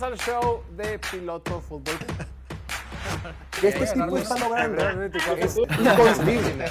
Bienvenidos 0.00 0.02
al 0.02 0.18
show 0.18 0.62
de 0.76 0.98
Piloto 0.98 1.60
Fútbol. 1.60 1.94
Este 3.62 3.86
tipo 3.86 4.16
está 4.16 4.38
logrando 4.38 5.02
es 5.02 5.56
inconcebible. 5.56 6.64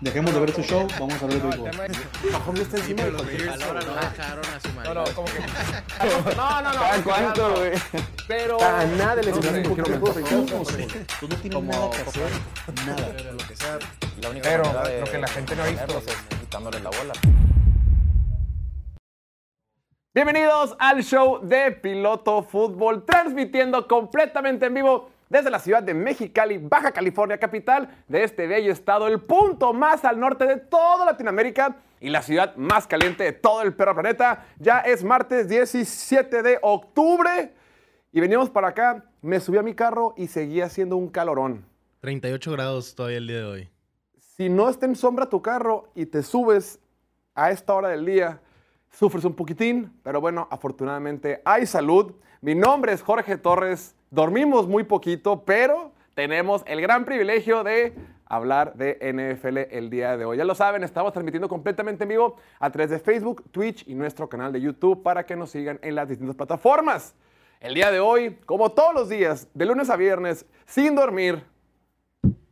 Dejemos 0.00 0.32
de 0.32 0.40
ver 0.40 0.54
su 0.54 0.62
show, 0.62 0.86
vamos 0.98 1.22
a 1.22 1.26
ver 1.26 1.36
el 1.36 1.42
béisbol. 1.42 1.70
Mahomes 2.32 2.60
está 2.62 2.76
encima 2.78 3.02
de 3.04 3.10
los 3.10 3.22
no 3.22 3.28
dejaron 3.28 4.44
a 4.46 4.60
su 4.60 4.94
No, 4.94 5.04
como 5.14 5.28
que. 5.28 6.36
No, 6.36 6.62
no, 6.62 6.72
no. 6.72 6.80
¿Cada 6.80 7.04
cuánto, 7.04 7.56
güey? 7.56 7.72
Pero. 8.26 8.56
Cada 8.56 8.86
nada 8.86 9.16
de 9.16 9.22
lesiones 9.24 9.68
quiero 9.68 9.94
un 9.94 10.00
Tú 11.20 11.28
no 11.28 11.36
tienes 11.36 11.62
nada 11.62 11.90
que 11.90 11.98
hacer. 11.98 12.30
Nada. 12.86 13.12
Pero 13.16 13.32
lo 13.32 13.46
que 13.46 13.56
sea, 13.56 13.78
La 14.22 14.30
única 14.30 14.48
Pero 14.48 14.64
manera 14.64 14.88
de 14.88 15.00
lo 15.00 15.06
que 15.06 15.18
la 15.18 15.28
gente 15.28 15.56
no 15.56 15.62
ha 15.62 15.66
visto. 15.66 15.98
es 15.98 16.38
quitándole 16.40 16.80
la 16.80 16.90
bola. 16.90 17.12
Bienvenidos 20.16 20.74
al 20.78 21.02
show 21.02 21.40
de 21.42 21.72
Piloto 21.72 22.42
Fútbol, 22.42 23.04
transmitiendo 23.04 23.86
completamente 23.86 24.64
en 24.64 24.72
vivo 24.72 25.10
desde 25.28 25.50
la 25.50 25.58
ciudad 25.58 25.82
de 25.82 25.92
Mexicali, 25.92 26.56
Baja 26.56 26.90
California, 26.90 27.36
capital 27.36 28.02
de 28.08 28.24
este 28.24 28.46
bello 28.46 28.72
estado, 28.72 29.08
el 29.08 29.20
punto 29.20 29.74
más 29.74 30.06
al 30.06 30.18
norte 30.18 30.46
de 30.46 30.56
toda 30.56 31.04
Latinoamérica 31.04 31.76
y 32.00 32.08
la 32.08 32.22
ciudad 32.22 32.56
más 32.56 32.86
caliente 32.86 33.24
de 33.24 33.32
todo 33.32 33.60
el 33.60 33.74
perro 33.74 33.92
planeta. 33.92 34.46
Ya 34.58 34.78
es 34.78 35.04
martes 35.04 35.50
17 35.50 36.42
de 36.42 36.60
octubre 36.62 37.52
y 38.10 38.18
venimos 38.18 38.48
para 38.48 38.68
acá. 38.68 39.04
Me 39.20 39.38
subí 39.38 39.58
a 39.58 39.62
mi 39.62 39.74
carro 39.74 40.14
y 40.16 40.28
seguía 40.28 40.64
haciendo 40.64 40.96
un 40.96 41.10
calorón. 41.10 41.66
38 42.00 42.52
grados 42.52 42.94
todavía 42.94 43.18
el 43.18 43.26
día 43.26 43.36
de 43.36 43.44
hoy. 43.44 43.68
Si 44.18 44.48
no 44.48 44.70
está 44.70 44.86
en 44.86 44.96
sombra 44.96 45.28
tu 45.28 45.42
carro 45.42 45.90
y 45.94 46.06
te 46.06 46.22
subes 46.22 46.80
a 47.34 47.50
esta 47.50 47.74
hora 47.74 47.90
del 47.90 48.06
día, 48.06 48.40
sufres 48.96 49.26
un 49.26 49.34
poquitín, 49.34 49.92
pero 50.02 50.22
bueno, 50.22 50.48
afortunadamente 50.50 51.42
hay 51.44 51.66
salud. 51.66 52.14
Mi 52.40 52.54
nombre 52.54 52.94
es 52.94 53.02
Jorge 53.02 53.36
Torres, 53.36 53.94
dormimos 54.10 54.66
muy 54.66 54.84
poquito, 54.84 55.44
pero 55.44 55.92
tenemos 56.14 56.62
el 56.66 56.80
gran 56.80 57.04
privilegio 57.04 57.62
de 57.62 57.94
hablar 58.24 58.74
de 58.74 58.96
NFL 59.02 59.58
el 59.70 59.90
día 59.90 60.16
de 60.16 60.24
hoy. 60.24 60.38
Ya 60.38 60.44
lo 60.44 60.54
saben, 60.54 60.82
estamos 60.82 61.12
transmitiendo 61.12 61.46
completamente 61.46 62.04
en 62.04 62.08
vivo 62.08 62.36
a 62.58 62.70
través 62.70 62.88
de 62.88 62.98
Facebook, 62.98 63.44
Twitch 63.50 63.86
y 63.86 63.94
nuestro 63.94 64.30
canal 64.30 64.50
de 64.50 64.62
YouTube 64.62 65.02
para 65.02 65.26
que 65.26 65.36
nos 65.36 65.50
sigan 65.50 65.78
en 65.82 65.94
las 65.94 66.08
distintas 66.08 66.34
plataformas. 66.34 67.14
El 67.60 67.74
día 67.74 67.90
de 67.90 68.00
hoy, 68.00 68.38
como 68.46 68.72
todos 68.72 68.94
los 68.94 69.10
días, 69.10 69.46
de 69.52 69.66
lunes 69.66 69.90
a 69.90 69.96
viernes, 69.96 70.46
sin 70.64 70.94
dormir, 70.94 71.44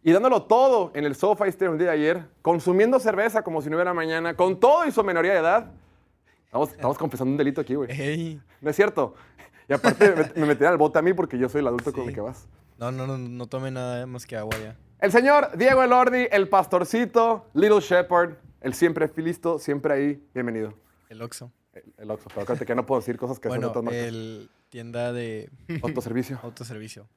y 0.03 0.13
dándolo 0.13 0.43
todo 0.43 0.91
en 0.95 1.07
el 1.07 1.15
Sofa 1.15 1.47
Stadium 1.47 1.75
el 1.75 1.79
día 1.79 1.89
de 1.89 1.95
ayer, 1.95 2.25
consumiendo 2.43 2.99
cerveza 2.99 3.43
como 3.43 3.63
si 3.63 3.71
no 3.71 3.77
hubiera 3.77 3.95
mañana, 3.95 4.37
con 4.37 4.61
todo 4.61 4.85
y 4.85 4.93
su 4.93 5.03
menoría 5.03 5.33
de 5.33 5.39
edad. 5.39 5.73
Estamos, 6.55 6.71
estamos 6.71 6.99
confesando 6.99 7.33
un 7.33 7.37
delito 7.37 7.61
aquí, 7.61 7.75
güey. 7.75 7.91
Ey. 7.91 8.41
No 8.61 8.71
es 8.71 8.77
cierto. 8.77 9.17
Y 9.69 9.73
aparte 9.73 10.15
me, 10.15 10.41
me 10.43 10.47
metieron 10.47 10.69
al 10.73 10.79
bote 10.79 11.01
a 11.01 11.03
mí 11.03 11.13
porque 11.13 11.37
yo 11.37 11.49
soy 11.49 11.63
el 11.63 11.67
adulto 11.67 11.93
con 11.93 12.07
el 12.09 12.15
que 12.15 12.21
vas. 12.21 12.47
No, 12.79 12.93
no, 12.93 13.09
no, 13.09 13.19
no 13.19 13.47
tome 13.49 13.73
nada 13.73 14.07
más 14.07 14.25
que 14.25 14.37
agua 14.37 14.57
ya. 14.63 14.77
El 15.01 15.11
señor 15.11 15.57
Diego 15.59 15.83
Elordi, 15.83 16.29
el 16.31 16.49
pastorcito, 16.49 17.51
Little 17.55 17.81
Shepherd, 17.81 18.37
el 18.61 18.73
siempre 18.75 19.11
listo, 19.17 19.59
siempre 19.59 19.95
ahí. 19.95 20.29
Bienvenido. 20.33 20.75
El 21.09 21.23
Oxxo. 21.23 21.51
El, 21.73 21.93
el 21.99 22.11
Oxxo. 22.13 22.29
Pero 22.29 22.43
acuérdate 22.43 22.67
que 22.67 22.75
no 22.77 22.87
puedo 22.87 23.01
decir 23.01 23.17
cosas 23.19 23.41
que 23.41 23.49
son 23.49 23.57
Bueno, 23.57 23.71
otras 23.71 23.85
marcas. 23.85 24.05
el 24.05 24.49
tienda 24.69 25.13
de 25.13 25.51
Autoservicio. 25.83 26.39
autoservicio. 26.41 27.09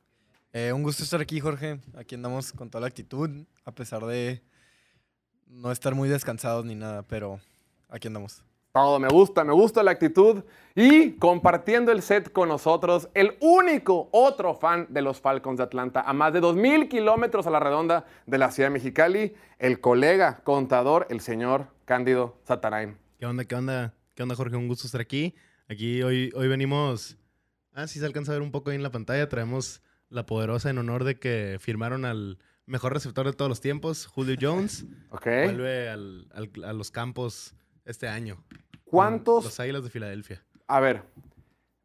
Eh, 0.52 0.74
un 0.74 0.82
gusto 0.82 1.04
estar 1.04 1.22
aquí, 1.22 1.40
Jorge. 1.40 1.80
Aquí 1.96 2.16
andamos 2.16 2.54
con 2.54 2.72
toda 2.72 2.82
la 2.82 2.88
actitud, 2.88 3.30
a 3.66 3.72
pesar 3.72 4.04
de 4.08 4.42
no 5.46 5.72
estar 5.72 5.94
muy 5.94 6.10
descansados 6.10 6.66
ni 6.66 6.74
nada, 6.74 7.04
pero 7.04 7.40
aquí 7.90 8.08
andamos. 8.08 8.44
Todo, 8.78 9.00
me 9.00 9.08
gusta, 9.08 9.44
me 9.44 9.54
gusta 9.54 9.82
la 9.84 9.92
actitud. 9.92 10.44
Y 10.76 11.14
compartiendo 11.14 11.92
el 11.92 12.02
set 12.04 12.32
con 12.32 12.50
nosotros, 12.50 13.10
el 13.16 13.36
único 13.40 14.10
otro 14.12 14.54
fan 14.54 14.86
de 14.90 15.02
los 15.02 15.20
Falcons 15.20 15.58
de 15.58 15.64
Atlanta, 15.64 16.02
a 16.02 16.14
más 16.14 16.32
de 16.34 16.42
2.000 16.42 16.88
kilómetros 16.88 17.48
a 17.48 17.50
la 17.50 17.60
redonda 17.60 18.06
de 18.28 18.38
la 18.38 18.52
ciudad 18.52 18.70
de 18.70 18.74
Mexicali, 18.74 19.34
el 19.58 19.80
colega 19.80 20.42
contador, 20.44 21.08
el 21.10 21.20
señor 21.22 21.68
Cándido 21.86 22.38
Satarain. 22.44 22.98
¿Qué 23.18 23.26
onda, 23.26 23.46
qué 23.46 23.56
onda? 23.56 23.94
¿Qué 24.14 24.22
onda, 24.24 24.36
Jorge? 24.36 24.56
Un 24.56 24.68
gusto 24.68 24.86
estar 24.86 25.02
aquí. 25.02 25.34
Aquí 25.68 26.04
hoy, 26.04 26.32
hoy 26.36 26.48
venimos... 26.48 27.18
Ah, 27.74 27.88
sí 27.88 28.00
se 28.00 28.06
alcanza 28.06 28.32
a 28.32 28.36
ver 28.36 28.42
un 28.44 28.52
poco 28.52 28.70
ahí 28.70 28.76
en 28.76 28.84
la 28.84 28.92
pantalla. 28.92 29.28
Traemos 29.30 29.82
la 30.10 30.26
poderosa 30.26 30.70
en 30.70 30.78
honor 30.78 31.04
de 31.04 31.20
que 31.20 31.58
firmaron 31.60 32.06
al 32.06 32.38
mejor 32.68 32.94
receptor 32.94 33.26
de 33.26 33.34
todos 33.34 33.50
los 33.50 33.62
tiempos, 33.62 34.06
Julio 34.08 34.36
Jones. 34.40 34.86
¿Ok? 35.10 35.26
Vuelve 35.26 35.90
al- 35.90 36.28
al- 36.34 36.64
a 36.64 36.74
los 36.74 36.92
campos 36.92 37.56
este 37.86 38.08
año. 38.08 38.44
¿Cuántos? 38.90 39.44
Los 39.44 39.60
Águilas 39.60 39.84
de 39.84 39.90
Filadelfia. 39.90 40.44
A 40.68 40.80
ver, 40.80 41.04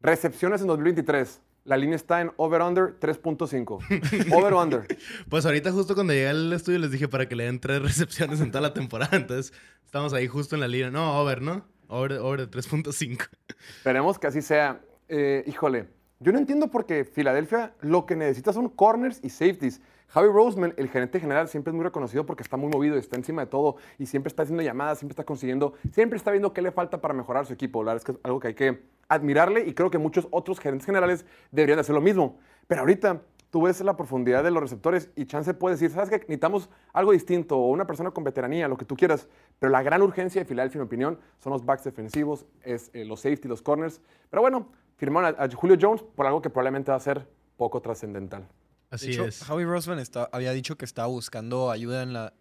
recepciones 0.01 0.61
en 0.61 0.67
2023. 0.67 1.41
La 1.65 1.77
línea 1.77 1.95
está 1.95 2.19
en 2.19 2.31
over-under 2.35 2.99
3.5. 2.99 4.33
Over-under. 4.35 4.85
Pues 5.29 5.45
ahorita 5.45 5.71
justo 5.71 5.95
cuando 5.95 6.11
llegué 6.11 6.27
al 6.27 6.51
estudio 6.51 6.79
les 6.79 6.91
dije 6.91 7.07
para 7.07 7.29
que 7.29 7.35
le 7.35 7.45
den 7.45 7.59
tres 7.59 7.81
recepciones 7.81 8.41
en 8.41 8.51
toda 8.51 8.61
la 8.61 8.73
temporada. 8.73 9.15
Entonces 9.15 9.53
estamos 9.85 10.13
ahí 10.13 10.27
justo 10.27 10.55
en 10.55 10.61
la 10.61 10.67
línea. 10.67 10.91
No, 10.91 11.19
over, 11.21 11.41
¿no? 11.41 11.65
Over, 11.87 12.13
over 12.13 12.47
de 12.47 12.51
3.5. 12.51 13.29
Esperemos 13.77 14.19
que 14.19 14.27
así 14.27 14.41
sea. 14.41 14.81
Eh, 15.07 15.43
híjole, 15.47 15.87
yo 16.23 16.31
no 16.31 16.39
entiendo 16.39 16.69
por 16.69 16.85
qué 16.85 17.03
Filadelfia 17.03 17.73
lo 17.81 18.05
que 18.05 18.15
necesita 18.15 18.53
son 18.53 18.69
corners 18.69 19.19
y 19.21 19.29
safeties. 19.29 19.81
Javi 20.07 20.29
Roseman, 20.29 20.73
el 20.77 20.87
gerente 20.87 21.19
general, 21.19 21.49
siempre 21.49 21.71
es 21.71 21.75
muy 21.75 21.83
reconocido 21.83 22.25
porque 22.25 22.43
está 22.43 22.55
muy 22.55 22.69
movido, 22.69 22.95
está 22.97 23.17
encima 23.17 23.41
de 23.41 23.47
todo 23.47 23.75
y 23.99 24.05
siempre 24.05 24.29
está 24.29 24.43
haciendo 24.43 24.63
llamadas, 24.63 24.99
siempre 24.99 25.13
está 25.13 25.25
consiguiendo, 25.25 25.73
siempre 25.91 26.17
está 26.17 26.31
viendo 26.31 26.53
qué 26.53 26.61
le 26.61 26.71
falta 26.71 27.01
para 27.01 27.13
mejorar 27.13 27.45
su 27.45 27.51
equipo. 27.51 27.83
La 27.83 27.93
verdad 27.93 27.97
es 27.97 28.05
que 28.05 28.11
es 28.13 28.17
algo 28.23 28.39
que 28.39 28.47
hay 28.47 28.53
que 28.53 28.83
admirarle 29.09 29.67
y 29.67 29.73
creo 29.73 29.89
que 29.89 29.97
muchos 29.97 30.27
otros 30.31 30.59
gerentes 30.59 30.85
generales 30.85 31.25
deberían 31.51 31.77
de 31.77 31.81
hacer 31.81 31.95
lo 31.95 32.01
mismo. 32.01 32.37
Pero 32.67 32.81
ahorita 32.81 33.21
tú 33.53 33.61
ves 33.61 33.79
la 33.81 33.95
profundidad 33.95 34.43
de 34.43 34.49
los 34.49 34.63
receptores 34.63 35.11
y 35.15 35.25
Chance 35.27 35.53
puede 35.53 35.75
decir, 35.75 35.91
¿sabes 35.91 36.09
qué? 36.09 36.17
Necesitamos 36.17 36.71
algo 36.91 37.11
distinto 37.11 37.55
o 37.55 37.69
una 37.69 37.85
persona 37.85 38.09
con 38.09 38.23
veteranía, 38.23 38.67
lo 38.67 38.77
que 38.77 38.83
tú 38.85 38.95
quieras. 38.95 39.27
Pero 39.59 39.71
la 39.71 39.83
gran 39.83 40.01
urgencia 40.01 40.41
de 40.41 40.45
Filadelfia, 40.45 40.79
en 40.79 40.81
mi 40.81 40.87
opinión, 40.87 41.19
son 41.37 41.53
los 41.53 41.63
backs 41.63 41.83
defensivos, 41.83 42.47
es 42.63 42.89
eh, 42.93 43.05
los 43.05 43.19
safety, 43.19 43.47
los 43.47 43.61
corners. 43.61 44.01
Pero 44.31 44.41
bueno, 44.41 44.71
firmaron 44.97 45.35
a, 45.37 45.43
a 45.43 45.51
Julio 45.51 45.77
Jones 45.79 46.01
por 46.01 46.25
algo 46.25 46.41
que 46.41 46.49
probablemente 46.49 46.89
va 46.89 46.97
a 46.97 46.99
ser 46.99 47.29
poco 47.55 47.79
trascendental. 47.79 48.47
Así 48.89 49.09
de 49.09 49.13
hecho, 49.13 49.25
es. 49.25 49.47
Howie 49.47 49.65
Roseman 49.67 49.99
está- 49.99 50.27
había 50.31 50.51
dicho 50.51 50.75
que 50.75 50.85
estaba 50.85 51.07
buscando 51.07 51.69
ayuda 51.69 52.01
en 52.01 52.13
la 52.13 52.33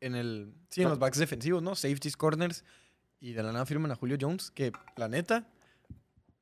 en 0.00 0.14
el 0.16 0.52
sí, 0.68 0.82
en 0.82 0.90
los 0.90 0.98
backs 0.98 1.16
defensivos, 1.18 1.62
¿no? 1.62 1.74
Safeties, 1.76 2.16
corners 2.18 2.62
y 3.20 3.32
de 3.32 3.42
la 3.42 3.52
nada 3.52 3.64
firman 3.64 3.90
a 3.90 3.94
Julio 3.96 4.18
Jones, 4.20 4.50
que 4.50 4.70
la 4.96 5.08
neta 5.08 5.48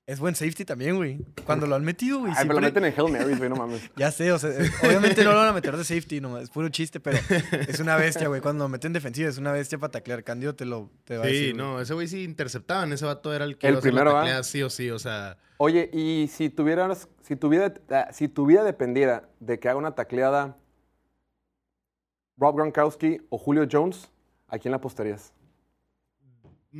es 0.06 0.20
buen 0.20 0.36
safety 0.36 0.64
también, 0.64 0.94
güey. 0.96 1.18
Cuando 1.44 1.66
lo 1.66 1.74
han 1.74 1.84
metido, 1.84 2.20
güey, 2.20 2.32
Ay, 2.36 2.46
me 2.46 2.54
lo 2.54 2.60
siempre- 2.60 2.80
meten 2.82 2.84
en 2.84 2.94
Hail 3.00 3.12
Mary, 3.12 3.34
güey, 3.38 3.50
no 3.50 3.56
mames. 3.56 3.90
Ya 3.96 4.12
sé, 4.12 4.30
o 4.30 4.38
sea, 4.38 4.50
eh, 4.50 4.70
obviamente 4.84 5.24
no 5.24 5.32
lo 5.32 5.38
van 5.38 5.48
a 5.48 5.52
meter 5.52 5.76
de 5.76 5.82
safety, 5.84 6.20
no, 6.20 6.38
es 6.38 6.48
puro 6.48 6.68
chiste, 6.68 7.00
pero 7.00 7.18
es 7.68 7.80
una 7.80 7.96
bestia, 7.96 8.28
güey. 8.28 8.40
Cuando 8.40 8.64
lo 8.64 8.68
meten 8.68 8.92
defensiva 8.92 9.28
es 9.28 9.38
una 9.38 9.50
bestia 9.52 9.78
para 9.78 9.90
taclear. 9.90 10.22
Cándido 10.22 10.54
te 10.54 10.64
lo 10.64 10.90
te 11.04 11.16
va 11.18 11.24
a 11.24 11.26
Sí, 11.28 11.32
decir. 11.32 11.54
güey. 11.54 11.66
no, 11.66 11.80
ese 11.80 11.94
güey 11.94 12.06
sí 12.06 12.22
interceptaban. 12.22 12.92
Ese 12.92 13.04
vato 13.04 13.34
era 13.34 13.44
el 13.44 13.58
que 13.58 13.66
El 13.66 13.76
a 13.76 13.80
primero, 13.80 14.12
¿va? 14.12 14.20
tacleada 14.20 14.42
sí 14.44 14.62
o 14.62 14.70
sí. 14.70 14.90
O 14.90 14.98
sea, 14.98 15.38
Oye, 15.58 15.90
y 15.92 16.28
si 16.32 16.50
tuvieras, 16.50 17.08
si 17.22 17.34
tu 17.34 17.48
vida, 17.48 17.74
ah, 17.90 18.08
si 18.12 18.28
tu 18.28 18.46
vida 18.46 18.62
dependiera 18.62 19.28
de 19.40 19.58
que 19.58 19.68
haga 19.68 19.78
una 19.78 19.94
tacleada 19.94 20.56
Rob 22.38 22.54
Gronkowski 22.56 23.22
o 23.30 23.38
Julio 23.38 23.66
Jones, 23.70 24.08
¿a 24.48 24.58
quién 24.58 24.70
la 24.70 24.76
apostarías? 24.76 25.32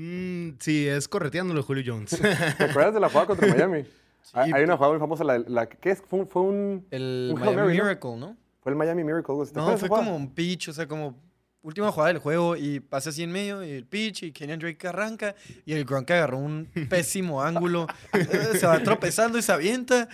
Mm, 0.00 0.56
sí, 0.60 0.86
es 0.86 1.08
correteándolo 1.08 1.62
Julio 1.62 1.82
Jones. 1.86 2.10
¿Te 2.10 2.64
acuerdas 2.64 2.94
de 2.94 3.00
la 3.00 3.08
jugada 3.08 3.26
contra 3.26 3.48
Miami? 3.48 3.84
Hay- 4.32 4.52
Hay 4.52 4.64
una 4.64 4.76
jugada 4.76 4.92
muy 4.92 5.00
famosa, 5.00 5.24
la, 5.24 5.38
la- 5.38 5.66
¿qué 5.68 5.90
es? 5.90 6.02
Fue, 6.08 6.20
un- 6.20 6.26
fue 6.28 6.42
un, 6.42 6.86
El 6.90 7.30
Un 7.34 7.40
Miami. 7.40 7.72
Miracle, 7.72 8.16
¿no? 8.16 8.36
fue 8.62 8.72
el 8.72 8.76
Miami 8.76 9.04
Miracle. 9.04 9.32
algo 9.32 9.42
así. 9.44 9.52
¿Te 9.52 9.60
No, 9.60 9.78
fue 9.78 9.88
como 9.88 10.14
un 10.16 10.32
pitch, 10.34 10.68
o 10.68 10.72
sea, 10.72 10.86
como 10.88 11.16
última 11.62 11.90
jugada 11.92 12.08
del 12.12 12.18
juego 12.18 12.56
y 12.56 12.80
pasa 12.80 13.10
así 13.10 13.22
en 13.22 13.30
medio 13.32 13.62
y 13.64 13.70
el 13.70 13.84
pitch 13.86 14.24
y 14.24 14.32
Kenyan 14.32 14.58
Drake 14.58 14.86
arranca 14.88 15.34
y 15.64 15.72
el 15.72 15.84
Gronk 15.84 16.10
agarró 16.10 16.38
un 16.38 16.68
pésimo 16.90 17.42
ángulo, 17.42 17.86
se 18.58 18.66
va 18.66 18.80
tropezando 18.82 19.38
y 19.38 19.42
se 19.42 19.52
avienta 19.52 20.08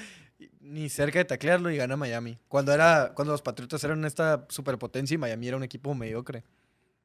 ni 0.61 0.89
cerca 0.89 1.19
de 1.19 1.25
taclearlo 1.25 1.71
y 1.71 1.77
gana 1.77 1.97
Miami. 1.97 2.39
Cuando 2.49 2.73
era 2.73 3.13
cuando 3.15 3.33
los 3.33 3.43
Patriotas 3.43 3.83
eran 3.85 4.05
esta 4.05 4.45
superpotencia 4.49 5.15
y 5.15 5.19
Miami 5.19 5.49
era 5.49 5.57
un 5.57 5.63
equipo 5.65 5.95
mediocre. 5.95 6.45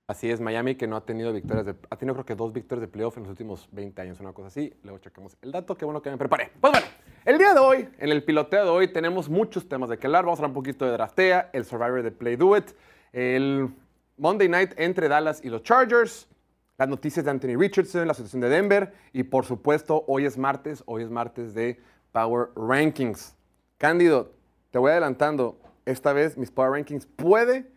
Así 0.09 0.31
es, 0.31 0.39
Miami 0.39 0.75
que 0.75 0.87
no 0.87 0.95
ha 0.95 1.01
tenido 1.01 1.33
victorias, 1.33 1.65
de, 1.65 1.75
ha 1.89 1.97
tenido 1.97 2.13
creo 2.13 2.25
que 2.25 2.35
dos 2.35 2.53
victorias 2.53 2.79
de 2.79 2.87
playoff 2.87 3.17
en 3.17 3.23
los 3.23 3.29
últimos 3.29 3.67
20 3.73 4.01
años, 4.01 4.21
una 4.21 4.31
cosa 4.31 4.47
así. 4.47 4.73
Luego 4.83 4.99
checamos 4.99 5.35
el 5.41 5.51
dato, 5.51 5.75
qué 5.75 5.83
bueno 5.83 6.01
que 6.01 6.09
me 6.09 6.17
preparé. 6.17 6.49
Pues 6.61 6.71
bueno, 6.71 6.87
el 7.25 7.37
día 7.37 7.53
de 7.53 7.59
hoy, 7.59 7.89
en 7.97 8.09
el 8.11 8.23
piloteo 8.23 8.63
de 8.63 8.69
hoy, 8.69 8.87
tenemos 8.87 9.27
muchos 9.27 9.67
temas 9.67 9.89
de 9.89 9.97
que 9.97 10.07
hablar. 10.07 10.23
Vamos 10.23 10.39
a 10.39 10.43
hablar 10.43 10.51
un 10.51 10.63
poquito 10.63 10.85
de 10.85 10.91
draftea, 10.91 11.49
el 11.51 11.65
Survivor 11.65 12.03
de 12.03 12.11
Play 12.11 12.37
Do 12.37 12.55
It, 12.55 12.71
el 13.11 13.69
Monday 14.15 14.47
Night 14.47 14.75
entre 14.77 15.09
Dallas 15.09 15.43
y 15.43 15.49
los 15.49 15.61
Chargers, 15.63 16.29
las 16.77 16.87
noticias 16.87 17.25
de 17.25 17.31
Anthony 17.31 17.57
Richardson, 17.57 18.07
la 18.07 18.13
situación 18.13 18.39
de 18.39 18.47
Denver 18.47 18.93
y 19.11 19.23
por 19.23 19.43
supuesto, 19.43 20.05
hoy 20.07 20.25
es 20.25 20.37
martes, 20.37 20.83
hoy 20.85 21.03
es 21.03 21.09
martes 21.09 21.53
de 21.53 21.81
Power 22.13 22.47
Rankings. 22.55 23.35
Cándido, 23.77 24.31
te 24.71 24.79
voy 24.79 24.91
adelantando, 24.91 25.59
esta 25.85 26.13
vez 26.13 26.37
mis 26.37 26.49
Power 26.49 26.71
Rankings 26.71 27.05
puede 27.07 27.75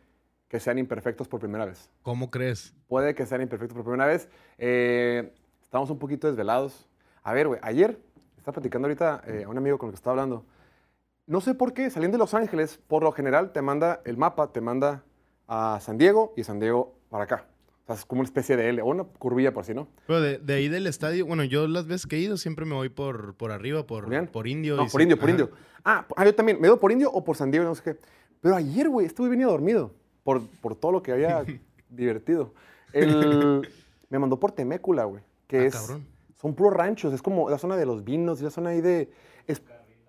que 0.50 0.58
sean 0.58 0.78
imperfectos 0.78 1.28
por 1.28 1.38
primera 1.38 1.64
vez. 1.64 1.88
¿Cómo 2.02 2.28
crees? 2.28 2.74
Puede 2.88 3.14
que 3.14 3.24
sean 3.24 3.40
imperfectos 3.40 3.76
por 3.76 3.84
primera 3.84 4.06
vez. 4.06 4.28
Eh, 4.58 5.32
estamos 5.62 5.88
un 5.90 5.98
poquito 6.00 6.26
desvelados. 6.26 6.88
A 7.22 7.32
ver, 7.32 7.46
güey, 7.46 7.60
ayer 7.62 8.00
estaba 8.36 8.54
platicando 8.54 8.88
ahorita 8.88 9.22
eh, 9.28 9.44
a 9.44 9.48
un 9.48 9.56
amigo 9.56 9.78
con 9.78 9.88
el 9.88 9.92
que 9.92 9.96
estaba 9.96 10.14
hablando. 10.14 10.44
No 11.26 11.40
sé 11.40 11.54
por 11.54 11.72
qué, 11.72 11.88
saliendo 11.88 12.16
de 12.16 12.18
Los 12.18 12.34
Ángeles, 12.34 12.80
por 12.88 13.04
lo 13.04 13.12
general 13.12 13.52
te 13.52 13.62
manda 13.62 14.02
el 14.04 14.16
mapa, 14.16 14.52
te 14.52 14.60
manda 14.60 15.04
a 15.46 15.78
San 15.80 15.98
Diego 15.98 16.34
y 16.36 16.42
San 16.42 16.58
Diego 16.58 16.98
para 17.10 17.24
acá. 17.24 17.46
O 17.84 17.86
sea, 17.86 17.94
es 17.94 18.04
como 18.04 18.22
una 18.22 18.26
especie 18.26 18.56
de 18.56 18.70
L 18.70 18.82
o 18.82 18.86
una 18.86 19.04
curvilla 19.04 19.54
por 19.54 19.64
si 19.64 19.72
no. 19.72 19.86
Pero 20.08 20.20
de, 20.20 20.38
de 20.38 20.54
ahí 20.54 20.68
del 20.68 20.88
estadio, 20.88 21.26
bueno, 21.26 21.44
yo 21.44 21.68
las 21.68 21.86
veces 21.86 22.08
que 22.08 22.16
he 22.16 22.18
ido 22.18 22.36
siempre 22.36 22.64
me 22.64 22.74
voy 22.74 22.88
por, 22.88 23.36
por 23.36 23.52
arriba, 23.52 23.86
por, 23.86 24.30
por 24.32 24.48
indio. 24.48 24.74
No, 24.74 24.86
y 24.86 24.88
por 24.88 25.00
indio, 25.00 25.16
por 25.16 25.28
ajá. 25.28 25.30
indio. 25.30 25.50
Ah, 25.84 26.06
ah, 26.16 26.24
yo 26.24 26.34
también. 26.34 26.60
¿Me 26.60 26.66
ido 26.66 26.80
por 26.80 26.90
indio 26.90 27.08
o 27.12 27.22
por 27.22 27.36
San 27.36 27.52
Diego? 27.52 27.64
No 27.66 27.76
sé 27.76 27.82
qué. 27.84 27.96
Pero 28.40 28.56
ayer, 28.56 28.88
güey, 28.88 29.06
estuve 29.06 29.28
bien 29.28 29.42
dormido 29.42 29.99
por, 30.22 30.42
por 30.60 30.74
todo 30.76 30.92
lo 30.92 31.02
que 31.02 31.12
había 31.12 31.44
divertido. 31.90 32.52
El, 32.92 33.68
me 34.08 34.18
mandó 34.18 34.38
por 34.38 34.52
Temécula, 34.52 35.04
güey. 35.04 35.22
Que 35.46 35.58
Ah, 35.60 35.64
es. 35.66 35.74
cabrón. 35.76 36.06
Son 36.40 36.54
puros 36.54 36.72
ranchos. 36.74 37.12
Es 37.12 37.22
como 37.22 37.50
la 37.50 37.58
zona 37.58 37.76
de 37.76 37.86
los 37.86 38.04
vinos 38.04 38.40
y 38.40 38.44
la 38.44 38.50
zona 38.50 38.70
ahí 38.70 38.80
de. 38.80 39.10
Es, 39.46 39.62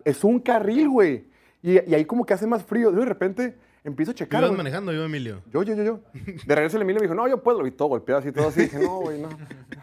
es 0.05 0.23
un 0.23 0.39
carril, 0.39 0.89
güey. 0.89 1.25
Y, 1.61 1.73
y 1.89 1.93
ahí 1.93 2.05
como 2.05 2.25
que 2.25 2.33
hace 2.33 2.47
más 2.47 2.63
frío. 2.63 2.91
De 2.91 3.03
repente 3.05 3.55
empiezo 3.83 4.11
a 4.11 4.13
¿Tú 4.13 4.19
checar. 4.19 4.43
ibas 4.43 4.55
manejando 4.55 4.93
yo, 4.93 5.03
Emilio? 5.03 5.41
Yo, 5.51 5.61
yo, 5.63 5.75
yo, 5.75 5.83
yo. 5.83 5.99
De 6.45 6.55
regreso 6.55 6.77
el 6.77 6.83
Emilio 6.83 7.01
me 7.01 7.05
dijo, 7.07 7.15
no, 7.15 7.27
yo 7.27 7.43
puedo. 7.43 7.65
Y 7.67 7.71
todo 7.71 7.89
golpeado 7.89 8.19
así, 8.21 8.31
todo 8.31 8.47
así. 8.47 8.61
Dije, 8.61 8.79
no, 8.79 9.01
güey, 9.01 9.19
no. 9.21 9.29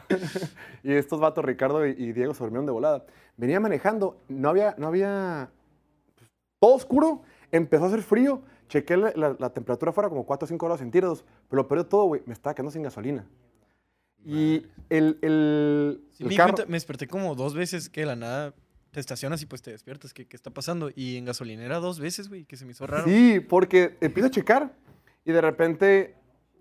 y 0.83 0.93
estos 0.93 1.21
vatos, 1.21 1.45
Ricardo 1.45 1.87
y, 1.87 1.91
y 1.91 2.13
Diego, 2.13 2.35
se 2.35 2.43
durmieron 2.43 2.67
de 2.67 2.73
volada. 2.73 3.05
Venía 3.37 3.61
manejando, 3.61 4.17
no 4.29 4.49
había, 4.49 4.75
no 4.79 4.87
había, 4.89 5.51
pues, 6.17 6.31
todo 6.59 6.75
oscuro, 6.75 7.23
empezó 7.53 7.85
a 7.85 7.89
hacer 7.89 8.03
frío. 8.03 8.43
Chequé 8.69 8.97
la, 8.97 9.13
la- 9.17 9.37
la 9.39 9.51
temperatura 9.51 9.93
fuera 9.93 10.09
como 10.09 10.25
4 10.27 10.45
o 10.45 10.49
5 10.49 10.67
grados 10.67 10.81
centígrados. 10.81 11.25
Pero 11.49 11.63
lo 11.63 11.69
peor 11.69 11.83
de 11.85 11.89
todo, 11.89 12.05
güey, 12.05 12.23
me 12.27 12.33
estaba 12.35 12.55
quedando 12.55 12.71
sin 12.71 12.83
gasolina. 12.83 13.27
Y 14.25 14.67
el, 14.91 15.19
el, 15.23 16.05
Sí, 16.13 16.25
el 16.25 16.29
me, 16.31 16.37
carro... 16.37 16.53
cuenta- 16.55 16.71
me 16.71 16.77
desperté 16.77 17.07
como 17.07 17.35
dos 17.35 17.55
veces 17.55 17.89
que 17.89 18.01
de 18.01 18.07
la 18.07 18.17
nada 18.17 18.55
te 18.91 19.01
estacionas 19.01 19.41
y 19.43 19.47
pues 19.47 19.63
te 19.63 19.71
despiertas. 19.71 20.13
¿Qué, 20.13 20.27
qué 20.27 20.37
está 20.37 20.51
pasando? 20.51 20.91
Y 20.95 21.17
en 21.17 21.25
gasolinera 21.25 21.79
dos 21.79 22.01
veces, 22.01 22.29
güey, 22.29 22.45
que 22.45 22.57
se 22.57 22.65
me 22.65 22.73
hizo 22.73 22.87
raro. 22.87 23.05
Sí, 23.05 23.41
porque 23.41 23.97
empiezo 24.01 24.27
a 24.29 24.31
checar 24.31 24.75
y 25.25 25.33
de 25.33 25.41
repente 25.41 26.15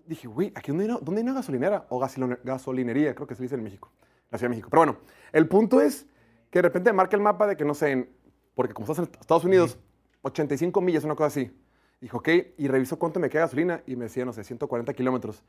dije, 0.06 0.28
güey, 0.28 0.52
¿aquí 0.54 0.70
dónde 0.70 0.84
hay, 0.84 0.90
una, 0.90 1.00
dónde 1.00 1.20
hay 1.20 1.24
una 1.24 1.34
gasolinera? 1.34 1.86
O 1.90 1.98
gasolinería, 2.44 3.14
creo 3.14 3.26
que 3.26 3.34
se 3.34 3.42
dice 3.42 3.56
en 3.56 3.62
México, 3.62 3.90
la 4.30 4.38
Ciudad 4.38 4.48
de 4.50 4.56
México. 4.56 4.68
Pero 4.70 4.80
bueno, 4.80 4.98
el 5.32 5.46
punto 5.48 5.80
es 5.80 6.06
que 6.50 6.60
de 6.60 6.62
repente 6.62 6.92
marca 6.92 7.16
el 7.16 7.22
mapa 7.22 7.46
de 7.46 7.56
que, 7.56 7.64
no 7.64 7.74
sé, 7.74 7.90
en- 7.90 8.08
porque 8.54 8.72
como 8.72 8.84
estás 8.90 9.06
en 9.06 9.12
Estados 9.20 9.44
Unidos, 9.44 9.78
85 10.22 10.80
millas, 10.80 11.04
una 11.04 11.14
cosa 11.14 11.26
así. 11.26 11.50
Dijo, 12.00 12.18
ok, 12.18 12.28
y 12.56 12.68
revisó 12.68 12.98
cuánto 12.98 13.18
me 13.18 13.28
queda 13.28 13.42
gasolina 13.42 13.82
y 13.86 13.96
me 13.96 14.04
decía, 14.04 14.24
no 14.24 14.32
sé, 14.32 14.44
140 14.44 14.92
kilómetros. 14.94 15.42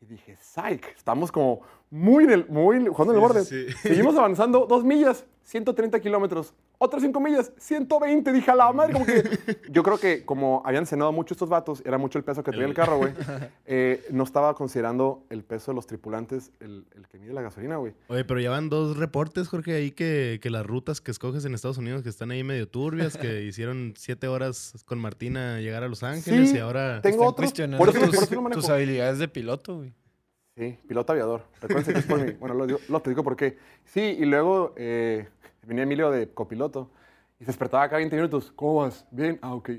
Y 0.00 0.06
dije, 0.06 0.36
psych, 0.40 0.86
estamos 0.96 1.32
como 1.32 1.62
muy 1.90 2.26
muy 2.48 2.86
jugando 2.86 3.12
en 3.12 3.16
el 3.16 3.20
borde. 3.20 3.44
sí, 3.44 3.66
sí. 3.70 3.88
Seguimos 3.88 4.16
avanzando 4.16 4.66
dos 4.66 4.84
millas, 4.84 5.24
130 5.42 5.98
kilómetros. 6.00 6.54
Otras 6.78 7.02
cinco 7.02 7.20
millas, 7.20 7.52
120. 7.58 8.32
Dije, 8.32 8.50
a 8.50 8.54
la 8.54 8.70
madre, 8.72 8.92
como 8.92 9.06
que. 9.06 9.22
Yo 9.70 9.82
creo 9.82 9.98
que 9.98 10.24
como 10.26 10.60
habían 10.64 10.84
cenado 10.86 11.10
mucho 11.10 11.32
estos 11.32 11.48
vatos, 11.48 11.82
era 11.86 11.96
mucho 11.96 12.18
el 12.18 12.24
peso 12.24 12.42
que 12.42 12.50
tenía 12.50 12.66
el 12.66 12.74
carro, 12.74 12.98
güey. 12.98 13.14
eh, 13.66 14.04
no 14.10 14.24
estaba 14.24 14.54
considerando 14.54 15.24
el 15.30 15.42
peso 15.42 15.70
de 15.70 15.76
los 15.76 15.86
tripulantes, 15.86 16.52
el, 16.60 16.84
el 16.94 17.08
que 17.08 17.18
mide 17.18 17.32
la 17.32 17.40
gasolina, 17.42 17.76
güey. 17.78 17.94
Oye, 18.08 18.24
pero 18.26 18.40
ya 18.40 18.50
van 18.50 18.68
dos 18.68 18.96
reportes, 18.98 19.48
Jorge, 19.48 19.74
ahí 19.74 19.90
que, 19.90 20.38
que 20.42 20.50
las 20.50 20.66
rutas 20.66 21.00
que 21.00 21.10
escoges 21.10 21.44
en 21.46 21.54
Estados 21.54 21.78
Unidos 21.78 22.02
que 22.02 22.10
están 22.10 22.30
ahí 22.30 22.44
medio 22.44 22.68
turbias, 22.68 23.16
que 23.16 23.42
hicieron 23.44 23.94
siete 23.96 24.28
horas 24.28 24.74
con 24.84 24.98
Martina 24.98 25.60
llegar 25.60 25.82
a 25.82 25.88
Los 25.88 26.02
Ángeles 26.02 26.50
Sí, 26.50 26.56
y 26.56 26.58
ahora... 26.58 27.00
tengo 27.00 27.14
Están 27.16 27.28
otros. 27.28 27.44
cuestionando 27.46 27.78
Por 27.78 27.88
eso, 27.96 28.00
tus, 28.06 28.26
por 28.28 28.52
eso 28.52 28.60
tus 28.60 28.68
habilidades 28.68 29.18
de 29.18 29.28
piloto, 29.28 29.76
güey. 29.78 29.94
Sí, 30.56 30.78
piloto 30.88 31.12
aviador. 31.12 31.42
Recuerden 31.60 31.92
que 31.94 32.00
es 32.00 32.06
por 32.06 32.18
mí. 32.18 32.32
Bueno, 32.32 32.54
lo, 32.54 32.66
digo- 32.66 32.80
lo 32.88 33.00
te 33.00 33.10
digo 33.10 33.22
por 33.22 33.36
qué. 33.36 33.58
Sí, 33.84 34.00
y 34.00 34.24
luego 34.24 34.72
eh, 34.76 35.28
venía 35.66 35.82
Emilio 35.84 36.10
de 36.10 36.30
copiloto 36.32 36.90
y 37.38 37.44
se 37.44 37.48
despertaba 37.48 37.86
cada 37.88 37.98
20 37.98 38.16
minutos. 38.16 38.52
¿Cómo 38.56 38.76
vas? 38.76 39.06
Bien. 39.10 39.38
Ah, 39.42 39.54
ok. 39.54 39.70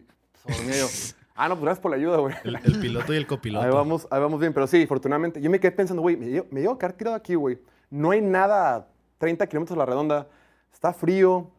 Yo. 0.47 0.87
Ah, 1.39 1.47
no, 1.47 1.53
pues 1.53 1.65
gracias 1.65 1.81
por 1.83 1.91
la 1.91 1.97
ayuda, 1.97 2.17
güey. 2.17 2.33
El, 2.43 2.55
el 2.55 2.79
piloto 2.79 3.13
y 3.13 3.17
el 3.17 3.27
copiloto. 3.27 3.63
Ahí 3.63 3.71
vamos, 3.71 4.07
ahí 4.09 4.19
vamos 4.19 4.39
bien. 4.39 4.53
Pero 4.53 4.65
sí, 4.65 4.81
afortunadamente, 4.81 5.39
yo 5.39 5.51
me 5.51 5.59
quedé 5.59 5.71
pensando, 5.71 6.01
güey, 6.01 6.17
me, 6.17 6.25
llevo- 6.25 6.47
me 6.49 6.61
llevo 6.61 6.73
a 6.73 6.79
quedar 6.79 6.93
tirado 6.93 7.15
aquí, 7.15 7.35
güey. 7.35 7.59
No 7.91 8.09
hay 8.09 8.21
nada 8.21 8.75
a 8.75 8.87
30 9.19 9.45
kilómetros 9.45 9.75
a 9.75 9.77
la 9.77 9.85
redonda. 9.85 10.27
Está 10.73 10.93
frío. 10.93 11.51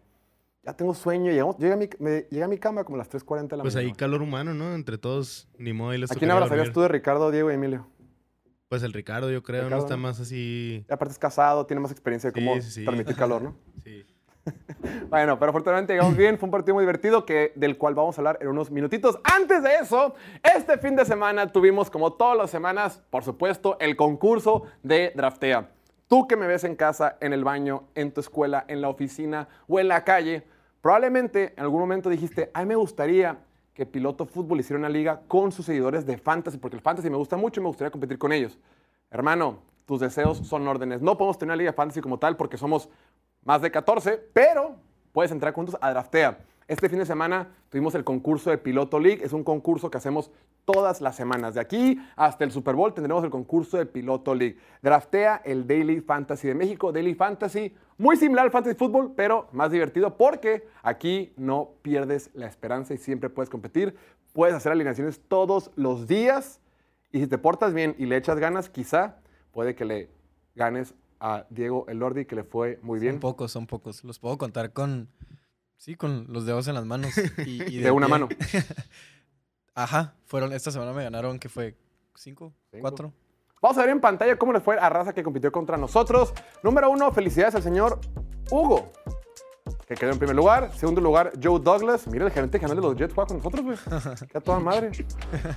Ya 0.64 0.72
tengo 0.72 0.94
sueño. 0.94 1.30
Llegamos, 1.30 1.56
llegué, 1.58 1.74
a 1.74 1.76
mi, 1.76 1.88
me- 2.00 2.22
llegué 2.28 2.42
a 2.42 2.48
mi 2.48 2.58
cama 2.58 2.82
como 2.82 2.96
a 2.96 2.98
las 2.98 3.08
3.40 3.08 3.50
de 3.50 3.56
la 3.58 3.62
Pues 3.62 3.76
ahí 3.76 3.84
mañana. 3.84 3.96
calor 3.98 4.22
humano, 4.22 4.52
¿no? 4.52 4.74
Entre 4.74 4.98
todos, 4.98 5.46
ni 5.58 5.72
modo, 5.72 5.90
ahí 5.90 5.98
les 5.98 6.10
¿A 6.10 6.16
quién 6.16 6.32
abrazarías 6.32 6.72
tú 6.72 6.80
de 6.80 6.88
Ricardo, 6.88 7.30
Diego 7.30 7.48
y 7.52 7.54
Emilio? 7.54 7.86
Pues 8.68 8.82
el 8.82 8.92
Ricardo, 8.92 9.30
yo 9.30 9.44
creo, 9.44 9.62
Ricardo, 9.62 9.76
no 9.76 9.82
está 9.84 9.96
más 9.96 10.18
así... 10.18 10.84
Y 10.88 10.92
aparte 10.92 11.12
es 11.12 11.20
casado, 11.20 11.64
tiene 11.66 11.80
más 11.80 11.92
experiencia 11.92 12.32
de 12.32 12.40
Sí, 12.40 12.44
cómo 12.44 12.60
sí, 12.60 12.68
sí. 12.72 12.84
transmitir 12.84 13.14
calor, 13.14 13.42
¿no? 13.42 13.54
Sí. 13.84 14.04
Bueno, 15.10 15.38
pero 15.38 15.50
afortunadamente 15.50 15.92
llegamos 15.92 16.16
bien. 16.16 16.38
Fue 16.38 16.46
un 16.46 16.50
partido 16.50 16.74
muy 16.74 16.82
divertido 16.82 17.24
que, 17.24 17.52
del 17.56 17.76
cual 17.78 17.94
vamos 17.94 18.16
a 18.16 18.20
hablar 18.20 18.38
en 18.40 18.48
unos 18.48 18.70
minutitos. 18.70 19.18
Antes 19.24 19.62
de 19.62 19.76
eso, 19.76 20.14
este 20.42 20.78
fin 20.78 20.96
de 20.96 21.04
semana 21.04 21.50
tuvimos, 21.50 21.90
como 21.90 22.12
todas 22.12 22.36
las 22.36 22.50
semanas, 22.50 23.02
por 23.10 23.24
supuesto, 23.24 23.76
el 23.80 23.96
concurso 23.96 24.64
de 24.82 25.12
Draftea. 25.16 25.70
Tú 26.06 26.26
que 26.26 26.36
me 26.36 26.46
ves 26.46 26.64
en 26.64 26.76
casa, 26.76 27.16
en 27.20 27.32
el 27.32 27.44
baño, 27.44 27.84
en 27.94 28.12
tu 28.12 28.20
escuela, 28.20 28.64
en 28.68 28.80
la 28.80 28.88
oficina 28.88 29.48
o 29.66 29.78
en 29.80 29.88
la 29.88 30.04
calle, 30.04 30.46
probablemente 30.80 31.52
en 31.56 31.64
algún 31.64 31.80
momento 31.80 32.08
dijiste, 32.08 32.50
ay, 32.54 32.66
me 32.66 32.76
gustaría 32.76 33.38
que 33.74 33.86
Piloto 33.86 34.26
Fútbol 34.26 34.60
hiciera 34.60 34.78
una 34.78 34.88
liga 34.88 35.20
con 35.28 35.52
sus 35.52 35.66
seguidores 35.66 36.06
de 36.06 36.18
Fantasy, 36.18 36.58
porque 36.58 36.76
el 36.76 36.82
Fantasy 36.82 37.10
me 37.10 37.16
gusta 37.16 37.36
mucho 37.36 37.60
y 37.60 37.62
me 37.62 37.68
gustaría 37.68 37.90
competir 37.90 38.18
con 38.18 38.32
ellos. 38.32 38.58
Hermano, 39.10 39.58
tus 39.88 40.00
deseos 40.00 40.38
son 40.38 40.66
órdenes. 40.68 41.00
No 41.00 41.16
podemos 41.16 41.38
tener 41.38 41.50
una 41.50 41.56
liga 41.56 41.72
Fantasy 41.72 42.00
como 42.00 42.18
tal 42.18 42.36
porque 42.36 42.58
somos 42.58 42.88
más 43.44 43.62
de 43.62 43.70
14, 43.70 44.18
pero 44.32 44.76
puedes 45.12 45.32
entrar 45.32 45.52
juntos 45.52 45.76
a 45.80 45.90
Draftea. 45.90 46.38
Este 46.68 46.90
fin 46.90 46.98
de 46.98 47.06
semana 47.06 47.48
tuvimos 47.70 47.94
el 47.94 48.04
concurso 48.04 48.50
de 48.50 48.58
Piloto 48.58 49.00
League. 49.00 49.24
Es 49.24 49.32
un 49.32 49.42
concurso 49.42 49.90
que 49.90 49.96
hacemos 49.96 50.30
todas 50.66 51.00
las 51.00 51.16
semanas. 51.16 51.54
De 51.54 51.60
aquí 51.62 51.98
hasta 52.14 52.44
el 52.44 52.52
Super 52.52 52.74
Bowl 52.74 52.92
tendremos 52.92 53.24
el 53.24 53.30
concurso 53.30 53.78
de 53.78 53.86
Piloto 53.86 54.34
League. 54.34 54.58
Draftea 54.82 55.40
el 55.46 55.66
Daily 55.66 56.02
Fantasy 56.02 56.46
de 56.46 56.54
México. 56.54 56.92
Daily 56.92 57.14
Fantasy, 57.14 57.74
muy 57.96 58.18
similar 58.18 58.44
al 58.44 58.50
Fantasy 58.50 58.76
Football, 58.76 59.14
pero 59.16 59.48
más 59.52 59.70
divertido 59.70 60.18
porque 60.18 60.68
aquí 60.82 61.32
no 61.38 61.70
pierdes 61.80 62.28
la 62.34 62.46
esperanza 62.46 62.92
y 62.92 62.98
siempre 62.98 63.30
puedes 63.30 63.48
competir. 63.48 63.96
Puedes 64.34 64.54
hacer 64.54 64.72
alineaciones 64.72 65.22
todos 65.26 65.70
los 65.74 66.06
días. 66.06 66.60
Y 67.10 67.20
si 67.20 67.28
te 67.28 67.38
portas 67.38 67.72
bien 67.72 67.94
y 67.96 68.04
le 68.04 68.18
echas 68.18 68.38
ganas, 68.38 68.68
quizá 68.68 69.16
puede 69.52 69.74
que 69.74 69.86
le 69.86 70.10
ganes 70.54 70.94
a 71.20 71.46
Diego 71.50 71.86
Elordi, 71.88 72.24
que 72.26 72.36
le 72.36 72.44
fue 72.44 72.78
muy 72.82 72.98
bien. 73.00 73.14
Son 73.14 73.20
pocos, 73.20 73.52
son 73.52 73.66
pocos. 73.66 74.04
Los 74.04 74.18
puedo 74.18 74.38
contar 74.38 74.72
con. 74.72 75.08
Sí, 75.76 75.94
con 75.94 76.26
los 76.28 76.44
dedos 76.46 76.66
en 76.68 76.74
las 76.74 76.84
manos. 76.84 77.12
Y, 77.46 77.62
y 77.74 77.78
De 77.82 77.90
una 77.90 78.06
pie. 78.06 78.10
mano. 78.10 78.28
Ajá. 79.74 80.14
Fueron, 80.26 80.52
esta 80.52 80.70
semana 80.70 80.92
me 80.92 81.04
ganaron, 81.04 81.38
que 81.38 81.48
fue? 81.48 81.76
¿Cinco? 82.16 82.52
Cinco. 82.70 82.82
¿Cuatro? 82.82 83.12
Vamos 83.62 83.78
a 83.78 83.80
ver 83.82 83.90
en 83.90 84.00
pantalla 84.00 84.36
cómo 84.36 84.52
le 84.52 84.60
fue 84.60 84.78
a 84.78 84.88
Raza 84.88 85.12
que 85.12 85.22
compitió 85.22 85.50
contra 85.52 85.76
nosotros. 85.76 86.32
Número 86.62 86.90
uno, 86.90 87.10
felicidades 87.12 87.54
al 87.56 87.62
señor 87.62 88.00
Hugo, 88.50 88.92
que 89.86 89.94
quedó 89.96 90.12
en 90.12 90.18
primer 90.18 90.36
lugar. 90.36 90.70
Segundo 90.76 91.00
lugar, 91.00 91.32
Joe 91.42 91.58
Douglas. 91.60 92.06
Mira, 92.06 92.24
el 92.26 92.30
gerente 92.32 92.58
general 92.58 92.76
de 92.76 92.82
los 92.82 92.96
Jets 92.96 93.14
juega 93.14 93.26
con 93.28 93.36
nosotros, 93.38 93.64
güey. 93.64 93.78
Qué 94.32 94.40
toda 94.40 94.60
madre. 94.60 94.90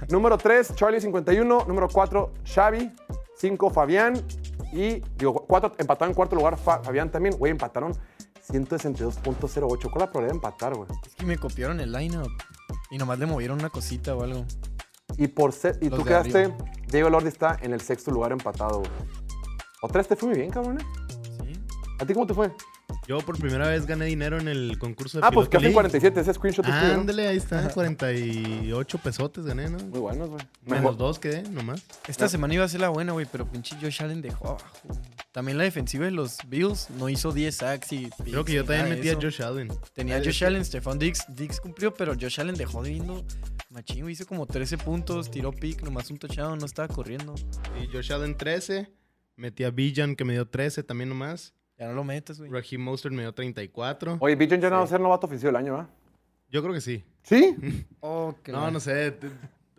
Número 0.09 0.37
tres, 0.37 0.75
Charlie51. 0.75 1.67
Número 1.67 1.87
cuatro, 1.89 2.31
Xavi. 2.43 2.91
Cinco, 3.35 3.69
Fabián. 3.69 4.13
Y, 4.71 5.01
digo, 5.17 5.45
cuatro, 5.47 5.73
empataron 5.77 6.11
en 6.11 6.15
cuarto 6.15 6.35
lugar 6.35 6.57
Fa- 6.57 6.81
Fabián 6.83 7.11
también. 7.11 7.35
Güey, 7.37 7.51
empataron 7.51 7.93
162.08. 8.49 9.21
¿Cuál 9.21 9.35
es 9.35 9.81
la 9.83 10.11
probabilidad 10.11 10.27
de 10.27 10.35
empatar, 10.35 10.75
güey? 10.75 10.87
Es 11.05 11.15
que 11.15 11.25
me 11.25 11.37
copiaron 11.37 11.79
el 11.79 11.91
lineup. 11.91 12.29
Y 12.89 12.97
nomás 12.97 13.19
le 13.19 13.25
movieron 13.25 13.59
una 13.59 13.69
cosita 13.69 14.15
o 14.15 14.23
algo. 14.23 14.45
Y, 15.17 15.27
por 15.27 15.51
ser, 15.53 15.77
y 15.81 15.89
Los 15.89 15.99
tú 15.99 16.05
quedaste, 16.05 16.43
arriba. 16.45 16.57
Diego 16.87 17.09
Lordi 17.09 17.27
está 17.27 17.57
en 17.61 17.73
el 17.73 17.81
sexto 17.81 18.11
lugar 18.11 18.31
empatado, 18.31 18.79
güey. 18.79 18.91
Otra 19.81 19.99
vez 19.99 20.07
te 20.07 20.15
fue 20.15 20.29
muy 20.29 20.37
bien, 20.37 20.51
cabrón. 20.51 20.79
¿eh? 20.79 20.85
Sí. 21.43 21.59
¿A 21.99 22.05
ti 22.05 22.13
cómo 22.13 22.25
te 22.27 22.33
fue? 22.33 22.51
Yo 23.07 23.19
por 23.19 23.37
primera 23.39 23.67
vez 23.67 23.85
gané 23.85 24.05
dinero 24.05 24.39
en 24.39 24.47
el 24.47 24.77
concurso 24.79 25.19
de 25.19 25.25
Ah, 25.27 25.31
pues 25.31 25.49
casi 25.49 25.63
League. 25.63 25.73
47, 25.73 26.19
ese 26.19 26.33
screenshot. 26.33 26.65
Ándale, 26.65 27.27
ahí 27.27 27.37
está, 27.37 27.69
48 27.73 28.97
pesotes 28.99 29.45
gané, 29.45 29.69
¿no? 29.69 29.77
Muy 29.79 29.99
buenos, 29.99 30.29
güey. 30.29 30.43
Menos 30.65 30.97
dos 30.97 31.19
quedé, 31.19 31.43
nomás. 31.43 31.83
Esta 32.07 32.27
semana 32.29 32.53
iba 32.53 32.65
a 32.65 32.67
ser 32.67 32.81
la 32.81 32.89
buena, 32.89 33.11
güey, 33.13 33.25
pero 33.31 33.45
pinche 33.49 33.75
Josh 33.81 34.01
Allen 34.03 34.21
dejó 34.21 34.49
abajo. 34.49 34.65
También 35.31 35.57
la 35.57 35.63
defensiva 35.63 36.05
de 36.05 36.11
los 36.11 36.37
Bills 36.47 36.89
no 36.97 37.07
hizo 37.09 37.31
10 37.31 37.55
sacks 37.55 37.91
y 37.93 38.09
Creo 38.23 38.43
que 38.43 38.53
yo 38.53 38.65
también 38.65 38.89
metí 38.89 39.09
a. 39.09 39.15
Josh 39.15 39.41
Allen. 39.41 39.69
Tenía 39.93 40.15
a 40.15 40.17
Ah, 40.17 40.21
Josh 40.23 40.35
es- 40.37 40.43
Allen, 40.43 40.65
Stefan 40.65 40.99
Diggs. 40.99 41.25
Diggs 41.29 41.59
cumplió, 41.61 41.93
pero 41.93 42.13
Josh 42.19 42.39
Allen 42.41 42.55
dejó 42.55 42.83
de 42.83 42.89
viendo 42.89 43.23
machín, 43.69 44.01
güey. 44.01 44.13
Hizo 44.13 44.25
como 44.25 44.45
13 44.45 44.77
puntos, 44.77 45.31
tiró 45.31 45.51
pick, 45.51 45.81
nomás 45.83 46.09
un 46.11 46.17
touchdown, 46.17 46.59
no 46.59 46.65
estaba 46.65 46.87
corriendo. 46.89 47.33
Y 47.81 47.87
Josh 47.87 48.11
Allen 48.11 48.35
13. 48.37 48.91
Metí 49.37 49.63
a 49.63 49.71
Bijan 49.71 50.15
que 50.15 50.25
me 50.25 50.33
dio 50.33 50.45
13 50.47 50.83
también 50.83 51.09
nomás. 51.09 51.53
Ya 51.81 51.87
no 51.87 51.93
lo 51.95 52.03
metes, 52.03 52.37
güey. 52.37 52.51
Raheem 52.51 52.79
Mostert 52.79 53.11
me 53.15 53.23
dio 53.23 53.33
34. 53.33 54.17
Oye, 54.19 54.35
Bijan 54.35 54.61
ya 54.61 54.69
no 54.69 54.75
va 54.77 54.83
a 54.83 54.87
ser 54.87 54.99
novato 54.99 55.25
oficial 55.25 55.51
del 55.51 55.55
año, 55.55 55.73
¿verdad? 55.73 55.89
Yo 56.51 56.61
creo 56.61 56.75
que 56.75 56.81
sí. 56.81 57.03
¿Sí? 57.23 57.57
No, 58.03 58.69
no 58.71 58.79
sé. 58.79 59.09
te- 59.13 59.31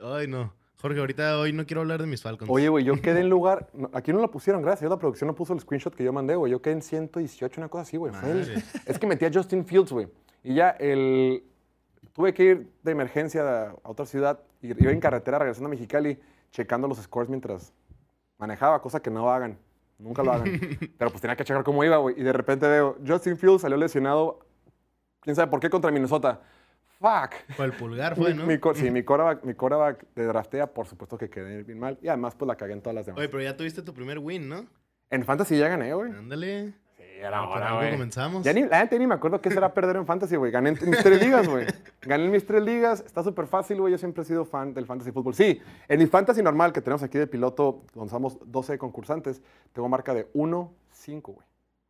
Ay, 0.02 0.26
no. 0.26 0.52
Jorge, 0.80 0.98
ahorita 0.98 1.38
hoy 1.38 1.52
no 1.52 1.64
quiero 1.64 1.82
hablar 1.82 2.00
de 2.00 2.08
mis 2.08 2.20
Falcons. 2.20 2.50
Oye, 2.50 2.68
güey, 2.68 2.84
yo 2.84 3.00
quedé 3.00 3.20
en 3.20 3.28
lugar. 3.30 3.68
no, 3.72 3.88
Aquí 3.92 4.12
no 4.12 4.18
lo 4.18 4.32
pusieron, 4.32 4.62
gracias. 4.62 4.90
La 4.90 4.98
producción 4.98 5.28
no 5.28 5.34
puso 5.36 5.52
el 5.52 5.60
screenshot 5.60 5.94
que 5.94 6.02
yo 6.02 6.12
mandé, 6.12 6.34
güey. 6.34 6.50
Yo 6.50 6.60
quedé 6.60 6.74
en 6.74 6.82
118, 6.82 7.60
una 7.60 7.68
cosa 7.68 7.82
así, 7.82 7.96
güey. 7.98 8.12
Fue 8.12 8.30
el- 8.32 8.38
Madre. 8.40 8.54
Es 8.86 8.98
que 8.98 9.06
metí 9.06 9.24
a 9.24 9.30
Justin 9.32 9.64
Fields, 9.64 9.92
güey. 9.92 10.08
Y 10.42 10.54
ya 10.54 10.70
el. 10.70 11.44
Tuve 12.14 12.34
que 12.34 12.42
ir 12.42 12.72
de 12.82 12.90
emergencia 12.90 13.68
a 13.70 13.76
otra 13.84 14.06
ciudad 14.06 14.40
y 14.60 14.70
iba 14.70 14.90
en 14.90 14.98
carretera 14.98 15.38
regresando 15.38 15.68
a 15.68 15.70
Mexicali, 15.70 16.18
checando 16.50 16.88
los 16.88 16.98
scores 16.98 17.28
mientras 17.28 17.72
manejaba, 18.38 18.82
cosa 18.82 19.00
que 19.00 19.08
no 19.10 19.30
hagan. 19.30 19.56
Nunca 20.02 20.22
lo 20.22 20.32
hagan. 20.32 20.60
Pero 20.98 21.10
pues 21.10 21.20
tenía 21.20 21.36
que 21.36 21.44
checar 21.44 21.62
cómo 21.64 21.84
iba, 21.84 21.96
güey. 21.98 22.18
Y 22.20 22.22
de 22.24 22.32
repente 22.32 22.66
veo, 22.66 22.98
Justin 23.06 23.36
Fields 23.36 23.62
salió 23.62 23.76
lesionado. 23.76 24.40
¿Quién 25.20 25.36
sabe 25.36 25.50
por 25.50 25.60
qué 25.60 25.70
contra 25.70 25.90
Minnesota? 25.90 26.40
Fuck. 26.98 27.34
Fue 27.56 27.66
el 27.66 27.72
pulgar, 27.72 28.14
fue, 28.16 28.32
Mi- 28.32 28.38
¿no? 28.40 28.46
mi 28.46 28.58
co- 28.58 28.74
sí, 28.74 28.90
mi 28.90 29.02
quarterback, 29.02 29.44
mi 29.44 29.54
quarterback 29.54 30.06
de 30.14 30.24
draftea, 30.26 30.66
por 30.72 30.86
supuesto 30.86 31.16
que 31.18 31.28
quedé 31.30 31.62
bien 31.62 31.78
mal. 31.78 31.98
Y 32.02 32.08
además, 32.08 32.34
pues 32.34 32.46
la 32.46 32.56
cagué 32.56 32.72
en 32.74 32.80
todas 32.82 32.94
las 32.94 33.06
demás. 33.06 33.18
Oye, 33.18 33.28
pero 33.28 33.42
ya 33.42 33.56
tuviste 33.56 33.82
tu 33.82 33.92
primer 33.94 34.18
win, 34.18 34.48
¿no? 34.48 34.66
En 35.10 35.24
Fantasy 35.24 35.58
ya 35.58 35.68
gané, 35.68 35.92
güey. 35.94 36.10
Ándale. 36.12 36.74
Era 37.22 37.46
Por 37.46 37.62
algo 37.62 37.90
comenzamos. 37.92 38.42
Ya 38.42 38.52
ni, 38.52 38.62
la 38.64 38.80
gente 38.80 38.98
ni 38.98 39.06
me 39.06 39.14
acuerdo 39.14 39.40
qué 39.40 39.50
será 39.50 39.72
perder 39.72 39.96
en 39.96 40.06
Fantasy, 40.06 40.34
güey. 40.34 40.50
Gané 40.50 40.70
en 40.70 40.90
mis 40.90 41.02
tres 41.02 41.22
ligas, 41.22 41.46
güey. 41.48 41.66
Gané 42.02 42.24
en 42.24 42.30
mis 42.32 42.44
tres 42.44 42.62
ligas. 42.62 43.00
Está 43.06 43.22
súper 43.22 43.46
fácil, 43.46 43.80
güey. 43.80 43.92
Yo 43.92 43.98
siempre 43.98 44.22
he 44.22 44.26
sido 44.26 44.44
fan 44.44 44.74
del 44.74 44.86
Fantasy 44.86 45.12
Fútbol. 45.12 45.34
Sí, 45.34 45.60
en 45.86 45.98
mi 46.00 46.06
Fantasy 46.06 46.42
normal 46.42 46.72
que 46.72 46.80
tenemos 46.80 47.02
aquí 47.04 47.18
de 47.18 47.28
piloto, 47.28 47.84
donde 47.94 48.10
somos 48.10 48.38
12 48.44 48.76
concursantes, 48.76 49.40
tengo 49.72 49.88
marca 49.88 50.14
de 50.14 50.32
1-5, 50.32 51.22
güey. 51.22 51.46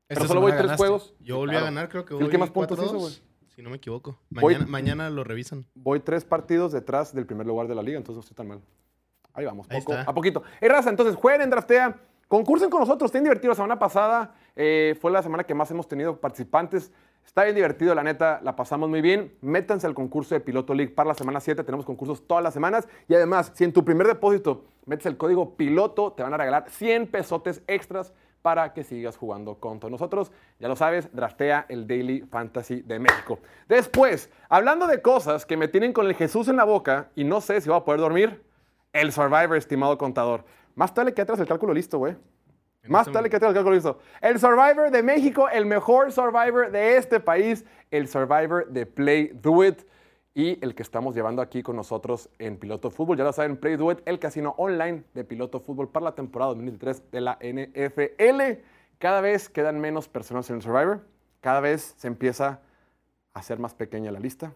Pero 0.07 0.21
Esta 0.21 0.29
solo 0.29 0.43
voy 0.43 0.53
tres 0.53 0.73
juegos. 0.77 1.15
Yo 1.21 1.39
volví 1.39 1.53
claro. 1.53 1.67
a 1.67 1.71
ganar, 1.71 1.89
creo 1.89 2.05
que 2.05 2.11
Fui 2.11 2.19
el 2.19 2.25
voy 2.25 2.31
que 2.31 2.39
más 2.39 2.51
puntos 2.51 2.79
4-2, 2.79 2.85
hizo, 2.85 2.99
güey. 2.99 3.15
Si 3.55 3.63
no 3.63 3.71
me 3.71 3.77
equivoco. 3.77 4.19
Voy- 4.29 4.57
Mañana, 4.67 5.09
lo 5.09 5.25
revisan. 5.25 5.65
Voy 5.75 6.01
tres 6.01 6.27
partidos 6.27 6.73
detrás 6.73 7.15
del 7.15 7.25
primer 7.25 7.47
lugar 7.47 7.69
de 7.69 7.75
la 7.75 7.83
liga, 7.83 7.97
entonces 7.97 8.17
no 8.17 8.21
estoy 8.21 8.37
tan 8.37 8.49
mal. 8.49 8.61
Ahí 9.33 9.47
vamos, 9.47 9.67
poco 9.67 9.95
a 9.95 10.13
poquito. 10.13 10.43
Hey, 10.61 10.69
raza, 10.69 10.91
entonces 10.91 11.17
jueguen 11.17 11.41
en 11.41 11.49
Draftea, 11.49 11.97
concursen 12.29 12.69
con 12.69 12.81
nosotros, 12.81 13.09
estén 13.09 13.23
divertidos. 13.23 13.57
La 13.57 13.63
semana 13.65 13.79
pasada 13.79 14.35
eh, 14.57 14.97
fue 15.01 15.11
la 15.11 15.23
semana 15.23 15.45
que 15.45 15.55
más 15.55 15.71
hemos 15.71 15.89
tenido 15.89 16.21
participantes. 16.21 16.93
Está 17.25 17.45
bien 17.45 17.55
divertido, 17.55 17.95
la 17.95 18.03
neta, 18.03 18.41
la 18.43 18.57
pasamos 18.57 18.89
muy 18.89 19.01
bien. 19.01 19.33
Métanse 19.41 19.87
al 19.87 19.95
concurso 19.95 20.35
de 20.35 20.41
Piloto 20.41 20.75
League 20.75 20.93
para 20.93 21.09
la 21.09 21.15
semana 21.15 21.41
7. 21.41 21.63
Tenemos 21.65 21.87
concursos 21.87 22.27
todas 22.27 22.43
las 22.43 22.53
semanas. 22.53 22.89
Y 23.09 23.15
además, 23.15 23.53
si 23.55 23.65
en 23.65 23.73
tu 23.73 23.85
primer 23.85 24.07
depósito 24.07 24.65
metes 24.87 25.07
el 25.07 25.17
código 25.17 25.55
PILOTO, 25.57 26.13
te 26.13 26.23
van 26.23 26.35
a 26.35 26.37
regalar 26.37 26.69
100 26.69 27.07
pesotes 27.07 27.63
extras 27.67 28.13
para 28.43 28.73
que 28.73 28.83
sigas 28.83 29.17
jugando 29.17 29.55
con 29.55 29.79
todos 29.79 29.91
nosotros. 29.91 30.33
Ya 30.59 30.69
lo 30.69 30.77
sabes, 30.77 31.09
draftea 31.13 31.67
el 31.69 31.87
Daily 31.87 32.23
Fantasy 32.23 32.83
de 32.83 32.99
México. 32.99 33.39
Después, 33.69 34.31
hablando 34.49 34.87
de 34.89 35.01
cosas 35.01 35.47
que 35.47 35.57
me 35.57 35.69
tienen 35.69 35.93
con 35.93 36.07
el 36.07 36.15
Jesús 36.15 36.49
en 36.49 36.57
la 36.57 36.65
boca 36.65 37.11
y 37.15 37.25
no 37.25 37.41
sé 37.41 37.61
si 37.61 37.69
voy 37.69 37.79
a 37.79 37.85
poder 37.85 38.01
dormir, 38.01 38.43
el 38.93 39.13
Survivor, 39.13 39.57
estimado 39.57 39.97
contador. 39.97 40.45
Más 40.75 40.93
tarde 40.93 41.15
que 41.15 41.23
atrás 41.23 41.39
el 41.41 41.47
cálculo 41.47 41.73
listo, 41.73 41.99
güey. 41.99 42.17
Más 42.89 43.03
este 43.07 43.13
tarde 43.13 43.31
que 43.31 43.37
atrás 43.37 43.51
el 43.51 43.55
cálculo 43.55 43.77
listo. 43.77 43.99
El 44.21 44.41
Survivor 44.41 44.91
de 44.91 45.03
México, 45.03 45.49
el 45.49 45.67
mejor 45.67 46.11
Survivor 46.11 46.71
de 46.71 46.97
este 46.97 47.21
país, 47.21 47.65
el 47.91 48.09
Survivor 48.09 48.67
de 48.69 48.87
Play 48.87 49.31
Do 49.35 49.65
It 49.65 49.83
y 50.35 50.59
el 50.65 50.75
que 50.75 50.83
estamos 50.83 51.15
llevando 51.15 51.43
aquí 51.43 51.63
con 51.63 51.77
nosotros 51.77 52.29
en 52.39 52.57
Piloto 52.57 52.91
Fútbol. 52.91 53.17
Ya 53.17 53.25
lo 53.25 53.33
saben, 53.33 53.57
Play 53.57 53.77
Do 53.77 53.93
It, 53.93 54.01
el 54.05 54.19
casino 54.19 54.55
online 54.57 55.05
de 55.15 55.25
Piloto 55.25 55.61
Fútbol 55.61 55.91
para 55.91 56.05
la 56.05 56.15
temporada 56.15 56.51
2023 56.51 57.11
de 57.13 57.21
la 57.21 57.39
NFL. 57.41 58.63
Cada 58.99 59.21
vez 59.21 59.49
quedan 59.49 59.81
menos 59.81 60.09
personas 60.09 60.49
en 60.51 60.57
el 60.57 60.63
Survivor. 60.63 61.07
Cada 61.41 61.61
vez 61.61 61.95
se 61.99 62.09
empieza 62.09 62.61
a 63.35 63.39
hacer 63.39 63.59
más 63.59 63.75
pequeña 63.75 64.11
la 64.11 64.21
lista. 64.21 64.55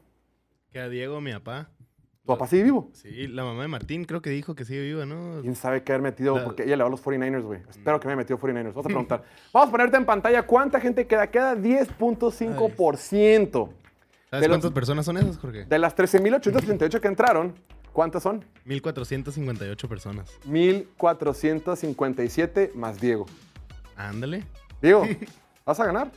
Queda 0.72 0.88
Diego, 0.88 1.20
mi 1.20 1.32
papá. 1.32 1.68
¿Tu 2.26 2.32
papá 2.32 2.46
sigue 2.48 2.64
vivo? 2.64 2.90
Sí, 2.92 3.28
la 3.28 3.44
mamá 3.44 3.62
de 3.62 3.68
Martín 3.68 4.04
creo 4.04 4.20
que 4.20 4.30
dijo 4.30 4.56
que 4.56 4.64
sigue 4.64 4.82
viva, 4.82 5.06
¿no? 5.06 5.40
¿Quién 5.42 5.54
sabe 5.54 5.84
qué 5.84 5.92
haber 5.92 6.02
metido? 6.02 6.36
La- 6.36 6.42
Porque 6.44 6.64
ella 6.64 6.74
le 6.76 6.82
va 6.82 6.88
a 6.88 6.90
los 6.90 7.00
49ers, 7.00 7.42
güey. 7.44 7.60
Espero 7.70 8.00
que 8.00 8.08
me 8.08 8.14
haya 8.14 8.18
metido 8.18 8.36
49ers. 8.40 8.72
Vamos 8.74 8.86
a 8.86 8.88
preguntar. 8.88 9.22
Vamos 9.52 9.68
a 9.68 9.70
ponerte 9.70 9.96
en 9.96 10.04
pantalla 10.04 10.42
cuánta 10.44 10.80
gente 10.80 11.06
queda. 11.06 11.28
Queda 11.30 11.54
10.5%. 11.54 13.70
¿Sabes 14.28 14.48
los- 14.48 14.50
cuántas 14.56 14.72
personas 14.72 15.06
son 15.06 15.18
esas, 15.18 15.38
Jorge? 15.38 15.66
De 15.66 15.78
las 15.78 15.94
13.838 15.96 17.00
que 17.00 17.06
entraron, 17.08 17.54
¿cuántas 17.92 18.24
son? 18.24 18.44
1458 18.64 19.88
personas. 19.88 20.28
1.457 20.48 22.72
más 22.74 23.00
Diego. 23.00 23.26
Ándale. 23.96 24.42
Diego, 24.82 25.06
¿vas 25.64 25.78
a 25.78 25.86
ganar? 25.86 26.10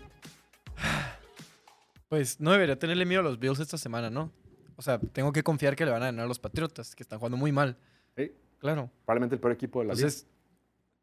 Pues 2.09 2.39
no 2.41 2.51
debería 2.51 2.79
tenerle 2.79 3.05
miedo 3.05 3.21
a 3.21 3.23
los 3.23 3.37
Bills 3.39 3.59
esta 3.59 3.77
semana, 3.77 4.09
¿no? 4.09 4.31
O 4.79 4.81
sea, 4.81 4.97
tengo 4.97 5.33
que 5.33 5.43
confiar 5.43 5.75
que 5.75 5.83
le 5.83 5.91
van 5.91 6.01
a 6.03 6.05
ganar 6.05 6.23
a 6.23 6.27
los 6.29 6.39
Patriotas, 6.39 6.95
que 6.95 7.03
están 7.03 7.19
jugando 7.19 7.35
muy 7.35 7.51
mal. 7.51 7.75
Sí, 8.15 8.31
Claro. 8.59 8.89
probablemente 9.03 9.35
el 9.35 9.41
peor 9.41 9.51
equipo 9.51 9.79
de 9.81 9.87
la 9.87 9.93
liga. 9.93 10.07
Entonces, 10.07 10.25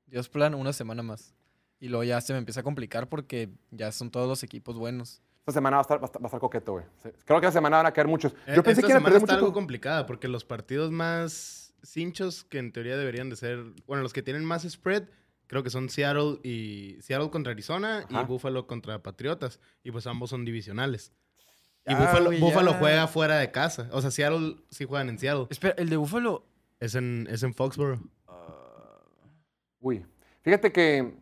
Dios 0.06 0.30
plan 0.30 0.54
una 0.54 0.72
semana 0.72 1.02
más. 1.02 1.34
Y 1.78 1.88
luego 1.88 2.02
ya 2.04 2.18
se 2.22 2.32
me 2.32 2.38
empieza 2.38 2.60
a 2.60 2.62
complicar 2.62 3.06
porque 3.10 3.50
ya 3.70 3.92
son 3.92 4.10
todos 4.10 4.26
los 4.26 4.42
equipos 4.42 4.78
buenos. 4.78 5.20
Esta 5.40 5.52
semana 5.52 5.76
va 5.76 5.80
a 5.80 5.82
estar, 5.82 5.98
va 5.98 6.04
a 6.04 6.06
estar, 6.06 6.22
va 6.22 6.24
a 6.24 6.28
estar 6.28 6.40
coqueto, 6.40 6.72
güey. 6.72 6.84
Creo 7.26 7.38
que 7.38 7.46
esta 7.48 7.58
semana 7.58 7.76
van 7.76 7.86
a 7.86 7.92
caer 7.92 8.08
muchos. 8.08 8.32
Eh, 8.46 8.54
Yo 8.56 8.62
pensé 8.62 8.80
Esta 8.80 8.86
que 8.86 8.92
iban 8.92 9.02
a 9.02 9.04
perder 9.04 9.20
está 9.22 9.34
mucho. 9.34 9.44
algo 9.44 9.52
complicada 9.52 10.06
porque 10.06 10.26
los 10.26 10.46
partidos 10.46 10.90
más 10.90 11.74
cinchos 11.82 12.44
que 12.44 12.58
en 12.58 12.72
teoría 12.72 12.96
deberían 12.96 13.28
de 13.28 13.36
ser, 13.36 13.62
bueno, 13.86 14.02
los 14.02 14.14
que 14.14 14.22
tienen 14.22 14.42
más 14.42 14.62
spread, 14.66 15.04
creo 15.48 15.62
que 15.62 15.68
son 15.70 15.90
Seattle 15.90 16.40
y 16.42 16.96
Seattle 17.02 17.28
contra 17.30 17.52
Arizona 17.52 18.06
Ajá. 18.08 18.22
y 18.22 18.24
Buffalo 18.24 18.66
contra 18.66 19.02
Patriotas 19.02 19.60
y 19.84 19.90
pues 19.90 20.06
ambos 20.06 20.30
son 20.30 20.46
divisionales. 20.46 21.12
Y 21.86 21.92
Ya, 21.92 21.98
Buffalo, 22.00 22.24
güey, 22.26 22.40
Buffalo 22.40 22.72
ya. 22.72 22.78
juega 22.78 23.06
fuera 23.06 23.36
de 23.38 23.50
casa. 23.50 23.88
O 23.92 24.00
sea, 24.00 24.10
Seattle 24.10 24.56
sí 24.70 24.84
juegan 24.84 25.08
en 25.08 25.18
Seattle. 25.18 25.46
Espera, 25.50 25.74
el 25.78 25.88
de 25.88 25.96
Buffalo. 25.96 26.44
Es 26.80 26.94
en, 26.94 27.26
es 27.30 27.42
en 27.42 27.54
Foxborough. 27.54 28.00
Uy. 29.80 30.04
Fíjate 30.42 30.72
que 30.72 31.14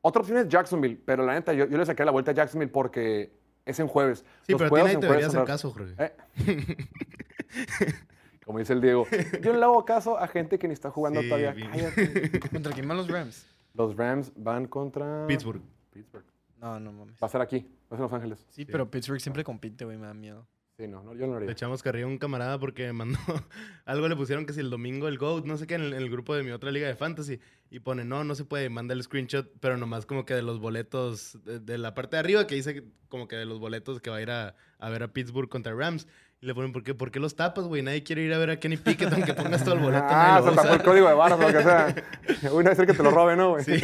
otra 0.00 0.20
opción 0.20 0.38
es 0.38 0.48
Jacksonville, 0.48 1.00
pero 1.04 1.24
la 1.24 1.34
neta, 1.34 1.52
yo, 1.52 1.66
yo 1.66 1.76
le 1.78 1.86
saqué 1.86 2.04
la 2.04 2.10
vuelta 2.12 2.30
a 2.30 2.34
Jacksonville 2.34 2.70
porque 2.70 3.32
es 3.64 3.78
en 3.80 3.88
jueves. 3.88 4.24
Sí, 4.46 4.52
Los 4.52 4.62
pero 4.62 4.74
a 4.74 4.78
ti 4.78 4.84
nadie 4.84 4.96
te 4.98 5.06
debería 5.06 5.26
hacer 5.26 5.44
caso, 5.44 5.70
Jorge. 5.70 5.94
Eh. 5.98 6.12
Como 8.44 8.58
dice 8.58 8.72
el 8.72 8.80
Diego. 8.80 9.06
Yo 9.40 9.52
no 9.52 9.58
le 9.58 9.64
hago 9.64 9.84
caso 9.84 10.18
a 10.18 10.26
gente 10.26 10.58
que 10.58 10.66
ni 10.66 10.74
está 10.74 10.90
jugando 10.90 11.20
Sí, 11.22 11.28
todavía. 11.28 11.54
Cállate. 11.54 12.40
¿Contra 12.50 12.72
quién 12.72 12.88
van 12.88 12.96
los 12.96 13.08
Rams? 13.08 13.46
Los 13.74 13.96
Rams 13.96 14.32
van 14.36 14.66
contra. 14.66 15.26
Pittsburgh. 15.26 15.62
Pittsburgh. 15.92 16.24
No, 16.60 16.78
no 16.80 16.92
mames. 16.92 17.14
Va 17.22 17.26
a 17.26 17.30
ser 17.30 17.40
aquí, 17.40 17.68
va 17.92 17.96
a 17.96 17.98
ser 17.98 18.04
en 18.06 18.10
Los 18.10 18.12
Ángeles. 18.12 18.46
Sí, 18.50 18.64
pero 18.64 18.90
Pittsburgh 18.90 19.20
siempre 19.20 19.44
compite, 19.44 19.84
güey, 19.84 19.98
me 19.98 20.06
da 20.06 20.14
miedo. 20.14 20.46
Sí, 20.78 20.88
no, 20.88 21.02
no 21.02 21.12
yo 21.14 21.26
no 21.26 21.34
lo 21.34 21.40
Le 21.40 21.44
haría. 21.44 21.52
echamos 21.52 21.82
carrilla 21.82 22.06
a 22.06 22.08
un 22.08 22.16
camarada 22.16 22.58
porque 22.58 22.92
mandó 22.94 23.18
algo 23.84 24.08
le 24.08 24.16
pusieron 24.16 24.46
que 24.46 24.54
si 24.54 24.60
el 24.60 24.70
domingo 24.70 25.06
el 25.06 25.18
GOAT, 25.18 25.44
no 25.44 25.58
sé 25.58 25.66
qué, 25.66 25.74
en 25.74 25.82
el, 25.82 25.92
en 25.92 25.98
el 26.02 26.10
grupo 26.10 26.34
de 26.34 26.42
mi 26.42 26.50
otra 26.50 26.70
liga 26.70 26.88
de 26.88 26.96
fantasy. 26.96 27.40
Y 27.70 27.80
pone, 27.80 28.04
no, 28.06 28.24
no 28.24 28.34
se 28.34 28.46
puede, 28.46 28.70
manda 28.70 28.94
el 28.94 29.02
screenshot, 29.02 29.50
pero 29.60 29.76
nomás 29.76 30.06
como 30.06 30.24
que 30.24 30.34
de 30.34 30.40
los 30.42 30.60
boletos, 30.60 31.38
de, 31.44 31.60
de 31.60 31.76
la 31.78 31.92
parte 31.94 32.16
de 32.16 32.20
arriba 32.20 32.46
que 32.46 32.54
dice 32.54 32.84
como 33.08 33.28
que 33.28 33.36
de 33.36 33.44
los 33.44 33.58
boletos 33.60 34.00
que 34.00 34.08
va 34.10 34.16
a 34.16 34.22
ir 34.22 34.30
a, 34.30 34.56
a 34.78 34.88
ver 34.90 35.02
a 35.02 35.12
Pittsburgh 35.12 35.48
contra 35.50 35.74
Rams. 35.74 36.08
Y 36.40 36.46
le 36.46 36.54
ponen, 36.54 36.72
¿por 36.72 36.82
qué, 36.82 36.94
¿por 36.94 37.10
qué 37.12 37.20
los 37.20 37.36
tapas, 37.36 37.66
güey? 37.66 37.82
Nadie 37.82 38.02
quiere 38.02 38.22
ir 38.22 38.32
a 38.32 38.38
ver 38.38 38.50
a 38.50 38.58
Kenny 38.58 38.78
Pickett 38.78 39.12
aunque 39.12 39.34
pongas 39.34 39.62
todo 39.64 39.74
el 39.74 39.80
boleto. 39.80 40.06
Ah, 40.08 40.40
se 40.42 40.50
tapó 40.56 40.68
el 40.68 40.74
usa". 40.76 40.84
código 40.84 41.08
de 41.08 41.14
barras 41.14 41.38
o 41.38 41.42
lo 41.42 41.48
que 41.58 41.62
sea. 41.62 42.50
Uy, 42.52 42.64
no 42.64 42.74
ser 42.74 42.86
que 42.86 42.94
te 42.94 43.02
lo 43.02 43.10
robe, 43.10 43.36
¿no, 43.36 43.50
güey? 43.50 43.64
Sí, 43.64 43.78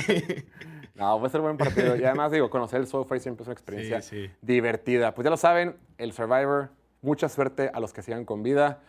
No, 0.99 1.21
va 1.21 1.26
a 1.28 1.31
ser 1.31 1.40
buen 1.40 1.57
partido. 1.57 1.97
Y 1.97 2.05
además, 2.05 2.33
digo, 2.33 2.50
conocer 2.50 2.81
el 2.81 2.87
SoFi 2.87 3.21
siempre 3.21 3.45
es 3.45 3.49
una 3.49 3.55
sí, 3.55 3.61
experiencia 3.61 4.02
sí. 4.02 4.31
divertida. 4.43 5.14
Pues 5.14 5.25
ya 5.25 5.31
lo 5.31 5.37
saben, 5.37 5.76
el 5.97 6.12
Survivor, 6.12 6.71
mucha 7.00 7.28
suerte 7.28 7.71
a 7.73 7.78
los 7.78 7.93
que 7.93 8.02
sigan 8.02 8.25
con 8.25 8.43
vida. 8.43 8.81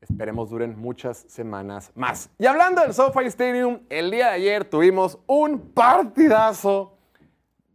Esperemos 0.00 0.50
duren 0.50 0.76
muchas 0.78 1.18
semanas 1.28 1.92
más. 1.94 2.30
Y 2.38 2.46
hablando 2.46 2.80
del 2.80 2.94
SoFi 2.94 3.26
Stadium, 3.26 3.80
el 3.90 4.10
día 4.10 4.28
de 4.28 4.32
ayer 4.32 4.64
tuvimos 4.64 5.18
un 5.26 5.60
partidazo 5.72 6.96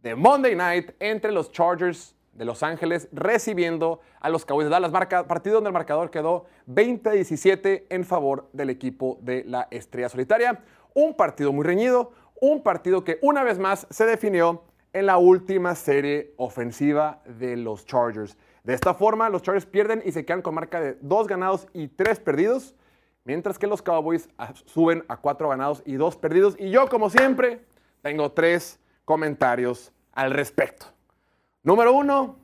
de 0.02 0.14
Monday 0.14 0.54
Night 0.54 0.90
entre 0.98 1.32
los 1.32 1.50
Chargers 1.52 2.14
de 2.32 2.44
Los 2.44 2.62
Ángeles 2.62 3.08
recibiendo 3.12 4.00
a 4.20 4.28
los 4.28 4.44
Cowboys 4.44 4.66
de 4.66 4.70
Dallas. 4.70 4.92
Marca, 4.92 5.26
partido 5.26 5.56
donde 5.56 5.68
el 5.68 5.74
marcador 5.74 6.10
quedó 6.10 6.46
20-17 6.68 7.84
en 7.88 8.04
favor 8.04 8.48
del 8.52 8.70
equipo 8.70 9.18
de 9.22 9.44
la 9.44 9.66
Estrella 9.70 10.08
Solitaria. 10.08 10.62
Un 10.94 11.14
partido 11.14 11.52
muy 11.52 11.64
reñido, 11.64 12.12
un 12.40 12.62
partido 12.62 13.04
que 13.04 13.18
una 13.22 13.42
vez 13.42 13.58
más 13.58 13.86
se 13.90 14.06
definió 14.06 14.64
en 14.92 15.06
la 15.06 15.18
última 15.18 15.74
serie 15.74 16.32
ofensiva 16.36 17.22
de 17.26 17.56
los 17.56 17.84
Chargers. 17.84 18.36
De 18.64 18.74
esta 18.74 18.94
forma, 18.94 19.28
los 19.28 19.42
Chargers 19.42 19.66
pierden 19.66 20.02
y 20.04 20.12
se 20.12 20.24
quedan 20.24 20.42
con 20.42 20.54
marca 20.54 20.80
de 20.80 20.96
dos 21.00 21.26
ganados 21.26 21.66
y 21.72 21.88
tres 21.88 22.20
perdidos, 22.20 22.74
mientras 23.24 23.58
que 23.58 23.66
los 23.66 23.82
Cowboys 23.82 24.28
suben 24.64 25.04
a 25.08 25.16
cuatro 25.16 25.48
ganados 25.48 25.82
y 25.84 25.94
dos 25.94 26.16
perdidos. 26.16 26.56
Y 26.58 26.70
yo, 26.70 26.88
como 26.88 27.10
siempre, 27.10 27.64
tengo 28.02 28.32
tres 28.32 28.80
comentarios 29.04 29.92
al 30.12 30.32
respecto. 30.32 30.86
Número 31.62 31.92
uno, 31.92 32.36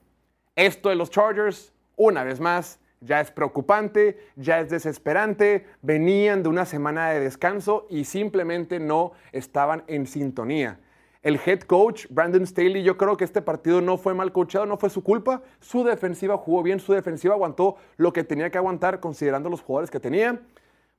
esto 0.56 0.88
de 0.88 0.96
los 0.96 1.10
Chargers, 1.10 1.72
una 1.96 2.24
vez 2.24 2.40
más, 2.40 2.78
ya 3.04 3.20
es 3.20 3.30
preocupante, 3.30 4.18
ya 4.36 4.60
es 4.60 4.70
desesperante. 4.70 5.66
Venían 5.82 6.42
de 6.42 6.48
una 6.48 6.64
semana 6.64 7.10
de 7.10 7.20
descanso 7.20 7.86
y 7.90 8.04
simplemente 8.04 8.80
no 8.80 9.12
estaban 9.32 9.84
en 9.86 10.06
sintonía. 10.06 10.80
El 11.22 11.40
head 11.44 11.60
coach, 11.60 12.06
Brandon 12.10 12.46
Staley, 12.46 12.82
yo 12.82 12.98
creo 12.98 13.16
que 13.16 13.24
este 13.24 13.40
partido 13.40 13.80
no 13.80 13.96
fue 13.96 14.12
mal 14.12 14.30
coachado, 14.30 14.66
no 14.66 14.76
fue 14.76 14.90
su 14.90 15.02
culpa. 15.02 15.42
Su 15.60 15.82
defensiva 15.82 16.36
jugó 16.36 16.62
bien, 16.62 16.80
su 16.80 16.92
defensiva 16.92 17.34
aguantó 17.34 17.76
lo 17.96 18.12
que 18.12 18.24
tenía 18.24 18.50
que 18.50 18.58
aguantar 18.58 19.00
considerando 19.00 19.48
los 19.48 19.62
jugadores 19.62 19.90
que 19.90 20.00
tenía. 20.00 20.42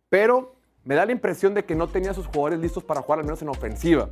Pero 0.09 0.55
me 0.83 0.95
da 0.95 1.05
la 1.05 1.11
impresión 1.11 1.53
de 1.53 1.63
que 1.65 1.75
no 1.75 1.87
tenía 1.89 2.13
sus 2.13 2.25
jugadores 2.25 2.59
listos 2.59 2.83
para 2.83 3.01
jugar 3.01 3.19
al 3.19 3.25
menos 3.25 3.41
en 3.43 3.49
ofensiva. 3.49 4.09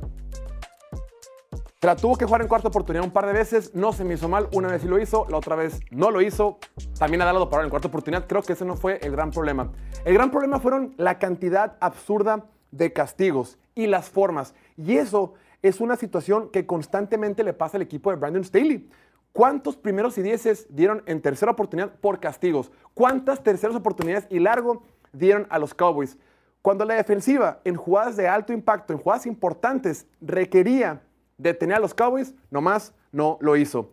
La 1.84 1.96
tuvo 1.96 2.16
que 2.16 2.24
jugar 2.24 2.40
en 2.40 2.48
cuarta 2.48 2.68
oportunidad 2.68 3.04
un 3.04 3.10
par 3.10 3.26
de 3.26 3.34
veces, 3.34 3.74
no 3.74 3.92
se 3.92 4.04
me 4.04 4.14
hizo 4.14 4.26
mal, 4.26 4.48
una 4.54 4.68
vez 4.68 4.80
sí 4.80 4.88
lo 4.88 4.98
hizo, 4.98 5.26
la 5.28 5.36
otra 5.36 5.54
vez 5.54 5.80
no 5.90 6.10
lo 6.10 6.22
hizo, 6.22 6.56
también 6.98 7.20
a 7.20 7.26
Dallas 7.26 7.40
lo 7.40 7.50
pararon 7.50 7.66
en 7.66 7.70
cuarta 7.70 7.88
oportunidad, 7.88 8.26
creo 8.26 8.40
que 8.40 8.54
ese 8.54 8.64
no 8.64 8.74
fue 8.74 9.00
el 9.02 9.12
gran 9.12 9.30
problema. 9.30 9.70
El 10.06 10.14
gran 10.14 10.30
problema 10.30 10.60
fueron 10.60 10.94
la 10.96 11.18
cantidad 11.18 11.76
absurda 11.80 12.46
de 12.70 12.94
castigos 12.94 13.58
y 13.74 13.86
las 13.86 14.08
formas, 14.08 14.54
y 14.78 14.96
eso 14.96 15.34
es 15.60 15.78
una 15.78 15.96
situación 15.96 16.48
que 16.50 16.64
constantemente 16.64 17.44
le 17.44 17.52
pasa 17.52 17.76
al 17.76 17.82
equipo 17.82 18.08
de 18.08 18.16
Brandon 18.16 18.44
Staley. 18.44 18.88
¿Cuántos 19.34 19.76
primeros 19.76 20.16
y 20.16 20.22
dieces 20.22 20.66
dieron 20.70 21.02
en 21.04 21.20
tercera 21.20 21.52
oportunidad 21.52 21.96
por 21.96 22.18
castigos? 22.18 22.72
¿Cuántas 22.94 23.42
terceras 23.42 23.76
oportunidades 23.76 24.26
y 24.30 24.38
largo 24.38 24.84
dieron 25.12 25.46
a 25.50 25.58
los 25.58 25.74
Cowboys? 25.74 26.16
Cuando 26.62 26.86
la 26.86 26.94
defensiva 26.94 27.60
en 27.62 27.76
jugadas 27.76 28.16
de 28.16 28.26
alto 28.26 28.54
impacto, 28.54 28.94
en 28.94 29.00
jugadas 29.00 29.26
importantes, 29.26 30.06
requería 30.22 31.02
detener 31.38 31.76
a 31.76 31.80
los 31.80 31.94
Cowboys, 31.94 32.34
nomás 32.50 32.94
no 33.12 33.38
lo 33.40 33.56
hizo. 33.56 33.90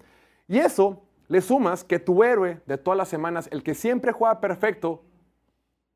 Y 0.48 0.60
eso 0.60 1.02
le 1.28 1.42
sumas 1.42 1.84
que 1.84 2.00
tu 2.00 2.24
héroe 2.24 2.62
de 2.66 2.78
todas 2.78 2.98
las 2.98 3.08
semanas, 3.08 3.48
el 3.52 3.64
que 3.64 3.74
siempre 3.74 4.12
juega 4.12 4.42
perfecto, 4.42 5.04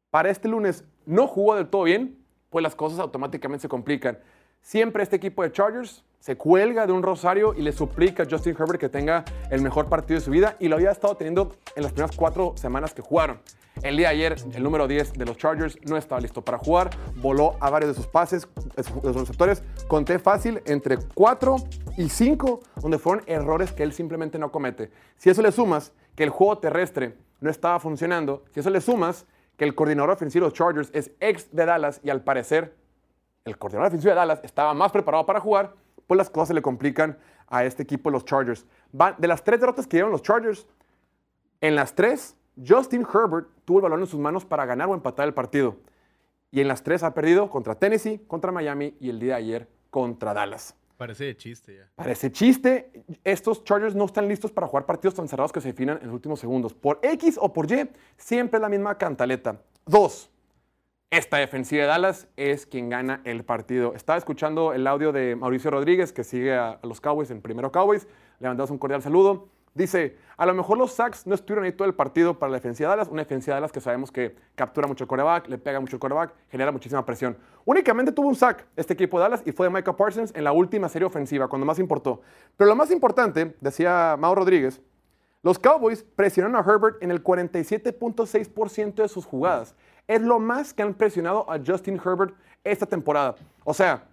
para 0.09 0.29
este 0.29 0.47
lunes 0.47 0.85
no 1.05 1.27
jugó 1.27 1.55
del 1.55 1.67
todo 1.67 1.83
bien, 1.83 2.17
pues 2.49 2.63
las 2.63 2.75
cosas 2.75 2.99
automáticamente 2.99 3.63
se 3.63 3.67
complican. 3.67 4.17
Siempre 4.61 5.03
este 5.03 5.17
equipo 5.17 5.43
de 5.43 5.51
Chargers 5.51 6.05
se 6.25 6.37
cuelga 6.37 6.87
de 6.87 6.91
un 6.91 7.03
rosario 7.03 7.53
y 7.53 7.61
le 7.61 7.71
suplica 7.71 8.23
a 8.23 8.25
Justin 8.27 8.55
Herbert 8.57 8.79
que 8.79 8.89
tenga 8.89 9.23
el 9.51 9.61
mejor 9.61 9.89
partido 9.89 10.19
de 10.19 10.25
su 10.25 10.31
vida 10.31 10.55
y 10.59 10.69
lo 10.69 10.75
había 10.75 10.89
estado 10.89 11.15
teniendo 11.15 11.55
en 11.75 11.83
las 11.83 11.91
primeras 11.91 12.15
cuatro 12.15 12.55
semanas 12.57 12.95
que 12.95 13.03
jugaron. 13.03 13.39
El 13.83 13.95
día 13.95 14.09
ayer, 14.09 14.35
el 14.55 14.63
número 14.63 14.87
10 14.87 15.13
de 15.13 15.23
los 15.23 15.37
Chargers 15.37 15.77
no 15.83 15.97
estaba 15.97 16.19
listo 16.19 16.41
para 16.41 16.57
jugar, 16.57 16.89
voló 17.17 17.55
a 17.59 17.69
varios 17.69 17.95
de 17.95 18.01
sus 18.01 18.07
pases, 18.07 18.47
de 18.75 18.83
sus 18.83 19.03
receptores, 19.03 19.61
conté 19.87 20.17
fácil 20.17 20.63
entre 20.65 20.97
4 20.97 21.57
y 21.97 22.09
5, 22.09 22.59
donde 22.81 22.97
fueron 22.97 23.23
errores 23.27 23.71
que 23.71 23.83
él 23.83 23.93
simplemente 23.93 24.39
no 24.39 24.51
comete. 24.51 24.89
Si 25.17 25.29
eso 25.29 25.43
le 25.43 25.51
sumas 25.51 25.93
que 26.15 26.23
el 26.23 26.31
juego 26.31 26.57
terrestre 26.57 27.15
no 27.39 27.51
estaba 27.51 27.79
funcionando, 27.79 28.45
si 28.49 28.61
eso 28.61 28.71
le 28.71 28.81
sumas 28.81 29.27
que 29.57 29.65
el 29.65 29.75
coordinador 29.75 30.09
ofensivo 30.09 30.45
de 30.45 30.49
los 30.49 30.57
Chargers 30.57 30.89
es 30.91 31.11
ex 31.19 31.55
de 31.55 31.67
Dallas 31.67 32.01
y 32.03 32.09
al 32.09 32.23
parecer 32.23 32.73
el 33.43 33.59
coordinador 33.59 33.89
ofensivo 33.89 34.09
de 34.09 34.15
Dallas 34.15 34.39
estaba 34.41 34.73
más 34.73 34.91
preparado 34.91 35.23
para 35.27 35.39
jugar, 35.39 35.84
pues 36.07 36.17
las 36.17 36.29
cosas 36.29 36.49
se 36.49 36.53
le 36.53 36.61
complican 36.61 37.17
a 37.47 37.63
este 37.65 37.83
equipo 37.83 38.09
los 38.09 38.25
Chargers. 38.25 38.65
de 38.91 39.27
las 39.27 39.43
tres 39.43 39.59
derrotas 39.59 39.87
que 39.87 39.97
dieron 39.97 40.11
los 40.11 40.21
Chargers, 40.21 40.67
en 41.61 41.75
las 41.75 41.95
tres, 41.95 42.35
Justin 42.65 43.01
Herbert 43.01 43.47
tuvo 43.65 43.79
el 43.79 43.83
balón 43.83 44.01
en 44.01 44.07
sus 44.07 44.19
manos 44.19 44.45
para 44.45 44.65
ganar 44.65 44.89
o 44.89 44.93
empatar 44.93 45.27
el 45.27 45.33
partido. 45.33 45.77
Y 46.51 46.61
en 46.61 46.67
las 46.67 46.83
tres 46.83 47.03
ha 47.03 47.13
perdido 47.13 47.49
contra 47.49 47.75
Tennessee, 47.75 48.21
contra 48.27 48.51
Miami 48.51 48.95
y 48.99 49.09
el 49.09 49.19
día 49.19 49.35
de 49.35 49.39
ayer 49.39 49.69
contra 49.89 50.33
Dallas. 50.33 50.75
Parece 50.97 51.25
de 51.25 51.35
chiste 51.35 51.75
ya. 51.75 51.89
Parece 51.95 52.31
chiste. 52.31 53.03
Estos 53.23 53.63
Chargers 53.63 53.95
no 53.95 54.05
están 54.05 54.27
listos 54.27 54.51
para 54.51 54.67
jugar 54.67 54.85
partidos 54.85 55.15
tan 55.15 55.27
cerrados 55.27 55.51
que 55.51 55.59
se 55.59 55.69
definan 55.69 55.97
en 55.97 56.05
los 56.05 56.13
últimos 56.13 56.39
segundos. 56.39 56.73
Por 56.73 56.99
X 57.01 57.37
o 57.41 57.51
por 57.51 57.69
Y, 57.69 57.89
siempre 58.15 58.57
es 58.57 58.61
la 58.61 58.69
misma 58.69 58.97
cantaleta. 58.97 59.59
Dos, 59.85 60.29
esta 61.11 61.37
defensiva 61.37 61.83
de 61.83 61.87
Dallas 61.87 62.27
es 62.35 62.65
quien 62.65 62.89
gana 62.89 63.21
el 63.23 63.43
partido. 63.43 63.93
Estaba 63.95 64.17
escuchando 64.17 64.73
el 64.73 64.85
audio 64.87 65.11
de 65.11 65.35
Mauricio 65.35 65.71
Rodríguez, 65.71 66.11
que 66.11 66.23
sigue 66.23 66.55
a, 66.55 66.79
los 66.83 66.99
Cowboys 66.99 67.31
en 67.31 67.41
primero 67.41 67.71
Cowboys. 67.71 68.07
Le 68.39 68.47
mandamos 68.47 68.71
un 68.71 68.77
cordial 68.77 69.01
saludo. 69.01 69.47
Dice, 69.73 70.17
a 70.37 70.45
lo 70.45 70.53
mejor 70.53 70.77
los 70.77 70.93
sacks 70.93 71.27
no 71.27 71.35
estuvieron 71.35 71.65
ahí 71.65 71.73
todo 71.73 71.85
el 71.87 71.93
partido 71.93 72.39
para 72.39 72.49
la 72.49 72.57
defensiva 72.57 72.89
de 72.89 72.95
Dallas, 72.95 73.09
una 73.09 73.23
defensiva 73.23 73.55
de 73.55 73.61
Dallas 73.61 73.73
que 73.73 73.81
sabemos 73.81 74.09
que 74.09 74.35
captura 74.55 74.87
mucho 74.87 75.03
el 75.03 75.07
coreback, 75.09 75.49
le 75.49 75.57
pega 75.57 75.81
mucho 75.81 75.97
el 75.97 75.99
coreback, 75.99 76.33
genera 76.49 76.71
muchísima 76.71 77.05
presión. 77.05 77.37
Únicamente 77.65 78.13
tuvo 78.13 78.29
un 78.29 78.35
sack 78.35 78.65
este 78.77 78.93
equipo 78.93 79.17
de 79.17 79.23
Dallas 79.23 79.43
y 79.45 79.51
fue 79.51 79.67
de 79.67 79.73
Micah 79.73 79.97
Parsons 79.97 80.31
en 80.33 80.45
la 80.45 80.53
última 80.53 80.87
serie 80.87 81.05
ofensiva, 81.05 81.49
cuando 81.49 81.65
más 81.65 81.77
importó. 81.77 82.21
Pero 82.55 82.69
lo 82.69 82.75
más 82.77 82.89
importante, 82.89 83.55
decía 83.59 84.15
Mau 84.17 84.33
Rodríguez, 84.33 84.81
los 85.43 85.59
Cowboys 85.59 86.03
presionaron 86.03 86.55
a 86.55 86.59
Herbert 86.59 87.03
en 87.03 87.11
el 87.11 87.21
47.6% 87.21 88.95
de 88.95 89.07
sus 89.07 89.25
jugadas. 89.25 89.75
Es 90.07 90.21
lo 90.21 90.39
más 90.39 90.73
que 90.73 90.83
han 90.83 90.93
presionado 90.93 91.49
a 91.51 91.59
Justin 91.65 91.99
Herbert 92.03 92.35
esta 92.63 92.85
temporada. 92.85 93.35
O 93.63 93.73
sea, 93.73 94.03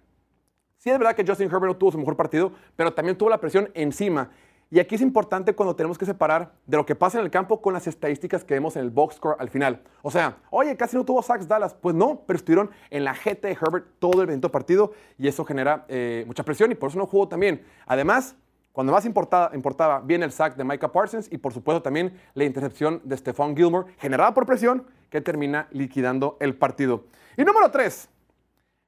sí 0.77 0.89
es 0.89 0.97
verdad 0.97 1.15
que 1.15 1.25
Justin 1.25 1.47
Herbert 1.47 1.73
no 1.73 1.75
tuvo 1.75 1.91
su 1.91 1.97
mejor 1.97 2.15
partido, 2.15 2.51
pero 2.75 2.93
también 2.93 3.17
tuvo 3.17 3.29
la 3.29 3.39
presión 3.39 3.69
encima. 3.73 4.29
Y 4.73 4.79
aquí 4.79 4.95
es 4.95 5.01
importante 5.01 5.53
cuando 5.53 5.75
tenemos 5.75 5.99
que 5.99 6.05
separar 6.05 6.51
de 6.65 6.77
lo 6.77 6.83
que 6.83 6.95
pasa 6.95 7.19
en 7.19 7.25
el 7.25 7.29
campo 7.29 7.61
con 7.61 7.73
las 7.73 7.85
estadísticas 7.85 8.43
que 8.43 8.55
vemos 8.55 8.75
en 8.75 8.81
el 8.81 8.89
box 8.89 9.17
score 9.17 9.35
al 9.37 9.49
final. 9.51 9.83
O 10.01 10.09
sea, 10.09 10.37
oye, 10.49 10.75
casi 10.75 10.97
no 10.97 11.05
tuvo 11.05 11.21
sacks 11.21 11.47
Dallas. 11.47 11.75
Pues 11.75 11.95
no, 11.95 12.23
pero 12.25 12.37
estuvieron 12.37 12.71
en 12.89 13.03
la 13.03 13.13
GT 13.13 13.41
de 13.43 13.51
Herbert 13.51 13.85
todo 13.99 14.21
el 14.21 14.27
bendito 14.27 14.51
partido 14.51 14.93
y 15.19 15.27
eso 15.27 15.45
genera 15.45 15.85
eh, 15.89 16.23
mucha 16.25 16.41
presión 16.41 16.71
y 16.71 16.75
por 16.75 16.89
eso 16.89 16.97
no 16.97 17.05
jugó 17.05 17.27
también. 17.27 17.63
Además, 17.85 18.35
cuando 18.73 18.91
más 18.91 19.05
importaba, 19.05 20.01
viene 20.01 20.25
el 20.25 20.31
sack 20.31 20.55
de 20.55 20.63
Micah 20.63 20.91
Parsons 20.91 21.31
y 21.31 21.37
por 21.37 21.53
supuesto 21.53 21.83
también 21.83 22.19
la 22.33 22.43
intercepción 22.43 23.01
de 23.03 23.15
Stephon 23.15 23.55
Gilmore, 23.55 23.93
generada 23.99 24.33
por 24.33 24.47
presión, 24.47 24.87
que 25.11 25.21
termina 25.21 25.67
liquidando 25.71 26.37
el 26.39 26.55
partido. 26.55 27.05
Y 27.37 27.43
número 27.43 27.69
3, 27.69 28.09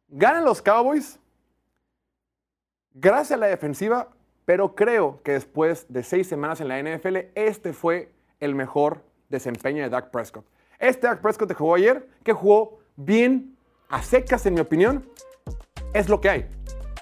ganan 0.08 0.44
los 0.44 0.60
Cowboys 0.64 1.20
gracias 2.96 3.38
a 3.38 3.40
la 3.40 3.46
defensiva, 3.46 4.10
pero 4.44 4.74
creo 4.74 5.22
que 5.22 5.34
después 5.34 5.86
de 5.88 6.02
seis 6.02 6.28
semanas 6.28 6.62
en 6.62 6.68
la 6.68 6.82
NFL, 6.82 7.18
este 7.36 7.72
fue 7.72 8.12
el 8.40 8.56
mejor 8.56 9.04
desempeño 9.30 9.84
de 9.84 9.90
Dak 9.90 10.10
Prescott. 10.10 10.46
Este 10.80 11.06
Dak 11.06 11.22
Prescott 11.22 11.50
que 11.50 11.54
jugó 11.54 11.76
ayer, 11.76 12.10
que 12.24 12.34
jugó 12.34 12.80
bien 12.96 13.56
a 13.90 14.02
secas 14.02 14.48
en 14.48 14.56
mi 14.56 14.62
opinión, 14.62 15.08
es 15.94 16.10
lo 16.10 16.20
que 16.20 16.30
hay. 16.30 16.50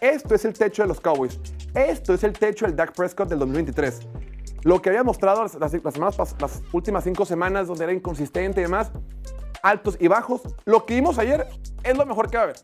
Esto 0.04 0.36
es 0.36 0.44
el 0.44 0.52
techo 0.52 0.82
de 0.82 0.90
los 0.90 1.00
Cowboys. 1.00 1.40
Esto 1.74 2.14
es 2.14 2.26
el 2.26 2.34
techo 2.34 2.66
del 2.66 2.76
Dak 2.76 2.92
Prescott 2.94 3.30
del 3.30 3.40
2023. 3.40 4.02
Lo 4.64 4.82
que 4.82 4.90
había 4.90 5.02
mostrado 5.02 5.44
las, 5.44 5.56
las, 5.56 5.72
las 6.42 6.62
últimas 6.74 7.06
cinco 7.06 7.26
semanas, 7.26 7.70
donde 7.70 7.86
era 7.86 7.94
inconsistente 7.94 8.60
y 8.60 8.64
demás, 8.64 8.92
altos 9.62 9.96
y 10.02 10.10
bajos, 10.10 10.42
lo 10.66 10.86
que 10.86 10.96
vimos 10.96 11.18
ayer 11.20 11.48
es 11.86 11.98
lo 11.98 12.06
mejor 12.06 12.30
que 12.30 12.36
va 12.36 12.42
a 12.42 12.44
haber. 12.48 12.58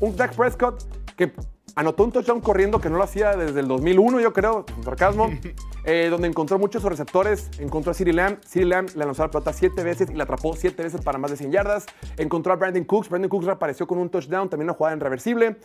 Un 0.00 0.14
Dak 0.18 0.36
Prescott 0.36 0.84
que 1.16 1.32
anotó 1.76 2.04
un 2.04 2.12
touchdown 2.12 2.42
corriendo 2.42 2.78
que 2.78 2.90
no 2.90 2.98
lo 2.98 3.04
hacía 3.04 3.34
desde 3.36 3.60
el 3.60 3.68
2001, 3.68 4.20
yo 4.20 4.34
creo, 4.34 4.66
con 4.66 4.84
sarcasmo, 4.84 5.30
eh, 5.86 6.08
donde 6.10 6.28
encontró 6.28 6.58
muchos 6.58 6.82
receptores, 6.82 7.48
encontró 7.58 7.92
a 7.92 7.94
CeeDee 7.94 8.12
Lamb, 8.12 8.38
CeeDee 8.44 8.66
Lamb 8.66 8.90
le 8.94 9.06
lanzó 9.06 9.22
la 9.22 9.30
pelota 9.30 9.54
siete 9.54 9.82
veces 9.82 10.10
y 10.10 10.14
la 10.14 10.24
atrapó 10.24 10.54
siete 10.54 10.82
veces 10.82 11.00
para 11.00 11.16
más 11.16 11.30
de 11.30 11.38
100 11.38 11.52
yardas, 11.52 11.86
encontró 12.18 12.52
a 12.52 12.56
Brandon 12.56 12.84
Cooks, 12.84 13.08
Brandon 13.08 13.30
Cooks 13.30 13.46
reapareció 13.46 13.86
con 13.86 13.96
un 13.96 14.10
touchdown, 14.10 14.50
también 14.50 14.66
una 14.68 14.76
jugada 14.76 14.92
en 14.92 15.00
reversible, 15.00 15.56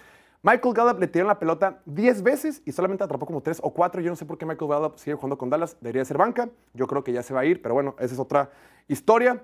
Michael 0.43 0.73
Gallup 0.73 0.99
le 0.99 1.07
tiró 1.07 1.27
la 1.27 1.37
pelota 1.37 1.81
10 1.85 2.23
veces 2.23 2.63
y 2.65 2.71
solamente 2.71 3.03
atrapó 3.03 3.27
como 3.27 3.41
3 3.41 3.59
o 3.61 3.71
4. 3.71 4.01
Yo 4.01 4.09
no 4.09 4.15
sé 4.15 4.25
por 4.25 4.39
qué 4.39 4.45
Michael 4.45 4.71
Gallup 4.71 4.97
sigue 4.97 5.13
jugando 5.13 5.37
con 5.37 5.51
Dallas. 5.51 5.77
Debería 5.81 6.03
ser 6.03 6.17
banca. 6.17 6.49
Yo 6.73 6.87
creo 6.87 7.03
que 7.03 7.13
ya 7.13 7.21
se 7.21 7.33
va 7.33 7.41
a 7.41 7.45
ir, 7.45 7.61
pero 7.61 7.75
bueno, 7.75 7.95
esa 7.99 8.15
es 8.15 8.19
otra 8.19 8.49
historia. 8.87 9.43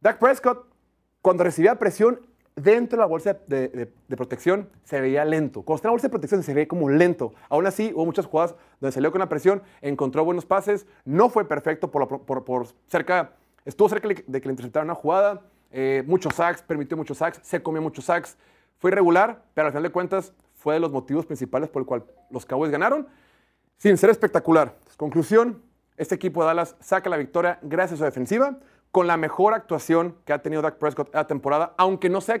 Dak 0.00 0.18
Prescott, 0.20 0.66
cuando 1.20 1.42
recibía 1.42 1.74
presión 1.80 2.20
dentro 2.54 2.96
de 2.96 3.00
la 3.00 3.06
bolsa 3.06 3.38
de, 3.48 3.92
protección, 4.08 4.68
se 4.84 5.00
veía 5.00 5.24
lento. 5.24 5.62
Cuando 5.62 5.76
está 5.76 5.88
en 5.88 5.90
la 5.90 5.94
bolsa 5.94 6.06
de 6.06 6.12
protección 6.12 6.42
se 6.44 6.54
ve 6.54 6.68
como 6.68 6.88
lento. 6.88 7.32
Aún 7.48 7.66
así, 7.66 7.92
hubo 7.92 8.06
muchas 8.06 8.26
jugadas 8.26 8.54
donde 8.80 8.92
salió 8.92 9.10
con 9.10 9.18
la 9.18 9.28
presión, 9.28 9.62
encontró 9.80 10.24
buenos 10.24 10.46
pases. 10.46 10.86
No 11.04 11.28
fue 11.28 11.48
perfecto 11.48 11.90
por, 11.90 12.24
por, 12.24 12.66
cerca, 12.86 13.32
estuvo 13.64 13.88
cerca 13.88 14.06
de 14.06 14.40
que 14.40 14.48
le 14.48 14.52
interceptaran 14.52 14.86
una 14.86 14.94
jugada. 14.94 15.42
Eh, 15.72 16.04
muchos 16.06 16.34
sacks, 16.34 16.62
permitió 16.62 16.96
muchos 16.96 17.18
sacks, 17.18 17.40
se 17.42 17.60
comió 17.62 17.82
muchos 17.82 18.04
sacks. 18.04 18.36
Fue 18.80 18.90
irregular, 18.90 19.44
pero 19.54 19.66
al 19.66 19.72
final 19.72 19.84
de 19.84 19.92
cuentas 19.92 20.32
fue 20.54 20.74
de 20.74 20.80
los 20.80 20.90
motivos 20.90 21.26
principales 21.26 21.68
por 21.68 21.82
el 21.82 21.86
cual 21.86 22.04
los 22.30 22.44
Cowboys 22.46 22.72
ganaron, 22.72 23.06
sin 23.76 23.96
ser 23.96 24.10
espectacular. 24.10 24.76
Conclusión, 24.96 25.62
este 25.96 26.14
equipo 26.14 26.40
de 26.40 26.48
Dallas 26.48 26.76
saca 26.80 27.08
la 27.08 27.18
victoria 27.18 27.58
gracias 27.62 27.94
a 27.94 27.98
su 27.98 28.04
defensiva, 28.04 28.58
con 28.90 29.06
la 29.06 29.16
mejor 29.16 29.54
actuación 29.54 30.16
que 30.24 30.32
ha 30.32 30.42
tenido 30.42 30.62
Dak 30.62 30.78
Prescott 30.78 31.14
la 31.14 31.26
temporada, 31.26 31.74
aunque 31.76 32.08
no 32.08 32.20
sea 32.20 32.40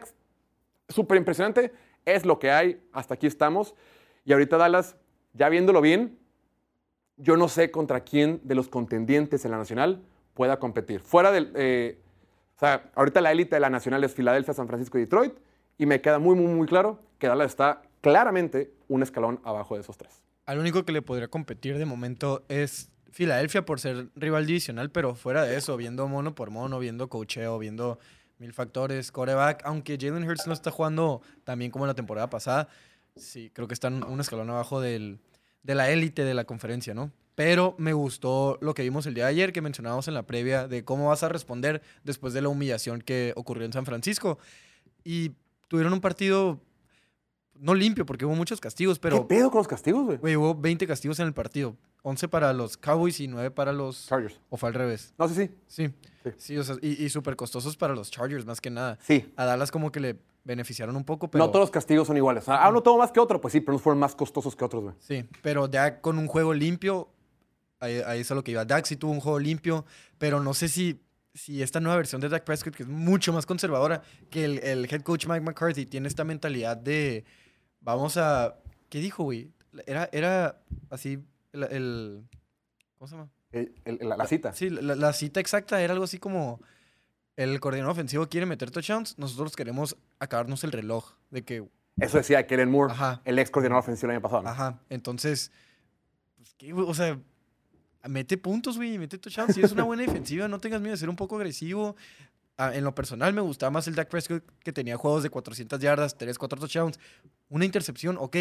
súper 0.88 1.18
impresionante, 1.18 1.72
es 2.04 2.24
lo 2.24 2.38
que 2.38 2.50
hay, 2.50 2.82
hasta 2.92 3.14
aquí 3.14 3.26
estamos. 3.26 3.74
Y 4.24 4.32
ahorita 4.32 4.56
Dallas, 4.56 4.96
ya 5.34 5.48
viéndolo 5.48 5.80
bien, 5.80 6.18
yo 7.16 7.36
no 7.36 7.48
sé 7.48 7.70
contra 7.70 8.00
quién 8.00 8.40
de 8.44 8.54
los 8.54 8.68
contendientes 8.68 9.44
en 9.44 9.50
la 9.50 9.58
Nacional 9.58 10.02
pueda 10.34 10.58
competir. 10.58 11.00
Fuera 11.00 11.30
del... 11.30 11.52
Eh, 11.54 12.00
o 12.56 12.58
sea, 12.60 12.90
ahorita 12.94 13.20
la 13.20 13.32
élite 13.32 13.56
de 13.56 13.60
la 13.60 13.70
Nacional 13.70 14.04
es 14.04 14.14
Filadelfia, 14.14 14.52
San 14.52 14.66
Francisco 14.66 14.98
y 14.98 15.02
Detroit. 15.02 15.34
Y 15.80 15.86
me 15.86 16.02
queda 16.02 16.18
muy, 16.18 16.36
muy, 16.36 16.52
muy 16.52 16.66
claro 16.66 17.00
que 17.18 17.26
Dallas 17.26 17.52
está 17.52 17.80
claramente 18.02 18.70
un 18.88 19.02
escalón 19.02 19.40
abajo 19.44 19.76
de 19.76 19.80
esos 19.80 19.96
tres. 19.96 20.22
Al 20.44 20.58
único 20.58 20.84
que 20.84 20.92
le 20.92 21.00
podría 21.00 21.28
competir 21.28 21.78
de 21.78 21.86
momento 21.86 22.44
es 22.50 22.90
Filadelfia 23.10 23.64
por 23.64 23.80
ser 23.80 24.10
rival 24.14 24.44
divisional, 24.44 24.90
pero 24.90 25.14
fuera 25.14 25.42
de 25.42 25.56
eso, 25.56 25.78
viendo 25.78 26.06
mono 26.06 26.34
por 26.34 26.50
mono, 26.50 26.78
viendo 26.80 27.08
cocheo, 27.08 27.58
viendo 27.58 27.98
mil 28.36 28.52
factores, 28.52 29.10
coreback, 29.10 29.62
aunque 29.64 29.96
Jalen 29.98 30.28
Hurts 30.28 30.46
no 30.46 30.52
está 30.52 30.70
jugando 30.70 31.22
tan 31.44 31.58
bien 31.58 31.70
como 31.70 31.86
la 31.86 31.94
temporada 31.94 32.28
pasada, 32.28 32.68
sí, 33.16 33.50
creo 33.54 33.66
que 33.66 33.72
están 33.72 34.04
un 34.04 34.20
escalón 34.20 34.50
abajo 34.50 34.82
del, 34.82 35.18
de 35.62 35.74
la 35.74 35.88
élite 35.88 36.24
de 36.24 36.34
la 36.34 36.44
conferencia, 36.44 36.92
¿no? 36.92 37.10
Pero 37.36 37.74
me 37.78 37.94
gustó 37.94 38.58
lo 38.60 38.74
que 38.74 38.82
vimos 38.82 39.06
el 39.06 39.14
día 39.14 39.24
de 39.24 39.30
ayer, 39.30 39.54
que 39.54 39.62
mencionábamos 39.62 40.08
en 40.08 40.12
la 40.14 40.26
previa, 40.26 40.68
de 40.68 40.84
cómo 40.84 41.08
vas 41.08 41.22
a 41.22 41.30
responder 41.30 41.80
después 42.04 42.34
de 42.34 42.42
la 42.42 42.50
humillación 42.50 43.00
que 43.00 43.32
ocurrió 43.34 43.64
en 43.64 43.72
San 43.72 43.86
Francisco. 43.86 44.38
y 45.04 45.32
tuvieron 45.70 45.92
un 45.92 46.00
partido 46.00 46.60
no 47.54 47.74
limpio 47.74 48.04
porque 48.04 48.24
hubo 48.26 48.34
muchos 48.34 48.60
castigos, 48.60 48.98
¿Qué 48.98 49.02
pero 49.02 49.28
pedo 49.28 49.50
con 49.50 49.58
los 49.58 49.68
castigos, 49.68 50.04
güey? 50.04 50.18
güey, 50.18 50.36
hubo 50.36 50.54
20 50.54 50.86
castigos 50.86 51.20
en 51.20 51.28
el 51.28 51.32
partido. 51.32 51.76
11 52.02 52.28
para 52.28 52.52
los 52.52 52.76
Cowboys 52.76 53.20
y 53.20 53.28
9 53.28 53.50
para 53.50 53.72
los... 53.72 54.06
Chargers. 54.06 54.40
O 54.48 54.56
fue 54.56 54.70
al 54.70 54.74
revés. 54.74 55.14
No, 55.18 55.28
sí, 55.28 55.34
sí. 55.34 55.50
Sí. 55.66 55.94
Sí. 56.24 56.30
Sí, 56.38 56.56
o 56.58 56.64
sea, 56.64 56.76
y, 56.82 57.04
y 57.04 57.08
súper 57.10 57.36
costosos 57.36 57.76
para 57.76 57.94
los 57.94 58.10
Chargers 58.10 58.46
más 58.46 58.60
que 58.60 58.70
nada. 58.70 58.98
Sí. 59.02 59.32
A 59.36 59.44
Dallas 59.44 59.70
como 59.70 59.92
que 59.92 60.00
le 60.00 60.18
beneficiaron 60.42 60.96
un 60.96 61.04
poco, 61.04 61.30
pero... 61.30 61.44
No 61.44 61.50
todos 61.50 61.64
los 61.64 61.70
castigos 61.70 62.06
son 62.08 62.16
iguales. 62.16 62.44
Ah, 62.48 62.68
uno 62.70 62.82
tuvo 62.82 62.98
más 62.98 63.12
que 63.12 63.20
otro, 63.20 63.40
pues 63.40 63.52
sí, 63.52 63.60
pero 63.60 63.72
unos 63.74 63.82
fueron 63.82 64.00
más 64.00 64.14
costosos 64.14 64.56
que 64.56 64.64
otros, 64.64 64.82
güey. 64.82 64.94
Sí, 64.98 65.24
pero 65.42 65.70
ya 65.70 66.00
con 66.00 66.18
un 66.18 66.26
juego 66.26 66.54
limpio, 66.54 67.10
ahí, 67.78 68.00
ahí 68.06 68.20
es 68.20 68.30
a 68.30 68.34
lo 68.34 68.42
que 68.42 68.52
iba. 68.52 68.64
Dak 68.64 68.86
sí 68.86 68.96
tuvo 68.96 69.12
un 69.12 69.20
juego 69.20 69.38
limpio, 69.38 69.84
pero 70.16 70.40
no 70.40 70.54
sé 70.54 70.68
si, 70.68 70.98
si 71.34 71.62
esta 71.62 71.80
nueva 71.80 71.96
versión 71.96 72.20
de 72.20 72.28
Dak 72.28 72.44
Prescott, 72.44 72.74
que 72.74 72.82
es 72.82 72.88
mucho 72.88 73.32
más 73.32 73.46
conservadora, 73.46 74.02
que 74.30 74.44
el, 74.44 74.58
el 74.58 74.84
head 74.92 75.02
coach 75.02 75.26
Mike 75.26 75.40
McCarthy 75.42 75.86
tiene 75.86 76.08
esta 76.08 76.24
mentalidad 76.24 76.76
de, 76.76 77.24
vamos 77.80 78.16
a, 78.16 78.56
¿qué 78.88 78.98
dijo, 78.98 79.24
güey? 79.24 79.52
Era, 79.86 80.08
era 80.12 80.60
así, 80.90 81.18
el, 81.52 81.62
el- 81.64 82.28
¿cómo 82.98 83.08
se 83.08 83.14
llama? 83.16 83.30
El- 83.52 83.72
la, 84.00 84.16
la 84.16 84.26
cita. 84.26 84.52
Sí, 84.52 84.70
la, 84.70 84.94
la 84.96 85.12
cita 85.12 85.40
exacta 85.40 85.80
era 85.80 85.92
algo 85.92 86.04
así 86.04 86.18
como, 86.18 86.60
el 87.36 87.58
coordinador 87.60 87.92
ofensivo 87.92 88.28
quiere 88.28 88.46
meter 88.46 88.70
touchdowns, 88.70 89.16
nosotros 89.18 89.54
queremos 89.56 89.96
acabarnos 90.18 90.64
el 90.64 90.72
reloj, 90.72 91.12
de 91.30 91.42
que 91.44 91.64
Eso 91.98 92.18
decía 92.18 92.46
Kellen 92.46 92.70
Moore, 92.70 92.92
Ajá. 92.92 93.22
el 93.24 93.38
ex 93.38 93.50
coordinador 93.50 93.82
ofensivo 93.84 94.10
el 94.10 94.16
año 94.16 94.22
pasado. 94.22 94.42
¿no? 94.42 94.48
Ajá, 94.50 94.80
entonces, 94.90 95.52
pues, 96.36 96.54
¿qué? 96.58 96.72
O 96.72 96.92
sea, 96.94 97.18
mete 98.08 98.38
puntos, 98.38 98.76
güey, 98.76 98.98
mete 98.98 99.18
touchdowns. 99.18 99.54
Si 99.54 99.62
es 99.62 99.72
una 99.72 99.84
buena 99.84 100.02
defensiva, 100.02 100.48
no 100.48 100.58
tengas 100.58 100.80
miedo 100.80 100.92
de 100.92 100.98
ser 100.98 101.08
un 101.08 101.16
poco 101.16 101.36
agresivo. 101.36 101.96
Ah, 102.56 102.74
en 102.74 102.84
lo 102.84 102.94
personal, 102.94 103.32
me 103.32 103.40
gustaba 103.40 103.70
más 103.70 103.88
el 103.88 103.94
Dak 103.94 104.08
Prescott 104.08 104.44
que 104.62 104.72
tenía 104.72 104.96
juegos 104.96 105.22
de 105.22 105.30
400 105.30 105.80
yardas, 105.80 106.18
3, 106.18 106.36
4 106.36 106.60
touchdowns. 106.60 106.98
Una 107.48 107.64
intercepción, 107.64 108.16
ok, 108.18 108.36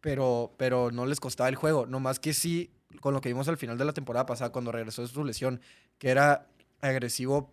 pero, 0.00 0.54
pero 0.56 0.92
no 0.92 1.04
les 1.04 1.18
costaba 1.18 1.48
el 1.48 1.56
juego. 1.56 1.84
No 1.84 1.98
más 1.98 2.20
que 2.20 2.32
sí, 2.32 2.70
con 3.00 3.12
lo 3.12 3.20
que 3.20 3.28
vimos 3.28 3.48
al 3.48 3.56
final 3.56 3.76
de 3.76 3.84
la 3.84 3.92
temporada 3.92 4.24
pasada, 4.24 4.52
cuando 4.52 4.70
regresó 4.70 5.02
de 5.02 5.08
su 5.08 5.24
lesión, 5.24 5.60
que 5.98 6.10
era 6.10 6.46
agresivo 6.80 7.52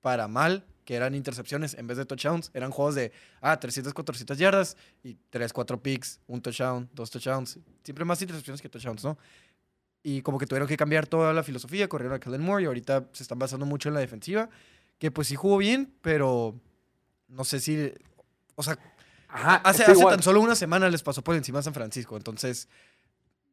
para 0.00 0.26
mal, 0.26 0.64
que 0.84 0.96
eran 0.96 1.14
intercepciones 1.14 1.74
en 1.74 1.86
vez 1.86 1.96
de 1.96 2.04
touchdowns. 2.04 2.50
Eran 2.52 2.70
juegos 2.70 2.94
de, 2.94 3.12
ah, 3.40 3.58
300, 3.58 3.94
400 3.94 4.36
yardas 4.36 4.76
y 5.02 5.14
3, 5.30 5.52
4 5.52 5.82
picks, 5.82 6.20
un 6.26 6.42
touchdown, 6.42 6.90
dos 6.92 7.10
touchdowns. 7.10 7.58
Siempre 7.82 8.04
más 8.04 8.20
intercepciones 8.20 8.60
que 8.60 8.68
touchdowns, 8.68 9.04
¿no? 9.04 9.16
Y 10.06 10.20
como 10.22 10.38
que 10.38 10.46
tuvieron 10.46 10.68
que 10.68 10.76
cambiar 10.76 11.06
toda 11.06 11.32
la 11.32 11.42
filosofía, 11.42 11.88
corrieron 11.88 12.14
a 12.14 12.20
Kellen 12.20 12.42
Moore 12.42 12.62
y 12.62 12.66
ahorita 12.66 13.06
se 13.12 13.22
están 13.22 13.38
basando 13.38 13.64
mucho 13.64 13.88
en 13.88 13.94
la 13.94 14.00
defensiva, 14.00 14.50
que 14.98 15.10
pues 15.10 15.28
sí 15.28 15.34
jugó 15.34 15.56
bien, 15.56 15.92
pero 16.02 16.54
no 17.28 17.42
sé 17.42 17.58
si... 17.58 17.90
O 18.54 18.62
sea, 18.62 18.78
Ajá. 19.28 19.56
hace, 19.64 19.82
tan 19.84 20.22
solo 20.22 20.40
una 20.42 20.54
semana 20.54 20.88
les 20.90 21.02
pasó 21.02 21.22
por 21.22 21.34
encima 21.34 21.58
a 21.58 21.62
San 21.62 21.74
Francisco, 21.74 22.16
entonces... 22.16 22.68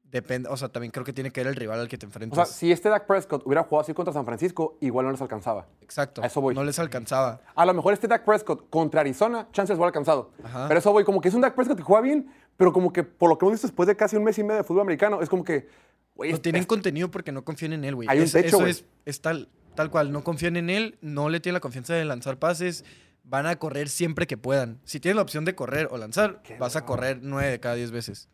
Depende, 0.04 0.50
o 0.50 0.58
sea, 0.58 0.68
también 0.68 0.92
creo 0.92 1.06
que 1.06 1.14
tiene 1.14 1.32
que 1.32 1.40
ver 1.40 1.48
el 1.48 1.56
rival 1.56 1.80
al 1.80 1.88
que 1.88 1.98
te 1.98 2.06
O 2.06 2.10
enfrentas. 2.10 2.50
sea, 2.50 2.58
si 2.58 2.70
este 2.70 2.90
Dak 2.90 3.08
Prescott 3.08 3.44
hubiera 3.46 3.64
jugado 3.64 3.84
así 3.84 3.94
contra 3.94 4.14
San 4.14 4.26
Francisco, 4.26 4.78
igual 4.82 5.06
no 5.06 5.12
les 5.14 5.22
alcanzaba. 5.22 5.68
Exacto. 5.80 6.22
a 6.22 6.26
eso 6.26 6.42
voy. 6.42 6.54
No 6.54 6.66
les 6.66 6.78
alcanzaba. 6.80 7.40
A 7.56 7.66
lo 7.66 7.74
mejor 7.74 7.94
este 7.94 8.10
Dak 8.10 8.26
Prescott 8.26 8.70
contra 8.70 9.00
Arizona, 9.00 9.48
chances 9.54 9.76
hubiera 9.78 9.88
alcanzado. 9.88 10.34
Ajá. 10.44 10.68
Pero 10.68 10.82
eso 10.82 10.92
voy, 10.92 11.06
como 11.06 11.22
que 11.22 11.30
es 11.30 11.34
un 11.34 11.40
Dak 11.40 11.56
Prescott 11.56 11.78
que 11.78 11.84
juega 11.84 12.02
bien, 12.02 12.30
pero 12.58 12.74
como 12.74 12.92
que 12.92 13.04
por 13.04 13.30
lo 13.30 13.38
que 13.38 13.46
hemos 13.46 13.54
visto 13.54 13.68
después 13.68 13.88
de 13.88 13.96
casi 13.96 14.18
un 14.18 14.26
mes 14.26 14.38
y 14.38 14.44
medio 14.44 14.58
de 14.58 14.64
fútbol 14.66 14.82
americano, 14.82 15.22
es 15.22 15.30
como 15.30 15.46
que, 15.46 15.70
güey, 16.16 16.32
No 16.32 16.36
es- 16.38 16.42
tienen 16.42 16.62
es- 16.62 16.68
contenido 16.68 17.10
porque 17.12 17.32
no 17.32 17.44
confían 17.44 17.74
en 17.74 17.84
él, 17.86 17.96
güey. 17.96 18.08
Hay 18.10 18.20
un 18.20 18.26
Es- 18.26 18.32
techo, 18.32 18.58
Eso 18.58 18.68
es, 18.68 18.86
es 19.06 19.22
tal, 19.22 19.50
tal 19.76 19.90
cual. 19.90 20.12
No 20.12 20.24
confían 20.24 20.56
en 20.58 20.70
él, 20.70 20.98
no 21.02 21.30
le 21.30 21.40
tienen 21.40 21.56
la 21.56 21.60
confianza 21.62 21.94
de 21.94 22.06
lanzar 22.06 22.38
pases. 22.38 22.84
Van 23.24 23.46
a 23.46 23.56
correr 23.58 23.88
siempre 23.90 24.26
que 24.28 24.36
puedan. 24.38 24.80
Si 24.84 25.00
tienes 25.00 25.16
la 25.16 25.22
opción 25.22 25.46
de 25.46 25.54
correr 25.56 25.88
o 25.92 25.98
lanzar, 25.98 26.42
Qué 26.44 26.58
vas 26.58 26.76
a 26.76 26.86
correr 26.86 27.20
nueve 27.22 27.50
de 27.52 27.60
cada 27.60 27.76
diez 27.76 27.92
veces. 27.92 28.30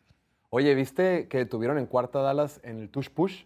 Oye, 0.50 0.74
¿viste 0.74 1.28
que 1.28 1.44
tuvieron 1.44 1.78
en 1.78 1.86
cuarta 1.86 2.20
Dallas 2.20 2.58
en 2.64 2.78
el 2.78 2.88
tush 2.88 3.10
push? 3.10 3.44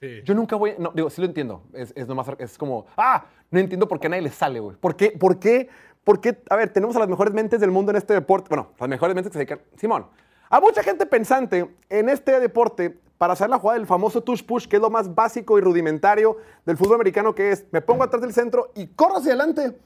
Sí. 0.00 0.20
Yo 0.24 0.34
nunca 0.34 0.54
voy, 0.56 0.74
no, 0.78 0.92
digo, 0.94 1.10
sí 1.10 1.20
lo 1.20 1.26
entiendo. 1.26 1.64
Es, 1.72 1.92
es 1.96 2.06
nomás, 2.06 2.28
es 2.38 2.56
como, 2.58 2.86
ah, 2.96 3.26
no 3.50 3.58
entiendo 3.58 3.88
por 3.88 3.98
qué 3.98 4.06
a 4.06 4.10
nadie 4.10 4.22
le 4.22 4.30
sale, 4.30 4.60
güey. 4.60 4.76
¿Por 4.76 4.96
qué, 4.96 5.10
por 5.10 5.38
qué, 5.40 5.68
por 6.04 6.20
qué? 6.20 6.42
A 6.48 6.56
ver, 6.56 6.68
tenemos 6.72 6.94
a 6.94 7.00
las 7.00 7.08
mejores 7.08 7.34
mentes 7.34 7.60
del 7.60 7.70
mundo 7.72 7.90
en 7.90 7.96
este 7.96 8.14
deporte. 8.14 8.48
Bueno, 8.50 8.72
las 8.78 8.88
mejores 8.88 9.14
mentes 9.16 9.30
que 9.32 9.38
se 9.38 9.38
dedican. 9.44 9.60
Simón, 9.76 10.06
a 10.48 10.60
mucha 10.60 10.82
gente 10.84 11.06
pensante 11.06 11.68
en 11.88 12.08
este 12.08 12.38
deporte 12.38 13.00
para 13.24 13.32
hacer 13.32 13.48
la 13.48 13.58
jugada 13.58 13.78
del 13.78 13.86
famoso 13.86 14.22
tush 14.22 14.42
push, 14.44 14.66
que 14.66 14.76
es 14.76 14.82
lo 14.82 14.90
más 14.90 15.14
básico 15.14 15.56
y 15.56 15.62
rudimentario 15.62 16.36
del 16.66 16.76
fútbol 16.76 16.96
americano, 16.96 17.34
que 17.34 17.52
es, 17.52 17.64
me 17.70 17.80
pongo 17.80 18.04
atrás 18.04 18.20
del 18.20 18.34
centro 18.34 18.70
y 18.74 18.88
corro 18.88 19.16
hacia 19.16 19.30
adelante. 19.30 19.78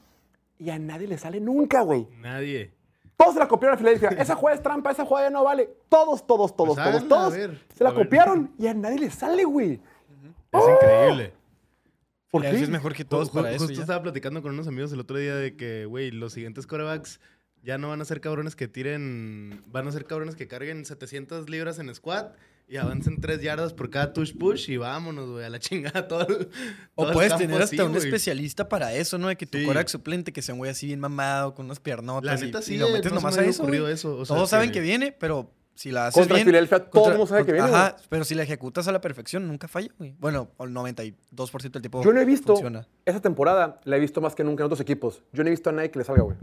Y 0.57 0.69
a 0.69 0.77
nadie 0.77 1.07
le 1.07 1.17
sale 1.17 1.39
nunca, 1.39 1.79
güey. 1.83 2.05
Nadie. 2.17 2.73
Todos 3.15 3.35
se 3.35 3.39
la 3.39 3.47
copiaron 3.47 3.75
a 3.75 3.77
Filadelfia. 3.77 4.09
Esa 4.09 4.35
jugada 4.35 4.57
es 4.57 4.61
trampa, 4.61 4.91
esa 4.91 5.05
jugada 5.05 5.27
ya 5.27 5.29
no 5.29 5.45
vale. 5.45 5.69
Todos, 5.87 6.27
todos, 6.27 6.53
todos, 6.53 6.75
Pues 6.75 7.07
todos, 7.07 7.07
todos. 7.07 7.33
se 7.73 7.81
la 7.81 7.93
copiaron 7.93 8.51
y 8.59 8.67
a 8.67 8.73
nadie 8.73 8.99
le 8.99 9.09
sale, 9.09 9.45
güey. 9.45 9.79
Es 10.51 10.63
increíble. 10.75 11.31
¿Por 12.31 12.41
Filadelfia 12.41 12.59
qué? 12.59 12.63
es 12.65 12.69
mejor 12.69 12.93
que 12.93 13.05
todos 13.05 13.29
para 13.29 13.51
eso. 13.51 13.59
Justo 13.59 13.73
ya. 13.75 13.81
estaba 13.83 14.03
platicando 14.03 14.41
con 14.41 14.51
unos 14.51 14.67
amigos 14.67 14.91
el 14.91 14.99
otro 14.99 15.15
día 15.15 15.37
de 15.37 15.55
que, 15.55 15.85
güey, 15.85 16.11
los 16.11 16.33
siguientes 16.33 16.67
corebacks 16.67 17.21
ya 17.63 17.77
no 17.77 17.87
van 17.87 18.01
a 18.01 18.05
ser 18.05 18.19
cabrones 18.19 18.57
que 18.57 18.67
tiren, 18.67 19.63
van 19.67 19.87
a 19.87 19.93
ser 19.93 20.03
cabrones 20.03 20.35
que 20.35 20.49
carguen 20.49 20.83
700 20.83 21.49
libras 21.49 21.79
en 21.79 21.95
squat 21.95 22.35
y 22.69 22.77
avancen 22.77 23.19
3 23.19 23.41
yardas 23.41 23.73
por 23.73 23.89
cada 23.89 24.13
touch 24.13 24.37
push 24.37 24.69
y 24.69 24.77
vámonos, 24.77 25.29
güey, 25.29 25.43
a 25.43 25.49
la 25.49 25.59
chingada 25.59 26.07
todo. 26.07 26.27
el- 26.27 26.49
O 26.95 27.03
todo 27.03 27.13
puedes 27.13 27.35
tener 27.35 27.61
hasta 27.61 27.75
así, 27.75 27.81
un 27.91 27.95
especialista 27.97 28.69
para 28.69 28.93
eso, 28.93 29.17
¿no? 29.17 29.27
De 29.27 29.35
que 29.35 29.45
tu 29.47 29.57
Sí. 29.57 29.67
suplente, 29.87 30.31
que 30.31 30.41
sea 30.41 30.53
un 30.53 30.59
güey 30.59 30.71
así 30.71 30.85
bien 30.87 30.99
mamado, 30.99 31.55
con 31.55 31.65
unas 31.65 31.79
piernotas. 31.79 32.39
La 32.39 32.39
y- 32.39 32.47
neta 32.47 32.59
y, 32.59 32.63
sí, 32.63 32.77
lo 32.77 32.87
eh, 32.87 32.93
metes 32.93 33.11
no 33.11 33.19
se 33.19 33.23
nomás 33.23 33.37
me 33.37 33.43
a 33.43 33.45
eso. 33.45 33.63
güey. 33.63 33.69
ocurrido 33.79 33.89
eso, 33.89 34.15
o 34.17 34.25
sea, 34.25 34.35
Todos 34.35 34.49
saben 34.49 34.71
que- 34.71 34.79
viene, 34.81 35.11
pero 35.11 35.51
si 35.73 35.91
la 35.91 36.07
haces 36.07 36.19
Contra 36.19 36.35
bien... 36.35 36.45
Filadelfia, 36.47 36.79
todo 36.89 37.05
el 37.05 37.11
mundo 37.17 37.25
sabe 37.27 37.45
que 37.45 37.53
viene, 37.53 37.69
Ajá, 37.69 37.95
pero 38.09 38.23
si 38.25 38.35
la 38.35 38.43
ejecutas 38.43 38.87
a 38.87 38.91
la 38.91 38.99
perfección, 39.01 39.47
nunca 39.47 39.67
falla, 39.69 39.89
güey. 39.97 40.13
Bueno, 40.19 40.51
el 40.59 40.71
92% 40.73 41.71
del 41.71 41.81
tiempo 41.81 42.03
Yo 42.03 42.11
no 42.13 42.19
he 42.19 42.25
visto, 42.25 42.53
funciona. 42.53 42.85
esa 43.05 43.21
temporada 43.21 43.79
la 43.85 43.95
he 43.95 43.99
visto 43.99 44.19
más 44.21 44.35
que 44.35 44.43
nunca 44.43 44.61
en 44.63 44.65
otros 44.65 44.81
equipos. 44.81 45.23
Yo 45.31 45.41
no 45.43 45.47
he 45.47 45.51
visto 45.51 45.69
a 45.69 45.73
nadie 45.73 45.89
que 45.89 45.99
le 45.99 46.05
salga, 46.05 46.23
güey. 46.23 46.35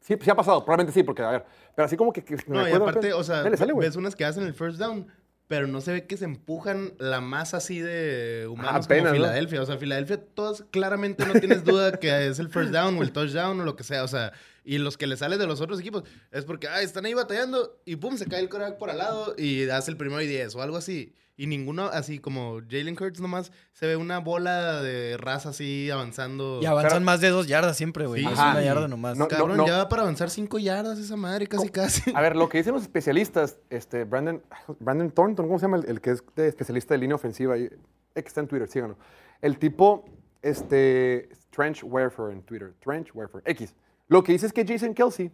Sí, 0.00 0.16
sí 0.20 0.30
ha 0.30 0.34
pasado, 0.34 0.64
probablemente 0.64 0.92
sí, 0.98 1.04
porque, 1.04 1.22
a 1.22 1.30
ver, 1.30 1.44
pero 1.76 1.86
así 1.86 1.96
como 1.96 2.12
que... 2.12 2.24
que 2.24 2.36
No, 2.48 2.66
y 2.68 2.72
aparte, 2.72 3.12
o 3.12 3.22
sea, 3.22 3.42
sale, 3.56 3.72
güey. 3.72 3.86
ves 3.86 3.96
unas 3.96 4.16
que 4.16 4.24
hacen 4.24 4.42
el 4.44 4.54
first 4.54 4.78
down, 4.78 5.06
pero 5.50 5.66
no 5.66 5.80
se 5.80 5.90
ve 5.90 6.06
que 6.06 6.16
se 6.16 6.26
empujan 6.26 6.92
la 7.00 7.20
masa 7.20 7.56
así 7.56 7.80
de 7.80 8.46
humanos 8.48 8.86
apenas, 8.86 9.10
como 9.10 9.18
¿no? 9.18 9.24
Filadelfia. 9.24 9.60
O 9.60 9.66
sea, 9.66 9.78
Filadelfia, 9.78 10.24
todas 10.24 10.62
claramente 10.70 11.26
no 11.26 11.32
tienes 11.32 11.64
duda 11.64 11.90
que 11.98 12.28
es 12.28 12.38
el 12.38 12.50
first 12.50 12.70
down 12.70 12.96
o 12.96 13.02
el 13.02 13.10
touchdown 13.10 13.60
o 13.60 13.64
lo 13.64 13.74
que 13.74 13.82
sea. 13.82 14.04
O 14.04 14.06
sea, 14.06 14.32
y 14.62 14.78
los 14.78 14.96
que 14.96 15.08
le 15.08 15.16
sale 15.16 15.38
de 15.38 15.48
los 15.48 15.60
otros 15.60 15.80
equipos 15.80 16.04
es 16.30 16.44
porque, 16.44 16.68
ah, 16.68 16.82
están 16.82 17.04
ahí 17.04 17.14
batallando 17.14 17.80
y 17.84 17.96
pum, 17.96 18.16
se 18.16 18.26
cae 18.26 18.38
el 18.38 18.48
coreback 18.48 18.78
por 18.78 18.90
al 18.90 18.98
lado 18.98 19.34
y 19.36 19.68
hace 19.70 19.90
el 19.90 19.96
primero 19.96 20.22
y 20.22 20.28
diez 20.28 20.54
o 20.54 20.62
algo 20.62 20.76
así. 20.76 21.16
Y 21.42 21.46
ninguno, 21.46 21.86
así 21.86 22.18
como 22.18 22.60
Jalen 22.68 22.96
Hurts 23.00 23.18
nomás, 23.20 23.50
se 23.72 23.86
ve 23.86 23.96
una 23.96 24.18
bola 24.18 24.82
de 24.82 25.16
raza 25.16 25.48
así 25.48 25.90
avanzando. 25.90 26.58
Y 26.60 26.66
avanzan 26.66 26.90
Pero- 26.90 27.04
más 27.06 27.20
de 27.22 27.30
dos 27.30 27.46
yardas 27.46 27.78
siempre, 27.78 28.06
güey. 28.06 28.20
Sí, 28.20 28.26
no 28.26 28.32
es 28.34 28.38
una 28.38 28.60
yarda 28.62 28.88
nomás. 28.88 29.16
No, 29.16 29.26
Cabrón, 29.26 29.56
no. 29.56 29.66
ya 29.66 29.78
va 29.78 29.88
para 29.88 30.02
avanzar 30.02 30.28
cinco 30.28 30.58
yardas 30.58 30.98
esa 30.98 31.16
madre, 31.16 31.46
casi, 31.46 31.70
casi. 31.70 32.12
A 32.14 32.20
ver, 32.20 32.36
lo 32.36 32.48
que 32.50 32.58
dicen 32.58 32.74
los 32.74 32.82
especialistas, 32.82 33.58
este, 33.70 34.04
Brandon, 34.04 34.42
Brandon 34.80 35.10
Thornton, 35.10 35.46
¿cómo 35.46 35.58
se 35.58 35.64
llama? 35.64 35.78
El, 35.78 35.86
el 35.86 36.00
que 36.02 36.10
es 36.10 36.22
de 36.36 36.48
especialista 36.48 36.92
de 36.92 36.98
línea 36.98 37.14
ofensiva. 37.16 37.56
eh, 37.56 37.70
que 38.14 38.20
está 38.20 38.40
en 38.40 38.48
Twitter, 38.48 38.68
síganlo. 38.68 38.98
El 39.40 39.58
tipo, 39.58 40.04
este, 40.42 41.30
Trench 41.50 41.82
Warfare 41.84 42.32
en 42.32 42.42
Twitter. 42.42 42.74
Trench 42.80 43.10
Warfare, 43.14 43.42
X. 43.46 43.74
Lo 44.08 44.22
que 44.22 44.32
dice 44.32 44.46
es 44.46 44.52
que 44.52 44.66
Jason 44.66 44.92
Kelsey, 44.94 45.30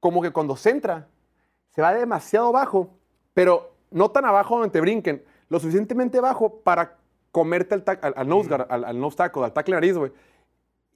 como 0.00 0.20
que 0.20 0.30
cuando 0.30 0.56
centra, 0.56 1.08
se 1.74 1.80
va 1.80 1.94
demasiado 1.94 2.52
bajo, 2.52 2.98
pero 3.32 3.71
no 3.92 4.10
tan 4.10 4.24
abajo 4.24 4.56
donde 4.58 4.70
te 4.70 4.80
brinquen, 4.80 5.22
lo 5.48 5.58
suficientemente 5.60 6.20
bajo 6.20 6.60
para 6.60 6.98
comerte 7.30 7.74
al, 7.74 7.84
al, 8.02 8.14
al 8.16 8.28
nose 8.28 8.48
guard, 8.48 8.66
al, 8.70 8.84
al 8.84 9.00
nose 9.00 9.16
tackle, 9.16 9.44
al 9.44 9.52
tackle 9.52 9.74
nariz, 9.74 9.96
güey. 9.96 10.12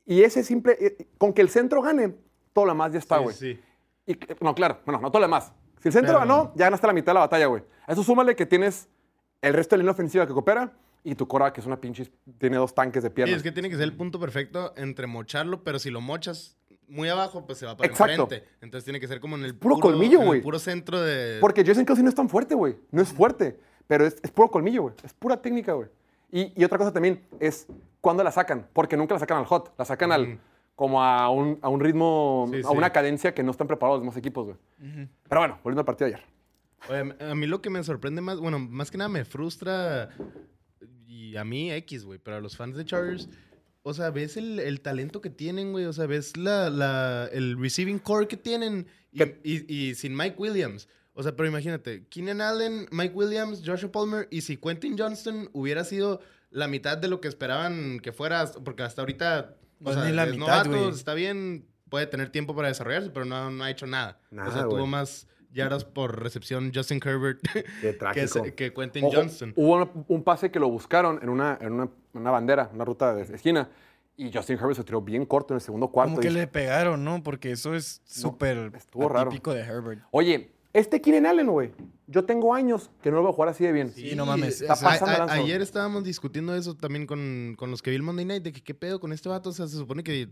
Y 0.05 0.23
ese 0.23 0.45
simple, 0.45 0.77
eh, 0.81 1.07
con 1.19 1.33
que 1.33 1.43
el 1.43 1.49
centro 1.49 1.83
gane, 1.83 2.15
todo 2.53 2.67
lo 2.67 2.73
demás 2.73 2.93
ya 2.93 2.99
está, 2.99 3.19
Sí, 3.19 3.23
güey. 3.25 3.35
sí. 3.37 3.61
Y, 4.07 4.15
que- 4.15 4.37
no, 4.41 4.55
claro, 4.55 4.79
bueno, 4.85 5.01
no 5.01 5.11
todo 5.11 5.21
lo 5.21 5.27
demás. 5.27 5.53
Si 5.81 5.89
el 5.89 5.93
centro 5.93 6.15
Pero- 6.15 6.21
ganó, 6.21 6.53
ya 6.55 6.67
ganaste 6.67 6.87
la 6.87 6.93
mitad 6.93 7.07
de 7.13 7.15
la 7.15 7.21
batalla, 7.21 7.47
güey. 7.47 7.63
A 7.87 7.93
eso 7.93 8.03
súmale 8.03 8.37
que 8.37 8.47
tienes 8.47 8.89
el 9.43 9.53
resto 9.55 9.75
de 9.75 9.79
la 9.79 9.83
línea 9.83 9.93
ofensiva 9.93 10.27
que 10.27 10.33
coopera 10.33 10.73
y 11.05 11.15
tu 11.15 11.27
cora, 11.29 11.53
que 11.53 11.61
es 11.61 11.67
una 11.67 11.81
pinche, 11.81 12.11
tiene 12.39 12.57
dos 12.57 12.75
tanques 12.75 13.03
de 13.03 13.09
Sí, 13.11 13.15
piernas. 13.15 13.37
es 13.37 13.43
que 13.43 13.53
tiene 13.53 13.69
que 13.69 13.77
ser 13.77 13.85
el 13.85 13.97
punto 13.97 14.19
perfecto 14.21 14.73
entre 14.77 15.07
mocharlo, 15.07 15.63
pero 15.65 15.79
si 15.79 15.91
lo 15.91 16.01
mochas 16.01 16.57
muy 16.89 17.09
abajo, 17.09 17.45
pues 17.47 17.59
se 17.59 17.67
va 17.67 17.77
para 17.77 17.89
Exacto. 17.91 18.23
enfrente. 18.25 18.49
Entonces 18.61 18.85
tiene 18.85 19.01
que 19.01 19.09
ser 19.09 19.21
como 19.21 19.37
en 19.37 19.45
el 19.45 19.55
Puro 19.57 19.79
colmillo, 19.79 20.17
en 20.19 20.23
el 20.23 20.27
güey. 20.29 20.41
puro 20.43 20.59
centro 20.59 21.01
de. 21.01 21.39
Porque 21.41 21.65
Jason 21.65 21.85
Kelsey 21.85 22.03
no 22.03 22.09
es 22.11 22.15
tan 22.15 22.29
fuerte, 22.29 22.55
güey. 22.55 22.77
No 22.91 23.03
es 23.03 23.09
fuerte, 23.13 23.59
pero 23.87 24.07
es, 24.07 24.17
es 24.23 24.31
puro 24.31 24.51
colmillo, 24.51 24.83
güey. 24.83 24.95
Es 25.05 25.13
pura 25.13 25.41
técnica, 25.43 25.73
güey. 25.73 25.89
Y, 26.31 26.53
y 26.61 26.65
otra 26.65 26.79
cosa 26.79 26.93
también 26.93 27.23
es 27.41 27.67
cuándo 28.01 28.23
la 28.25 28.33
sacan, 28.33 28.69
porque 28.73 28.97
nunca 28.97 29.15
la 29.15 29.21
sacan 29.21 29.39
al 29.39 29.47
hot, 29.47 29.73
la 29.79 29.85
sacan 29.85 30.13
al 30.13 30.39
como 30.75 31.03
a 31.03 31.31
un, 31.31 31.59
a 31.63 31.69
un 31.71 31.81
ritmo, 31.81 32.47
Sí, 32.51 32.59
a 32.59 32.63
sí. 32.69 32.77
una 32.77 32.91
cadencia 32.91 33.33
que 33.33 33.43
no 33.43 33.51
están 33.51 33.67
preparados 33.67 33.99
los 33.99 34.03
demás 34.05 34.17
equipos, 34.19 34.45
güey. 34.45 34.57
Pero 35.29 35.41
bueno, 35.41 35.59
volviendo 35.65 35.81
al 35.81 35.87
partido 35.87 36.09
de 36.11 36.15
ayer. 36.17 36.27
Oye, 36.91 37.31
a 37.31 37.35
mí 37.35 37.47
lo 37.47 37.63
que 37.63 37.71
me 37.71 37.83
sorprende 37.83 38.21
más, 38.21 38.39
bueno, 38.41 38.59
más 38.59 38.91
que 38.91 38.99
nada 38.99 39.09
me 39.09 39.25
frustra 39.25 40.11
y 41.07 41.37
a 41.37 41.45
mí 41.45 41.73
X, 41.73 42.05
güey, 42.05 42.19
pero 42.19 42.37
a 42.37 42.41
los 42.41 42.57
fans 42.57 42.77
de 42.77 42.85
Chargers, 42.85 43.29
o 43.89 43.95
sea, 43.95 44.11
ves 44.11 44.37
el, 44.37 44.59
el 44.59 44.81
talento 44.81 45.21
que 45.21 45.31
tienen, 45.31 45.71
güey. 45.71 45.85
O 45.85 45.93
sea, 45.93 46.07
ves 46.07 46.37
la, 46.37 46.71
la, 46.71 47.29
el 47.33 47.57
receiving 47.61 48.01
core 48.01 48.27
que 48.27 48.37
tienen. 48.37 48.89
Y, 49.13 49.23
y- 49.45 49.65
y 49.73 49.95
sin 49.95 50.17
Mike 50.17 50.35
Williams. 50.39 50.89
O 51.15 51.23
sea, 51.23 51.37
pero 51.37 51.49
imagínate, 51.49 52.05
Keenan 52.09 52.41
Allen, 52.41 52.89
Mike 52.91 53.15
Williams, 53.15 53.63
Joshua 53.65 53.93
Palmer. 53.93 54.27
Y 54.31 54.41
si 54.41 54.57
Quentin 54.57 54.97
Johnston 54.99 55.49
hubiera 55.53 55.85
sido 55.85 56.21
la 56.51 56.67
mitad 56.67 56.99
de 56.99 57.07
lo 57.09 57.21
que 57.21 57.29
esperaban 57.29 58.01
que 58.01 58.13
fuera, 58.13 58.45
porque 58.65 58.83
hasta 58.83 59.03
ahorita. 59.03 59.57
No 59.79 59.91
o 59.91 59.93
es 59.93 59.97
sea, 59.99 60.05
ni 60.07 60.13
la 60.17 60.25
es 60.25 60.31
mitad, 60.33 60.65
novato, 60.65 60.71
güey. 60.71 60.89
está 60.91 61.15
bien, 61.15 61.65
puede 61.89 62.07
tener 62.07 62.31
tiempo 62.31 62.57
para 62.57 62.69
desarrollarse, 62.69 63.11
pero 63.11 63.25
no, 63.25 63.51
no 63.53 63.63
ha 63.65 63.71
hecho 63.71 63.87
nada. 63.87 64.19
Nada, 64.33 64.49
o 64.49 64.53
sea, 64.53 64.63
güey. 64.65 64.77
tuvo 64.79 64.87
más 64.87 65.29
yardas 65.53 65.85
por 65.87 66.23
recepción 66.23 66.71
Justin 66.75 67.01
Herbert 67.03 67.41
Qué 67.81 67.97
que, 68.15 68.55
que 68.55 68.73
Quentin 68.75 69.05
Ojo, 69.05 69.15
Johnston. 69.17 69.53
Hubo 69.57 70.05
un 70.09 70.23
pase 70.23 70.51
que 70.51 70.59
lo 70.59 70.69
buscaron 70.69 71.19
en 71.23 71.29
una, 71.31 71.57
en 71.63 71.73
una, 71.73 71.89
una 72.17 72.31
bandera, 72.31 72.71
una 72.73 72.85
ruta 72.85 73.15
de 73.15 73.23
esquina, 73.35 73.69
y 74.17 74.33
Justin 74.33 74.57
Herbert 74.59 74.77
se 74.77 74.85
tiró 74.85 75.03
bien 75.03 75.27
corto 75.27 75.53
en 75.55 75.57
el 75.57 75.61
segundo 75.61 75.89
cuarto. 75.89 76.13
Como 76.13 76.23
que 76.23 76.31
le 76.31 76.47
pegaron, 76.47 77.05
¿no? 77.05 77.23
Porque 77.23 77.51
eso 77.53 77.75
es 77.75 78.01
súper 78.05 78.73
estuvo 78.75 79.09
raro. 79.09 79.31
típico 79.31 79.53
de 79.53 79.61
Herbert. 79.61 80.03
Oye, 80.11 80.53
este 80.73 81.01
Keenan 81.01 81.27
Allen, 81.27 81.49
güey, 81.51 81.73
yo 82.07 82.25
tengo 82.25 82.55
años 82.55 82.91
que 83.03 83.11
no 83.11 83.17
lo 83.19 83.23
veo 83.25 83.33
jugar 83.33 83.51
así 83.51 83.65
de 83.65 83.73
bien. 83.73 83.91
Sí, 83.93 84.15
no 84.15 84.25
mames. 84.27 84.61
está 84.63 84.75
pasando 84.77 85.25
A- 85.25 85.33
a- 85.33 85.33
ayer 85.35 85.61
estábamos 85.63 86.05
discutiendo 86.05 86.55
eso 86.55 86.75
también 86.75 87.07
con, 87.07 87.55
con 87.59 87.71
los 87.71 87.83
que 87.83 87.91
vi 87.91 87.97
el 87.97 88.03
Monday 88.03 88.25
Night, 88.25 88.43
de 88.43 88.53
que 88.53 88.63
qué 88.63 88.75
pedo 88.75 89.01
con 89.01 89.13
este 89.13 89.29
vato. 89.29 89.51
O 89.51 89.53
sea, 89.53 89.67
se 89.67 89.77
supone 89.77 90.03
que 90.03 90.29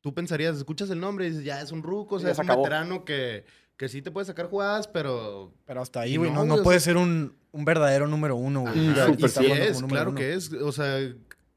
tú 0.00 0.12
pensarías, 0.14 0.56
escuchas 0.56 0.90
el 0.90 1.00
nombre 1.00 1.26
y 1.26 1.30
dices, 1.30 1.44
ya 1.44 1.60
es 1.60 1.70
un 1.72 1.82
ruco, 1.82 2.16
o 2.16 2.18
sea, 2.20 2.30
es 2.32 2.38
un 2.38 2.44
acabó. 2.44 2.62
veterano 2.62 3.04
que, 3.04 3.44
que 3.76 3.88
sí 3.88 4.02
te 4.02 4.10
puede 4.10 4.26
sacar 4.26 4.46
jugadas, 4.46 4.86
pero. 4.88 5.52
Pero 5.64 5.80
hasta 5.82 6.00
ahí, 6.00 6.16
güey. 6.16 6.30
no, 6.30 6.44
No, 6.44 6.56
no, 6.56 6.62
puede 6.62 6.80
ser 6.80 6.96
un, 6.96 7.36
un 7.52 7.64
verdadero 7.64 8.06
número 8.08 8.34
uno, 8.36 8.62
güey. 8.62 8.88
Ajá, 8.90 9.10
Y 9.16 9.28
sí 9.28 9.46
es, 9.52 9.82
claro 9.82 10.10
uno. 10.10 10.18
que 10.18 10.34
es. 10.34 10.52
O 10.52 10.72
sea, 10.72 10.98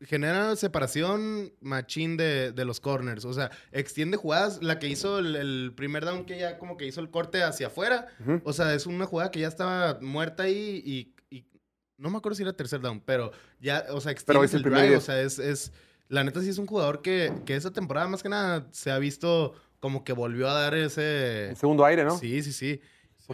genera 0.02 0.56
separación 0.56 1.54
machín 1.62 2.18
de, 2.18 2.52
de 2.52 2.66
los 2.66 2.80
corners. 2.80 3.26
O 3.26 3.34
sea, 3.34 3.50
extiende 3.72 4.18
jugadas. 4.18 4.62
La 4.62 4.78
que 4.78 4.88
hizo 4.88 5.20
el, 5.20 5.36
el 5.36 5.74
primer 5.76 6.06
down, 6.06 6.26
que 6.26 6.38
ya 6.38 6.58
como 6.58 6.78
que 6.78 6.86
hizo 6.86 7.02
el 7.02 7.10
corte 7.10 7.44
hacia 7.44 7.68
afuera. 7.68 8.08
O 8.44 8.54
sea, 8.54 8.74
es 8.74 8.86
una 8.86 9.06
jugada 9.06 9.32
que 9.32 9.40
ya 9.40 9.48
estaba 9.48 9.98
muerta 10.02 10.44
ahí 10.44 10.82
y, 10.86 11.16
y 11.36 11.46
no 11.98 12.10
me 12.10 12.18
acuerdo 12.18 12.36
si 12.36 12.44
era 12.44 12.54
tercer 12.54 12.82
down, 12.82 13.00
pero 13.00 13.32
ya, 13.60 13.86
o 13.90 14.02
sea, 14.02 14.14
Pero 14.26 14.44
extiende 14.44 14.46
es 14.46 14.54
el 14.54 14.58
el 14.58 14.64
primer 14.64 14.80
drive. 14.82 14.90
diez. 14.90 15.04
O 15.04 15.06
sea, 15.06 15.22
es, 15.22 15.40
es, 15.40 15.72
la 16.10 16.24
neta 16.24 16.42
sí 16.42 16.50
es 16.50 16.58
un 16.58 16.68
jugador 16.68 17.02
que, 17.02 17.32
que 17.46 17.56
esa 17.56 17.72
temporada 17.72 18.08
más 18.08 18.22
que 18.22 18.30
nada 18.30 18.68
se 18.72 18.92
ha 18.92 19.00
visto 19.00 19.54
como 19.80 20.04
que 20.04 20.14
volvió 20.14 20.50
a 20.50 20.54
dar 20.54 20.76
ese... 20.76 21.50
El 21.52 21.56
segundo 21.58 21.86
aire, 21.86 22.04
¿no? 22.04 22.18
Sí, 22.18 22.44
sí, 22.44 22.52
sí. 22.52 22.82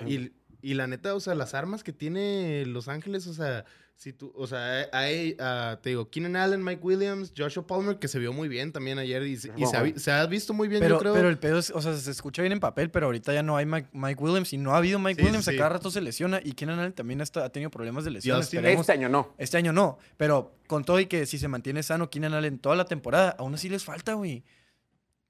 Y, 0.05 0.31
y 0.61 0.73
la 0.75 0.87
neta, 0.87 1.15
o 1.15 1.19
sea, 1.19 1.35
las 1.35 1.53
armas 1.53 1.83
que 1.83 1.93
tiene 1.93 2.65
Los 2.65 2.87
Ángeles, 2.87 3.27
o 3.27 3.33
sea, 3.33 3.65
si 3.95 4.13
tú, 4.13 4.33
o 4.35 4.47
sea, 4.47 4.87
hay, 4.93 5.35
ah, 5.39 5.77
te 5.83 5.89
digo, 5.89 6.09
Keenan 6.09 6.35
Allen, 6.35 6.63
Mike 6.63 6.81
Williams, 6.81 7.33
Joshua 7.37 7.67
Palmer, 7.67 7.99
que 7.99 8.07
se 8.07 8.17
vio 8.17 8.33
muy 8.33 8.47
bien 8.47 8.71
también 8.71 8.97
ayer 8.97 9.21
y, 9.23 9.37
se- 9.37 9.51
y 9.55 9.65
se, 9.67 9.77
ha, 9.77 9.83
vi- 9.83 9.93
se 9.99 10.11
ha 10.11 10.25
visto 10.25 10.53
muy 10.55 10.67
bien, 10.67 10.81
Pero, 10.81 10.95
yo 10.95 10.99
creo. 10.99 11.13
pero 11.13 11.29
el 11.29 11.37
pedo 11.37 11.59
es, 11.59 11.69
o 11.69 11.79
sea, 11.83 11.95
se 11.95 12.09
escucha 12.09 12.41
bien 12.41 12.51
en 12.53 12.59
papel, 12.59 12.89
pero 12.89 13.05
ahorita 13.05 13.31
ya 13.31 13.43
no 13.43 13.57
hay 13.57 13.67
Mike, 13.67 13.89
Mike 13.93 14.23
Williams 14.23 14.53
y 14.53 14.57
no 14.57 14.73
ha 14.73 14.77
habido 14.77 14.97
Mike 14.97 15.19
Sí, 15.21 15.25
Williams. 15.27 15.45
sí, 15.45 15.53
A 15.53 15.57
cada 15.57 15.69
rato 15.69 15.91
se 15.91 16.01
lesiona 16.01 16.39
y 16.43 16.53
Keenan 16.53 16.79
Allen 16.79 16.93
también 16.93 17.21
está- 17.21 17.45
ha 17.45 17.49
tenido 17.51 17.69
problemas 17.69 18.03
de 18.03 18.11
Esperemos- 18.11 18.79
Este 18.81 18.91
año 18.93 19.07
no. 19.09 19.35
Este 19.37 19.57
año 19.57 19.71
no, 19.71 19.99
pero 20.17 20.55
con 20.65 20.83
todo 20.83 20.99
y 20.99 21.05
que 21.05 21.27
si 21.27 21.37
se 21.37 21.47
mantiene 21.47 21.83
sano 21.83 22.09
Keenan 22.09 22.33
Allen 22.33 22.57
toda 22.57 22.75
la 22.75 22.85
temporada, 22.85 23.35
aún 23.37 23.53
así 23.53 23.69
les 23.69 23.83
falta, 23.83 24.13
güey. 24.13 24.43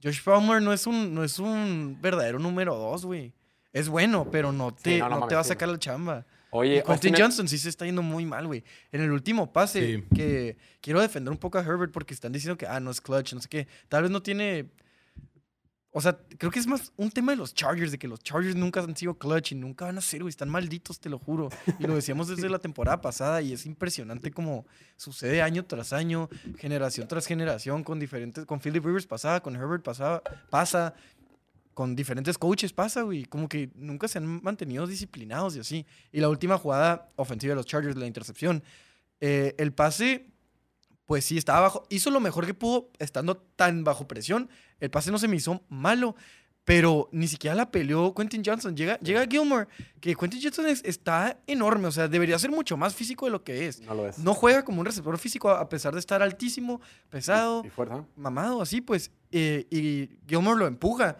Josh 0.02 0.24
Palmer 0.24 0.62
no 0.62 0.72
es 0.72 0.88
un, 0.88 1.14
no 1.14 1.24
es 1.26 1.40
un 1.40 1.98
verdadero 2.02 2.40
número 2.40 2.74
dos, 2.76 3.06
güey. 3.06 3.34
Es 3.74 3.88
bueno, 3.90 4.28
pero 4.32 4.52
no 4.52 4.74
te, 4.74 5.00
no, 5.00 5.06
no 5.06 5.10
no 5.10 5.16
mames, 5.22 5.30
te 5.30 5.36
va 5.36 5.42
a 5.42 5.46
sacar 5.46 5.70
la 5.70 5.80
chamba. 5.80 6.26
Oye, 6.54 6.84
Austin- 6.86 7.16
Johnson 7.18 7.48
sí 7.48 7.58
se 7.58 7.70
está 7.70 7.86
yendo 7.86 8.02
muy 8.02 8.26
mal, 8.26 8.46
güey. 8.46 8.64
En 8.92 9.00
el 9.02 9.12
último 9.12 9.54
pase, 9.54 9.98
Sí. 9.98 10.04
que 10.14 10.58
quiero 10.82 11.00
defender 11.00 11.32
un 11.32 11.38
poco 11.38 11.58
a 11.58 11.62
Herbert 11.62 11.94
porque 11.94 12.14
están 12.14 12.34
diciendo 12.34 12.58
que, 12.58 12.68
ah, 12.68 12.80
no 12.82 12.92
es 12.92 13.00
clutch, 13.00 13.34
no 13.34 13.40
sé 13.40 13.48
qué. 13.48 13.68
Tal 13.88 14.02
vez 14.04 14.12
no 14.12 14.22
tiene... 14.22 14.70
O 15.94 16.00
sea, 16.00 16.18
creo 16.38 16.52
que 16.52 16.60
es 16.60 16.68
más 16.68 16.94
un 16.96 17.12
tema 17.12 17.34
de 17.34 17.38
los 17.38 17.54
Chargers, 17.54 17.92
de 17.92 18.00
que 18.00 18.08
los 18.08 18.20
Chargers 18.22 18.56
nunca 18.56 18.80
han 18.82 18.96
sido 18.96 19.14
clutch 19.18 19.52
y 19.52 19.56
nunca 19.56 19.86
van 19.86 19.98
a 19.98 20.02
ser, 20.02 20.22
güey. 20.22 20.30
Están 20.30 20.48
malditos, 20.50 21.00
te 21.02 21.10
lo 21.10 21.20
juro. 21.20 21.50
Y 21.80 21.84
lo 21.88 21.96
decíamos 21.96 22.30
desde 22.30 22.48
la 22.50 22.60
temporada 22.60 23.02
pasada 23.02 23.42
y 23.42 23.52
es 23.52 23.66
impresionante 23.66 24.32
como 24.32 24.66
sucede 24.96 25.42
año 25.42 25.66
tras 25.66 25.92
año, 25.92 26.30
generación 26.58 27.08
tras 27.10 27.26
generación, 27.28 27.84
con 27.84 28.00
diferentes... 28.00 28.46
Con 28.46 28.60
Philip 28.62 28.86
Rivers 28.86 29.06
pasaba, 29.06 29.42
con 29.42 29.54
Herbert 29.58 29.84
pasaba, 29.84 30.22
pasa, 30.50 30.94
con 31.82 31.96
diferentes 31.96 32.38
coaches 32.38 32.74
pasa, 32.74 33.02
güey. 33.02 33.26
Como 33.26 33.50
que 33.50 33.72
nunca 33.74 34.08
se 34.08 34.20
han 34.20 34.44
mantenido 34.44 34.86
disciplinados 34.86 35.56
y 35.56 35.62
así. 35.62 35.86
Y 36.12 36.20
la 36.20 36.30
última 36.30 36.60
jugada 36.60 37.10
ofensiva 37.16 37.54
de 37.54 37.56
los 37.56 37.66
Chargers, 37.66 37.96
la 37.96 38.06
intercepción. 38.06 38.64
eh, 39.20 39.56
el 39.58 39.74
pase, 39.74 40.28
pues 41.08 41.26
sí, 41.26 41.38
estaba 41.40 41.62
bajo. 41.62 41.88
Hizo 41.90 42.12
lo 42.12 42.20
mejor 42.20 42.46
que 42.46 42.54
pudo 42.54 42.92
estando 43.00 43.36
tan 43.38 43.84
bajo 43.84 44.08
presión. 44.08 44.48
El 44.80 44.92
pase 44.92 45.10
no 45.12 45.18
se 45.18 45.28
me 45.28 45.38
hizo 45.38 45.62
malo. 45.70 46.16
Pero 46.64 47.10
ni 47.12 47.28
siquiera 47.28 47.56
la 47.56 47.72
peleó 47.72 48.14
Quentin 48.14 48.44
Johnson. 48.46 48.76
Llega, 48.78 49.00
llega 49.00 49.26
Gilmore, 49.28 49.66
que 50.00 50.14
Quentin 50.16 50.40
Johnson 50.44 50.68
es- 50.68 50.84
está 50.86 51.40
enorme. 51.48 51.88
O 51.88 51.92
sea, 51.92 52.08
debería 52.08 52.38
ser 52.38 52.52
mucho 52.52 52.78
más 52.78 52.94
físico 52.94 53.26
de 53.26 53.32
lo 53.32 53.44
que 53.44 53.66
es. 53.68 53.82
No 53.82 53.96
lo 53.96 54.08
es. 54.08 54.20
No 54.20 54.36
juega 54.36 54.64
como 54.64 54.80
un 54.82 54.86
receptor 54.86 55.18
físico 55.18 55.50
a 55.50 55.68
pesar 55.68 55.94
de 55.94 56.00
estar 56.00 56.22
altísimo, 56.22 56.80
pesado 57.10 57.64
Y 57.66 57.70
fuerza. 57.72 58.06
mamado, 58.16 58.62
así 58.62 58.80
pues. 58.80 59.10
eh, 59.32 59.66
y 59.72 60.10
Gilmore 60.28 60.60
lo 60.60 60.68
empuja. 60.68 61.18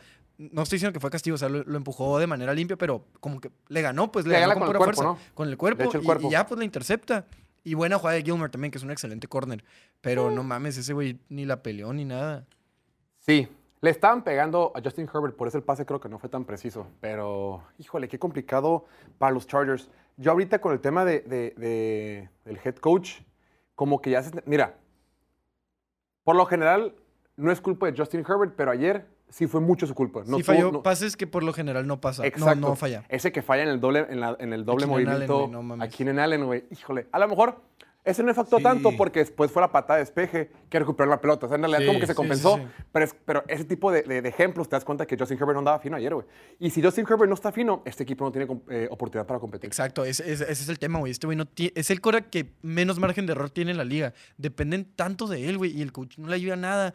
No 0.52 0.64
estoy 0.64 0.78
diciendo 0.78 0.94
que 0.94 1.00
fue 1.00 1.10
castigo, 1.12 1.36
o 1.36 1.38
sea, 1.38 1.50
lo, 1.50 1.64
lo 1.64 1.78
empujó 1.78 2.18
de 2.20 2.28
manera 2.28 2.54
limpia, 2.54 2.78
pero 2.78 3.06
como 3.20 3.40
que 3.40 3.52
le 3.68 3.82
ganó, 3.82 4.12
pues 4.12 4.26
le 4.26 4.34
Le 4.34 4.40
ganó 4.42 4.54
con, 4.54 4.62
con 4.64 4.70
el 4.72 4.78
cuerpo, 4.78 4.84
fuerza. 4.86 5.04
¿no? 5.04 5.18
Con 5.36 5.48
el 5.50 5.58
cuerpo, 5.58 5.92
el 5.92 6.02
y- 6.02 6.06
cuerpo. 6.06 6.28
Y, 6.28 6.32
ya 6.32 6.46
pues 6.46 6.58
la 6.58 6.66
intercepta. 6.66 7.26
Y 7.64 7.76
buena 7.76 7.98
jugada 8.00 8.16
de 8.18 8.24
Gilmore 8.24 8.50
también, 8.50 8.72
que 8.72 8.80
es 8.80 8.84
un 8.84 8.90
excelente 8.92 9.28
corner. 9.28 9.64
Pero 10.02 10.32
no 10.32 10.42
mames, 10.44 10.78
ese 10.78 10.94
güey 10.94 11.20
ni 11.30 11.46
la 11.46 11.62
peleó 11.62 11.94
ni 11.94 12.06
nada. 12.06 12.46
Sí, 13.20 13.48
le 13.82 13.90
estaban 13.92 14.24
pegando 14.24 14.72
a 14.76 14.82
Justin 14.82 15.08
Herbert, 15.14 15.36
por 15.36 15.48
eso 15.48 15.58
el 15.58 15.64
pase 15.64 15.86
creo 15.86 16.00
que 16.00 16.10
no 16.10 16.18
fue 16.18 16.28
tan 16.30 16.44
preciso. 16.46 16.88
Pero, 17.02 17.64
híjole, 17.78 18.08
qué 18.08 18.18
complicado 18.18 18.86
para 19.20 19.32
los 19.32 19.46
Chargers. 19.46 19.90
Yo 20.18 20.32
ahorita 20.32 20.60
con 20.60 20.74
el 20.74 20.80
tema 20.80 21.06
de, 21.06 21.20
de- 21.22 21.54
de- 21.56 22.30
del 22.46 22.60
head 22.66 22.76
coach, 22.78 23.20
como 23.76 24.02
que 24.02 24.10
ya 24.10 24.24
se... 24.24 24.32
Mira, 24.48 24.76
por 26.24 26.36
lo 26.36 26.46
general 26.48 26.96
no 27.36 27.52
es 27.52 27.62
culpa 27.62 27.90
de 27.92 27.98
Justin 27.98 28.22
Herbert, 28.28 28.54
pero 28.56 28.72
ayer 28.72 29.08
sí 29.32 29.48
fue 29.48 29.60
mucho 29.62 29.88
su 29.88 29.96
culpa. 29.96 30.22
No 30.28 30.38
sí 30.38 30.44
falló 30.44 30.72
no- 30.72 30.84
pases 30.84 31.18
que 31.18 31.26
por 31.26 31.42
lo 31.44 31.54
general 31.54 31.88
no 31.88 32.00
pasa. 32.00 32.26
Exacto. 32.26 32.56
No, 32.60 32.70
no 32.70 32.76
falla. 32.76 33.04
Ese 33.10 33.32
que 33.32 33.42
falla 33.42 33.64
en 33.64 33.70
el 33.70 33.80
doble, 33.80 34.06
en 34.10 34.20
la- 34.20 34.38
en 34.40 34.54
el 34.54 34.64
doble 34.66 34.84
Allen, 34.86 34.90
movimiento 34.90 35.40
güey, 35.40 35.52
no 35.52 35.64
mames. 35.64 35.88
a 35.88 35.98
Keenan 35.98 36.20
Allen, 36.20 36.46
güey. 36.46 36.66
Híjole, 36.70 37.08
a 37.12 37.18
lo 37.20 37.28
mejor 37.28 37.62
ese 38.04 38.24
no 38.24 38.32
afectó 38.32 38.58
Sí. 38.58 38.64
tanto 38.64 38.90
porque 38.98 39.20
después 39.20 39.52
fue 39.52 39.62
la 39.62 39.72
patada 39.72 39.98
de 40.00 40.06
despeje 40.06 40.50
que 40.72 40.80
recuperó 40.80 41.08
la 41.08 41.22
pelota. 41.22 41.46
O 41.46 41.50
sea, 41.50 41.56
en 41.58 41.62
realidad 41.62 41.82
Sí, 41.82 41.86
como 41.86 42.00
que 42.00 42.08
se 42.08 42.16
compensó. 42.16 42.58
sí. 42.58 42.64
Pero, 42.92 43.06
es- 43.06 43.16
pero 43.26 43.44
ese 43.48 43.64
tipo 43.64 43.92
de, 43.92 44.02
de- 44.02 44.24
de 44.24 44.30
ejemplos 44.30 44.68
te 44.68 44.76
das 44.76 44.84
cuenta 44.84 45.06
que 45.06 45.16
Justin 45.16 45.38
Herbert 45.38 45.54
no 45.54 45.60
andaba 45.60 45.78
fino 45.80 45.98
ayer, 45.98 46.12
güey. 46.16 46.26
Y 46.60 46.72
si 46.72 46.82
Justin 46.82 47.06
Herbert 47.08 47.30
no 47.30 47.36
está 47.36 47.52
fino, 47.52 47.84
este 47.86 48.02
equipo 48.02 48.26
no 48.26 48.32
tiene 48.32 48.48
eh, 48.70 48.88
oportunidad 48.90 49.28
para 49.28 49.40
competir. 49.40 49.68
Exacto, 49.68 50.04
ese, 50.04 50.24
ese- 50.24 50.46
ese 50.46 50.64
es 50.64 50.70
el 50.70 50.80
tema, 50.80 50.98
güey. 50.98 51.12
Este 51.12 51.28
güey 51.28 51.38
no 51.38 51.46
es 51.56 51.92
el 51.92 52.02
cora 52.02 52.22
que 52.22 52.52
menos 52.64 52.98
margen 52.98 53.28
de 53.28 53.34
error 53.34 53.52
tiene 53.52 53.70
en 53.70 53.78
la 53.78 53.86
liga. 53.86 54.14
Dependen 54.36 54.86
tanto 54.96 55.28
de 55.28 55.48
él, 55.48 55.60
güey, 55.60 55.72
y 55.78 55.84
el 55.84 55.92
coach 55.92 56.18
no 56.18 56.28
le 56.28 56.36
ayuda 56.38 56.54
a 56.56 56.58
nada. 56.58 56.94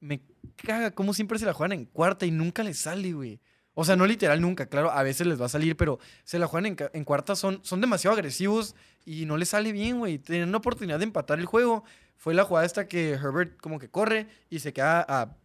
Me 0.00 0.20
caga 0.56 0.90
cómo 0.92 1.12
siempre 1.14 1.38
se 1.38 1.46
la 1.46 1.52
juegan 1.52 1.78
en 1.78 1.84
cuarta 1.84 2.26
y 2.26 2.30
nunca 2.30 2.62
le 2.62 2.74
sale, 2.74 3.12
güey. 3.12 3.40
O 3.74 3.84
sea, 3.84 3.96
no 3.96 4.04
literal 4.06 4.40
nunca, 4.40 4.66
claro, 4.66 4.90
a 4.90 5.02
veces 5.02 5.26
les 5.26 5.40
va 5.40 5.46
a 5.46 5.48
salir, 5.48 5.76
pero 5.76 5.98
se 6.24 6.38
la 6.38 6.46
juegan 6.46 6.66
en, 6.66 6.76
en 6.92 7.04
cuarta, 7.04 7.36
son, 7.36 7.60
son 7.62 7.80
demasiado 7.80 8.14
agresivos 8.14 8.74
y 9.04 9.26
no 9.26 9.36
les 9.36 9.50
sale 9.50 9.72
bien, 9.72 9.98
güey. 9.98 10.18
Tienen 10.18 10.48
una 10.48 10.58
oportunidad 10.58 10.98
de 10.98 11.04
empatar 11.04 11.38
el 11.38 11.46
juego. 11.46 11.84
Fue 12.16 12.34
la 12.34 12.44
jugada 12.44 12.66
esta 12.66 12.88
que 12.88 13.12
Herbert 13.12 13.58
como 13.60 13.78
que 13.78 13.88
corre 13.88 14.26
y 14.50 14.58
se 14.58 14.72
queda 14.72 15.04
a, 15.08 15.36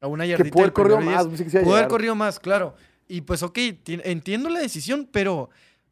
a 0.00 0.06
una 0.06 0.24
Que 0.24 0.30
yardita. 0.30 0.50
pudo 0.52 0.62
haber 0.62 0.72
corrido 0.72 1.00
más, 1.00 1.26
que 1.26 1.58
a 1.58 1.62
Pudo 1.62 1.76
haber 1.76 1.88
corrido 1.88 2.14
más, 2.14 2.40
claro. 2.40 2.74
Y 3.06 3.20
pues, 3.20 3.42
ok, 3.42 3.54
ti- 3.84 4.00
entiendo 4.04 4.48
la 4.48 4.60
decisión, 4.60 5.08
pero 5.12 5.50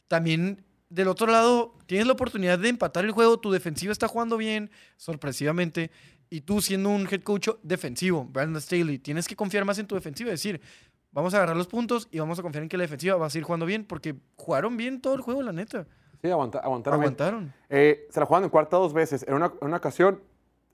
también 0.08 0.64
del 0.88 1.08
otro 1.08 1.26
lado 1.26 1.76
tienes 1.86 2.06
la 2.06 2.14
oportunidad 2.14 2.58
de 2.58 2.68
empatar 2.68 3.04
el 3.04 3.10
juego. 3.12 3.38
Tu 3.38 3.52
defensiva 3.52 3.92
está 3.92 4.08
jugando 4.08 4.36
bien, 4.36 4.70
sorpresivamente. 4.96 5.90
Y 6.30 6.40
tú, 6.40 6.60
siendo 6.60 6.90
un 6.90 7.06
head 7.10 7.22
coach 7.22 7.48
defensivo, 7.62 8.24
Brandon 8.24 8.60
Staley, 8.60 8.98
tienes 8.98 9.28
que 9.28 9.36
confiar 9.36 9.64
más 9.64 9.78
en 9.78 9.86
tu 9.86 9.94
defensiva. 9.94 10.30
Es 10.32 10.40
decir, 10.42 10.60
vamos 11.12 11.32
a 11.34 11.38
agarrar 11.38 11.56
los 11.56 11.68
puntos 11.68 12.08
y 12.10 12.18
vamos 12.18 12.38
a 12.38 12.42
confiar 12.42 12.62
en 12.64 12.68
que 12.68 12.76
la 12.76 12.82
defensiva 12.82 13.16
va 13.16 13.26
a 13.26 13.30
seguir 13.30 13.44
jugando 13.44 13.66
bien, 13.66 13.84
porque 13.84 14.14
jugaron 14.36 14.76
bien 14.76 15.00
todo 15.00 15.14
el 15.14 15.20
juego, 15.20 15.42
la 15.42 15.52
neta. 15.52 15.86
Sí, 16.22 16.28
aguanta- 16.30 16.58
aguantaron. 16.58 17.00
Aguantaron. 17.00 17.52
Eh, 17.68 18.06
se 18.10 18.18
la 18.20 18.26
jugaron 18.26 18.44
en 18.44 18.50
cuarta 18.50 18.76
dos 18.76 18.92
veces. 18.92 19.24
En 19.28 19.34
una, 19.34 19.46
en 19.60 19.68
una 19.68 19.76
ocasión 19.76 20.20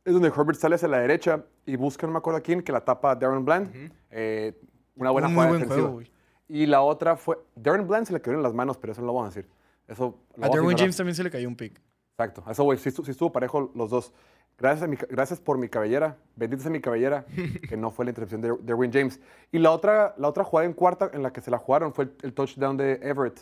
es 0.04 0.12
donde 0.14 0.28
Herbert 0.28 0.58
sale 0.58 0.76
hacia 0.76 0.88
la 0.88 0.98
derecha 0.98 1.44
y 1.66 1.76
busca, 1.76 2.06
no 2.06 2.12
me 2.12 2.18
acuerdo 2.18 2.38
a 2.38 2.42
quién, 2.42 2.62
que 2.62 2.72
la 2.72 2.80
tapa 2.84 3.14
Darren 3.14 3.44
Bland. 3.44 3.92
Eh, 4.10 4.58
una 4.96 5.10
buena 5.10 5.28
Un 5.28 5.34
muy 5.34 5.38
jugada 5.44 5.50
buen 5.50 5.60
defensiva. 5.62 5.88
juego, 5.88 5.94
güey. 5.94 6.10
Y 6.48 6.66
la 6.66 6.82
otra 6.82 7.16
fue. 7.16 7.38
Darren 7.54 7.86
Bland 7.86 8.06
se 8.06 8.12
le 8.12 8.20
quedó 8.20 8.34
en 8.34 8.42
las 8.42 8.54
manos, 8.54 8.78
pero 8.78 8.92
eso 8.92 9.00
no 9.02 9.08
lo 9.08 9.14
vamos 9.14 9.32
a 9.32 9.34
decir. 9.38 9.50
Eso 9.88 10.18
lo 10.36 10.44
A 10.44 10.48
ignorar. 10.48 10.78
James 10.78 10.96
también 10.96 11.14
se 11.14 11.22
le 11.24 11.30
cayó 11.30 11.48
un 11.48 11.56
pick. 11.56 11.80
Exacto. 12.16 12.44
Eso, 12.50 12.62
güey. 12.64 12.78
Sí, 12.78 12.90
sí 12.90 13.10
estuvo 13.10 13.32
parejo 13.32 13.70
los 13.74 13.90
dos. 13.90 14.12
Gracias, 14.58 14.82
a 14.84 14.86
mi 14.86 14.96
gracias 14.96 15.40
por 15.40 15.58
mi 15.58 15.68
cabellera. 15.68 16.16
Bendita 16.36 16.62
sea 16.62 16.70
mi 16.70 16.80
cabellera, 16.80 17.24
que 17.68 17.76
no 17.76 17.90
fue 17.90 18.04
la 18.04 18.10
intercepción 18.10 18.40
de 18.40 18.56
Derwin 18.62 18.92
James. 18.92 19.18
Y 19.50 19.58
la 19.58 19.70
otra, 19.72 20.14
la 20.18 20.28
otra 20.28 20.44
jugada 20.44 20.66
en 20.66 20.72
cuarta 20.72 21.10
en 21.12 21.22
la 21.22 21.32
que 21.32 21.40
se 21.40 21.50
la 21.50 21.58
jugaron 21.58 21.92
fue 21.92 22.04
el, 22.04 22.14
el 22.22 22.32
touchdown 22.32 22.76
de 22.76 22.92
Everett. 23.02 23.40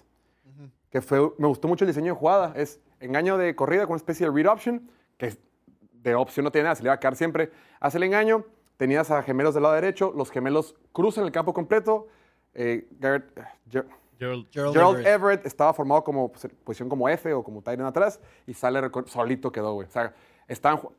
Que 0.90 1.00
fue, 1.00 1.20
me 1.38 1.46
gustó 1.46 1.68
mucho 1.68 1.84
el 1.84 1.88
diseño 1.90 2.14
de 2.14 2.18
jugada. 2.18 2.52
Es 2.56 2.80
engaño 3.00 3.36
de 3.38 3.54
corrida 3.54 3.82
con 3.82 3.90
una 3.92 3.96
especie 3.98 4.26
de 4.28 4.32
read 4.34 4.46
option, 4.50 4.90
que 5.18 5.36
de 5.92 6.14
opción 6.14 6.44
no 6.44 6.50
tenía 6.50 6.64
nada, 6.64 6.74
se 6.76 6.82
le 6.82 6.88
iba 6.88 6.94
a 6.94 6.98
quedar 7.00 7.14
siempre. 7.16 7.52
Hace 7.78 7.98
el 7.98 8.04
engaño, 8.04 8.44
tenías 8.76 9.10
a 9.10 9.22
gemelos 9.22 9.54
del 9.54 9.62
lado 9.64 9.74
derecho, 9.74 10.12
los 10.16 10.30
gemelos 10.30 10.74
cruzan 10.92 11.24
el 11.24 11.32
campo 11.32 11.52
completo. 11.54 12.08
eh, 12.54 12.88
Garrett- 12.98 13.30
eh, 13.36 13.44
Ger- 13.70 13.86
Gerald, 14.18 14.48
Gerald 14.50 14.72
Gerald 14.74 14.96
Everett. 14.98 15.06
Everett 15.14 15.46
estaba 15.46 15.72
formado 15.72 16.02
como 16.02 16.32
pues, 16.32 16.48
posición 16.64 16.88
como 16.88 17.08
F 17.08 17.32
o 17.32 17.42
como 17.44 17.62
Tyrant 17.62 17.88
atrás 17.88 18.20
y 18.46 18.52
sale 18.54 18.80
solito 19.06 19.52
quedó, 19.52 19.74
güey. 19.74 19.86
O 19.86 19.90
sea, 19.90 20.12
ju- 20.54 20.92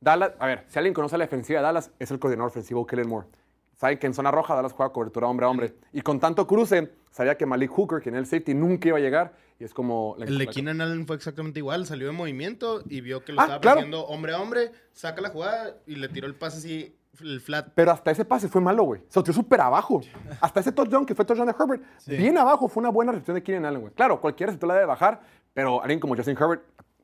Dallas, 0.00 0.32
a 0.38 0.46
ver, 0.46 0.64
si 0.68 0.78
alguien 0.78 0.94
conoce 0.94 1.16
la 1.16 1.24
defensiva 1.24 1.60
de 1.60 1.64
Dallas, 1.64 1.90
es 1.98 2.10
el 2.10 2.18
coordinador 2.18 2.50
ofensivo 2.50 2.86
Kellen 2.86 3.08
Moore. 3.08 3.28
Saben 3.76 3.98
que 3.98 4.06
en 4.06 4.14
zona 4.14 4.30
roja 4.30 4.54
Dallas 4.54 4.72
juega 4.72 4.92
cobertura 4.92 5.26
hombre 5.28 5.46
a 5.46 5.48
hombre. 5.48 5.74
Y 5.92 6.02
con 6.02 6.20
tanto 6.20 6.46
cruce, 6.46 6.92
sabía 7.10 7.36
que 7.36 7.46
Malik 7.46 7.70
Hooker, 7.70 8.00
quien 8.00 8.14
era 8.14 8.20
el 8.20 8.26
safety, 8.26 8.54
nunca 8.54 8.88
iba 8.88 8.98
a 8.98 9.00
llegar. 9.00 9.32
Y 9.58 9.64
es 9.64 9.72
como... 9.74 10.14
la- 10.18 10.26
El 10.26 10.38
de 10.38 10.44
la- 10.46 10.50
Keenan 10.52 10.80
Allen 10.80 11.06
fue 11.06 11.16
exactamente 11.16 11.58
igual. 11.60 11.86
Salió 11.86 12.06
de 12.08 12.12
movimiento 12.12 12.82
y 12.88 13.00
vio 13.00 13.24
que 13.24 13.32
lo 13.32 13.40
Ah, 13.40 13.44
estaba 13.44 13.60
claro. 13.60 13.76
persiguiendo 13.80 14.06
hombre 14.08 14.34
a 14.34 14.40
hombre. 14.40 14.72
Saca 14.92 15.20
la 15.20 15.30
jugada 15.30 15.76
y 15.86 15.96
le 15.96 16.08
tiró 16.08 16.26
el 16.26 16.34
pase 16.34 16.58
así, 16.58 16.96
el 17.20 17.40
flat. 17.40 17.68
Pero 17.74 17.90
hasta 17.92 18.10
ese 18.10 18.24
pase 18.24 18.48
fue 18.48 18.60
malo, 18.60 18.82
güey. 18.84 19.02
Se 19.08 19.18
lo 19.20 19.22
tiró 19.24 19.34
súper 19.34 19.60
abajo. 19.60 20.00
Hasta 20.40 20.60
ese 20.60 20.72
touchdown 20.72 21.06
que 21.06 21.14
fue 21.14 21.24
touchdown 21.24 21.46
de 21.48 21.54
Herbert, 21.58 21.82
bien 22.06 22.38
abajo, 22.38 22.68
fue 22.68 22.80
una 22.80 22.90
buena 22.90 23.12
recepción 23.12 23.34
de 23.36 23.42
Keenan 23.42 23.66
Allen, 23.66 23.80
güey. 23.82 23.92
Claro, 23.94 24.20
cualquier 24.20 24.48
receptor 24.48 24.68
la 24.68 24.74
debe 24.74 24.86
bajar, 24.86 25.20
pero 25.54 25.80
alguien 25.80 26.00
como 26.00 26.16
Justin 26.16 26.36
Herbert, 26.38 26.62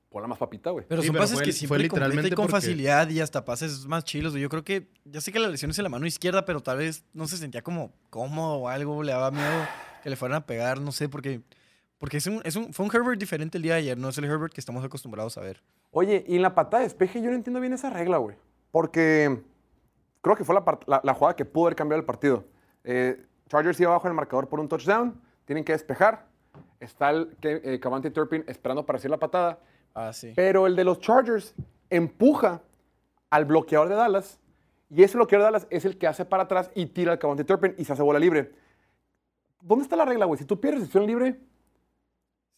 por 0.09 0.23
la 0.23 0.29
más 0.29 0.39
papita, 0.39 0.71
güey. 0.71 0.87
Pero 0.89 1.03
Sí, 1.03 1.09
son 1.09 1.15
pero 1.15 1.23
pases 1.25 1.37
fue- 1.37 1.45
que 1.45 1.51
fue 1.53 1.59
siempre 1.59 1.79
literalmente 1.81 2.31
con 2.35 2.47
porque- 2.47 2.53
facilidad 2.53 3.09
y 3.11 3.21
hasta 3.21 3.45
pases 3.45 3.87
más 3.87 4.05
chilos. 4.05 4.33
güey. 4.33 4.43
Yo 4.43 4.49
creo 4.49 4.65
que, 4.65 4.89
ya 5.05 5.21
sé 5.21 5.33
que 5.33 5.39
la 5.39 5.49
lesión 5.49 5.71
es 5.71 5.79
en 5.79 5.83
la 5.85 5.91
mano 5.91 6.07
izquierda, 6.07 6.45
pero 6.45 6.61
tal 6.63 6.79
vez 6.79 7.05
no 7.13 7.27
se 7.29 7.37
sentía 7.37 7.63
como 7.63 7.93
cómodo 8.11 8.55
o 8.57 8.69
algo, 8.69 9.03
le 9.03 9.13
daba 9.13 9.31
miedo 9.31 9.67
que 10.03 10.11
le 10.11 10.17
fueran 10.17 10.37
a 10.39 10.47
pegar, 10.47 10.81
no 10.81 10.93
sé, 10.93 11.09
porque, 11.09 11.43
porque 11.99 12.17
es 12.19 12.27
un, 12.27 12.41
es 12.45 12.57
un, 12.57 12.73
fue 12.73 12.87
un 12.87 12.95
Herbert 12.95 13.19
diferente 13.21 13.59
el 13.59 13.63
día 13.63 13.75
de 13.75 13.81
ayer, 13.81 13.99
no 13.99 14.09
es 14.09 14.17
el 14.19 14.25
Herbert 14.25 14.53
que 14.55 14.61
estamos 14.61 14.83
acostumbrados 14.85 15.37
a 15.37 15.43
ver. 15.43 15.63
Oye, 15.91 16.25
y 16.27 16.37
en 16.37 16.43
la 16.43 16.55
patada 16.55 16.83
de 16.83 16.89
despeje 16.89 17.21
yo 17.21 17.29
no 17.31 17.37
entiendo 17.37 17.61
bien 17.61 17.73
esa 17.73 17.91
regla, 17.91 18.17
güey. 18.19 18.37
Porque 18.71 19.43
creo 20.23 20.37
que 20.37 20.45
fue 20.45 20.55
la, 20.55 20.63
la- 20.87 21.01
la 21.03 21.15
jugada 21.15 21.35
que 21.37 21.45
pudo 21.45 21.67
haber 21.67 21.77
cambiado 21.77 22.01
el 22.01 22.07
partido. 22.07 22.45
Eh, 22.85 23.21
Chargers 23.49 23.81
iba 23.81 23.91
abajo 23.91 24.07
en 24.07 24.13
el 24.13 24.17
marcador 24.17 24.49
por 24.49 24.61
un 24.61 24.69
touchdown, 24.69 25.21
tienen 25.45 25.65
que 25.65 25.73
despejar. 25.73 26.27
Está 26.81 27.11
el 27.11 27.37
que, 27.41 27.61
eh, 27.65 27.81
Cavante 27.81 28.11
Turpin 28.11 28.45
esperando 28.47 28.85
para 28.87 28.99
hacer 28.99 29.11
la 29.11 29.17
patada. 29.19 29.59
Ah, 29.99 30.13
sí. 30.13 30.33
Pero 30.37 30.67
el 30.67 30.77
de 30.77 30.85
los 30.85 31.01
Chargers 31.01 31.55
empuja 31.91 32.63
al 33.31 33.45
bloqueador 33.45 33.89
de 33.89 33.95
Dallas. 33.97 34.39
Y 34.91 35.03
ese 35.03 35.17
bloqueador 35.17 35.47
de 35.47 35.53
Dallas 35.53 35.67
es 35.71 35.85
el 35.85 35.99
que 35.99 36.07
hace 36.07 36.25
para 36.25 36.45
atrás 36.45 36.71
y 36.75 36.87
tira 36.87 37.13
al 37.13 37.19
Cavante 37.19 37.45
Turpin 37.45 37.75
y 37.77 37.85
se 37.85 37.93
hace 37.93 38.03
bola 38.03 38.19
libre. 38.19 38.53
¿Dónde 39.61 39.83
está 39.83 39.97
la 39.97 40.05
regla, 40.05 40.25
güey? 40.25 40.39
Si 40.39 40.45
tú 40.45 40.61
pierdes 40.61 40.81
recepción 40.81 41.07
libre, 41.07 41.41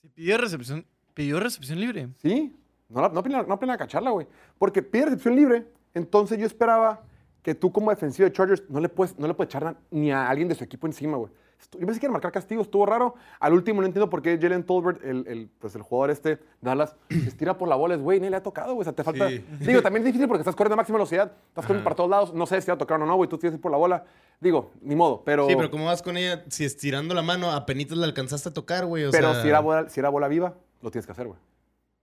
Sí, 0.02 0.08
pidió 0.14 0.38
recepción, 0.38 0.86
pidió 1.12 1.40
recepción 1.40 1.78
libre. 1.78 2.08
Sí, 2.22 2.56
no, 2.88 3.02
la, 3.02 3.08
no, 3.10 3.78
cacharla, 3.78 4.10
güey. 4.10 4.26
Porque 4.58 4.82
pide 4.82 5.06
recepción 5.06 5.36
libre, 5.36 5.66
entonces 5.94 6.38
yo 6.38 6.46
esperaba 6.46 7.02
que 7.42 7.54
tú 7.54 7.70
como 7.70 7.90
defensivo 7.90 8.26
de 8.26 8.32
Chargers 8.32 8.68
no 8.70 8.80
le 8.80 8.88
puedes, 8.88 9.18
no 9.18 9.26
le 9.26 9.34
puedes 9.34 9.50
echar 9.50 9.76
ni 9.90 10.10
a 10.10 10.28
alguien 10.28 10.48
de 10.48 10.54
su 10.54 10.64
equipo 10.64 10.86
encima, 10.86 11.16
güey. 11.16 11.30
Yo 11.78 11.86
pensé 11.86 12.00
que 12.00 12.06
iba 12.06 12.10
a 12.10 12.14
marcar 12.14 12.32
castigo, 12.32 12.62
estuvo 12.62 12.86
raro. 12.86 13.14
Al 13.38 13.52
último 13.52 13.80
no 13.80 13.86
entiendo 13.86 14.10
por 14.10 14.22
qué 14.22 14.38
Jalen 14.40 14.64
Tolbert, 14.64 15.04
el, 15.04 15.26
el, 15.26 15.50
pues 15.58 15.74
el 15.74 15.82
jugador 15.82 16.10
este 16.10 16.36
de 16.36 16.42
Dallas, 16.60 16.96
se 17.08 17.18
estira 17.28 17.56
por 17.58 17.68
la 17.68 17.76
bola, 17.76 17.94
es, 17.94 18.00
güey, 18.00 18.18
ni 18.20 18.28
le 18.30 18.36
ha 18.36 18.42
tocado, 18.42 18.74
güey. 18.74 18.80
O 18.80 18.84
sea, 18.84 18.92
te 18.92 19.04
falta... 19.04 19.28
Sí. 19.28 19.44
Digo, 19.60 19.82
también 19.82 20.02
es 20.02 20.06
difícil 20.06 20.26
porque 20.26 20.40
estás 20.40 20.56
corriendo 20.56 20.74
a 20.74 20.76
máxima 20.78 20.98
velocidad, 20.98 21.32
estás 21.48 21.66
corriendo 21.66 21.84
para 21.84 21.96
todos 21.96 22.10
lados, 22.10 22.34
no 22.34 22.46
sé 22.46 22.60
si 22.60 22.68
va 22.68 22.74
a 22.74 22.78
tocar 22.78 23.00
o 23.00 23.06
no, 23.06 23.14
güey, 23.16 23.28
tú 23.28 23.38
tienes 23.38 23.52
que 23.52 23.56
ir 23.56 23.62
por 23.62 23.70
la 23.70 23.78
bola. 23.78 24.04
Digo, 24.40 24.70
ni 24.80 24.96
modo, 24.96 25.22
pero... 25.24 25.46
Sí, 25.46 25.54
pero 25.54 25.70
¿cómo 25.70 25.84
vas 25.84 26.02
con 26.02 26.16
ella? 26.16 26.44
Si 26.48 26.64
estirando 26.64 27.14
la 27.14 27.22
mano, 27.22 27.50
apenas 27.50 27.90
la 27.90 28.06
alcanzaste 28.06 28.48
a 28.48 28.52
tocar, 28.52 28.86
güey. 28.86 29.04
O 29.04 29.10
pero 29.10 29.32
sea, 29.34 29.42
si, 29.42 29.48
era 29.48 29.60
bola, 29.60 29.88
si 29.88 30.00
era 30.00 30.08
bola 30.08 30.28
viva, 30.28 30.54
lo 30.80 30.90
tienes 30.90 31.06
que 31.06 31.12
hacer, 31.12 31.26
güey. 31.26 31.38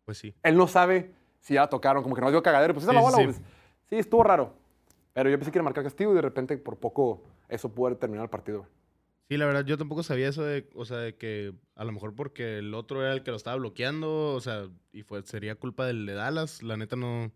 Pues 0.05 0.19
sí. 0.19 0.33
él 0.43 0.55
no 0.55 0.67
sabe 0.67 1.11
si 1.41 1.55
ya 1.55 1.61
la 1.61 1.69
tocaron, 1.69 2.03
como 2.03 2.15
que 2.15 2.21
no 2.21 2.29
dio 2.29 2.41
cagadero, 2.43 2.73
pues 2.73 2.83
esa 2.83 2.91
es 2.91 2.97
Sí, 2.97 3.03
la 3.03 3.09
bola, 3.09 3.17
sí. 3.17 3.23
güey. 3.23 3.35
Sí, 3.89 3.95
estuvo 3.97 4.23
raro. 4.23 4.53
Pero 5.13 5.29
yo 5.29 5.37
pensé 5.37 5.51
que 5.51 5.57
iba 5.57 5.63
a 5.63 5.65
marcar 5.65 5.83
castigo 5.83 6.11
y 6.11 6.15
de 6.15 6.21
repente 6.21 6.57
por 6.57 6.77
poco 6.77 7.23
eso 7.49 7.69
pudo 7.69 7.87
haber 7.87 7.97
terminado 7.97 8.23
el 8.23 8.29
partido. 8.29 8.59
güey. 8.59 8.69
Sí, 9.29 9.35
la 9.37 9.45
verdad, 9.45 9.65
yo 9.65 9.77
tampoco 9.77 10.03
sabía 10.03 10.29
eso 10.29 10.43
de, 10.43 10.69
o 10.73 10.85
sea, 10.85 10.97
de 10.97 11.15
que 11.15 11.53
a 11.75 11.83
lo 11.83 11.91
mejor 11.91 12.15
porque 12.15 12.59
el 12.59 12.73
otro 12.73 13.01
era 13.03 13.11
el 13.13 13.23
que 13.23 13.31
lo 13.31 13.37
estaba 13.37 13.57
bloqueando, 13.57 14.33
o 14.33 14.39
sea, 14.39 14.67
y 14.93 15.03
fue, 15.03 15.21
sería 15.23 15.55
culpa 15.55 15.85
del 15.85 16.05
de 16.05 16.13
Dallas, 16.13 16.63
la 16.63 16.77
neta 16.77 16.95
no, 16.95 17.31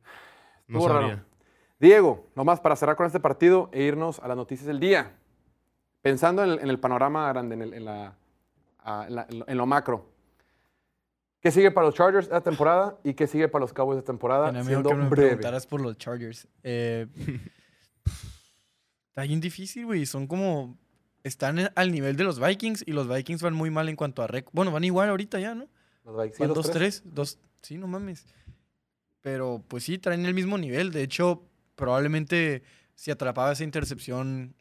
no 0.67 0.79
Estuvo 0.79 0.87
raro. 0.87 1.01
sabría. 1.09 1.25
Diego, 1.79 2.29
nomás 2.35 2.59
para 2.61 2.75
cerrar 2.77 2.95
con 2.95 3.07
este 3.07 3.19
partido 3.19 3.69
e 3.73 3.83
irnos 3.83 4.19
a 4.19 4.27
las 4.29 4.37
noticias 4.37 4.67
del 4.67 4.79
día. 4.79 5.17
Pensando 6.01 6.43
en 6.43 6.51
el, 6.51 6.59
en 6.59 6.69
el 6.69 6.79
panorama 6.79 7.27
grande, 7.27 7.55
en, 7.55 7.61
el- 7.61 7.73
en 7.73 7.85
la, 7.85 8.15
ah, 8.79 9.05
en 9.07 9.15
la- 9.15 9.27
en 9.29 9.39
lo- 9.39 9.47
en 9.49 9.57
lo 9.57 9.65
macro. 9.65 10.09
¿Qué 11.41 11.51
sigue 11.51 11.71
para 11.71 11.87
los 11.87 11.95
Chargers 11.95 12.25
esta 12.27 12.41
temporada 12.41 12.99
y 13.03 13.15
qué 13.15 13.25
sigue 13.27 13.47
para 13.47 13.63
los 13.63 13.73
Cowboys 13.73 13.97
esta 13.97 14.11
temporada? 14.13 14.63
Siendo 14.63 14.89
que 14.89 14.95
me 14.95 15.09
breve. 15.09 15.27
preguntaras 15.29 15.65
por 15.67 15.81
los 15.81 15.97
Chargers. 15.97 16.47
Eh, 16.63 17.07
está 19.09 19.23
bien 19.23 19.41
difícil, 19.41 19.85
güey. 19.87 20.05
Son 20.05 20.27
como. 20.27 20.77
Están 21.23 21.59
en- 21.59 21.69
al 21.75 21.91
nivel 21.91 22.15
de 22.15 22.23
los 22.23 22.39
Vikings 22.39 22.83
y 22.87 22.91
los 22.93 23.07
Vikings 23.07 23.41
van 23.41 23.53
muy 23.53 23.69
mal 23.69 23.89
en 23.89 23.95
cuanto 23.95 24.23
a 24.23 24.27
rec. 24.27 24.47
Bueno, 24.53 24.71
van 24.71 24.83
igual 24.83 25.09
ahorita 25.09 25.39
ya, 25.39 25.53
¿no? 25.55 25.67
Los 26.03 26.15
Vikings, 26.17 26.39
Van 26.39 26.49
los 26.49 26.71
tres. 26.71 27.03
2-3. 27.03 27.13
Dos... 27.13 27.39
Sí, 27.61 27.77
no 27.77 27.87
mames. 27.87 28.25
Pero 29.21 29.63
pues 29.67 29.83
sí, 29.83 29.97
traen 29.97 30.25
el 30.25 30.33
mismo 30.33 30.57
nivel. 30.57 30.91
De 30.91 31.03
hecho, 31.03 31.43
probablemente 31.75 32.63
si 32.95 33.11
atrapaba 33.11 33.51
esa 33.51 33.63
intercepción, 33.63 34.55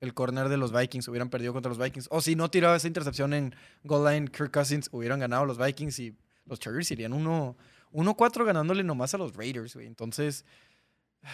el 0.00 0.14
corner 0.14 0.48
de 0.48 0.56
los 0.56 0.72
Vikings 0.72 1.06
hubieran 1.08 1.30
perdido 1.30 1.52
contra 1.52 1.68
los 1.68 1.78
Vikings. 1.78 2.08
O 2.10 2.20
si 2.20 2.34
no 2.34 2.50
tiraba 2.50 2.76
esa 2.76 2.88
intercepción 2.88 3.32
en 3.34 3.54
goal 3.84 4.12
line, 4.12 4.28
Kirk 4.28 4.50
Cousins 4.52 4.88
hubieran 4.92 5.20
ganado 5.20 5.44
los 5.44 5.58
Vikings 5.58 5.98
y 6.00 6.16
los 6.46 6.58
Chargers 6.58 6.90
irían 6.90 7.12
1 7.12 7.56
1-4 7.92 8.44
ganándole 8.44 8.84
nomás 8.84 9.14
a 9.14 9.18
los 9.18 9.34
Raiders, 9.34 9.74
güey. 9.74 9.86
Entonces, 9.88 10.44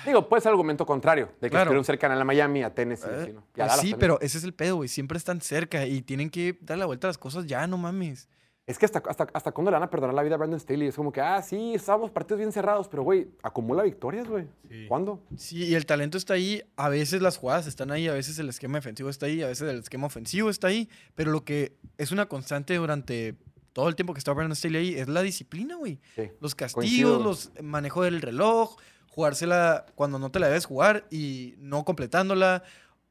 Digo, 0.05 0.29
puede 0.29 0.40
ser 0.42 0.51
argumento 0.51 0.85
contrario, 0.85 1.27
de 1.40 1.46
que 1.46 1.51
Claro. 1.51 1.64
estuvieron 1.64 1.85
cerca 1.85 2.12
a 2.12 2.25
Miami, 2.25 2.62
a 2.62 2.75
Tennessee. 2.75 3.07
eh, 3.09 3.35
pues 3.55 3.72
sí, 3.72 3.77
también. 3.79 3.99
pero 3.99 4.20
ese 4.20 4.38
es 4.38 4.44
el 4.44 4.53
pedo, 4.53 4.77
güey. 4.77 4.88
Siempre 4.88 5.16
están 5.16 5.40
cerca 5.40 5.87
y 5.87 6.03
tienen 6.03 6.29
que 6.31 6.59
dar 6.61 6.79
la 6.79 6.87
vuelta 6.87 7.07
a 7.07 7.11
las 7.11 7.18
cosas 7.18 7.46
ya, 7.46 7.66
no 7.66 7.79
mames. 7.79 8.29
Es 8.66 8.79
que 8.81 8.85
hasta, 8.85 9.01
hasta, 9.09 9.29
hasta 9.33 9.53
cuándo 9.53 9.70
le 9.70 9.77
van 9.77 9.85
a 9.85 9.90
perdonar 9.90 10.12
la 10.16 10.25
vida 10.25 10.35
a 10.35 10.38
Brandon 10.38 10.59
Staley. 10.59 10.88
Es 10.88 10.96
como 10.96 11.12
que, 11.12 11.20
ah, 11.20 11.40
sí, 11.40 11.72
estábamos 11.75 12.11
partidos 12.11 12.38
bien 12.38 12.51
cerrados, 12.51 12.88
pero 12.88 13.05
güey, 13.05 13.29
acumula 13.44 13.85
victorias, 13.85 14.27
güey. 14.27 14.46
Sí. 14.68 14.87
¿Cuándo? 14.88 15.22
Sí, 15.37 15.66
y 15.66 15.75
el 15.77 15.87
talento 15.87 16.18
está 16.18 16.35
ahí. 16.35 16.64
A 16.75 16.88
veces 16.88 17.22
las 17.22 17.37
jugadas 17.37 17.68
están 17.68 17.92
ahí, 17.92 18.09
a 18.09 18.12
veces 18.12 18.37
el 18.40 18.49
esquema 18.49 18.79
defensivo 18.79 19.09
está 19.09 19.27
ahí, 19.27 19.40
a 19.40 19.46
veces 19.46 19.70
el 19.70 19.79
esquema 19.79 20.09
ofensivo 20.09 20.51
está 20.51 20.66
ahí. 20.66 20.88
Pero 21.14 21.31
lo 21.31 21.44
que 21.44 21.77
es 21.96 22.11
una 22.11 22.27
constante 22.27 22.75
durante 22.75 23.37
todo 23.72 23.88
el 23.88 23.94
tiempo 23.94 24.14
que 24.14 24.18
está 24.18 24.33
Brandon 24.33 24.57
Staley 24.57 24.81
ahí 24.94 24.94
es 24.99 25.07
la 25.07 25.22
disciplina, 25.22 25.77
güey. 25.77 26.01
Sí. 26.16 26.22
Los 26.40 26.57
Coincido. 26.57 26.72
castigos, 27.20 27.22
los 27.22 27.53
manejo 27.62 28.03
del 28.03 28.20
reloj, 28.20 28.75
jugársela 29.16 29.87
cuando 29.94 30.18
no 30.18 30.31
te 30.31 30.38
la 30.38 30.46
debes 30.48 30.66
jugar 30.66 31.07
y 31.11 31.55
no 31.59 31.85
completándola, 31.87 32.62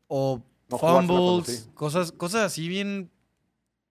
o 0.07 0.39
No 0.69 0.77
fumbles, 0.77 1.47
sí. 1.47 1.69
cosas, 1.73 2.11
cosas 2.11 2.43
así 2.43 2.67
bien 2.67 3.09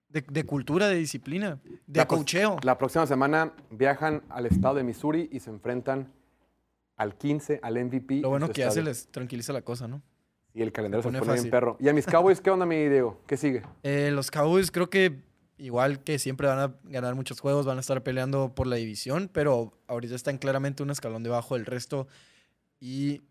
de, 0.07 0.21
de 0.21 0.45
cultura, 0.45 0.87
de 0.87 0.95
disciplina, 0.95 1.59
de 1.85 1.99
La 1.99 2.07
cocheo. 2.07 2.55
La 2.63 2.77
próxima 2.77 3.05
semana 3.05 3.51
viajan 3.69 4.23
al 4.29 4.45
estado 4.45 4.75
de 4.75 4.83
Missouri 4.83 5.27
y 5.29 5.41
se 5.41 5.49
enfrentan 5.49 6.13
al 6.95 7.17
15, 7.17 7.59
al 7.61 7.83
MVP. 7.83 8.21
Lo 8.21 8.29
bueno 8.29 8.47
que 8.47 8.61
se 8.61 8.61
estadio. 8.69 8.83
les 8.83 9.07
tranquiliza 9.11 9.51
la 9.51 9.61
cosa, 9.61 9.85
¿no? 9.89 10.01
Y 10.53 10.61
el 10.61 10.71
calendario 10.71 11.03
se 11.03 11.09
pone 11.09 11.19
pone 11.19 11.31
bien 11.33 11.37
fácil. 11.39 11.51
perro. 11.51 11.75
¿Y 11.81 11.89
a 11.89 11.93
mis 11.93 12.05
Cowboys 12.05 12.39
qué 12.39 12.49
onda, 12.49 12.65
mi 12.65 12.77
Diego? 12.87 13.19
¿Qué 13.27 13.35
sigue? 13.35 13.61
Eh, 13.83 14.09
los 14.13 14.31
Cowboys 14.31 14.71
creo 14.71 14.89
que 14.89 15.19
igual 15.57 16.03
que 16.03 16.19
siempre 16.19 16.47
van 16.47 16.59
a 16.59 16.75
ganar 16.83 17.15
muchos 17.15 17.39
juegos, 17.39 17.65
van 17.65 17.77
a 17.77 17.81
estar 17.81 18.03
peleando 18.03 18.53
por 18.55 18.67
la 18.67 18.75
división, 18.75 19.29
pero 19.31 19.77
ahorita 19.87 20.15
están 20.15 20.37
claramente 20.37 20.83
un 20.83 20.89
escalón 20.89 21.23
debajo 21.23 21.55
del 21.55 21.65
resto 21.65 22.07
y 22.79 23.21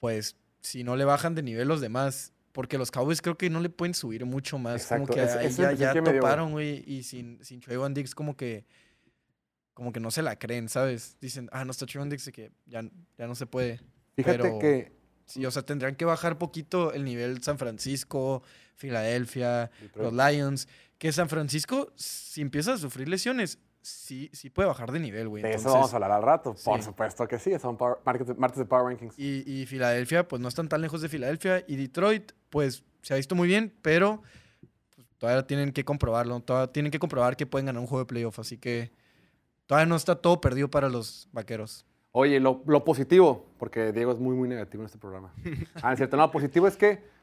pues 0.00 0.36
si 0.60 0.84
no 0.84 0.96
le 0.96 1.04
bajan 1.04 1.34
de 1.34 1.42
nivel 1.42 1.68
los 1.68 1.80
demás, 1.80 2.32
porque 2.52 2.78
los 2.78 2.90
Cowboys 2.90 3.22
creo 3.22 3.36
que 3.38 3.50
no 3.50 3.60
le 3.60 3.68
pueden 3.70 3.94
subir 3.94 4.24
mucho 4.24 4.58
más, 4.58 4.82
Exacto, 4.82 5.06
como 5.08 5.14
que 5.16 5.22
es- 5.24 5.36
ahí 5.36 5.50
ya, 5.52 5.72
ya 5.72 5.92
que 5.92 6.02
toparon, 6.02 6.52
güey, 6.52 6.82
y 6.86 7.02
sin, 7.02 7.42
sin 7.44 7.60
Trayvon 7.60 7.94
Diggs 7.94 8.14
como 8.14 8.36
que 8.36 8.66
como 9.74 9.92
que 9.92 10.00
no 10.00 10.10
se 10.10 10.22
la 10.22 10.36
creen, 10.36 10.68
¿sabes? 10.68 11.16
Dicen, 11.20 11.48
ah, 11.52 11.64
no 11.64 11.70
está 11.70 11.86
Trayvon 11.86 12.08
Diggs, 12.10 12.26
y 12.26 12.32
que 12.32 12.50
ya, 12.66 12.82
ya 13.16 13.28
no 13.28 13.36
se 13.36 13.46
puede. 13.46 13.80
Fíjate 14.16 14.38
Pero- 14.38 14.58
que 14.58 14.98
Sí, 15.24 15.44
o 15.44 15.50
sea, 15.50 15.62
tendrán 15.62 15.94
que 15.94 16.06
bajar 16.06 16.38
poquito 16.38 16.92
el 16.94 17.04
nivel 17.04 17.42
San 17.42 17.58
Francisco, 17.58 18.42
Filadelfia, 18.76 19.70
Detroit. 19.78 20.10
los 20.10 20.12
Lions. 20.32 20.68
Que 20.98 21.12
San 21.12 21.28
Francisco, 21.28 21.92
si 21.94 22.40
empieza 22.40 22.72
a 22.74 22.76
sufrir 22.76 23.08
lesiones, 23.08 23.58
sí, 23.82 24.30
sí 24.32 24.50
puede 24.50 24.66
bajar 24.68 24.90
de 24.90 24.98
nivel, 25.00 25.28
güey. 25.28 25.42
de 25.44 25.54
eso 25.54 25.72
vamos 25.72 25.92
a 25.92 25.96
hablar 25.96 26.10
al 26.12 26.22
rato. 26.22 26.54
Por 26.64 26.82
supuesto 26.82 27.26
que 27.28 27.38
sí, 27.38 27.56
son 27.60 27.76
power- 27.76 27.98
martes, 28.04 28.36
martes 28.36 28.58
de 28.58 28.64
Power 28.64 28.86
Rankings. 28.86 29.18
y, 29.18 29.44
y 29.46 29.66
Filadelfia, 29.66 30.26
pues 30.26 30.42
no 30.42 30.48
están 30.48 30.68
tan 30.68 30.80
lejos 30.80 31.00
de 31.00 31.08
Filadelfia. 31.08 31.64
Y 31.68 31.76
Detroit, 31.76 32.32
pues 32.50 32.82
se 33.02 33.14
ha 33.14 33.16
visto 33.16 33.34
muy 33.36 33.46
bien, 33.46 33.72
pero 33.80 34.22
pues, 34.96 35.06
todavía 35.18 35.46
tienen 35.46 35.72
que 35.72 35.84
comprobarlo. 35.84 36.40
Todavía 36.40 36.72
tienen 36.72 36.90
que 36.90 36.98
comprobar 36.98 37.36
que 37.36 37.46
pueden 37.46 37.66
ganar 37.66 37.80
un 37.80 37.86
juego 37.86 38.04
de 38.04 38.08
playoff. 38.08 38.40
Así 38.40 38.58
que 38.58 38.90
todavía 39.66 39.86
no 39.86 39.94
está 39.94 40.16
todo 40.16 40.40
perdido 40.40 40.68
para 40.68 40.88
los 40.88 41.28
vaqueros. 41.32 41.86
Oye, 42.10 42.40
lo, 42.40 42.64
lo 42.66 42.84
positivo, 42.84 43.46
porque 43.58 43.92
Diego 43.92 44.10
es 44.10 44.18
muy, 44.18 44.34
muy 44.34 44.48
negativo 44.48 44.82
en 44.82 44.86
este 44.86 44.98
programa. 44.98 45.32
Ah, 45.82 45.92
es 45.92 45.98
cierto, 45.98 46.16
no, 46.16 46.24
lo 46.24 46.32
positivo 46.32 46.66
es 46.66 46.76
que 46.76 47.16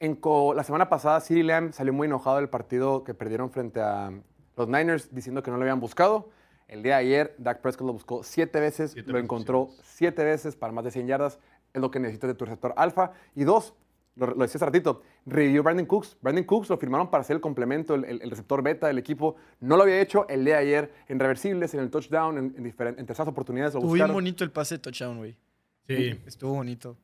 en 0.00 0.14
co- 0.16 0.54
la 0.54 0.62
semana 0.64 0.88
pasada 0.88 1.20
CeeDee 1.20 1.42
Lamb 1.44 1.72
salió 1.72 1.92
muy 1.92 2.06
enojado 2.06 2.36
del 2.36 2.48
partido 2.48 3.04
que 3.04 3.14
perdieron 3.14 3.50
frente 3.50 3.80
a 3.80 4.10
los 4.56 4.68
Niners 4.68 5.14
diciendo 5.14 5.42
que 5.42 5.50
no 5.50 5.56
lo 5.56 5.62
habían 5.62 5.80
buscado. 5.80 6.30
El 6.68 6.82
día 6.82 6.94
de 6.96 7.00
ayer, 7.04 7.34
Dak 7.38 7.60
Prescott 7.60 7.86
lo 7.86 7.92
buscó 7.92 8.22
siete 8.24 8.58
veces, 8.60 8.90
Siete 8.92 9.10
lo 9.12 9.18
encontró 9.18 9.68
siete 9.82 10.24
veces 10.24 10.56
para 10.56 10.72
más 10.72 10.84
de 10.84 10.90
100 10.90 11.06
yardas. 11.06 11.38
Es 11.72 11.80
lo 11.80 11.90
que 11.90 12.00
necesitas 12.00 12.28
de 12.28 12.34
tu 12.34 12.44
receptor 12.44 12.74
alfa. 12.76 13.12
Y 13.36 13.44
dos, 13.44 13.74
lo, 14.16 14.26
lo 14.26 14.34
decía 14.42 14.56
hace 14.58 14.64
ratito, 14.64 15.02
revivió 15.26 15.62
Brandon 15.62 15.86
Cooks. 15.86 16.16
Brandon 16.20 16.42
Cooks 16.44 16.68
lo 16.70 16.76
firmaron 16.78 17.08
para 17.10 17.22
ser 17.22 17.36
el 17.36 17.40
complemento, 17.40 17.94
el, 17.94 18.04
el- 18.06 18.22
el 18.22 18.30
receptor 18.30 18.62
beta 18.62 18.88
del 18.88 18.98
equipo. 18.98 19.36
No 19.60 19.76
lo 19.76 19.84
había 19.84 20.00
hecho 20.00 20.26
el 20.28 20.44
día 20.44 20.54
de 20.56 20.62
ayer 20.62 20.92
en 21.08 21.20
reversibles, 21.20 21.72
en 21.74 21.80
el 21.80 21.90
touchdown, 21.90 22.36
en, 22.38 22.54
en, 22.56 22.64
diferen- 22.64 22.98
en 22.98 23.06
terceras 23.06 23.28
oportunidades. 23.28 23.74
Lo 23.74 23.80
Estuvo 23.80 23.92
bien 23.92 24.12
bonito 24.12 24.42
el 24.42 24.50
pase 24.50 24.76
de 24.76 24.78
touchdown, 24.80 25.18
güey. 25.18 25.36
Sí. 25.86 26.18
Estuvo 26.26 26.54
bonito. 26.54 26.96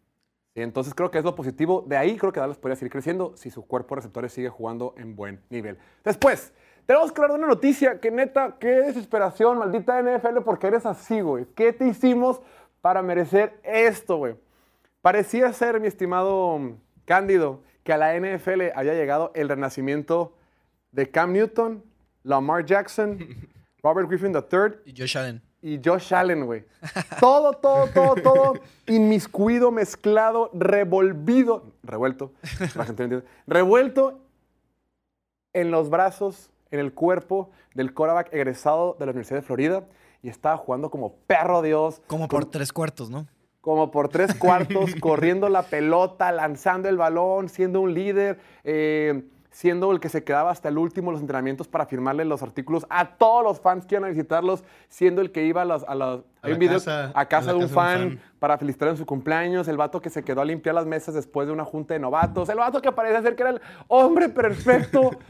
Entonces 0.55 0.95
creo 0.95 1.11
que 1.11 1.19
es 1.19 1.25
lo 1.25 1.35
positivo. 1.35 1.85
De 1.87 1.97
ahí 1.97 2.17
creo 2.17 2.33
que 2.33 2.41
Dallas 2.41 2.59
podría 2.59 2.77
seguir 2.77 2.93
creciendo 2.93 3.33
si 3.37 3.51
su 3.51 3.67
cuerpo 3.67 3.95
de 3.95 4.01
receptores 4.01 4.33
sigue 4.33 4.49
jugando 4.49 4.95
en 4.99 5.17
buen 5.17 5.41
nivel. 5.49 5.79
Después, 6.05 6.53
tenemos 6.87 7.13
que 7.13 7.21
hablar 7.21 7.39
de 7.39 7.45
una 7.45 7.55
noticia 7.55 8.01
que 8.01 8.11
neta, 8.11 8.57
qué 8.59 8.69
desesperación, 8.69 9.59
maldita 9.59 10.03
NFL, 10.03 10.41
porque 10.45 10.67
eres 10.67 10.85
así, 10.85 11.21
güey. 11.21 11.47
¿Qué 11.55 11.73
te 11.73 11.87
hicimos 11.87 12.41
para 12.81 13.03
merecer 13.03 13.59
esto, 13.63 14.17
güey? 14.17 14.35
Parecía 15.01 15.53
ser, 15.53 15.81
mi 15.81 15.87
estimado 15.87 16.77
Cándido, 17.05 17.63
que 17.83 17.93
a 17.93 17.97
la 17.97 18.19
NFL 18.19 18.73
había 18.75 18.95
llegado 18.95 19.33
el 19.35 19.49
renacimiento 19.49 20.37
de 20.91 21.11
Cam 21.11 21.33
Newton, 21.33 21.83
Lamar 22.23 22.65
Jackson, 22.65 23.19
Robert 23.83 24.09
Griffin 24.09 24.33
III 24.33 24.81
Y 24.85 25.01
Josh 25.01 25.19
Allen. 25.19 25.43
Y 25.63 25.81
Josh 25.83 26.13
Allen, 26.13 26.45
güey. 26.45 26.65
Todo, 27.21 27.53
todo, 27.53 27.87
todo, 27.87 28.15
todo 28.17 28.55
inmiscuido, 28.87 29.71
mezclado, 29.71 30.51
revolvido, 30.53 31.73
revuelto, 31.85 32.33
la 32.75 32.85
gente 32.85 33.03
no 33.03 33.15
entiende, 33.15 33.27
revuelto 33.47 34.21
en 35.53 35.71
los 35.71 35.89
brazos, 35.89 36.51
en 36.71 36.81
el 36.81 36.93
cuerpo 36.93 37.51
del 37.75 37.95
quarterback 37.95 38.33
egresado 38.33 38.97
de 38.99 39.07
la 39.07 39.13
Universidad 39.13 39.41
de 39.41 39.47
Florida 39.47 39.85
y 40.23 40.29
estaba 40.29 40.57
jugando 40.57 40.91
como 40.91 41.15
perro 41.27 41.63
Dios, 41.63 42.03
Como 42.07 42.29
por 42.29 42.45
tres 42.47 42.73
cuartos, 42.73 43.09
¿no? 43.09 43.27
como 43.61 43.93
por 43.93 44.09
tres 44.09 44.35
cuartos, 44.35 44.95
corriendo 45.01 45.49
la 45.49 45.63
pelota, 45.63 46.33
lanzando 46.33 46.89
el 46.89 46.97
balón, 46.97 47.49
siendo 47.49 47.81
un 47.81 47.95
líder, 47.95 48.41
eh, 48.65 49.23
siendo 49.53 49.93
el 49.93 50.01
que 50.01 50.09
se 50.09 50.25
quedaba 50.25 50.51
hasta 50.51 50.69
el 50.71 50.79
último 50.79 51.13
los 51.13 51.21
entrenamientos 51.21 51.69
para 51.69 51.87
firmarle 51.87 52.25
los 52.25 52.43
artículos 52.43 52.85
a 52.91 53.11
todos 53.17 53.45
los 53.45 53.61
fans 53.61 53.87
que 53.87 53.95
iban 53.95 54.07
a 54.07 54.09
visitarlos, 54.09 54.65
siendo 54.89 55.21
el 55.21 55.31
que 55.31 55.45
iba 55.45 55.63
a 55.63 55.65
las... 55.65 55.85
A, 55.87 55.95
las- 55.95 56.19
A 56.19 56.23
hay 56.47 56.51
la 56.51 56.55
un 56.55 56.59
video 56.59 56.75
casa- 56.79 57.13
a 57.15 57.27
casa 57.29 57.51
a 57.51 57.53
la 57.53 57.59
de 57.59 57.65
un 57.65 57.71
casa 57.71 57.81
de 57.91 58.05
un 58.05 58.11
fan, 58.11 58.19
fan. 58.19 58.31
para 58.41 58.59
felicitar 58.59 58.89
en 58.89 58.97
su 58.97 59.07
cumpleaños, 59.07 59.69
el 59.69 59.77
vato 59.77 60.01
que 60.01 60.11
se 60.11 60.25
quedó 60.25 60.41
a 60.41 60.45
limpiar 60.45 60.75
las 60.75 60.87
mesas 60.87 61.15
después 61.15 61.47
de 61.47 61.53
una 61.53 61.65
junta 61.65 61.95
de 61.95 62.01
novatos, 62.01 62.49
el 62.49 62.57
vato 62.59 62.83
que 62.83 62.91
parece 62.91 63.23
ser 63.23 63.37
que 63.37 63.43
era 63.43 63.51
el 63.51 63.61
hombre 63.89 64.29
perfecto. 64.29 65.11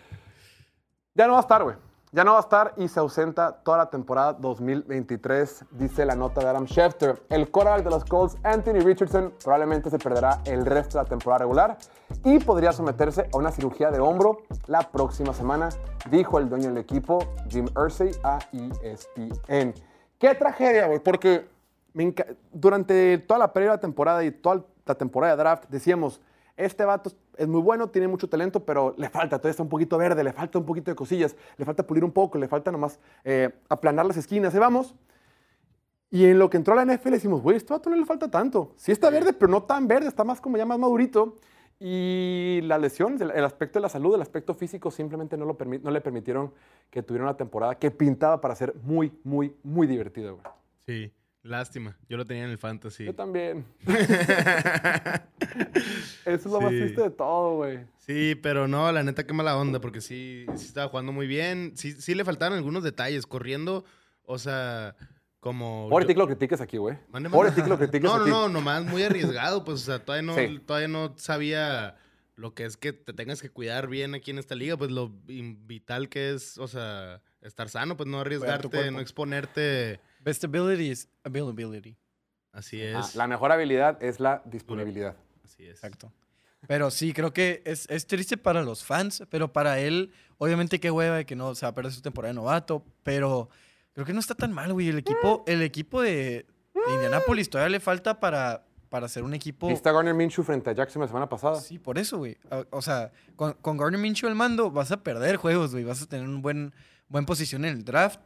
Ya 1.14 1.26
no 1.26 1.32
va 1.34 1.40
a 1.40 1.42
estar, 1.42 1.62
güey. 1.62 1.76
Ya 2.14 2.24
no 2.24 2.32
va 2.32 2.36
a 2.36 2.40
estar 2.42 2.74
y 2.76 2.88
se 2.88 3.00
ausenta 3.00 3.52
toda 3.62 3.78
la 3.78 3.86
temporada 3.88 4.34
2023, 4.34 5.64
dice 5.70 6.04
la 6.04 6.14
nota 6.14 6.42
de 6.42 6.48
Adam 6.48 6.66
Schefter. 6.66 7.22
El 7.30 7.50
quarterback 7.50 7.84
de 7.84 7.88
los 7.88 8.04
Colts, 8.04 8.36
Anthony 8.42 8.80
Richardson, 8.84 9.32
probablemente 9.42 9.88
se 9.88 9.98
perderá 9.98 10.42
el 10.44 10.66
resto 10.66 10.98
de 10.98 11.04
la 11.04 11.08
temporada 11.08 11.38
regular 11.38 11.78
y 12.22 12.38
podría 12.38 12.72
someterse 12.72 13.30
a 13.32 13.38
una 13.38 13.50
cirugía 13.50 13.90
de 13.90 13.98
hombro 13.98 14.42
la 14.66 14.82
próxima 14.92 15.32
semana, 15.32 15.70
dijo 16.10 16.38
el 16.38 16.50
dueño 16.50 16.68
del 16.68 16.76
equipo, 16.76 17.18
Jim 17.48 17.66
Irsay, 17.82 18.10
a 18.22 18.40
ESPN. 18.52 19.72
¡Qué 20.18 20.34
tragedia, 20.34 20.88
güey! 20.88 20.98
Porque 20.98 21.48
durante 22.52 23.16
toda 23.26 23.38
la 23.38 23.54
primera 23.54 23.80
temporada 23.80 24.22
y 24.22 24.32
toda 24.32 24.62
la 24.84 24.94
temporada 24.96 25.34
de 25.34 25.42
draft 25.42 25.64
decíamos, 25.70 26.20
este 26.58 26.84
vato 26.84 27.10
es 27.36 27.48
muy 27.48 27.60
bueno, 27.60 27.88
tiene 27.88 28.08
mucho 28.08 28.28
talento, 28.28 28.64
pero 28.64 28.94
le 28.96 29.08
falta, 29.08 29.38
todavía 29.38 29.52
está 29.52 29.62
un 29.62 29.68
poquito 29.68 29.98
verde, 29.98 30.22
le 30.22 30.32
falta 30.32 30.58
un 30.58 30.66
poquito 30.66 30.90
de 30.90 30.94
cosillas, 30.94 31.36
le 31.56 31.64
falta 31.64 31.86
pulir 31.86 32.04
un 32.04 32.12
poco, 32.12 32.38
le 32.38 32.48
falta 32.48 32.70
nomás 32.70 32.98
eh, 33.24 33.50
aplanar 33.68 34.06
las 34.06 34.16
esquinas, 34.16 34.54
y 34.54 34.58
vamos. 34.58 34.94
Y 36.10 36.26
en 36.26 36.38
lo 36.38 36.50
que 36.50 36.58
entró 36.58 36.78
a 36.78 36.84
la 36.84 36.94
NFL 36.94 37.10
decimos, 37.10 37.40
güey, 37.40 37.56
este 37.56 37.72
vato 37.72 37.88
no 37.88 37.96
le 37.96 38.04
falta 38.04 38.30
tanto. 38.30 38.74
Sí 38.76 38.92
está 38.92 39.08
verde, 39.08 39.32
pero 39.32 39.50
no 39.50 39.62
tan 39.62 39.88
verde, 39.88 40.08
está 40.08 40.24
más 40.24 40.40
como 40.42 40.58
ya 40.58 40.66
más 40.66 40.78
madurito. 40.78 41.38
Y 41.80 42.60
las 42.64 42.80
lesiones, 42.80 43.20
el, 43.22 43.44
aspecto 43.44 43.78
de 43.78 43.82
la 43.82 43.88
salud, 43.88 44.14
el 44.14 44.22
aspecto 44.22 44.54
físico, 44.54 44.90
simplemente 44.90 45.36
no, 45.36 45.46
lo 45.46 45.56
no 45.82 45.90
le 45.90 46.00
permitieron 46.00 46.52
que 46.90 47.02
tuviera 47.02 47.24
una 47.24 47.36
temporada 47.36 47.76
que 47.76 47.90
pintaba 47.90 48.40
para 48.40 48.54
ser 48.54 48.74
muy, 48.82 49.18
muy, 49.24 49.56
muy 49.62 49.86
divertida, 49.86 50.30
güey. 50.30 50.44
Sí, 50.86 51.12
lástima. 51.42 51.96
Yo 52.08 52.16
lo 52.16 52.24
tenía 52.24 52.44
en 52.44 52.50
el 52.50 52.58
fantasy. 52.58 53.04
Yo 53.04 53.14
también. 53.14 53.64
Eso 56.24 56.34
es 56.34 56.44
lo 56.46 56.60
más 56.60 56.70
triste 56.70 57.02
de 57.02 57.10
todo, 57.10 57.56
güey. 57.56 57.80
Sí, 57.98 58.34
pero 58.36 58.68
no, 58.68 58.90
la 58.92 59.02
neta, 59.02 59.26
qué 59.26 59.32
mala 59.32 59.56
onda, 59.56 59.80
porque 59.80 60.00
sí, 60.00 60.46
sí 60.56 60.66
estaba 60.66 60.88
jugando 60.88 61.12
muy 61.12 61.26
bien. 61.26 61.72
Sí, 61.76 61.92
sí 61.92 62.14
le 62.14 62.24
faltaron 62.24 62.56
algunos 62.58 62.82
detalles, 62.82 63.26
corriendo, 63.26 63.84
o 64.24 64.38
sea, 64.38 64.94
como... 65.40 65.88
Pobre 65.90 66.04
yo- 66.04 66.08
ti 66.08 66.14
que 66.14 66.18
lo 66.20 66.26
critiques 66.26 66.60
aquí, 66.60 66.76
güey. 66.78 66.96
Pobre 67.30 67.50
ti 67.52 67.62
que 67.62 67.68
lo 67.68 67.78
critiques 67.78 68.02
No, 68.02 68.16
no, 68.18 68.22
aquí. 68.22 68.30
no, 68.30 68.48
nomás 68.48 68.84
muy 68.84 69.02
arriesgado, 69.02 69.64
pues, 69.64 69.82
o 69.82 69.84
sea, 69.84 70.04
todavía 70.04 70.22
no, 70.22 70.34
Sí. 70.36 70.60
todavía 70.64 70.88
no 70.88 71.14
sabía 71.16 71.96
lo 72.36 72.54
que 72.54 72.64
es 72.64 72.76
que 72.76 72.92
te 72.92 73.12
tengas 73.12 73.42
que 73.42 73.50
cuidar 73.50 73.88
bien 73.88 74.14
aquí 74.14 74.30
en 74.30 74.38
esta 74.38 74.54
liga, 74.54 74.76
pues 74.76 74.90
lo 74.90 75.10
vital 75.26 76.08
que 76.08 76.30
es, 76.34 76.56
o 76.58 76.66
sea, 76.68 77.20
estar 77.40 77.68
sano, 77.68 77.96
pues 77.96 78.08
no 78.08 78.20
arriesgarte, 78.20 78.90
no 78.90 79.00
exponerte. 79.00 80.00
Best 80.24 80.44
ability 80.44 80.90
is 80.90 81.08
availability. 81.24 81.96
Así 82.52 82.80
es. 82.80 82.94
Ah, 82.96 83.08
la 83.14 83.26
mejor 83.26 83.50
habilidad 83.52 84.02
es 84.02 84.20
la 84.20 84.42
disponibilidad. 84.44 85.16
Así 85.44 85.64
es. 85.64 85.70
Exacto. 85.76 86.12
Pero 86.68 86.90
sí, 86.90 87.12
creo 87.12 87.32
que 87.32 87.62
es, 87.64 87.86
es 87.90 88.06
triste 88.06 88.36
para 88.36 88.62
los 88.62 88.84
fans, 88.84 89.24
pero 89.30 89.52
para 89.52 89.80
él, 89.80 90.12
obviamente 90.38 90.78
qué 90.78 90.90
hueva 90.90 91.16
de 91.16 91.26
que 91.26 91.34
no 91.34 91.54
se 91.56 91.66
va 91.66 91.70
a 91.70 91.74
perder 91.74 91.92
su 91.92 92.02
temporada 92.02 92.30
de 92.32 92.36
novato, 92.36 92.84
pero 93.02 93.48
creo 93.94 94.06
que 94.06 94.12
no 94.12 94.20
está 94.20 94.34
tan 94.36 94.52
mal, 94.52 94.72
güey. 94.72 94.88
El 94.88 94.98
equipo, 94.98 95.42
el 95.48 95.60
equipo 95.62 96.00
de, 96.02 96.46
de 96.74 96.94
Indianapolis 96.94 97.50
todavía 97.50 97.70
le 97.70 97.80
falta 97.80 98.20
para, 98.20 98.64
para 98.90 99.08
ser 99.08 99.24
un 99.24 99.34
equipo... 99.34 99.66
¿Viste 99.68 99.88
a 99.88 99.92
Garner 99.92 100.14
Minshew 100.14 100.44
frente 100.44 100.70
a 100.70 100.72
Jackson 100.72 101.02
la 101.02 101.08
semana 101.08 101.28
pasada? 101.28 101.56
Sí, 101.60 101.80
por 101.80 101.98
eso, 101.98 102.18
güey. 102.18 102.36
O- 102.50 102.64
O 102.78 102.82
sea, 102.82 103.10
con, 103.34 103.54
con 103.54 103.76
Gardner 103.76 104.00
Minshew 104.00 104.28
al 104.28 104.36
mando 104.36 104.70
vas 104.70 104.92
a 104.92 105.02
perder 105.02 105.36
juegos, 105.38 105.72
güey. 105.72 105.82
Vas 105.82 106.00
a 106.02 106.06
tener 106.06 106.28
un 106.28 106.42
buen, 106.42 106.72
buen 107.08 107.26
posición 107.26 107.64
en 107.64 107.72
el 107.78 107.84
draft 107.84 108.20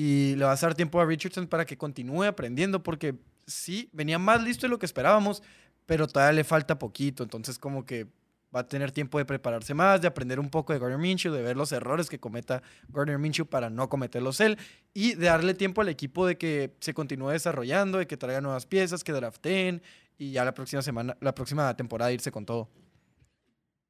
y 0.00 0.36
le 0.36 0.44
vas 0.44 0.62
a 0.62 0.68
dar 0.68 0.76
tiempo 0.76 1.00
a 1.00 1.04
Richardson 1.04 1.48
para 1.48 1.64
que 1.64 1.76
continúe 1.76 2.22
aprendiendo 2.22 2.84
porque 2.84 3.16
sí, 3.48 3.90
venía 3.92 4.16
más 4.16 4.40
listo 4.40 4.64
de 4.64 4.70
lo 4.70 4.78
que 4.78 4.86
esperábamos, 4.86 5.42
pero 5.86 6.06
todavía 6.06 6.34
le 6.34 6.44
falta 6.44 6.78
poquito. 6.78 7.24
Entonces, 7.24 7.58
como 7.58 7.84
que 7.84 8.06
va 8.54 8.60
a 8.60 8.68
tener 8.68 8.92
tiempo 8.92 9.18
de 9.18 9.24
prepararse 9.24 9.74
más, 9.74 10.00
de 10.00 10.06
aprender 10.06 10.38
un 10.38 10.50
poco 10.50 10.72
de 10.72 10.78
Gardner 10.78 11.00
Minshew, 11.00 11.32
de 11.32 11.42
ver 11.42 11.56
los 11.56 11.72
errores 11.72 12.08
que 12.08 12.20
cometa 12.20 12.62
Gardner 12.90 13.18
Minshew 13.18 13.46
para 13.46 13.70
no 13.70 13.88
cometerlos 13.88 14.40
él 14.40 14.56
y 14.94 15.14
de 15.16 15.26
darle 15.26 15.54
tiempo 15.54 15.80
al 15.80 15.88
equipo 15.88 16.28
de 16.28 16.38
que 16.38 16.76
se 16.78 16.94
continúe 16.94 17.30
desarrollando, 17.30 17.98
de 17.98 18.06
que 18.06 18.16
traiga 18.16 18.40
nuevas 18.40 18.66
piezas, 18.66 19.02
que 19.02 19.10
drafteen 19.10 19.82
y 20.16 20.30
ya 20.30 20.44
la 20.44 20.54
próxima 20.54 20.80
semana, 20.80 21.16
la 21.20 21.34
próxima 21.34 21.76
temporada 21.76 22.12
irse 22.12 22.30
con 22.30 22.46
todo. 22.46 22.68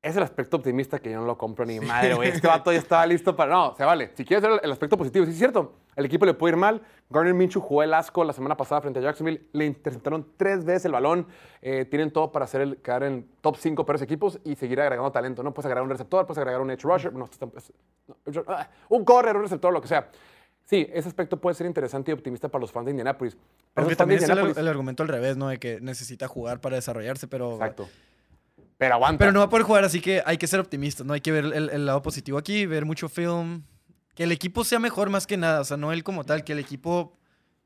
Es 0.00 0.16
el 0.16 0.22
aspecto 0.22 0.56
optimista 0.56 1.00
que 1.00 1.10
yo 1.10 1.20
no 1.20 1.26
lo 1.26 1.36
compro 1.36 1.66
ni 1.66 1.80
madre, 1.80 2.14
güey. 2.14 2.30
Este 2.30 2.46
vato 2.46 2.72
ya 2.72 2.78
estaba 2.78 3.04
listo 3.04 3.34
para. 3.34 3.52
No, 3.52 3.74
se 3.76 3.84
vale. 3.84 4.12
Si 4.14 4.24
quieres 4.24 4.48
ver 4.48 4.60
el 4.62 4.72
aspecto 4.72 4.96
positivo, 4.96 5.26
sí 5.26 5.32
es 5.32 5.38
cierto. 5.38 5.74
El 5.98 6.04
equipo 6.04 6.24
le 6.24 6.32
puede 6.32 6.52
ir 6.52 6.56
mal. 6.56 6.80
Garner 7.10 7.34
Minshew 7.34 7.60
jugó 7.60 7.82
el 7.82 7.92
asco 7.92 8.22
la 8.22 8.32
semana 8.32 8.56
pasada 8.56 8.80
frente 8.80 9.00
a 9.00 9.02
Jacksonville. 9.02 9.48
Le 9.52 9.66
interceptaron 9.66 10.24
tres 10.36 10.64
veces 10.64 10.84
el 10.84 10.92
balón. 10.92 11.26
Eh, 11.60 11.86
tienen 11.86 12.12
todo 12.12 12.30
para 12.30 12.44
hacer 12.44 12.60
el, 12.60 12.76
quedar 12.76 13.02
en 13.02 13.28
top 13.40 13.56
5 13.56 13.84
peores 13.84 14.00
equipos 14.00 14.38
y 14.44 14.54
seguir 14.54 14.80
agregando 14.80 15.10
talento. 15.10 15.42
No 15.42 15.52
puedes 15.52 15.66
agregar 15.66 15.82
un 15.82 15.90
receptor, 15.90 16.24
puedes 16.24 16.38
agregar 16.38 16.60
un 16.60 16.70
edge 16.70 16.82
rusher, 16.82 17.12
no, 17.12 17.28
no, 17.40 18.44
ah, 18.46 18.70
un 18.90 19.04
correr, 19.04 19.34
un 19.34 19.42
receptor, 19.42 19.72
lo 19.72 19.82
que 19.82 19.88
sea. 19.88 20.08
Sí, 20.66 20.88
ese 20.92 21.08
aspecto 21.08 21.40
puede 21.40 21.54
ser 21.56 21.66
interesante 21.66 22.12
y 22.12 22.14
optimista 22.14 22.48
para 22.48 22.60
los 22.60 22.70
fans 22.70 22.84
de 22.84 22.90
Indianapolis. 22.92 23.36
Pero 23.74 23.88
de 23.88 23.96
también 23.96 24.22
es 24.22 24.28
el, 24.28 24.38
el 24.38 24.68
argumento 24.68 25.02
al 25.02 25.08
revés, 25.08 25.36
¿no? 25.36 25.48
De 25.48 25.58
que 25.58 25.80
necesita 25.80 26.28
jugar 26.28 26.60
para 26.60 26.76
desarrollarse, 26.76 27.26
pero... 27.26 27.54
Exacto. 27.54 27.88
Pero 28.76 28.94
aguanta. 28.94 29.18
Pero 29.18 29.32
no 29.32 29.40
va 29.40 29.46
a 29.46 29.48
poder 29.48 29.66
jugar, 29.66 29.82
así 29.82 30.00
que 30.00 30.22
hay 30.24 30.38
que 30.38 30.46
ser 30.46 30.60
optimistas, 30.60 31.04
¿no? 31.04 31.14
Hay 31.14 31.22
que 31.22 31.32
ver 31.32 31.46
el, 31.46 31.70
el 31.70 31.86
lado 31.86 32.02
positivo 32.02 32.38
aquí, 32.38 32.66
ver 32.66 32.84
mucho 32.84 33.08
film. 33.08 33.64
Que 34.18 34.24
el 34.24 34.32
equipo 34.32 34.64
sea 34.64 34.80
mejor 34.80 35.10
más 35.10 35.28
que 35.28 35.36
nada, 35.36 35.60
o 35.60 35.64
sea, 35.64 35.76
no 35.76 35.92
él 35.92 36.02
como 36.02 36.24
tal, 36.24 36.42
que 36.42 36.52
el 36.52 36.58
equipo 36.58 37.12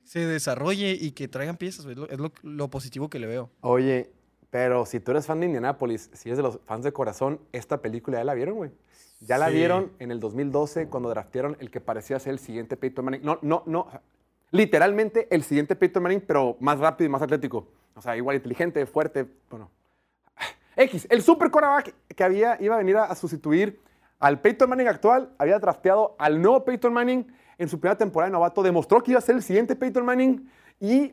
se 0.04 0.26
desarrolle 0.26 0.90
y 1.00 1.12
que 1.12 1.26
traigan 1.26 1.56
piezas, 1.56 1.86
es 1.86 1.96
lo, 1.96 2.06
es 2.10 2.18
lo- 2.18 2.30
lo 2.42 2.68
positivo 2.68 3.08
que 3.08 3.18
le 3.18 3.26
veo. 3.26 3.48
Oye, 3.62 4.10
pero 4.50 4.84
si 4.84 5.00
tú 5.00 5.12
eres 5.12 5.24
fan 5.24 5.40
de 5.40 5.46
Indianapolis, 5.46 6.10
si 6.12 6.28
eres 6.28 6.36
de 6.36 6.42
los 6.42 6.58
fans 6.66 6.84
de 6.84 6.92
corazón, 6.92 7.40
esta 7.52 7.80
película 7.80 8.18
ya 8.18 8.24
la 8.24 8.34
vieron, 8.34 8.56
güey. 8.56 8.70
Ya 9.20 9.38
la 9.38 9.48
Sí. 9.48 9.54
vieron 9.54 9.92
en 9.98 10.10
el 10.10 10.20
2012 10.20 10.88
cuando 10.88 11.08
draftearon 11.08 11.56
el 11.58 11.70
que 11.70 11.80
parecía 11.80 12.18
ser 12.18 12.34
el 12.34 12.38
siguiente 12.38 12.76
Peyton 12.76 13.02
Manning. 13.06 13.22
No, 13.24 13.38
no, 13.40 13.62
no. 13.64 13.88
Literalmente 14.50 15.28
el 15.30 15.44
siguiente 15.44 15.74
Peyton 15.74 16.02
Manning, 16.02 16.20
pero 16.20 16.58
más 16.60 16.78
rápido 16.78 17.06
y 17.06 17.08
más 17.10 17.22
atlético. 17.22 17.66
O 17.94 18.02
sea, 18.02 18.14
igual 18.14 18.36
inteligente, 18.36 18.84
fuerte. 18.84 19.26
Bueno. 19.48 19.70
X, 20.76 21.06
el 21.08 21.22
super 21.22 21.50
quarterback 21.50 21.94
que 22.14 22.22
había, 22.24 22.58
iba 22.60 22.74
a 22.74 22.78
venir 22.78 22.98
a, 22.98 23.04
a 23.04 23.14
sustituir 23.14 23.80
al 24.22 24.40
Peyton 24.40 24.70
Manning 24.70 24.86
actual, 24.86 25.34
había 25.36 25.58
drafteado 25.58 26.14
al 26.16 26.40
nuevo 26.40 26.64
Peyton 26.64 26.92
Manning 26.92 27.26
en 27.58 27.68
su 27.68 27.80
primera 27.80 27.98
temporada 27.98 28.30
de 28.30 28.32
novato, 28.32 28.62
demostró 28.62 29.02
que 29.02 29.10
iba 29.10 29.18
a 29.18 29.20
ser 29.20 29.34
el 29.34 29.42
siguiente 29.42 29.74
Peyton 29.74 30.04
Manning 30.04 30.48
y 30.78 31.12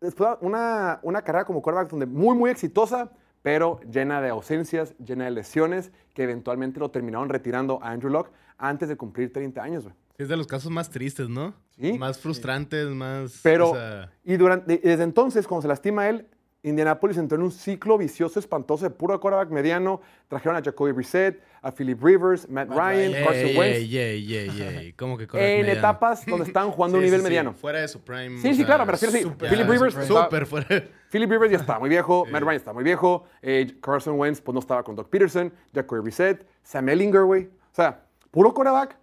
después 0.00 0.36
una, 0.40 1.00
una 1.02 1.22
carrera 1.22 1.44
como 1.44 1.60
quarterback 1.60 1.90
donde 1.90 2.06
muy, 2.06 2.36
muy 2.36 2.50
exitosa, 2.50 3.10
pero 3.42 3.80
llena 3.90 4.20
de 4.20 4.28
ausencias, 4.28 4.94
llena 4.98 5.24
de 5.24 5.32
lesiones, 5.32 5.90
que 6.14 6.22
eventualmente 6.22 6.78
lo 6.78 6.92
terminaron 6.92 7.28
retirando 7.28 7.82
a 7.82 7.90
Andrew 7.90 8.12
Locke 8.12 8.30
antes 8.56 8.88
de 8.88 8.96
cumplir 8.96 9.32
30 9.32 9.60
años. 9.60 9.84
Sí, 10.16 10.22
es 10.22 10.28
de 10.28 10.36
los 10.36 10.46
casos 10.46 10.70
más 10.70 10.90
tristes, 10.90 11.28
¿no? 11.28 11.54
Sí. 11.70 11.98
más 11.98 12.18
frustrantes, 12.18 12.86
más... 12.86 13.40
Pero, 13.42 13.70
o 13.70 13.74
sea, 13.74 14.12
y 14.22 14.36
durante, 14.36 14.74
y 14.74 14.78
desde 14.78 15.02
entonces, 15.02 15.48
cuando 15.48 15.62
se 15.62 15.68
lastima 15.68 16.08
él, 16.08 16.28
Indianapolis 16.64 17.16
entró 17.18 17.36
en 17.36 17.42
un 17.42 17.52
ciclo 17.52 17.96
vicioso, 17.98 18.38
espantoso 18.40 18.84
de 18.84 18.90
puro 18.90 19.20
quarterback 19.20 19.50
mediano. 19.50 20.00
Trajeron 20.28 20.56
a 20.56 20.62
Jacoby 20.62 20.92
Brissett, 20.92 21.40
a 21.60 21.70
Philip 21.70 22.02
Rivers, 22.02 22.48
Matt, 22.48 22.70
Ryan. 22.70 23.12
Carson 23.12 23.34
ey, 23.46 23.56
Wentz. 23.56 23.76
ey, 23.94 24.92
¿Cómo 24.94 25.16
que 25.18 25.24
en 25.24 25.30
mediano? 25.60 25.78
etapas 25.78 26.24
donde 26.26 26.46
estaban 26.46 26.70
jugando 26.70 26.96
a 26.96 27.00
un 27.00 27.04
Sí, 27.04 27.06
nivel 27.06 27.20
sí, 27.20 27.24
sí, 27.24 27.28
mediano. 27.28 27.52
Fuera 27.52 27.80
de 27.80 27.88
su 27.88 28.00
prime. 28.00 28.40
Sí, 28.40 28.54
sí, 28.54 28.64
claro, 28.64 28.86
me 28.86 28.92
refiero 28.92 29.12
Philip 29.38 29.68
Rivers 29.68 29.94
Súper 30.06 30.46
fuera. 30.46 30.66
Philip 31.10 31.30
Rivers 31.30 31.52
ya 31.52 31.58
está 31.58 31.78
muy 31.78 31.88
viejo, 31.88 32.24
Matt 32.30 32.42
Ryan 32.42 32.56
está 32.56 32.72
muy 32.72 32.82
viejo, 32.82 33.24
eh, 33.42 33.76
Carson 33.80 34.18
Wentz 34.18 34.40
pues 34.40 34.54
no 34.54 34.60
estaba 34.60 34.82
con 34.82 34.96
Doc 34.96 35.08
Peterson, 35.10 35.52
Jacoby 35.72 36.00
Brissett, 36.00 36.46
Sam 36.62 36.88
Ellinger, 36.88 37.22
güey. 37.24 37.44
O 37.44 37.74
sea, 37.74 38.04
puro 38.30 38.52
quarterback 38.54 38.96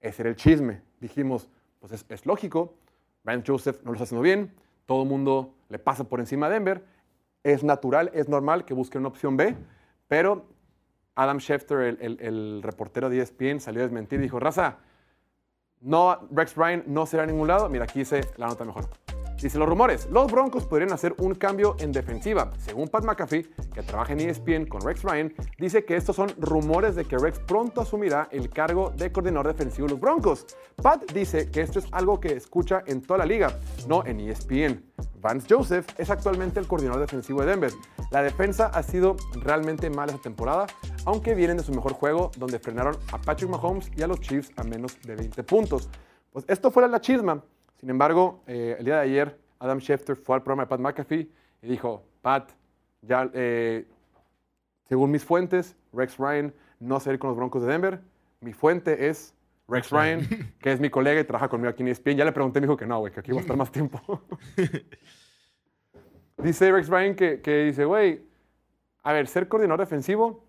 Ese 0.00 0.22
era 0.22 0.30
el 0.30 0.36
chisme. 0.36 0.80
Dijimos, 1.00 1.48
pues 1.80 1.92
es, 1.92 2.06
es 2.08 2.24
lógico, 2.24 2.74
Vance 3.24 3.50
Joseph 3.50 3.80
no 3.82 3.90
lo 3.90 3.92
está 3.92 4.04
haciendo 4.04 4.22
bien, 4.22 4.54
todo 4.86 5.02
el 5.02 5.08
mundo 5.08 5.54
le 5.68 5.78
pasa 5.78 6.04
por 6.04 6.20
encima 6.20 6.46
a 6.46 6.50
Denver, 6.50 6.84
es 7.42 7.64
natural, 7.64 8.10
es 8.14 8.28
normal 8.28 8.64
que 8.64 8.74
busquen 8.74 9.00
una 9.00 9.08
opción 9.08 9.36
B, 9.36 9.56
pero 10.08 10.46
Adam 11.14 11.38
Schefter, 11.38 11.98
el, 12.00 12.62
reportero 12.62 13.10
de 13.10 13.20
ESPN, 13.20 13.60
salió 13.60 13.82
a 13.82 13.84
desmentir 13.84 14.18
y 14.20 14.22
dijo, 14.22 14.40
raza, 14.40 14.78
no, 15.80 16.28
Rex 16.30 16.56
Ryan 16.56 16.84
no 16.86 17.06
será 17.06 17.24
a 17.24 17.26
ningún 17.26 17.48
lado. 17.48 17.68
Mira, 17.68 17.84
aquí 17.84 18.00
dice 18.00 18.22
la 18.36 18.46
nota 18.46 18.64
mejor. 18.64 18.88
Dice 19.40 19.58
los 19.58 19.68
rumores, 19.68 20.06
los 20.10 20.30
Broncos 20.30 20.66
podrían 20.66 20.92
hacer 20.92 21.14
un 21.16 21.34
cambio 21.34 21.74
en 21.78 21.92
defensiva. 21.92 22.50
Según 22.58 22.88
Pat 22.88 23.04
McAfee, 23.04 23.48
que 23.72 23.82
trabaja 23.82 24.12
en 24.12 24.20
ESPN 24.20 24.66
con 24.66 24.82
Rex 24.82 25.02
Ryan, 25.02 25.32
dice 25.58 25.84
que 25.86 25.96
estos 25.96 26.16
son 26.16 26.28
rumores 26.38 26.94
de 26.94 27.06
que 27.06 27.16
Rex 27.16 27.38
pronto 27.38 27.80
asumirá 27.80 28.28
el 28.32 28.50
cargo 28.50 28.90
de 28.90 29.10
coordinador 29.10 29.46
defensivo 29.46 29.86
de 29.86 29.94
los 29.94 30.00
Broncos. 30.00 30.46
Pat 30.82 31.10
dice 31.12 31.50
que 31.50 31.62
esto 31.62 31.78
es 31.78 31.86
algo 31.92 32.20
que 32.20 32.34
escucha 32.34 32.82
en 32.86 33.00
toda 33.00 33.20
la 33.20 33.24
liga, 33.24 33.58
no 33.88 34.04
en 34.04 34.20
ESPN. 34.20 34.84
Vance 35.22 35.46
Joseph 35.48 35.86
es 35.96 36.10
actualmente 36.10 36.60
el 36.60 36.66
coordinador 36.66 37.00
defensivo 37.00 37.40
de 37.40 37.46
Denver. 37.46 37.72
La 38.10 38.22
defensa 38.22 38.66
ha 38.66 38.82
sido 38.82 39.16
realmente 39.42 39.88
mala 39.88 40.12
esta 40.12 40.24
temporada, 40.24 40.66
aunque 41.06 41.34
vienen 41.34 41.56
de 41.56 41.62
su 41.62 41.72
mejor 41.72 41.94
juego, 41.94 42.30
donde 42.36 42.58
frenaron 42.58 42.96
a 43.10 43.18
Patrick 43.18 43.48
Mahomes 43.48 43.90
y 43.96 44.02
a 44.02 44.06
los 44.06 44.20
Chiefs 44.20 44.52
a 44.56 44.64
menos 44.64 45.00
de 45.00 45.16
20 45.16 45.42
puntos. 45.44 45.88
Pues 46.30 46.44
esto 46.46 46.70
fuera 46.70 46.88
la 46.88 47.00
chisma. 47.00 47.42
Sin 47.80 47.88
embargo, 47.88 48.42
eh, 48.46 48.76
el 48.78 48.84
día 48.84 48.96
de 48.96 49.00
ayer, 49.00 49.38
Adam 49.58 49.80
Schefter 49.80 50.14
fue 50.14 50.36
al 50.36 50.42
programa 50.42 50.64
de 50.64 50.68
Pat 50.68 50.80
McAfee 50.80 51.30
y 51.62 51.66
dijo, 51.66 52.04
Pat, 52.20 52.50
ya, 53.00 53.30
eh, 53.32 53.86
según 54.86 55.10
mis 55.10 55.24
fuentes, 55.24 55.76
Rex 55.94 56.18
Ryan 56.18 56.52
no 56.78 56.94
va 56.94 56.98
a 56.98 57.00
seguir 57.00 57.18
con 57.18 57.28
los 57.28 57.38
Broncos 57.38 57.62
de 57.62 57.68
Denver. 57.68 58.00
Mi 58.40 58.52
fuente 58.52 59.08
es 59.08 59.34
Rex 59.66 59.90
Ryan, 59.90 60.20
que 60.60 60.72
es 60.72 60.80
mi 60.80 60.90
colega 60.90 61.20
y 61.20 61.24
trabaja 61.24 61.48
conmigo 61.48 61.70
aquí 61.70 61.82
en 61.82 61.88
ESPN. 61.88 62.16
Ya 62.16 62.26
le 62.26 62.32
pregunté 62.32 62.58
y 62.58 62.60
me 62.60 62.66
dijo 62.66 62.76
que 62.76 62.86
no, 62.86 62.98
güey, 62.98 63.12
que 63.12 63.20
aquí 63.20 63.32
va 63.32 63.38
a 63.38 63.40
estar 63.40 63.56
más 63.56 63.72
tiempo. 63.72 64.22
dice 66.36 66.70
Rex 66.70 66.88
Ryan 66.88 67.14
que, 67.14 67.40
que 67.40 67.64
dice, 67.64 67.86
güey, 67.86 68.22
a 69.02 69.14
ver, 69.14 69.26
ser 69.26 69.48
coordinador 69.48 69.80
defensivo, 69.80 70.44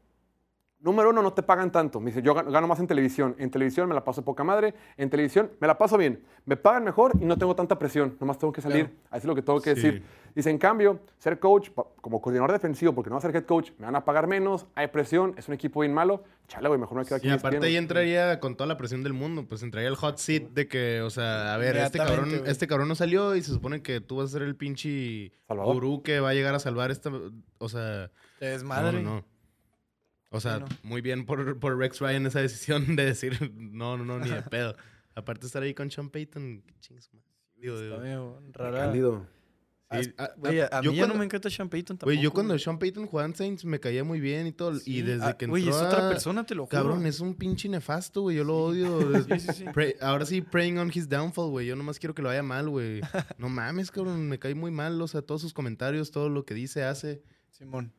número 0.82 1.10
uno, 1.10 1.22
no 1.22 1.34
te 1.34 1.44
pagan 1.44 1.72
tanto. 1.72 2.00
Me 2.00 2.08
dice, 2.12 2.22
yo 2.22 2.34
gano, 2.34 2.68
más 2.68 2.80
en 2.80 2.88
televisión. 2.88 3.36
En 3.38 3.50
televisión 3.52 3.88
me 3.88 3.96
la 3.96 4.04
paso 4.04 4.24
poca 4.24 4.44
madre. 4.44 4.74
En 4.98 5.10
televisión 5.10 5.52
me 5.60 5.68
la 5.68 5.78
paso 5.78 5.98
bien. 5.98 6.24
Me 6.46 6.58
pagan 6.58 6.84
mejor 6.84 7.14
y 7.20 7.26
no 7.26 7.38
tengo 7.38 7.56
tanta 7.56 7.78
presión. 7.78 8.18
Nomás 8.20 8.38
tengo 8.38 8.52
que 8.54 8.62
salir 8.62 8.90
a 9.10 9.16
decir 9.16 9.28
lo 9.28 9.36
que 9.36 9.42
tengo 9.42 9.62
que 9.62 9.76
Sí. 9.76 9.82
decir. 9.82 10.04
Dice, 10.34 10.50
en 10.50 10.58
cambio, 10.58 11.02
ser 11.18 11.40
coach, 11.40 11.72
como 12.00 12.22
coordinador 12.22 12.54
defensivo, 12.54 12.94
porque 12.96 13.10
no 13.10 13.16
va 13.16 13.20
a 13.20 13.22
ser 13.22 13.36
head 13.36 13.44
coach, 13.44 13.72
me 13.78 13.86
van 13.86 13.98
a 13.98 14.06
pagar 14.06 14.28
menos, 14.28 14.66
hay 14.76 14.88
presión, 14.88 15.34
es 15.38 15.50
un 15.50 15.54
equipo 15.54 15.82
bien 15.82 15.94
malo. 15.94 16.24
Chale, 16.48 16.70
güey, 16.70 16.80
mejor 16.80 16.98
me 16.98 17.04
quedo 17.04 17.16
aquí. 17.16 17.28
Y 17.28 17.32
aparte 17.32 17.66
ahí 17.66 17.76
entraría 17.76 18.40
con 18.40 18.56
toda 18.56 18.68
la 18.68 18.78
presión 18.78 19.04
del 19.04 19.12
mundo, 19.12 19.46
pues 19.48 19.62
entraría 19.62 19.90
el 19.90 19.96
hot 19.96 20.18
seat 20.18 20.52
de 20.52 20.68
que, 20.70 21.02
o 21.02 21.10
sea, 21.10 21.54
a 21.54 21.58
ver, 21.58 21.76
este 21.78 21.98
cabrón, 21.98 22.30
este 22.46 22.66
cabrón 22.68 22.88
no 22.88 22.96
salió 22.96 23.36
y 23.36 23.42
se 23.42 23.52
supone 23.52 23.82
que 23.82 24.00
tú 24.00 24.18
vas 24.18 24.30
a 24.30 24.32
ser 24.32 24.42
el 24.44 24.56
pinche 24.56 25.34
Salvador. 25.48 25.74
gurú 25.74 26.02
que 26.02 26.22
va 26.22 26.30
a 26.30 26.34
llegar 26.34 26.56
a 26.56 26.60
salvar 26.60 26.92
esta, 26.92 27.12
o 27.58 27.70
sea, 27.70 28.10
no, 28.40 28.92
no, 28.94 29.02
no. 29.02 29.26
O 30.34 30.40
sea, 30.40 30.64
muy 30.84 31.02
bien 31.02 31.26
por, 31.26 31.60
por 31.60 31.78
Rex 31.78 32.00
Ryan 32.00 32.26
esa 32.26 32.40
decisión 32.40 32.96
de 32.96 33.06
decir, 33.06 33.52
no, 33.56 33.98
no, 33.98 34.06
no, 34.06 34.18
ni 34.20 34.30
de 34.30 34.42
pedo. 34.50 34.76
Aparte 35.14 35.46
estar 35.46 35.62
ahí 35.62 35.74
con 35.74 35.92
Sean 35.92 36.10
Payton, 36.10 36.64
qué 36.66 36.74
chingue 36.80 37.02
su 37.02 37.16
madre. 37.16 37.28
Digo, 37.58 37.80
digo, 37.80 37.94
Está 37.96 38.02
medio 38.04 38.40
rara. 38.54 38.94
Sí, 38.94 40.10
ah, 40.18 40.30
Güey, 40.38 40.62
a, 40.62 40.70
ah, 40.72 40.80
a 40.80 40.82
yo 40.82 40.92
mí 40.92 40.96
ya 40.98 41.02
no 41.02 41.08
cuando- 41.10 41.20
me 41.20 41.26
encanta 41.26 41.50
Sean 41.50 41.68
Payton 41.68 41.98
tampoco. 41.98 42.06
Güey, 42.14 42.22
yo 42.24 42.32
cuando 42.32 42.54
güey. 42.54 42.64
Sean 42.64 42.80
Payton 42.80 43.08
jugaba 43.08 43.28
en 43.28 43.36
Saints 43.36 43.66
me 43.66 43.78
caía 43.82 44.06
muy 44.06 44.22
bien 44.22 44.48
y 44.48 44.54
todo. 44.54 44.80
Y 44.86 45.02
desde 45.02 45.26
Ah, 45.26 45.34
que 45.38 45.48
Güey, 45.48 45.64
entró 45.68 45.78
es 45.78 45.86
otra 45.86 46.08
persona, 46.08 46.46
te 46.46 46.56
lo 46.56 46.66
juro. 46.66 46.78
Cabrón, 46.78 47.06
es 47.06 47.20
un 47.20 47.36
pinche 47.36 47.68
nefasto, 47.68 48.22
güey. 48.22 48.38
Yo 48.38 48.46
lo 48.46 48.58
odio. 48.58 48.88
Sí, 49.28 49.40
sí, 49.42 49.48
sí. 49.54 49.66
Pray- 49.74 49.96
ahora 50.00 50.26
sí, 50.26 50.40
praying 50.42 50.78
on 50.78 50.90
his 50.96 51.10
downfall, 51.10 51.50
güey. 51.50 51.68
Yo 51.68 51.76
nomás 51.76 52.00
quiero 52.00 52.16
que 52.16 52.22
lo 52.22 52.30
vaya 52.30 52.42
mal, 52.42 52.70
güey. 52.70 53.02
No 53.38 53.50
mames, 53.50 53.92
cabrón. 53.92 54.30
Me 54.30 54.40
cae 54.40 54.56
muy 54.56 54.72
mal. 54.72 55.02
O 55.02 55.10
sea, 55.10 55.22
todos 55.22 55.42
sus 55.42 55.52
comentarios, 55.54 56.10
todo 56.12 56.30
lo 56.30 56.46
que 56.46 56.54
dice, 56.54 56.86
hace. 56.86 57.22
Simón. 57.50 57.92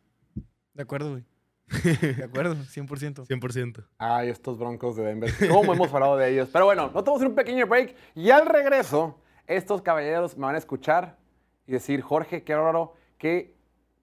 De 0.72 0.82
acuerdo, 0.82 1.10
güey. 1.10 1.24
De 2.16 2.24
acuerdo, 2.24 2.54
100%. 2.54 3.26
100%. 3.26 3.84
Ay, 3.98 4.28
estos 4.28 4.58
broncos 4.58 4.96
de 4.96 5.04
Denver. 5.04 5.32
¿Cómo 5.48 5.72
hemos 5.72 5.92
hablado 5.92 6.16
de 6.16 6.30
ellos? 6.30 6.48
Pero 6.52 6.66
bueno, 6.66 6.90
no 6.92 7.04
tomamos 7.04 7.26
un 7.26 7.34
pequeño 7.34 7.66
break 7.66 7.94
y 8.14 8.30
al 8.30 8.46
regreso, 8.46 9.18
estos 9.46 9.82
caballeros 9.82 10.36
me 10.36 10.46
van 10.46 10.54
a 10.54 10.58
escuchar 10.58 11.18
y 11.66 11.72
decir, 11.72 12.00
Jorge, 12.02 12.42
qué 12.42 12.54
raro, 12.54 12.94
qué 13.18 13.54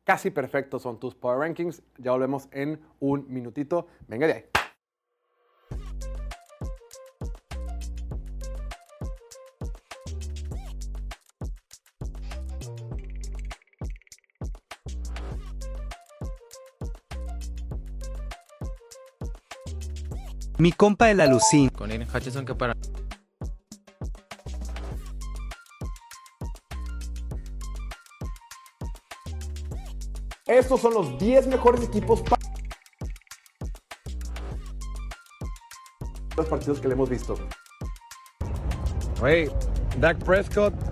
casi 0.03 0.31
perfectos 0.31 0.81
son 0.81 0.99
tus 0.99 1.13
Power 1.15 1.39
Rankings. 1.39 1.83
Ya 1.97 2.11
volvemos 2.11 2.47
en 2.51 2.79
un 2.99 3.25
minutito. 3.29 3.87
Venga 4.07 4.27
de 4.27 4.33
ahí. 4.33 4.58
Mi 20.59 20.73
compa 20.73 21.09
el 21.09 21.21
alucín. 21.21 21.69
Con 21.69 21.89
Aiden 21.89 22.05
Hutchinson 22.13 22.45
que 22.45 22.53
para 22.53 22.75
Estos 30.45 30.81
son 30.81 30.95
los 30.95 31.17
10 31.17 31.47
mejores 31.47 31.83
equipos 31.83 32.21
para 32.23 32.41
los 36.35 36.45
partidos 36.47 36.81
que 36.81 36.89
le 36.89 36.93
hemos 36.95 37.09
visto. 37.09 37.35
Wait, 39.21 39.51
Dak 39.97 40.17
Prescott. 40.25 40.88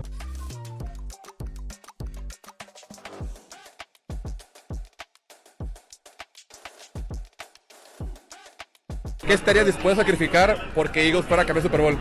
¿Qué 9.28 9.34
estarías 9.34 9.66
dispuesto 9.66 10.00
a 10.00 10.04
sacrificar 10.04 10.70
porque 10.74 11.06
Eagles 11.06 11.26
fuera 11.26 11.42
a 11.42 11.46
campeón 11.46 11.62
Super 11.62 11.82
Bowl? 11.82 11.98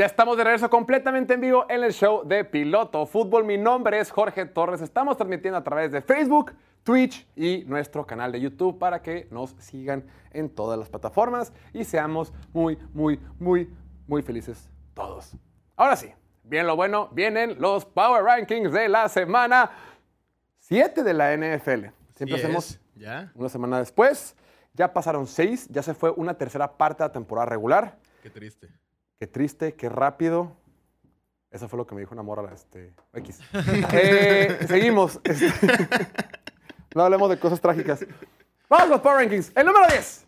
Ya 0.00 0.06
estamos 0.06 0.38
de 0.38 0.44
regreso 0.44 0.70
completamente 0.70 1.34
en 1.34 1.42
vivo 1.42 1.66
en 1.68 1.84
el 1.84 1.92
show 1.92 2.26
de 2.26 2.42
Piloto 2.42 3.04
Fútbol. 3.04 3.44
Mi 3.44 3.58
nombre 3.58 4.00
es 4.00 4.10
Jorge 4.10 4.46
Torres. 4.46 4.80
Estamos 4.80 5.18
transmitiendo 5.18 5.58
a 5.58 5.62
través 5.62 5.92
de 5.92 6.00
Facebook, 6.00 6.54
Twitch 6.84 7.28
y 7.36 7.64
nuestro 7.66 8.06
canal 8.06 8.32
de 8.32 8.40
YouTube 8.40 8.78
para 8.78 9.02
que 9.02 9.28
nos 9.30 9.50
sigan 9.58 10.06
en 10.30 10.48
todas 10.48 10.78
las 10.78 10.88
plataformas 10.88 11.52
y 11.74 11.84
seamos 11.84 12.32
muy, 12.54 12.78
muy, 12.94 13.20
muy, 13.38 13.68
muy 14.06 14.22
felices 14.22 14.70
todos. 14.94 15.36
Ahora 15.76 15.96
sí, 15.96 16.10
bien 16.44 16.66
lo 16.66 16.76
bueno, 16.76 17.10
vienen 17.12 17.60
los 17.60 17.84
Power 17.84 18.24
Rankings 18.24 18.72
de 18.72 18.88
la 18.88 19.06
semana 19.10 19.70
7 20.60 21.02
de 21.02 21.12
la 21.12 21.36
NFL. 21.36 21.88
Siempre 22.14 22.38
hacemos 22.38 22.80
¿Ya? 22.96 23.30
una 23.34 23.50
semana 23.50 23.78
después. 23.78 24.34
Ya 24.72 24.94
pasaron 24.94 25.26
seis, 25.26 25.68
ya 25.68 25.82
se 25.82 25.92
fue 25.92 26.10
una 26.10 26.38
tercera 26.38 26.78
parte 26.78 27.02
de 27.02 27.08
la 27.10 27.12
temporada 27.12 27.44
regular. 27.44 27.98
Qué 28.22 28.30
triste. 28.30 28.70
Qué 29.20 29.26
triste, 29.26 29.74
qué 29.74 29.90
rápido. 29.90 30.56
Eso 31.50 31.68
fue 31.68 31.76
lo 31.76 31.86
que 31.86 31.94
me 31.94 32.00
dijo 32.00 32.14
una 32.14 32.22
morra, 32.22 32.50
este, 32.54 32.94
X. 33.12 33.40
Eh, 33.92 34.64
seguimos. 34.66 35.20
este, 35.24 35.52
no 36.94 37.02
hablemos 37.02 37.28
de 37.28 37.38
cosas 37.38 37.60
trágicas. 37.60 38.06
Vamos 38.70 38.86
a 38.86 38.88
los 38.88 39.00
Power 39.02 39.18
Rankings. 39.18 39.52
El 39.54 39.66
número 39.66 39.84
10. 39.88 40.26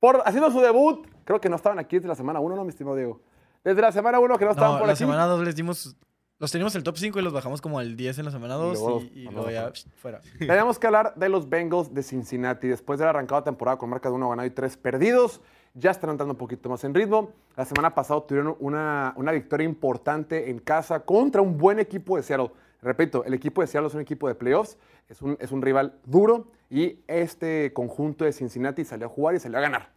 Por 0.00 0.22
haciendo 0.24 0.50
su 0.50 0.60
debut, 0.60 1.06
creo 1.26 1.38
que 1.42 1.50
no 1.50 1.56
estaban 1.56 1.78
aquí 1.78 1.96
desde 1.96 2.08
la 2.08 2.14
semana 2.14 2.40
1, 2.40 2.56
¿no, 2.56 2.62
mi 2.64 2.70
estimado 2.70 2.96
Diego? 2.96 3.20
Desde 3.62 3.82
la 3.82 3.92
semana 3.92 4.18
1 4.18 4.38
que 4.38 4.44
no 4.46 4.52
estaban 4.52 4.72
No, 4.72 4.78
por 4.78 4.86
la 4.86 4.94
aquí. 4.94 5.00
semana 5.00 5.26
2 5.26 5.44
les 5.44 5.54
dimos. 5.54 5.94
Los 6.38 6.50
teníamos 6.50 6.74
el 6.76 6.84
top 6.84 6.96
5 6.96 7.18
y 7.18 7.22
los 7.22 7.34
bajamos 7.34 7.60
como 7.60 7.78
al 7.78 7.96
10 7.96 8.18
en 8.18 8.24
la 8.24 8.30
semana 8.30 8.54
2 8.54 8.78
luego 8.78 9.02
y, 9.02 9.24
luego 9.24 9.50
ya 9.50 9.70
psh, 9.70 9.90
fuera. 9.96 10.22
Tenemos 10.38 10.78
que 10.78 10.86
hablar 10.86 11.14
de 11.16 11.28
los 11.28 11.50
Bengals 11.50 11.92
de 11.92 12.02
Cincinnati. 12.02 12.66
Después 12.66 12.98
de 12.98 13.04
haber 13.04 13.16
arrancado 13.16 13.42
la 13.42 13.44
temporada 13.44 13.76
con 13.76 13.90
marca 13.90 14.08
de 14.08 14.14
1 14.14 14.30
ganado 14.30 14.46
y 14.46 14.50
3 14.50 14.74
perdidos, 14.78 15.42
ya 15.74 15.90
están 15.90 16.10
entrando 16.10 16.32
un 16.32 16.38
poquito 16.38 16.68
más 16.68 16.82
en 16.84 16.94
ritmo. 16.94 17.32
La 17.56 17.64
semana 17.64 17.94
pasada 17.94 18.24
tuvieron 18.26 18.56
una, 18.60 19.12
una 19.16 19.32
victoria 19.32 19.64
importante 19.64 20.48
en 20.48 20.60
casa 20.60 21.00
contra 21.00 21.42
un 21.42 21.58
buen 21.58 21.80
equipo 21.80 22.16
de 22.16 22.22
Seattle. 22.22 22.52
Repito, 22.80 23.24
el 23.24 23.34
equipo 23.34 23.60
de 23.60 23.66
Seattle 23.66 23.88
es 23.88 23.94
un 23.94 24.00
equipo 24.00 24.28
de 24.28 24.34
playoffs, 24.34 24.78
es 25.08 25.20
un, 25.20 25.36
es 25.40 25.50
un 25.50 25.62
rival 25.62 25.98
duro 26.04 26.46
y 26.70 27.02
este 27.08 27.72
conjunto 27.72 28.24
de 28.24 28.32
Cincinnati 28.32 28.84
salió 28.84 29.06
a 29.06 29.10
jugar 29.10 29.34
y 29.34 29.40
salió 29.40 29.58
a 29.58 29.62
ganar. 29.62 29.90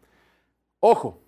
Ojo, 0.79 1.21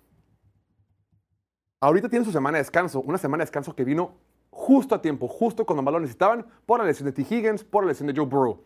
ahorita 1.80 2.08
tienen 2.08 2.24
su 2.24 2.32
semana 2.32 2.58
de 2.58 2.62
descanso, 2.62 3.00
una 3.00 3.18
semana 3.18 3.42
de 3.42 3.46
descanso 3.46 3.74
que 3.76 3.84
vino 3.84 4.14
justo 4.50 4.94
a 4.94 5.02
tiempo, 5.02 5.28
justo 5.28 5.64
cuando 5.64 5.82
más 5.82 5.92
lo 5.92 6.00
necesitaban, 6.00 6.46
por 6.66 6.80
la 6.80 6.86
lesión 6.86 7.06
de 7.06 7.12
T. 7.12 7.22
Higgins, 7.22 7.62
por 7.62 7.84
la 7.84 7.88
lesión 7.88 8.08
de 8.08 8.14
Joe 8.16 8.26
Burrow. 8.26 8.64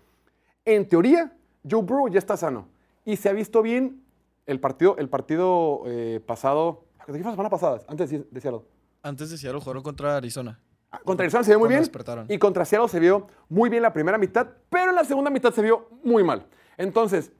En 0.64 0.88
teoría, 0.88 1.36
Joe 1.68 1.82
Burrow 1.82 2.08
ya 2.08 2.18
está 2.18 2.36
sano 2.36 2.68
y 3.04 3.16
se 3.16 3.28
ha 3.28 3.32
visto 3.32 3.60
bien 3.60 4.03
el 4.46 4.60
partido, 4.60 4.96
el 4.98 5.08
partido 5.08 5.82
eh, 5.86 6.20
pasado, 6.26 6.84
¿de 7.06 7.12
qué 7.14 7.22
fue 7.22 7.24
la 7.24 7.30
semana 7.32 7.50
pasada? 7.50 7.80
Antes 7.88 8.10
de 8.10 8.24
de 8.30 8.40
Seattle. 8.40 8.62
Antes 9.02 9.30
de 9.30 9.38
Seattle 9.38 9.60
jugaron 9.60 9.82
contra 9.82 10.16
Arizona. 10.16 10.60
Ah, 10.90 11.00
Contra 11.04 11.24
Arizona 11.24 11.44
se 11.44 11.50
vio 11.50 11.58
muy 11.58 11.68
bien 11.68 11.80
despertaron. 11.80 12.26
y 12.28 12.38
contra 12.38 12.64
Seattle 12.64 12.88
se 12.88 13.00
vio 13.00 13.26
muy 13.48 13.68
bien 13.68 13.82
la 13.82 13.92
primera 13.92 14.16
mitad, 14.18 14.46
pero 14.70 14.90
en 14.90 14.94
la 14.96 15.04
segunda 15.04 15.30
mitad 15.30 15.52
se 15.52 15.60
vio 15.62 15.88
muy 16.04 16.22
mal. 16.22 16.46
Entonces, 16.76 17.32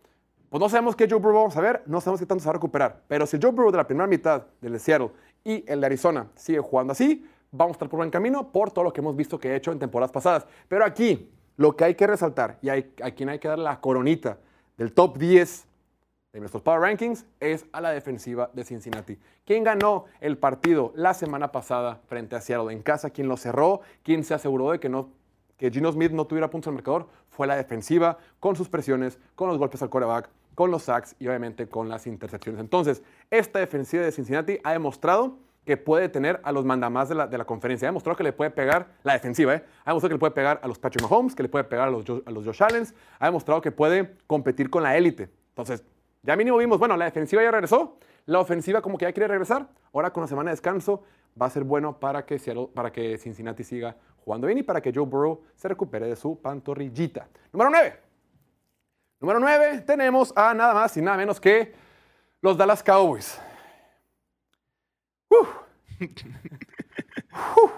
pues 0.51 0.61
no 0.61 0.69
sabemos 0.69 0.97
qué 0.97 1.09
Joe 1.09 1.19
Burrow 1.19 1.39
vamos 1.41 1.57
a 1.57 1.61
ver, 1.61 1.83
no 1.87 2.01
sabemos 2.01 2.21
qué 2.21 2.27
tanto 2.27 2.43
se 2.43 2.47
va 2.49 2.51
a 2.51 2.55
recuperar, 2.55 3.03
pero 3.09 3.27
si 3.27 3.37
el 3.37 3.43
Joe 3.43 3.53
Burrow 3.53 3.71
de 3.71 3.77
la 3.79 3.87
primera 3.87 4.07
mitad 4.07 4.45
del 4.61 4.73
de 4.73 4.79
Seattle 4.79 5.11
y 5.45 5.65
el 5.71 5.81
de 5.81 5.87
Arizona 5.87 6.29
sigue 6.35 6.59
jugando 6.61 6.93
así, 6.93 7.27
vamos 7.51 7.73
a 7.73 7.77
estar 7.77 7.89
por 7.89 7.99
buen 7.99 8.11
camino 8.11 8.51
por 8.53 8.71
todo 8.73 8.85
lo 8.85 8.93
que 8.93 9.01
hemos 9.01 9.15
visto 9.17 9.39
que 9.39 9.51
ha 9.51 9.57
hecho 9.57 9.73
en 9.73 9.79
temporadas 9.79 10.11
pasadas. 10.13 10.47
Pero 10.69 10.85
aquí, 10.85 11.31
lo 11.57 11.77
que 11.77 11.85
hay 11.85 11.95
que 11.95 12.07
resaltar 12.07 12.59
y 12.63 12.69
hay, 12.69 12.93
a 13.03 13.13
quien 13.13 13.29
hay 13.29 13.39
que 13.39 13.47
dar 13.49 13.59
la 13.59 13.81
coronita 13.81 14.39
del 14.77 14.93
top 14.93 15.19
10 15.19 15.67
de 16.35 16.41
nuestros 16.41 16.65
Power 16.65 16.81
Rankings 16.81 17.25
es 17.39 17.65
a 17.73 17.81
la 17.81 17.93
defensiva 17.93 18.51
de 18.53 18.65
Cincinnati. 18.65 19.17
¿Quién 19.47 19.63
ganó 19.63 20.07
el 20.21 20.37
partido 20.37 20.93
la 20.97 21.15
semana 21.15 21.53
pasada 21.53 22.01
frente 22.09 22.35
a 22.35 22.41
Seattle 22.41 22.73
en 22.73 22.83
casa? 22.83 23.11
¿Quién 23.11 23.29
lo 23.29 23.37
cerró? 23.37 23.83
¿Quién 24.03 24.25
se 24.25 24.35
aseguró 24.35 24.73
de 24.73 24.81
que, 24.81 24.89
no, 24.89 25.11
que 25.57 25.71
Gino 25.71 25.93
Smith 25.93 26.11
no 26.11 26.27
tuviera 26.27 26.51
puntos 26.51 26.67
el 26.71 26.75
marcador? 26.75 27.07
Fue 27.31 27.47
la 27.47 27.55
defensiva 27.55 28.19
con 28.41 28.57
sus 28.57 28.69
presiones, 28.69 29.21
con 29.37 29.49
los 29.49 29.59
golpes 29.59 29.81
al 29.83 29.91
quarterback, 29.91 30.29
con 30.57 30.73
los 30.73 30.83
sacks 30.83 31.15
y 31.21 31.29
obviamente 31.29 31.69
con 31.69 31.89
las 31.89 32.05
intercepciones. 32.09 32.61
Entonces, 32.61 33.05
esta 33.31 33.61
defensiva 33.61 34.03
de 34.03 34.11
Cincinnati 34.11 34.59
ha 34.65 34.73
demostrado 34.73 35.39
que 35.65 35.77
puede 35.77 36.09
tener 36.09 36.41
a 36.43 36.51
los 36.51 36.65
mandamás 36.65 37.09
de 37.09 37.15
la, 37.15 37.29
de 37.29 37.39
la 37.39 37.45
conferencia. 37.45 37.87
Ha 37.87 37.91
demostrado 37.93 38.17
que 38.17 38.25
le 38.25 38.33
puede 38.33 38.51
pegar 38.51 38.89
la 39.05 39.13
defensiva, 39.13 39.55
¿eh? 39.55 39.65
Ha 39.85 39.93
demostrado 39.93 40.09
que 40.09 40.15
le 40.15 40.19
puede 40.19 40.33
pegar 40.33 40.59
a 40.65 40.67
los 40.67 40.81
Patrick 40.81 41.09
Mahomes, 41.09 41.37
que 41.37 41.45
le 41.45 41.49
puede 41.49 41.65
pegar 41.65 41.87
a 41.87 41.91
los, 41.93 42.05
a 42.27 42.31
los 42.33 42.45
Josh 42.45 42.61
Allen. 42.61 42.85
Ha 43.21 43.27
demostrado 43.27 43.61
que 43.61 43.71
puede 43.71 44.17
competir 44.27 44.69
con 44.69 44.83
la 44.83 44.97
élite. 44.97 45.31
Entonces, 45.51 45.85
ya 46.25 46.35
mínimo 46.37 46.57
vimos, 46.57 46.79
bueno, 46.79 46.97
la 46.97 47.05
defensiva 47.05 47.43
ya 47.43 47.51
regresó, 47.53 47.99
la 48.27 48.41
ofensiva 48.41 48.83
como 48.83 48.99
que 48.99 49.05
ya 49.05 49.13
quiere 49.13 49.29
regresar. 49.29 49.69
Ahora 49.93 50.13
con 50.13 50.23
la 50.23 50.27
semana 50.27 50.51
de 50.51 50.55
descanso 50.55 51.05
va 51.41 51.47
a 51.47 51.51
ser 51.51 51.63
bueno 51.65 52.01
para 52.01 52.25
que, 52.27 52.39
Seattle- 52.39 52.71
para 52.75 52.91
que 52.91 53.17
Cincinnati 53.19 53.63
siga 53.65 53.97
jugando 54.25 54.47
bien 54.47 54.59
y 54.59 54.63
para 54.63 54.81
que 54.81 54.93
Joe 54.95 55.05
Burrow 55.07 55.43
se 55.55 55.69
recupere 55.69 56.07
de 56.07 56.17
su 56.17 56.41
pantorrillita. 56.41 57.29
Número 57.53 57.71
9. 57.71 58.01
Número 59.21 59.39
9 59.41 59.81
tenemos 59.87 60.33
a 60.37 60.53
nada 60.55 60.75
más 60.75 60.97
y 60.97 61.03
nada 61.03 61.17
menos 61.17 61.41
que 61.41 61.75
los 62.41 62.57
Dallas 62.57 62.83
Cowboys. 62.83 63.39
Uf. 65.29 65.49
Uf. 67.57 67.73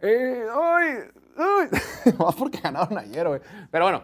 Eh, 0.00 0.46
uy, 0.54 1.42
uy. 1.42 2.14
Más 2.18 2.34
porque 2.36 2.60
ganaron 2.60 2.96
ayer, 2.98 3.26
güey. 3.26 3.40
Pero 3.70 3.84
bueno, 3.86 4.02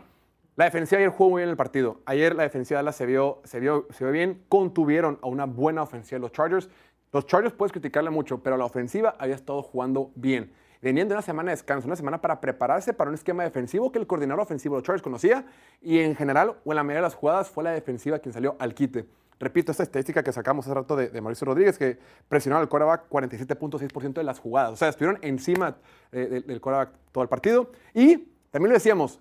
la 0.55 0.67
defensiva 0.67 0.99
ayer 0.99 1.11
jugó 1.11 1.31
muy 1.31 1.41
bien 1.41 1.49
el 1.49 1.57
partido. 1.57 2.03
Ayer 2.05 2.35
la 2.35 2.43
defensiva 2.43 2.79
de 2.79 2.85
Dallas 2.85 2.97
se 2.97 3.07
vio, 3.07 3.41
se, 3.45 3.59
vio, 3.59 3.87
se 3.91 4.05
vio 4.05 4.13
bien. 4.13 4.43
Contuvieron 4.49 5.19
a 5.23 5.27
una 5.29 5.47
buena 5.47 5.83
ofensiva 5.83 6.19
los 6.19 6.33
Chargers. 6.33 6.69
Los 7.11 7.27
Chargers 7.27 7.55
puedes 7.55 7.73
criticarle 7.73 8.11
mucho, 8.11 8.43
pero 8.43 8.59
la 8.59 8.67
ofensiva 8.67 9.17
había 9.19 9.35
estado 9.35 9.63
jugando 9.63 10.11
bien. 10.15 10.53
Venían 10.83 11.09
de 11.09 11.15
una 11.15 11.23
semana 11.23 11.51
de 11.51 11.57
descanso, 11.57 11.87
una 11.87 11.97
semana 11.97 12.21
para 12.21 12.41
prepararse 12.41 12.93
para 12.93 13.09
un 13.09 13.15
esquema 13.15 13.45
defensivo 13.45 13.93
que 13.93 13.99
el 13.99 14.07
coordinador 14.07 14.43
ofensivo 14.43 14.75
de 14.75 14.81
los 14.81 14.87
Chargers 14.87 15.03
conocía 15.03 15.47
y 15.81 16.01
en 16.01 16.17
general, 16.17 16.57
o 16.65 16.73
en 16.73 16.77
la 16.77 16.83
mayoría 16.83 16.99
de 16.99 17.07
las 17.07 17.15
jugadas, 17.15 17.49
fue 17.49 17.65
la 17.65 17.71
defensiva 17.71 18.19
quien 18.19 18.33
salió 18.33 18.57
al 18.59 18.75
quite. 18.75 19.07
Repito, 19.39 19.73
esta 19.73 19.85
estadística 19.85 20.23
que 20.23 20.33
sacamos 20.33 20.67
hace 20.67 20.75
rato 20.75 20.97
de, 20.97 21.21
Mauricio 21.21 21.47
Rodríguez, 21.47 21.79
que 21.79 21.99
presionaron 22.29 22.63
al 22.63 22.69
quarterback 22.69 23.09
47.6% 23.09 24.13
de 24.15 24.25
las 24.25 24.39
jugadas. 24.39 24.73
O 24.73 24.77
sea, 24.77 24.89
estuvieron 24.89 25.19
encima 25.23 25.77
eh, 26.13 26.27
del, 26.31 26.47
del 26.47 26.61
quarterback 26.61 26.95
todo 27.11 27.23
el 27.23 27.29
partido. 27.29 27.71
Y 27.95 28.19
también 28.51 28.71
lo 28.71 28.75
decíamos, 28.75 29.21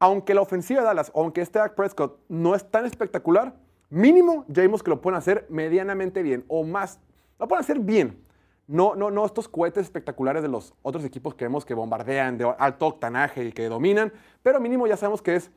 aunque 0.00 0.34
la 0.34 0.42
ofensiva 0.42 0.80
de 0.80 0.86
Dallas, 0.86 1.10
aunque 1.14 1.40
este 1.40 1.58
Dak 1.58 1.74
Prescott 1.74 2.20
no 2.28 2.54
es 2.54 2.70
tan 2.70 2.86
espectacular, 2.86 3.54
mínimo 3.90 4.44
ya 4.48 4.62
vimos 4.62 4.82
que 4.82 4.90
lo 4.90 5.00
pueden 5.00 5.18
hacer 5.18 5.46
medianamente 5.48 6.22
bien 6.22 6.44
o 6.48 6.64
más. 6.64 7.00
Lo 7.38 7.48
pueden 7.48 7.62
hacer 7.62 7.80
bien. 7.80 8.24
No, 8.66 8.94
no, 8.94 9.10
no 9.10 9.24
estos 9.24 9.48
cohetes 9.48 9.84
espectaculares 9.84 10.42
de 10.42 10.48
los 10.48 10.74
otros 10.82 11.04
equipos 11.04 11.34
que 11.34 11.46
vemos 11.46 11.64
que 11.64 11.72
bombardean 11.72 12.36
de 12.36 12.54
alto 12.58 12.86
octanaje 12.86 13.44
y 13.44 13.52
que 13.52 13.68
dominan, 13.68 14.12
pero 14.42 14.60
mínimo 14.60 14.86
ya 14.86 14.96
sabemos 14.96 15.22
que 15.22 15.36
es, 15.36 15.50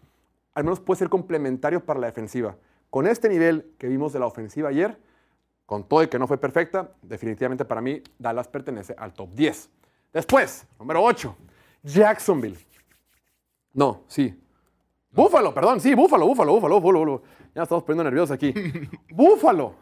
al 0.54 0.64
menos 0.64 0.80
puede 0.80 1.00
ser 1.00 1.10
complementario 1.10 1.84
para 1.86 2.00
la 2.00 2.08
defensiva. 2.08 2.56
Con 2.90 3.08
este 3.08 3.28
nivel 3.28 3.74
que 3.78 3.88
vimos 3.88 4.14
de 4.14 4.20
la 4.20 4.28
ofensiva 4.28 4.70
ayer, 4.70 4.98
con 5.66 5.84
todo 5.84 6.04
y 6.04 6.08
que 6.08 6.20
no 6.20 6.28
fue 6.28 6.38
perfecta, 6.38 6.92
definitivamente 7.02 7.66
para 7.66 7.82
mí 7.82 8.02
Dallas 8.18 8.48
pertenece 8.48 8.96
al 8.98 9.14
top 9.14 9.30
10. 9.34 9.70
Después, 10.14 10.66
número 10.80 11.04
8, 11.04 11.36
Jacksonville. 11.84 12.58
No, 13.74 14.02
sí. 14.08 14.38
Búfalo, 15.12 15.54
perdón, 15.54 15.82
sí, 15.82 15.94
Búfalo, 15.94 16.26
Búfalo, 16.28 16.54
Búfalo, 16.54 16.80
Búfalo, 16.80 17.00
Búfalo. 17.00 17.22
Ya 17.54 17.62
nos 17.62 17.66
estamos 17.66 17.84
poniendo 17.84 18.04
nerviosos 18.06 18.32
aquí. 18.32 18.54
Búfalo. 19.10 19.76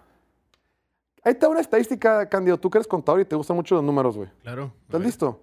Ahí 1.23 1.33
está 1.33 1.49
una 1.49 1.59
estadística, 1.59 2.27
Candido. 2.27 2.57
Tú 2.57 2.69
que 2.69 2.77
eres 2.77 2.87
contador 2.87 3.21
y 3.21 3.25
te 3.25 3.35
gustan 3.35 3.55
mucho 3.55 3.75
los 3.75 3.83
números, 3.83 4.17
güey. 4.17 4.29
Claro. 4.41 4.71
¿Estás 4.83 5.01
listo? 5.01 5.41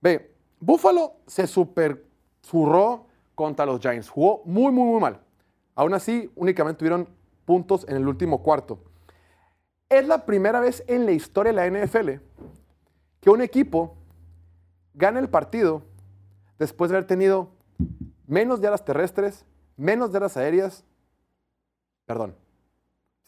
Ve, 0.00 0.32
Búfalo 0.60 1.14
se 1.26 1.46
super 1.46 2.04
zurró 2.42 3.06
contra 3.34 3.66
los 3.66 3.80
Giants. 3.80 4.08
Jugó 4.08 4.42
muy, 4.44 4.70
muy, 4.72 4.84
muy 4.84 5.00
mal. 5.00 5.20
Aún 5.74 5.94
así, 5.94 6.30
únicamente 6.36 6.78
tuvieron 6.78 7.08
puntos 7.44 7.84
en 7.88 7.96
el 7.96 8.06
último 8.06 8.42
cuarto. 8.42 8.78
Es 9.88 10.06
la 10.06 10.24
primera 10.24 10.60
vez 10.60 10.84
en 10.86 11.06
la 11.06 11.12
historia 11.12 11.52
de 11.52 11.70
la 11.70 11.86
NFL 11.86 12.10
que 13.20 13.30
un 13.30 13.40
equipo 13.40 13.96
gana 14.94 15.18
el 15.18 15.28
partido 15.28 15.82
después 16.58 16.90
de 16.90 16.96
haber 16.96 17.06
tenido 17.06 17.50
menos 18.26 18.60
yardas 18.60 18.84
terrestres, 18.84 19.44
menos 19.76 20.12
yardas 20.12 20.36
aéreas. 20.36 20.84
Perdón. 22.04 22.34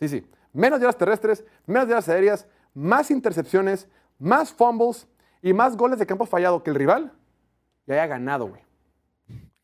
Sí, 0.01 0.09
sí. 0.09 0.31
Menos 0.53 0.81
yardas 0.81 0.97
terrestres, 0.97 1.45
menos 1.67 1.89
yardas 1.89 2.09
aéreas, 2.09 2.47
más 2.75 3.11
intercepciones, 3.11 3.89
más 4.19 4.53
fumbles 4.53 5.07
y 5.43 5.53
más 5.53 5.77
goles 5.77 5.99
de 5.99 6.07
campo 6.07 6.27
fallado 6.27 6.63
que 6.63 6.71
el 6.71 6.77
rival 6.77 7.13
y 7.87 7.93
haya 7.93 8.07
ganado, 8.07 8.49
güey. 8.49 8.63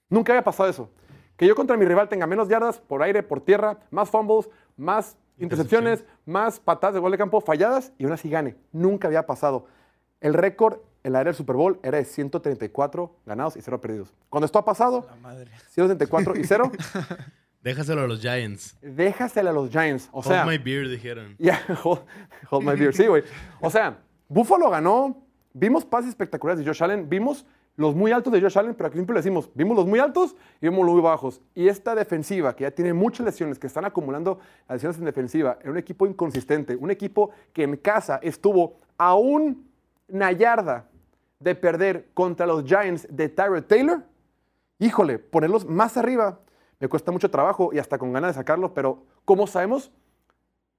Nunca 0.09 0.33
había 0.33 0.45
pasado 0.45 0.69
eso. 0.69 0.91
Que 1.37 1.47
yo 1.47 1.55
contra 1.55 1.77
mi 1.77 1.85
rival 1.85 2.09
tenga 2.09 2.27
menos 2.27 2.49
yardas 2.49 2.79
por 2.79 3.03
aire, 3.03 3.23
por 3.23 3.41
tierra, 3.41 3.79
más 3.91 4.09
fumbles, 4.09 4.49
más 4.77 5.17
intercepciones, 5.39 6.05
más 6.25 6.61
patadas 6.61 6.95
de 6.95 7.01
gol 7.01 7.11
de 7.11 7.19
campo 7.19 7.41
falladas 7.41 7.93
y 7.99 8.05
aún 8.05 8.13
así 8.13 8.31
gane. 8.31 8.57
Nunca 8.73 9.09
había 9.09 9.27
pasado. 9.27 9.67
El 10.21 10.35
récord 10.35 10.79
en 11.05 11.13
la 11.13 11.21
era 11.21 11.29
del 11.29 11.37
Super 11.37 11.55
Bowl 11.55 11.79
era 11.83 11.99
de 11.99 12.05
134 12.05 13.15
ganados 13.27 13.57
y 13.57 13.61
0 13.63 13.81
perdidos. 13.81 14.13
Cuando 14.29 14.47
esto 14.47 14.59
ha 14.59 14.65
pasado, 14.65 15.07
La 15.09 15.17
madre. 15.17 15.51
134 15.71 16.37
y 16.37 16.45
0, 16.45 16.73
Déjaselo 17.63 18.03
a 18.03 18.07
los 18.07 18.21
Giants. 18.21 18.77
déjasela 18.83 19.51
a 19.51 19.53
los 19.53 19.71
Giants. 19.71 20.09
O 20.13 20.23
sea, 20.23 20.45
Hold 20.45 20.51
my 20.51 20.59
beer, 20.59 20.89
dijeron. 20.89 21.37
hold, 21.85 22.01
hold 22.51 22.65
my 22.67 22.75
beer. 22.75 22.95
Sí, 22.95 23.07
güey. 23.07 23.23
O 23.61 23.71
sea, 23.71 23.99
Buffalo 24.29 24.69
ganó. 24.69 25.23
Vimos 25.55 25.85
pases 25.85 26.11
espectaculares 26.11 26.59
de 26.59 26.67
Josh 26.67 26.83
Allen. 26.83 27.09
Vimos 27.09 27.47
los 27.77 27.95
muy 27.95 28.13
altos 28.13 28.33
de 28.33 28.41
Josh 28.41 28.59
Allen, 28.59 28.75
pero 28.75 28.89
aquí 28.89 28.97
siempre 28.97 29.15
le 29.15 29.21
decimos, 29.21 29.51
vimos 29.55 29.77
los 29.77 29.87
muy 29.87 29.99
altos 29.99 30.37
y 30.61 30.69
vimos 30.69 30.85
los 30.85 30.95
muy 30.95 31.03
bajos. 31.03 31.41
Y 31.55 31.69
esta 31.69 31.95
defensiva, 31.95 32.55
que 32.55 32.63
ya 32.65 32.71
tiene 32.71 32.93
muchas 32.93 33.25
lesiones, 33.25 33.59
que 33.59 33.67
están 33.67 33.85
acumulando 33.85 34.39
lesiones 34.69 34.99
en 34.99 35.05
defensiva, 35.07 35.59
en 35.63 35.71
un 35.71 35.79
equipo 35.79 36.07
inconsistente, 36.07 36.77
un 36.77 36.91
equipo 36.91 37.31
que 37.53 37.63
en 37.63 37.77
casa 37.77 38.21
estuvo 38.23 38.79
a 38.99 39.15
una 39.15 40.33
yarda 40.33 40.89
de 41.45 41.55
perder 41.55 42.09
contra 42.15 42.47
los 42.47 42.65
Giants 42.65 43.07
de 43.11 43.29
Tyrod 43.29 43.65
Taylor, 43.65 44.03
híjole, 44.79 45.19
ponerlos 45.19 45.67
más 45.67 45.97
arriba 45.97 46.41
me 46.81 46.89
cuesta 46.89 47.13
mucho 47.13 47.31
trabajo 47.31 47.71
y 47.73 47.79
hasta 47.79 47.99
con 47.99 48.13
ganas 48.13 48.35
de 48.35 48.41
sacarlos, 48.41 48.73
pero 48.75 49.07
como 49.25 49.47
sabemos 49.47 49.91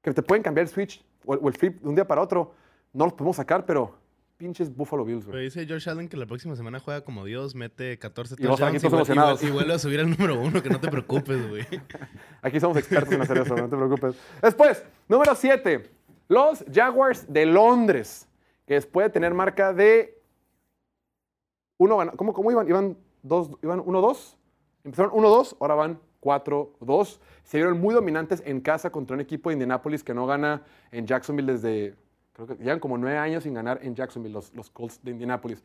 que 0.01 0.13
te 0.13 0.22
pueden 0.22 0.43
cambiar 0.43 0.68
el 0.68 0.70
switch 0.72 1.03
o 1.26 1.47
el, 1.47 1.53
flip 1.55 1.82
de 1.82 1.89
un 1.89 1.95
día 1.95 2.05
para 2.05 2.22
otro, 2.22 2.53
no 2.93 3.05
los 3.05 3.13
podemos 3.13 3.38
sacar, 3.38 3.66
pero 3.66 3.97
pinches 4.38 4.76
Buffalo 4.76 5.03
Bills, 5.03 5.24
Pero 5.24 5.38
güey. 5.38 5.45
dice 5.45 5.66
Josh 5.68 5.89
Allen 5.89 6.07
que 6.07 6.18
la 6.18 6.28
próxima 6.28 6.55
semana 6.55 6.80
juega 6.80 7.01
como 7.01 7.26
Dios, 7.26 7.55
mete 7.55 7.97
14 7.97 8.36
Y 8.38 8.45
vos 8.45 8.61
aquí 8.61 8.78
touchdowns 8.80 9.41
y, 9.41 9.47
y 9.47 9.49
vuelve 9.49 9.74
a 9.74 9.80
subir 9.80 9.99
al 9.99 10.09
número 10.09 10.39
uno, 10.39 10.61
que 10.61 10.70
no 10.70 10.80
te 10.80 10.89
preocupes, 10.89 11.49
güey. 11.49 11.66
Aquí 12.43 12.59
somos 12.59 12.78
expertos 12.78 13.13
en 13.13 13.22
hacer 13.22 13.39
eso, 13.39 13.55
no 13.55 13.68
te 13.68 13.76
preocupes. 13.76 14.16
Después, 14.43 14.86
número 15.07 15.34
7, 15.34 15.89
los 16.28 16.63
Jaguars 16.72 17.26
de 17.32 17.45
Londres, 17.47 18.28
que 18.68 18.76
después 18.76 19.07
de 19.07 19.09
tener 19.09 19.34
marca 19.34 19.74
de 19.74 20.14
uno 21.78 21.98
¿Cómo, 22.16 22.34
cómo 22.34 22.52
iban? 22.52 22.68
Iban 22.68 22.98
dos, 23.24 23.52
iban 23.62 23.80
1-2. 23.80 24.36
Empezaron 24.84 25.12
1-2, 25.12 25.58
ahora 25.60 25.76
van 25.76 26.00
4-2. 26.22 27.20
Se 27.44 27.58
vieron 27.58 27.80
muy 27.80 27.94
dominantes 27.94 28.42
en 28.46 28.62
casa 28.62 28.90
contra 28.92 29.16
un 29.16 29.22
equipo 29.22 29.50
de 29.50 29.54
Indianapolis 29.54 30.04
que 30.04 30.14
no 30.14 30.26
gana 30.28 30.64
en 30.92 31.06
Jacksonville 31.08 31.52
desde, 31.54 31.96
creo 32.34 32.48
que 32.48 32.56
llevan 32.56 32.80
como 32.80 32.98
nueve 32.98 33.18
años 33.18 33.44
sin 33.44 33.54
ganar 33.54 33.80
en 33.82 33.96
Jacksonville, 33.96 34.34
los, 34.34 34.54
los 34.54 34.70
Colts 34.70 35.00
de 35.04 35.12
Indianapolis. 35.12 35.64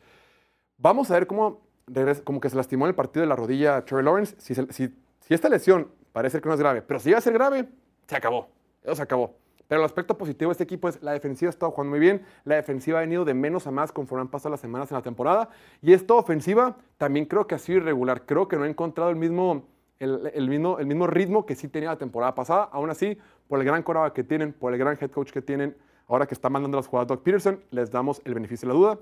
Vamos 0.77 1.09
a 1.11 1.13
ver 1.15 1.27
cómo, 1.27 1.61
regresa- 1.87 2.23
que 2.41 2.49
se 2.49 2.55
lastimó 2.55 2.85
en 2.85 2.89
el 2.89 2.95
partido 2.95 3.21
de 3.21 3.27
la 3.27 3.35
rodilla 3.35 3.77
a 3.77 3.85
Trevor 3.85 4.03
Lawrence. 4.05 4.35
Si, 4.39 4.55
si- 4.55 4.95
si 5.19 5.33
esta 5.33 5.49
lesión 5.49 5.89
parece 6.11 6.41
que 6.41 6.47
no 6.49 6.53
es 6.55 6.59
grave, 6.59 6.81
pero 6.81 6.99
si 6.99 7.09
llega 7.09 7.19
a 7.19 7.21
ser 7.21 7.33
grave, 7.33 7.69
se 8.07 8.15
acabó. 8.15 8.47
Eso 8.83 8.95
se 8.95 9.01
acabó. 9.03 9.35
Pero 9.71 9.83
el 9.83 9.85
aspecto 9.85 10.17
positivo 10.17 10.49
de 10.49 10.51
este 10.51 10.65
equipo 10.65 10.89
es 10.89 11.01
la 11.01 11.13
defensiva 11.13 11.49
estado 11.49 11.71
jugando 11.71 11.91
muy 11.91 11.99
bien. 12.01 12.25
La 12.43 12.55
defensiva 12.55 12.97
ha 12.97 13.01
venido 13.03 13.23
de 13.23 13.33
menos 13.33 13.67
a 13.67 13.71
más 13.71 13.93
conforme 13.93 14.23
han 14.23 14.27
pasado 14.27 14.49
las 14.49 14.59
semanas 14.59 14.91
en 14.91 14.97
la 14.97 15.01
temporada. 15.01 15.47
Y 15.81 15.93
esta 15.93 16.13
ofensiva 16.13 16.75
también 16.97 17.25
creo 17.25 17.47
que 17.47 17.55
ha 17.55 17.57
sido 17.57 17.77
irregular. 17.77 18.25
Creo 18.25 18.49
que 18.49 18.57
no 18.57 18.63
ha 18.63 18.67
encontrado 18.67 19.09
el 19.11 19.15
mismo, 19.15 19.63
el, 19.97 20.29
el 20.33 20.49
mismo, 20.49 20.77
el 20.77 20.87
mismo 20.87 21.07
ritmo 21.07 21.45
que 21.45 21.55
sí 21.55 21.69
tenía 21.69 21.87
la 21.87 21.97
temporada 21.97 22.35
pasada. 22.35 22.67
Aún 22.69 22.89
así, 22.89 23.17
por 23.47 23.59
el 23.59 23.65
gran 23.65 23.81
coraba 23.81 24.13
que 24.13 24.25
tienen, 24.25 24.51
por 24.51 24.73
el 24.73 24.77
gran 24.77 24.97
head 24.99 25.09
coach 25.09 25.31
que 25.31 25.41
tienen, 25.41 25.77
ahora 26.09 26.27
que 26.27 26.33
está 26.33 26.49
mandando 26.49 26.75
las 26.75 26.87
jugadas 26.87 27.07
Doug 27.07 27.23
Peterson, 27.23 27.63
les 27.71 27.89
damos 27.89 28.21
el 28.25 28.33
beneficio 28.33 28.67
de 28.67 28.73
la 28.73 28.77
duda. 28.77 28.99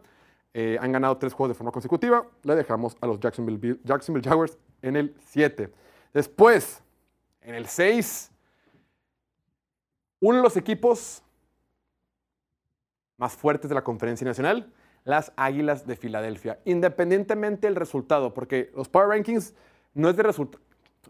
Eh, 0.54 0.78
han 0.80 0.92
ganado 0.92 1.18
tres 1.18 1.34
juegos 1.34 1.50
de 1.50 1.58
forma 1.58 1.72
consecutiva. 1.72 2.28
Le 2.44 2.54
dejamos 2.54 2.96
a 3.02 3.08
los 3.08 3.20
Jacksonville, 3.20 3.80
Jacksonville 3.84 4.24
Jaguars 4.24 4.60
en 4.84 4.98
el 4.98 5.16
7. 5.18 5.74
Después, 6.14 6.84
en 7.42 7.56
el 7.56 7.66
6, 7.66 8.32
uno 10.20 10.38
de 10.38 10.44
los 10.44 10.58
equipos 10.58 11.24
más 13.18 13.34
fuertes 13.36 13.70
de 13.70 13.76
la 13.76 13.84
conferencia 13.84 14.26
nacional, 14.26 14.72
las 15.04 15.32
Águilas 15.36 15.86
de 15.86 15.96
Filadelfia. 15.96 16.60
Independientemente 16.66 17.68
del 17.68 17.76
resultado, 17.76 18.34
porque 18.34 18.72
los 18.76 18.90
Power 18.90 19.10
Rankings 19.10 19.54
no 19.94 20.10
es 20.10 20.16
de 20.16 20.24
resultado. 20.24 20.64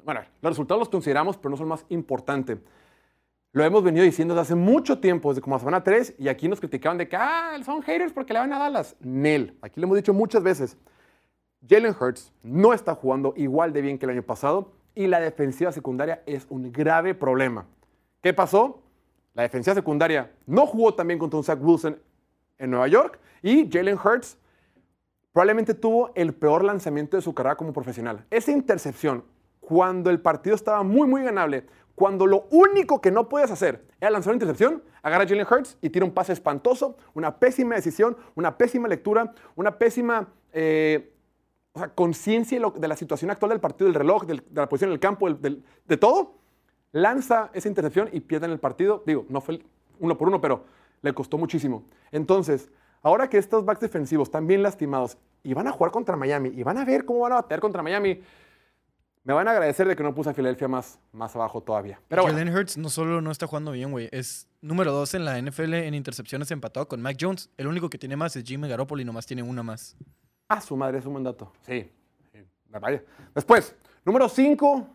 Bueno, 0.03 0.21
los 0.41 0.51
resultados 0.51 0.79
los 0.79 0.89
consideramos, 0.89 1.37
pero 1.37 1.51
no 1.51 1.57
son 1.57 1.67
más 1.67 1.85
importantes. 1.89 2.59
Lo 3.51 3.63
hemos 3.63 3.83
venido 3.83 4.05
diciendo 4.05 4.33
desde 4.33 4.41
hace 4.41 4.55
mucho 4.55 4.99
tiempo, 4.99 5.29
desde 5.29 5.41
como 5.41 5.55
la 5.55 5.59
semana 5.59 5.83
3, 5.83 6.15
y 6.19 6.27
aquí 6.27 6.47
nos 6.47 6.59
criticaban 6.59 6.97
de 6.97 7.07
que 7.07 7.15
ah, 7.15 7.57
son 7.65 7.81
haters 7.81 8.13
porque 8.13 8.33
le 8.33 8.39
van 8.39 8.53
a 8.53 8.59
Dallas. 8.59 8.95
Nel, 8.99 9.57
aquí 9.61 9.79
lo 9.79 9.85
hemos 9.85 9.97
dicho 9.97 10.13
muchas 10.13 10.43
veces. 10.43 10.77
Jalen 11.67 11.95
Hurts 11.99 12.31
no 12.43 12.73
está 12.73 12.95
jugando 12.95 13.33
igual 13.35 13.73
de 13.73 13.81
bien 13.81 13.97
que 13.97 14.05
el 14.05 14.11
año 14.11 14.23
pasado 14.23 14.71
y 14.95 15.07
la 15.07 15.19
defensiva 15.19 15.71
secundaria 15.71 16.21
es 16.25 16.45
un 16.49 16.71
grave 16.71 17.15
problema. 17.15 17.65
¿Qué 18.21 18.33
pasó? 18.33 18.83
La 19.39 19.43
defensiva 19.43 19.73
secundaria 19.73 20.33
no 20.47 20.65
jugó 20.65 20.93
también 20.95 21.17
contra 21.17 21.37
un 21.37 21.45
Zach 21.45 21.59
Wilson 21.61 21.97
en 22.57 22.71
Nueva 22.71 22.89
York 22.89 23.21
y 23.41 23.71
Jalen 23.71 23.97
Hurts 23.97 24.37
probablemente 25.31 25.73
tuvo 25.73 26.11
el 26.13 26.33
peor 26.33 26.65
lanzamiento 26.65 27.15
de 27.15 27.21
su 27.21 27.33
carrera 27.33 27.55
como 27.55 27.71
profesional. 27.71 28.25
Esa 28.31 28.51
intercepción, 28.51 29.23
cuando 29.61 30.09
el 30.09 30.19
partido 30.19 30.57
estaba 30.57 30.83
muy, 30.83 31.07
muy 31.07 31.23
ganable, 31.23 31.65
cuando 31.95 32.27
lo 32.27 32.47
único 32.51 32.99
que 32.99 33.11
no 33.11 33.29
puedes 33.29 33.49
hacer 33.49 33.85
era 34.01 34.11
lanzar 34.11 34.31
una 34.31 34.43
intercepción, 34.43 34.83
agarra 35.01 35.23
a 35.23 35.27
Jalen 35.29 35.47
Hurts 35.49 35.77
y 35.81 35.89
tira 35.89 36.03
un 36.03 36.11
pase 36.11 36.33
espantoso, 36.33 36.97
una 37.13 37.39
pésima 37.39 37.75
decisión, 37.75 38.17
una 38.35 38.57
pésima 38.57 38.89
lectura, 38.89 39.33
una 39.55 39.77
pésima 39.77 40.27
eh, 40.51 41.13
conciencia 41.95 42.59
de, 42.75 42.87
la 42.89 42.95
situación 42.97 43.31
actual 43.31 43.51
del 43.51 43.61
partido, 43.61 43.85
del 43.85 43.95
reloj, 43.95 44.25
de 44.25 44.43
la 44.53 44.67
posición 44.67 44.89
en 44.89 44.95
el 44.95 44.99
campo, 44.99 45.29
de 45.31 45.97
todo, 45.97 46.38
lanza 46.91 47.49
esa 47.53 47.67
intercepción 47.67 48.09
y 48.11 48.19
pierden 48.19 48.51
el 48.51 48.59
partido. 48.59 49.03
Digo, 49.05 49.25
no 49.29 49.41
fue 49.41 49.61
uno 49.99 50.17
por 50.17 50.27
uno, 50.27 50.41
pero 50.41 50.65
le 51.01 51.13
costó 51.13 51.37
muchísimo. 51.37 51.83
Entonces, 52.11 52.69
ahora 53.01 53.29
que 53.29 53.37
estos 53.37 53.65
backs 53.65 53.81
defensivos 53.81 54.27
están 54.27 54.47
bien 54.47 54.63
lastimados 54.63 55.17
y 55.43 55.53
van 55.53 55.67
a 55.67 55.71
jugar 55.71 55.91
contra 55.91 56.15
Miami 56.15 56.49
y 56.49 56.63
van 56.63 56.77
a 56.77 56.85
ver 56.85 57.05
cómo 57.05 57.19
van 57.21 57.33
a 57.33 57.35
bater 57.35 57.59
contra 57.59 57.81
Miami, 57.83 58.21
me 59.23 59.33
van 59.33 59.47
a 59.47 59.51
agradecer 59.51 59.87
de 59.87 59.95
que 59.95 60.03
no 60.03 60.15
puse 60.15 60.29
a 60.29 60.33
Filadelfia 60.33 60.67
más, 60.67 60.99
más 61.11 61.35
abajo 61.35 61.61
todavía. 61.61 62.01
Pero 62.07 62.23
bueno, 62.23 62.37
Jalen 62.37 62.55
Hurts 62.55 62.77
no 62.77 62.89
solo 62.89 63.21
no 63.21 63.31
está 63.31 63.47
jugando 63.47 63.71
bien, 63.71 63.91
güey. 63.91 64.09
Es 64.11 64.47
número 64.61 64.91
2 64.91 65.13
en 65.15 65.25
la 65.25 65.39
NFL 65.41 65.73
en 65.73 65.93
intercepciones 65.93 66.49
empatado 66.51 66.87
con 66.87 67.01
Mac 67.01 67.17
Jones. 67.19 67.49
El 67.57 67.67
único 67.67 67.89
que 67.89 67.97
tiene 67.97 68.15
más 68.15 68.35
es 68.35 68.43
Jimmy 68.43 68.67
Garoppolo 68.67 69.01
y 69.01 69.05
nomás 69.05 69.25
tiene 69.25 69.43
una 69.43 69.61
más. 69.61 69.95
a 70.47 70.61
su 70.61 70.75
madre 70.75 70.97
es 70.99 71.05
un 71.05 71.13
buen 71.13 71.23
dato. 71.23 71.51
Sí. 71.61 71.91
sí, 72.31 72.39
vaya. 72.69 73.03
Después, 73.35 73.75
número 74.03 74.27
5, 74.27 74.87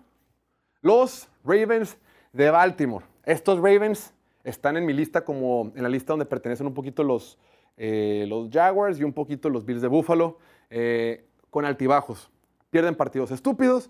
los 0.85 1.30
Ravens 1.45 1.97
de 2.35 2.51
Baltimore. 2.51 3.07
Estos 3.24 3.57
Ravens 3.57 4.12
están 4.45 4.76
en 4.76 4.85
mi 4.85 4.93
lista 4.93 5.24
como 5.24 5.72
en 5.74 5.82
la 5.82 5.89
lista 5.89 6.12
donde 6.12 6.26
pertenecen 6.26 6.66
un 6.66 6.74
poquito 6.74 7.03
los, 7.03 7.39
eh, 7.78 8.26
los 8.28 8.51
Jaguars 8.51 9.01
y 9.01 9.05
un 9.05 9.14
poquito 9.14 9.49
los 9.49 9.64
Bills 9.64 9.80
de 9.80 9.89
Buffalo, 9.89 10.39
eh, 10.68 11.24
con 11.49 11.64
altibajos. 11.64 12.30
Pierden 12.68 12.95
partidos 12.97 13.30
estúpidos, 13.30 13.89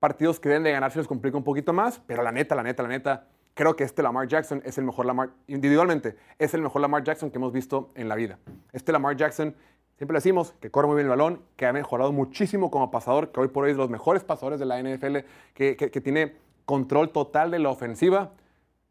partidos 0.00 0.38
que 0.38 0.50
deben 0.50 0.64
de 0.64 0.72
ganar 0.72 0.92
se 0.92 0.98
les 0.98 1.08
complica 1.08 1.38
un 1.38 1.44
poquito 1.44 1.72
más, 1.72 2.02
pero 2.06 2.22
la 2.22 2.30
neta, 2.30 2.54
la 2.54 2.62
neta, 2.62 2.82
la 2.82 2.90
neta, 2.90 3.28
creo 3.54 3.74
que 3.74 3.84
este 3.84 4.02
Lamar 4.02 4.28
Jackson 4.28 4.60
es 4.66 4.76
el 4.76 4.84
mejor 4.84 5.06
Lamar, 5.06 5.30
individualmente, 5.46 6.16
es 6.38 6.52
el 6.52 6.60
mejor 6.60 6.82
Lamar 6.82 7.04
Jackson 7.04 7.30
que 7.30 7.38
hemos 7.38 7.54
visto 7.54 7.90
en 7.94 8.10
la 8.10 8.16
vida. 8.16 8.38
Este 8.72 8.92
Lamar 8.92 9.16
Jackson, 9.16 9.56
siempre 10.02 10.16
decimos 10.16 10.52
que 10.58 10.68
corre 10.68 10.88
muy 10.88 10.96
bien 10.96 11.06
el 11.06 11.10
balón, 11.10 11.42
que 11.54 11.64
ha 11.64 11.72
mejorado 11.72 12.10
muchísimo 12.10 12.72
como 12.72 12.90
pasador, 12.90 13.30
que 13.30 13.38
hoy 13.38 13.46
por 13.46 13.62
hoy 13.62 13.70
es 13.70 13.76
de 13.76 13.82
los 13.82 13.88
mejores 13.88 14.24
pasadores 14.24 14.58
de 14.58 14.66
la 14.66 14.82
NFL, 14.82 15.18
que, 15.54 16.00
tiene 16.02 16.34
control 16.64 17.10
total 17.12 17.52
de 17.52 17.60
la 17.60 17.68
ofensiva. 17.70 18.32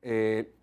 Eh, 0.03 0.53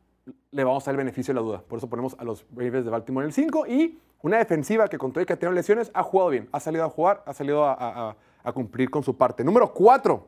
le 0.51 0.64
vamos 0.64 0.84
a 0.84 0.86
dar 0.86 0.94
el 0.94 1.05
beneficio 1.05 1.34
de 1.34 1.40
la 1.40 1.44
duda. 1.44 1.61
Por 1.68 1.76
eso 1.76 1.90
ponemos 1.90 2.16
a 2.18 2.24
los 2.24 2.46
Ravens 2.57 2.86
de 2.86 2.90
Baltimore 2.90 3.24
en 3.24 3.28
el 3.28 3.34
5 3.34 3.66
y 3.66 3.99
una 4.22 4.38
defensiva 4.38 4.88
que 4.88 4.96
con 4.96 5.12
todo 5.12 5.20
y 5.20 5.26
que 5.26 5.34
ha 5.34 5.38
tenido 5.38 5.53
lesiones 5.53 5.90
ha 5.92 6.03
jugado 6.03 6.30
bien, 6.30 6.49
ha 6.51 6.61
salido 6.61 6.84
a 6.86 6.88
jugar, 6.88 7.22
ha 7.26 7.34
salido 7.34 7.66
a- 7.66 8.16
a 8.42 8.53
cumplir 8.53 8.88
con 8.88 9.03
su 9.03 9.14
parte. 9.18 9.44
Número 9.44 9.70
4. 9.74 10.26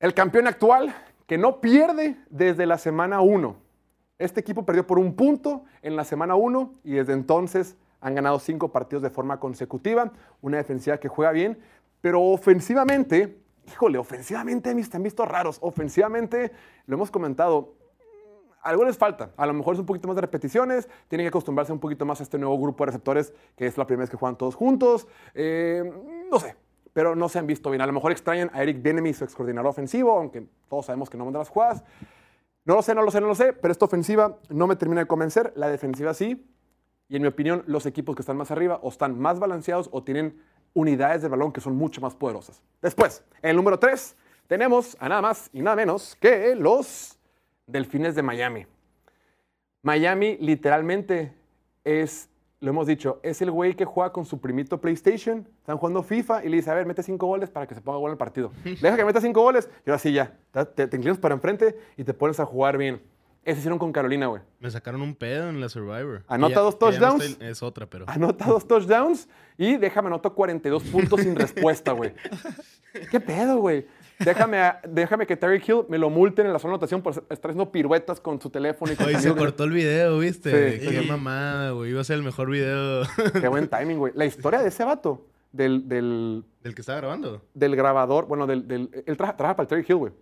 El 0.00 0.14
campeón 0.14 0.46
actual 0.46 0.94
que 1.26 1.36
no 1.36 1.60
pierde 1.60 2.16
desde 2.30 2.64
la 2.64 2.78
semana 2.78 3.20
1. 3.20 3.56
Este 4.16 4.40
equipo 4.40 4.64
perdió 4.64 4.86
por 4.86 4.98
un 4.98 5.14
punto 5.14 5.64
en 5.82 5.96
la 5.96 6.04
semana 6.04 6.34
1 6.34 6.72
y 6.82 6.92
desde 6.92 7.12
entonces 7.12 7.76
han 8.04 8.14
ganado 8.14 8.38
cinco 8.38 8.70
partidos 8.70 9.02
de 9.02 9.08
forma 9.08 9.40
consecutiva. 9.40 10.12
Una 10.42 10.58
defensiva 10.58 10.98
que 10.98 11.08
juega 11.08 11.32
bien, 11.32 11.58
pero 12.02 12.20
ofensivamente, 12.20 13.38
híjole, 13.66 13.96
ofensivamente 13.96 14.74
me 14.74 14.82
han 14.92 15.02
visto 15.02 15.24
raros. 15.24 15.56
Ofensivamente, 15.62 16.52
lo 16.86 16.96
hemos 16.96 17.10
comentado, 17.10 17.72
algo 18.60 18.84
les 18.84 18.98
falta. 18.98 19.30
A 19.38 19.46
lo 19.46 19.54
mejor 19.54 19.74
es 19.74 19.80
un 19.80 19.86
poquito 19.86 20.06
más 20.06 20.16
de 20.16 20.20
repeticiones, 20.20 20.86
tienen 21.08 21.24
que 21.24 21.28
acostumbrarse 21.28 21.72
un 21.72 21.80
poquito 21.80 22.04
más 22.04 22.20
a 22.20 22.24
este 22.24 22.36
nuevo 22.36 22.58
grupo 22.60 22.84
de 22.84 22.88
receptores 22.90 23.32
que 23.56 23.66
es 23.66 23.78
la 23.78 23.86
primera 23.86 24.02
vez 24.02 24.10
que 24.10 24.18
juegan 24.18 24.36
todos 24.36 24.54
juntos. 24.54 25.08
Eh, 25.34 25.82
no 26.30 26.38
sé, 26.38 26.56
pero 26.92 27.16
no 27.16 27.30
se 27.30 27.38
han 27.38 27.46
visto 27.46 27.70
bien. 27.70 27.80
A 27.80 27.86
lo 27.86 27.94
mejor 27.94 28.12
extrañan 28.12 28.50
a 28.52 28.62
Eric 28.62 28.82
Bieniemy, 28.82 29.14
su 29.14 29.24
ex 29.24 29.34
coordinador 29.34 29.70
ofensivo, 29.70 30.12
aunque 30.12 30.46
todos 30.68 30.84
sabemos 30.84 31.08
que 31.08 31.16
no 31.16 31.24
manda 31.24 31.38
las 31.38 31.48
jugadas. 31.48 31.82
No 32.66 32.74
lo 32.74 32.82
sé, 32.82 32.94
no 32.94 33.00
lo 33.00 33.10
sé, 33.10 33.22
no 33.22 33.28
lo 33.28 33.34
sé, 33.34 33.54
pero 33.54 33.72
esta 33.72 33.86
ofensiva 33.86 34.38
no 34.50 34.66
me 34.66 34.76
termina 34.76 35.00
de 35.00 35.06
convencer. 35.06 35.54
La 35.56 35.68
defensiva 35.68 36.12
sí. 36.12 36.50
Y 37.08 37.16
en 37.16 37.22
mi 37.22 37.28
opinión, 37.28 37.62
los 37.66 37.86
equipos 37.86 38.16
que 38.16 38.22
están 38.22 38.36
más 38.36 38.50
arriba 38.50 38.80
o 38.82 38.88
están 38.88 39.18
más 39.18 39.38
balanceados 39.38 39.88
o 39.92 40.02
tienen 40.02 40.40
unidades 40.72 41.22
del 41.22 41.30
balón 41.30 41.52
que 41.52 41.60
son 41.60 41.76
mucho 41.76 42.00
más 42.00 42.14
poderosas. 42.14 42.62
Después, 42.82 43.24
en 43.42 43.50
el 43.50 43.56
número 43.56 43.78
3, 43.78 44.16
tenemos 44.46 44.96
a 45.00 45.08
nada 45.08 45.22
más 45.22 45.48
y 45.52 45.62
nada 45.62 45.76
menos 45.76 46.16
que 46.16 46.54
los 46.54 47.18
Delfines 47.66 48.14
de 48.14 48.22
Miami. 48.22 48.66
Miami 49.82 50.36
literalmente 50.38 51.34
es, 51.84 52.28
lo 52.60 52.70
hemos 52.70 52.86
dicho, 52.86 53.20
es 53.22 53.40
el 53.42 53.50
güey 53.50 53.74
que 53.74 53.84
juega 53.84 54.12
con 54.12 54.24
su 54.24 54.40
primito 54.40 54.80
PlayStation, 54.80 55.46
están 55.58 55.78
jugando 55.78 56.02
FIFA 56.02 56.44
y 56.44 56.48
le 56.48 56.56
dice, 56.56 56.70
a 56.70 56.74
ver, 56.74 56.86
mete 56.86 57.02
cinco 57.02 57.26
goles 57.26 57.50
para 57.50 57.66
que 57.66 57.74
se 57.74 57.80
ponga 57.80 57.98
gol 57.98 58.08
en 58.08 58.12
el 58.12 58.18
partido. 58.18 58.50
Deja 58.64 58.96
que 58.96 59.04
meta 59.04 59.20
cinco 59.20 59.42
goles 59.42 59.68
y 59.86 59.90
ahora 59.90 59.98
sí 59.98 60.12
ya, 60.12 60.36
te, 60.50 60.64
te, 60.64 60.88
te 60.88 60.96
inclinas 60.96 61.18
para 61.18 61.34
enfrente 61.34 61.78
y 61.96 62.04
te 62.04 62.14
pones 62.14 62.40
a 62.40 62.46
jugar 62.46 62.76
bien. 62.76 63.00
Ese 63.44 63.58
hicieron 63.58 63.78
con 63.78 63.92
Carolina, 63.92 64.26
güey. 64.28 64.42
Me 64.60 64.70
sacaron 64.70 65.02
un 65.02 65.14
pedo 65.14 65.48
en 65.50 65.60
la 65.60 65.68
Survivor. 65.68 66.22
Anota 66.28 66.54
ya- 66.54 66.60
dos 66.60 66.74
no 66.74 66.78
touchdowns. 66.78 67.24
estoy- 67.24 67.46
es 67.48 67.62
otra, 67.62 67.86
pero. 67.86 68.04
Anota 68.08 68.46
dos 68.46 68.66
touchdowns 68.66 69.28
y 69.58 69.76
déjame 69.76 70.08
anoto 70.08 70.34
42 70.34 70.82
puntos 70.84 71.20
sin 71.20 71.36
respuesta, 71.36 71.92
güey. 71.92 72.14
¿Qué 73.10 73.20
pedo, 73.20 73.58
güey? 73.58 73.86
Déjame, 74.20 74.58
déjame 74.88 75.26
que 75.26 75.36
Terry 75.36 75.60
Hill 75.66 75.82
me 75.88 75.98
lo 75.98 76.08
multen 76.08 76.46
en 76.46 76.52
la 76.52 76.58
zona 76.60 76.70
de 76.72 76.74
anotación 76.76 77.02
por 77.02 77.12
estar 77.12 77.50
haciendo 77.50 77.70
piruetas 77.72 78.20
con 78.20 78.40
su 78.40 78.48
teléfono 78.48 78.92
y 78.92 78.96
con 78.96 79.06
Oye, 79.06 79.18
se 79.18 79.34
cortó 79.34 79.64
el 79.64 79.72
video, 79.72 80.18
¿viste? 80.20 80.78
Sí. 80.78 80.88
Qué 80.88 81.00
Sí. 81.02 81.08
mamada, 81.08 81.72
güey. 81.72 81.90
Iba 81.90 82.00
a 82.00 82.04
ser 82.04 82.16
el 82.18 82.22
mejor 82.22 82.48
video 82.48 83.02
Qué 83.40 83.48
buen 83.48 83.66
timing, 83.68 83.98
güey. 83.98 84.12
La 84.14 84.24
historia 84.24 84.60
de 84.62 84.68
ese 84.68 84.84
vato, 84.84 85.26
del, 85.50 85.88
del, 85.88 86.44
del 86.62 86.74
que 86.76 86.80
estaba 86.82 86.98
grabando. 87.00 87.42
del 87.54 87.74
grabador, 87.74 88.26
bueno, 88.26 88.46
del, 88.46 88.66
del, 88.68 88.88
él 89.04 89.16
trabaja 89.16 89.36
para 89.36 89.62
el 89.62 89.66
Terry 89.68 89.84
Hill, 89.86 89.96
güey. 89.96 90.12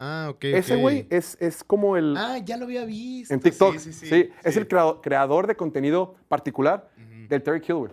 Ah, 0.00 0.28
ok. 0.30 0.44
Ese 0.44 0.76
güey 0.76 1.06
es, 1.10 1.36
es 1.40 1.62
como 1.62 1.96
el... 1.96 2.16
Ah, 2.16 2.38
ya 2.38 2.56
lo 2.56 2.64
había 2.64 2.84
visto. 2.86 3.32
en 3.34 3.40
TikTok. 3.40 3.74
Sí, 3.76 3.92
sí, 3.92 3.92
Sí, 3.92 4.06
sí. 4.06 4.30
es 4.42 4.56
el 4.56 4.66
creado- 4.66 5.00
creador 5.02 5.46
de 5.46 5.54
contenido 5.56 6.14
particular 6.26 6.90
Ujú. 6.96 7.28
del 7.28 7.42
Terry 7.42 7.60
Hill, 7.68 7.74
güey. 7.76 7.92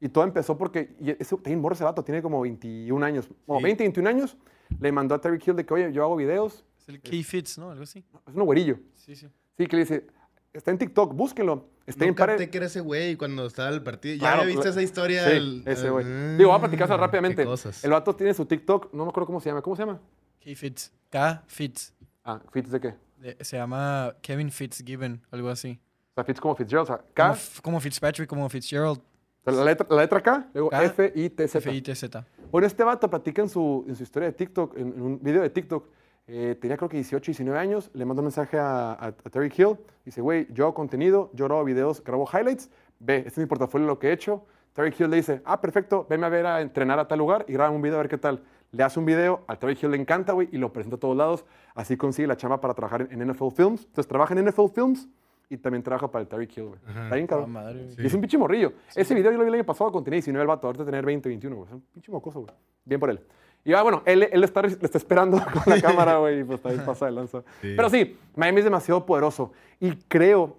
Y 0.00 0.08
todo 0.08 0.24
empezó 0.24 0.56
porque 0.56 0.94
y 1.00 1.10
ese, 1.10 1.36
tiene 1.38 1.60
morro 1.60 1.74
ese 1.74 1.84
vato, 1.84 2.02
tiene 2.02 2.22
como 2.22 2.40
21 2.40 3.04
años, 3.04 3.28
como 3.46 3.58
Sí. 3.58 3.64
20, 3.64 3.84
21 3.84 4.08
años. 4.08 4.36
Le 4.80 4.90
mandó 4.92 5.14
a 5.14 5.20
Terry 5.20 5.38
Hill 5.44 5.54
de 5.56 5.66
que, 5.66 5.74
oye, 5.74 5.92
yo 5.92 6.02
hago 6.04 6.16
videos. 6.16 6.64
Es 6.78 6.88
el 6.88 7.00
Key 7.00 7.22
Fits, 7.22 7.58
¿no? 7.58 7.70
Algo 7.70 7.82
así. 7.84 8.04
Es 8.26 8.34
un 8.34 8.44
güerillo. 8.44 8.78
Sí, 8.94 9.14
sí. 9.14 9.28
Sí, 9.58 9.66
que 9.66 9.76
le 9.76 9.82
dice, 9.82 10.06
está 10.52 10.70
en 10.70 10.78
TikTok, 10.78 11.12
búsquenlo. 11.14 11.68
Está 11.86 12.06
No 12.06 12.14
capté 12.14 12.48
que 12.48 12.56
era 12.58 12.66
ese 12.66 12.80
güey 12.80 13.16
cuando 13.16 13.46
estaba 13.46 13.68
el 13.70 13.82
partido. 13.82 14.14
¿Ya 14.14 14.20
Claro, 14.20 14.42
había 14.42 14.54
visto 14.54 14.62
cla- 14.68 14.70
esa 14.70 14.82
historia? 14.82 15.24
Sí, 15.24 15.30
El- 15.32 15.62
ese 15.66 15.90
güey. 15.90 16.04
Ah, 16.08 16.34
Digo, 16.38 16.50
voy 16.50 16.56
a 16.56 16.60
platicar 16.60 16.88
rápidamente. 16.88 17.42
qué 17.42 17.46
cosas. 17.48 17.84
El 17.84 17.90
vato 17.90 18.14
tiene 18.14 18.32
su 18.34 18.46
TikTok, 18.46 18.92
no 18.94 19.04
me 19.04 19.10
acuerdo 19.10 19.26
cómo 19.26 19.40
se 19.40 19.48
llama. 19.50 19.62
¿Cómo 19.62 19.74
se 19.76 19.82
llama? 19.82 20.00
Key 20.42 20.54
Fits. 20.54 20.92
K 21.10 21.42
Fits. 21.46 21.92
Ah, 22.24 22.40
Fitz 22.52 22.70
de 22.70 22.80
qué? 22.80 22.94
De- 23.18 23.36
Se 23.44 23.56
llama 23.56 24.14
Kevin 24.22 24.50
Fitzgibbon, 24.50 25.20
algo 25.30 25.48
así. 25.48 25.78
O 26.10 26.14
sea, 26.14 26.24
Fitz 26.24 26.40
como 26.40 26.54
Fitzgerald. 26.56 26.84
O 26.84 26.86
sea, 26.86 26.96
Como, 26.98 27.12
K, 27.14 27.32
F- 27.32 27.62
como 27.62 27.80
Fitzpatrick, 27.80 28.28
como 28.28 28.48
Fitzgerald. 28.48 29.00
la 29.44 29.64
letra, 29.64 29.86
la 29.90 30.02
letra 30.02 30.20
K, 30.22 30.48
luego 30.54 30.70
K, 30.70 30.84
F, 30.84 31.12
I, 31.14 31.30
T, 31.30 31.48
Z. 31.48 31.58
F-I-T-Z. 31.58 32.24
Bueno, 32.50 32.66
este 32.66 32.84
vato 32.84 33.08
platica 33.08 33.42
en 33.42 33.48
su, 33.48 33.84
en 33.88 33.96
su 33.96 34.02
historia 34.02 34.28
de 34.28 34.34
TikTok, 34.34 34.76
en, 34.76 34.88
en 34.88 35.02
un 35.02 35.18
video 35.22 35.42
de 35.42 35.50
TikTok. 35.50 35.88
eh, 36.28 36.56
tenía 36.60 36.76
creo 36.76 36.88
que 36.88 36.96
18, 36.96 37.26
19 37.32 37.58
años. 37.58 37.90
Le 37.94 38.04
mandó 38.04 38.20
un 38.20 38.26
mensaje 38.26 38.58
a, 38.58 38.92
a- 38.92 39.06
a 39.08 39.12
Terry 39.12 39.52
Hill. 39.56 39.76
Dice, 40.04 40.20
güey, 40.20 40.46
yo 40.52 40.64
hago 40.64 40.74
contenido, 40.74 41.30
yo 41.34 41.46
grabo 41.46 41.64
videos, 41.64 42.02
grabo 42.04 42.28
highlights. 42.32 42.70
Ve, 43.00 43.18
este 43.18 43.28
es 43.30 43.38
mi 43.38 43.46
portafolio, 43.46 43.86
lo 43.86 43.98
que 43.98 44.08
he 44.08 44.12
hecho. 44.12 44.44
Terry 44.74 44.94
Hill 44.98 45.10
le 45.10 45.16
dice, 45.16 45.42
ah, 45.44 45.60
perfecto, 45.60 46.06
venme 46.08 46.26
a 46.26 46.28
ver 46.30 46.46
a 46.46 46.60
entrenar 46.60 46.98
a 46.98 47.06
tal 47.08 47.18
lugar 47.18 47.44
y 47.48 47.52
graba 47.52 47.70
un 47.70 47.82
video 47.82 47.96
a 47.98 48.02
ver 48.02 48.08
qué 48.08 48.18
tal. 48.18 48.42
Le 48.72 48.82
hace 48.82 48.98
un 48.98 49.04
video, 49.06 49.42
a 49.46 49.56
Terry 49.56 49.78
Hill 49.80 49.90
le 49.90 49.98
encanta, 49.98 50.32
güey, 50.32 50.48
y 50.50 50.56
lo 50.58 50.72
presenta 50.72 50.96
a 50.96 50.98
todos 51.00 51.16
lados. 51.16 51.44
Así 51.74 51.96
consigue 51.96 52.26
la 52.26 52.36
chamba 52.36 52.60
para 52.60 52.72
trabajar 52.74 53.06
en, 53.10 53.20
en 53.20 53.30
NFL 53.30 53.48
Films. 53.54 53.82
Entonces 53.84 54.08
trabaja 54.08 54.34
en 54.34 54.44
NFL 54.46 54.68
Films 54.74 55.08
y 55.50 55.58
también 55.58 55.82
trabaja 55.82 56.10
para 56.10 56.22
el 56.22 56.28
Terry 56.28 56.48
Hill, 56.56 56.64
güey. 56.64 56.80
Está 56.88 57.14
bien, 57.14 57.26
Ah, 57.26 57.28
cabrón. 57.28 57.50
madre. 57.52 57.88
Y 57.98 58.06
es 58.06 58.14
un 58.14 58.20
pinche 58.22 58.38
morrillo. 58.38 58.72
Ese 58.94 59.14
video 59.14 59.30
yo 59.30 59.36
lo 59.38 59.44
vi 59.44 59.48
el 59.48 59.54
año 59.56 59.64
pasado 59.64 59.92
cuando 59.92 60.04
tenía 60.06 60.16
19 60.16 60.42
el 60.42 60.48
vato, 60.48 60.66
ahorita 60.66 60.84
tener 60.86 61.04
20, 61.04 61.28
21, 61.28 61.54
güey. 61.56 61.68
Es 61.68 61.74
un 61.74 61.80
pinche 61.92 62.10
mocoso, 62.10 62.40
güey. 62.40 62.54
Bien 62.86 62.98
por 62.98 63.10
él. 63.10 63.20
Y 63.64 63.74
ah, 63.74 63.82
bueno, 63.82 64.02
él, 64.06 64.22
él 64.32 64.42
está, 64.42 64.62
le 64.62 64.68
está 64.68 64.96
esperando 64.98 65.36
con 65.52 65.62
la 65.66 65.80
cámara, 65.80 66.16
güey, 66.18 66.40
y 66.40 66.44
pues 66.44 66.60
también 66.62 66.84
pasa 66.86 67.04
de 67.06 67.12
lanza. 67.12 67.42
Sí. 67.60 67.74
Pero 67.76 67.90
sí, 67.90 68.18
Miami 68.34 68.58
es 68.60 68.64
demasiado 68.64 69.04
poderoso 69.04 69.52
y 69.78 69.94
creo 70.08 70.56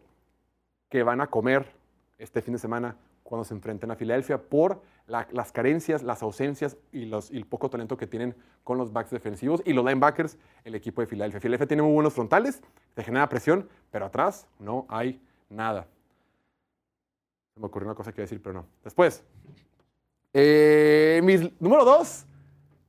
que 0.88 1.02
van 1.02 1.20
a 1.20 1.26
comer 1.28 1.66
este 2.20 2.42
fin 2.44 2.54
de 2.54 2.60
semana 2.60 2.96
cuando 3.24 3.44
se 3.46 3.54
enfrenten 3.54 3.90
a 3.92 3.96
Filadelfia 3.96 4.38
por 4.42 4.82
la- 5.08 5.28
las 5.32 5.52
carencias, 5.52 6.04
las 6.04 6.22
ausencias 6.24 6.78
y, 6.92 7.06
los, 7.06 7.32
el 7.32 7.46
poco 7.46 7.70
talento 7.70 7.98
que 7.98 8.08
tienen 8.08 8.36
con 8.64 8.78
los 8.78 8.92
backs 8.94 9.12
defensivos 9.12 9.62
y 9.66 9.74
los 9.74 9.84
linebackers, 9.86 10.38
el 10.64 10.76
equipo 10.76 11.02
de 11.02 11.08
Filadelfia. 11.08 11.40
Filadelfia 11.42 11.68
tiene 11.68 11.84
muy 11.84 11.94
buenos 11.94 12.14
frontales, 12.14 12.62
te 12.94 13.04
genera 13.04 13.28
presión, 13.30 13.68
pero 13.92 14.06
atrás 14.06 14.48
no 14.60 14.86
hay 14.90 15.22
nada. 15.50 15.88
Se 17.54 17.60
me 17.60 17.66
ocurrió 17.68 17.88
una 17.88 17.96
cosa 17.96 18.12
que 18.14 18.22
decir, 18.22 18.42
pero 18.42 18.54
no. 18.54 18.66
Después, 18.84 19.24
eh, 20.34 21.22
mis, 21.24 21.50
número 21.62 21.86
dos, 21.86 22.26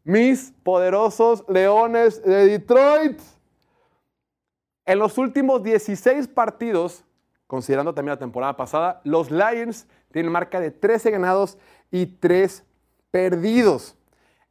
mis 0.05 0.53
poderosos 0.63 1.45
Leones 1.49 2.23
de 2.23 2.47
Detroit. 2.47 3.21
En 4.87 4.99
los 4.99 5.17
últimos 5.19 5.63
16 5.63 6.29
partidos, 6.29 7.05
considerando 7.47 7.95
también 7.95 8.15
la 8.15 8.19
temporada 8.19 8.57
pasada, 8.57 9.01
los 9.05 9.31
Lions 9.31 9.87
tienen 10.15 10.31
marca 10.31 10.61
de 10.61 10.71
13 10.71 11.11
ganados 11.11 11.59
y 11.91 12.07
3 12.07 12.63
perdidos. 13.11 13.97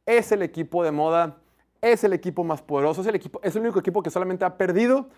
Es 0.04 0.30
el 0.30 0.42
equipo 0.42 0.84
de 0.84 0.90
moda, 0.90 1.38
es 1.80 2.04
el 2.04 2.12
equipo 2.12 2.44
más 2.44 2.60
poderoso, 2.60 3.00
es 3.00 3.06
el, 3.06 3.14
equipo, 3.14 3.40
es 3.42 3.56
el 3.56 3.62
único 3.62 3.78
equipo 3.78 4.02
que 4.02 4.10
solamente 4.10 4.44
ha 4.44 4.58
perdido 4.58 5.08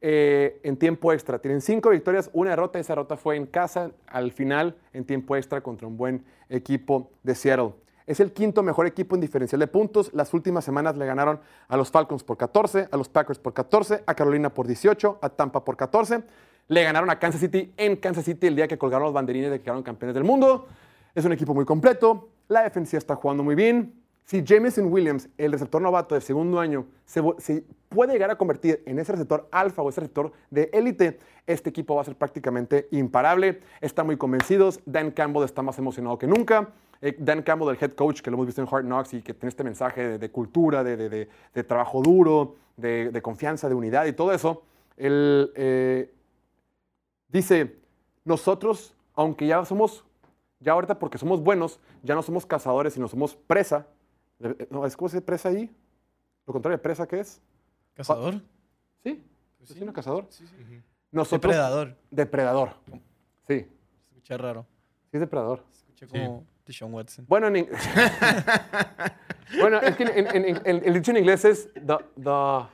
eh, 0.00 0.60
en 0.62 0.76
tiempo 0.76 1.12
extra. 1.12 1.40
Tienen 1.40 1.60
5 1.60 1.90
victorias, 1.90 2.30
una 2.32 2.50
derrota, 2.50 2.78
esa 2.78 2.92
derrota 2.92 3.16
fue 3.16 3.34
en 3.34 3.46
casa 3.46 3.90
al 4.06 4.30
final 4.30 4.76
en 4.92 5.04
tiempo 5.04 5.34
extra 5.34 5.60
contra 5.60 5.88
un 5.88 5.96
buen 5.96 6.24
equipo 6.48 7.10
de 7.24 7.34
Seattle. 7.34 7.72
Es 8.06 8.20
el 8.20 8.32
quinto 8.32 8.62
mejor 8.62 8.86
equipo 8.86 9.16
en 9.16 9.20
diferencial 9.20 9.58
de 9.58 9.66
puntos. 9.66 10.14
Las 10.14 10.32
últimas 10.32 10.64
semanas 10.64 10.96
le 10.96 11.04
ganaron 11.04 11.40
a 11.66 11.76
los 11.76 11.90
Falcons 11.90 12.22
por 12.22 12.36
14, 12.36 12.88
a 12.92 12.96
los 12.96 13.08
Packers 13.08 13.40
por 13.40 13.54
14, 13.54 14.04
a 14.06 14.14
Carolina 14.14 14.54
por 14.54 14.68
18, 14.68 15.18
a 15.20 15.28
Tampa 15.30 15.64
por 15.64 15.76
14. 15.76 16.22
Le 16.68 16.82
ganaron 16.82 17.08
a 17.10 17.18
Kansas 17.18 17.40
City 17.40 17.72
en 17.76 17.96
Kansas 17.96 18.24
City 18.24 18.48
el 18.48 18.56
día 18.56 18.66
que 18.66 18.76
colgaron 18.76 19.04
los 19.04 19.14
banderines 19.14 19.50
de 19.50 19.58
que 19.58 19.64
quedaron 19.64 19.84
campeones 19.84 20.14
del 20.14 20.24
mundo. 20.24 20.66
Es 21.14 21.24
un 21.24 21.32
equipo 21.32 21.54
muy 21.54 21.64
completo. 21.64 22.28
La 22.48 22.62
defensiva 22.62 22.98
está 22.98 23.14
jugando 23.14 23.44
muy 23.44 23.54
bien. 23.54 23.94
Si 24.24 24.42
Jameson 24.42 24.92
Williams, 24.92 25.28
el 25.38 25.52
receptor 25.52 25.80
novato 25.80 26.16
de 26.16 26.20
segundo 26.20 26.58
año, 26.58 26.86
se, 27.04 27.22
puede 27.88 28.12
llegar 28.12 28.32
a 28.32 28.36
convertir 28.36 28.82
en 28.84 28.98
ese 28.98 29.12
receptor 29.12 29.46
alfa 29.52 29.82
o 29.82 29.88
ese 29.88 30.00
receptor 30.00 30.32
de 30.50 30.68
élite, 30.72 31.20
este 31.46 31.70
equipo 31.70 31.94
va 31.94 32.00
a 32.00 32.04
ser 32.04 32.16
prácticamente 32.16 32.88
imparable. 32.90 33.60
Están 33.80 34.06
muy 34.06 34.16
convencidos. 34.16 34.80
Dan 34.84 35.12
Campbell 35.12 35.44
está 35.44 35.62
más 35.62 35.78
emocionado 35.78 36.18
que 36.18 36.26
nunca. 36.26 36.70
Eh, 37.00 37.14
Dan 37.16 37.42
Campbell, 37.42 37.68
el 37.68 37.78
head 37.80 37.92
coach, 37.92 38.20
que 38.20 38.32
lo 38.32 38.34
hemos 38.34 38.46
visto 38.46 38.60
en 38.60 38.68
Hard 38.68 38.84
Knocks 38.84 39.14
y 39.14 39.22
que 39.22 39.32
tiene 39.32 39.50
este 39.50 39.62
mensaje 39.62 40.18
de, 40.18 40.30
cultura, 40.32 40.82
de, 40.82 41.28
trabajo 41.64 42.02
duro, 42.02 42.56
de, 42.76 43.20
confianza, 43.22 43.68
de 43.68 43.76
unidad 43.76 44.06
y 44.06 44.12
todo 44.12 44.32
eso, 44.32 44.64
eh, 44.96 46.10
dice, 47.36 47.78
nosotros, 48.24 48.94
aunque 49.14 49.46
ya 49.46 49.64
somos, 49.64 50.04
ya 50.60 50.72
ahorita 50.72 50.98
porque 50.98 51.18
somos 51.18 51.40
buenos, 51.42 51.80
ya 52.02 52.14
no 52.14 52.22
somos 52.22 52.44
cazadores, 52.46 52.94
sino 52.94 53.08
somos 53.08 53.34
presa. 53.36 53.86
Eh, 54.40 54.66
No, 54.70 54.84
¿es 54.86 54.96
cómo 54.96 55.08
se 55.08 55.20
presa 55.20 55.48
ahí? 55.50 55.70
Lo 56.46 56.52
contrario 56.52 56.76
de 56.78 56.82
presa, 56.82 57.06
¿qué 57.06 57.20
es? 57.20 57.40
¿Cazador? 57.94 58.34
Sí, 59.02 59.22
Pues 59.58 59.68
sí, 59.70 59.74
sí. 59.74 59.82
un 59.82 59.92
cazador. 59.92 60.26
Sí, 60.30 60.46
sí. 60.46 60.82
Nosotros, 61.12 61.52
Depredador. 61.52 61.96
depredador. 62.10 62.70
Sí, 63.48 63.60
sí 63.60 63.66
Escucha 64.10 64.36
raro. 64.36 64.66
es 65.12 65.20
depredador. 65.20 65.64
Escucha 65.72 66.06
como 66.06 66.44
Deshaun 66.66 66.92
Watson. 66.94 67.24
Bueno, 67.28 67.46
en, 67.46 67.56
in- 67.56 67.68
bueno, 69.60 69.80
es 69.80 69.96
que 69.96 70.02
en, 70.02 70.26
en- 70.26 70.44
en- 70.44 70.62
en- 70.64 70.82
el 70.84 70.94
dicho 70.94 71.10
en 71.12 71.16
inglés 71.18 71.44
es 71.44 71.72
the, 71.74 71.96
the, 72.16 72.66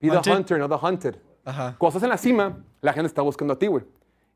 be 0.00 0.10
the 0.20 0.30
hunter, 0.30 0.58
no 0.58 0.68
the 0.68 0.74
hunted. 0.86 1.16
Ajá. 1.44 1.76
Cuando 1.78 1.96
estás 1.98 2.02
en 2.02 2.10
la 2.10 2.18
cima, 2.18 2.64
la 2.86 2.92
gente 2.92 3.08
está 3.08 3.20
buscando 3.22 3.52
a 3.54 3.58
ti, 3.58 3.66
güey. 3.66 3.84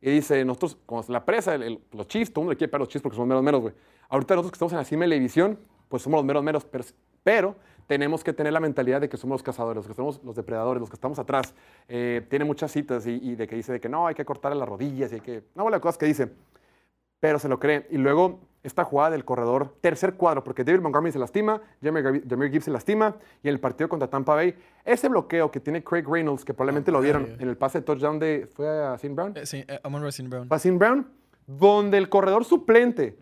Y 0.02 0.10
dice, 0.10 0.44
nosotros, 0.44 0.76
como 0.86 1.04
la 1.08 1.24
presa, 1.24 1.54
el- 1.54 1.62
el- 1.62 1.80
los 1.92 2.06
Chiefs, 2.08 2.32
todo 2.32 2.42
el 2.42 2.46
mundo 2.46 2.58
quiere 2.58 2.68
pegar 2.70 2.80
los 2.80 2.88
Chiefs 2.88 3.02
porque 3.02 3.16
somos 3.16 3.28
meros 3.28 3.42
meros, 3.42 3.60
güey. 3.60 3.74
Ahorita 4.08 4.34
nosotros 4.34 4.50
que 4.52 4.56
estamos 4.56 4.72
en 4.72 4.78
la 4.78 4.84
cima 4.84 5.04
de 5.06 5.14
división, 5.14 5.58
pues 5.88 6.02
somos 6.02 6.18
los 6.18 6.24
meros 6.24 6.42
meros, 6.42 6.64
pero, 6.64 6.84
pero 7.22 7.54
tenemos 7.86 8.22
que 8.24 8.32
tener 8.32 8.52
la 8.52 8.60
mentalidad 8.60 9.00
de 9.00 9.08
que 9.08 9.16
somos 9.16 9.34
los 9.34 9.42
cazadores, 9.42 9.76
los 9.76 9.86
que 9.86 9.94
somos 9.94 10.20
los 10.24 10.34
depredadores, 10.34 10.80
los 10.80 10.88
que 10.90 10.94
estamos 10.94 11.18
atrás. 11.18 11.54
Eh, 11.88 12.24
tiene 12.28 12.44
muchas 12.44 12.70
citas 12.72 13.06
y, 13.06 13.34
de 13.36 13.46
que 13.46 13.56
dice 13.56 13.72
de 13.72 13.80
que 13.80 13.88
no, 13.88 14.06
hay 14.06 14.14
que 14.14 14.24
cortarle 14.24 14.58
las 14.58 14.68
rodillas 14.68 15.10
y 15.12 15.16
hay 15.16 15.20
que... 15.20 15.42
No, 15.54 15.68
las 15.70 15.80
cosas 15.80 15.98
que 15.98 16.06
dice, 16.06 16.28
pero 17.20 17.38
se 17.38 17.48
lo 17.48 17.58
cree. 17.58 17.86
Y 17.90 17.98
luego 17.98 18.40
esta 18.62 18.84
jugada 18.84 19.10
del 19.10 19.24
corredor, 19.24 19.74
tercer 19.80 20.14
cuadro, 20.14 20.44
porque 20.44 20.64
David 20.64 20.80
Montgomery 20.80 21.12
se 21.12 21.18
lastima, 21.18 21.62
Jameer 21.82 22.50
Gibbs 22.50 22.64
se 22.64 22.70
lastima, 22.70 23.16
y 23.42 23.48
en 23.48 23.54
el 23.54 23.60
partido 23.60 23.88
contra 23.88 24.08
Tampa 24.08 24.34
Bay, 24.34 24.54
ese 24.84 25.08
bloqueo 25.08 25.50
que 25.50 25.60
tiene 25.60 25.82
Craig 25.82 26.04
Reynolds, 26.06 26.44
que 26.44 26.52
probablemente 26.52 26.92
lo 26.92 27.00
vieron 27.00 27.36
en 27.38 27.48
el 27.48 27.56
pase 27.56 27.78
de 27.78 27.84
touchdown 27.84 28.18
de... 28.18 28.48
¿Fue 28.54 28.68
a 28.68 28.94
St. 28.94 29.14
Brown? 29.14 29.32
Eh, 29.36 29.46
sí, 29.46 29.64
eh, 29.66 29.80
Racing 29.82 30.28
Brown. 30.28 30.48
¿Fue 30.48 30.56
a. 30.56 30.78
Brown? 30.78 31.08
Donde 31.46 31.98
el 31.98 32.08
corredor 32.08 32.44
suplente 32.44 33.18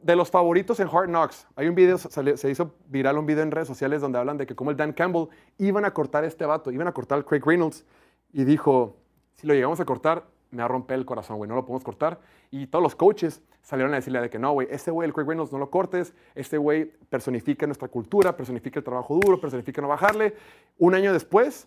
de 0.00 0.16
los 0.16 0.30
favoritos 0.30 0.80
en 0.80 0.88
Hard 0.88 1.08
Knocks, 1.08 1.46
hay 1.54 1.68
un 1.68 1.74
video, 1.74 1.96
se 1.98 2.50
hizo 2.50 2.74
viral 2.88 3.18
un 3.18 3.26
video 3.26 3.42
en 3.42 3.50
redes 3.50 3.68
sociales 3.68 4.00
donde 4.00 4.18
hablan 4.18 4.36
de 4.36 4.46
que 4.46 4.56
como 4.56 4.70
el 4.70 4.76
Dan 4.76 4.92
Campbell 4.92 5.28
iban 5.58 5.84
a 5.84 5.92
cortar 5.92 6.24
a 6.24 6.26
este 6.26 6.44
vato, 6.44 6.72
iban 6.72 6.88
a 6.88 6.92
cortar 6.92 7.18
al 7.18 7.24
Craig 7.24 7.42
Reynolds, 7.44 7.84
y 8.32 8.44
dijo, 8.44 8.96
si 9.34 9.46
lo 9.46 9.54
llegamos 9.54 9.78
a 9.78 9.84
cortar, 9.84 10.24
me 10.52 10.58
va 10.58 10.66
a 10.66 10.68
romper 10.68 10.98
el 10.98 11.04
corazón, 11.04 11.38
güey, 11.38 11.48
no 11.48 11.56
lo 11.56 11.64
podemos 11.64 11.82
cortar. 11.82 12.20
Y 12.50 12.68
todos 12.68 12.82
los 12.82 12.94
coaches 12.94 13.42
salieron 13.62 13.92
a 13.94 13.96
decirle 13.96 14.20
de 14.20 14.30
que 14.30 14.38
no, 14.38 14.52
güey, 14.52 14.68
este 14.70 14.90
güey, 14.90 15.08
el 15.08 15.14
Craig 15.14 15.26
Reynolds, 15.26 15.50
no 15.50 15.58
lo 15.58 15.70
cortes, 15.70 16.14
este 16.34 16.58
güey 16.58 16.92
personifica 17.10 17.66
nuestra 17.66 17.88
cultura, 17.88 18.36
personifica 18.36 18.78
el 18.78 18.84
trabajo 18.84 19.18
duro, 19.18 19.40
personifica 19.40 19.82
no 19.82 19.88
bajarle. 19.88 20.34
Un 20.78 20.94
año 20.94 21.12
después, 21.12 21.66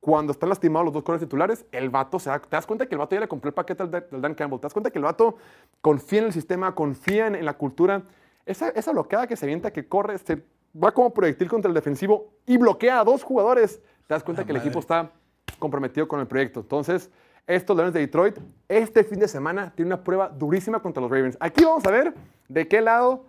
cuando 0.00 0.32
están 0.32 0.48
lastimados 0.48 0.86
los 0.86 0.94
dos 0.94 1.02
corredores 1.02 1.28
titulares, 1.28 1.66
el 1.72 1.90
vato 1.90 2.18
se 2.18 2.30
da, 2.30 2.38
te 2.38 2.48
das 2.50 2.66
cuenta 2.66 2.86
que 2.86 2.94
el 2.94 3.00
vato 3.00 3.14
ya 3.14 3.20
le 3.20 3.28
compró 3.28 3.48
el 3.48 3.54
paquete 3.54 3.82
al, 3.82 3.94
al 3.94 4.20
Dan 4.22 4.34
Campbell, 4.34 4.60
te 4.60 4.64
das 4.64 4.72
cuenta 4.72 4.90
que 4.90 4.98
el 4.98 5.04
vato 5.04 5.36
confía 5.80 6.20
en 6.20 6.26
el 6.26 6.32
sistema, 6.32 6.74
confía 6.74 7.26
en, 7.26 7.34
en 7.34 7.44
la 7.44 7.54
cultura. 7.54 8.02
Esa, 8.46 8.70
esa 8.70 8.92
bloqueada 8.92 9.26
que 9.26 9.36
se 9.36 9.44
avienta, 9.44 9.72
que 9.72 9.86
corre, 9.86 10.16
se 10.18 10.42
va 10.72 10.92
como 10.92 11.12
proyectil 11.12 11.48
contra 11.48 11.68
el 11.68 11.74
defensivo 11.74 12.30
y 12.46 12.56
bloquea 12.56 13.00
a 13.00 13.04
dos 13.04 13.22
jugadores, 13.22 13.80
te 14.06 14.14
das 14.14 14.22
cuenta 14.22 14.44
que 14.44 14.52
el 14.52 14.58
equipo 14.58 14.78
está 14.78 15.10
comprometido 15.58 16.08
con 16.08 16.20
el 16.20 16.26
proyecto. 16.26 16.60
Entonces, 16.60 17.10
estos 17.46 17.76
Leones 17.76 17.94
de 17.94 18.00
Detroit, 18.00 18.38
este 18.68 19.04
fin 19.04 19.18
de 19.18 19.28
semana, 19.28 19.72
tiene 19.74 19.88
una 19.88 20.04
prueba 20.04 20.28
durísima 20.28 20.80
contra 20.80 21.00
los 21.00 21.10
Ravens. 21.10 21.36
Aquí 21.40 21.64
vamos 21.64 21.84
a 21.84 21.90
ver 21.90 22.14
de 22.48 22.68
qué 22.68 22.80
lado 22.80 23.26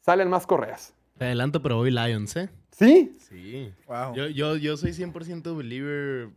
salen 0.00 0.28
más 0.28 0.46
correas. 0.46 0.94
Te 1.18 1.26
adelanto, 1.26 1.62
pero 1.62 1.78
hoy 1.78 1.90
Lions, 1.90 2.36
¿eh? 2.36 2.50
¿Sí? 2.70 3.16
Sí. 3.20 3.72
Wow. 3.86 4.14
Yo, 4.14 4.26
yo, 4.26 4.56
yo 4.56 4.76
soy 4.76 4.90
100% 4.90 5.56
believer 5.56 6.30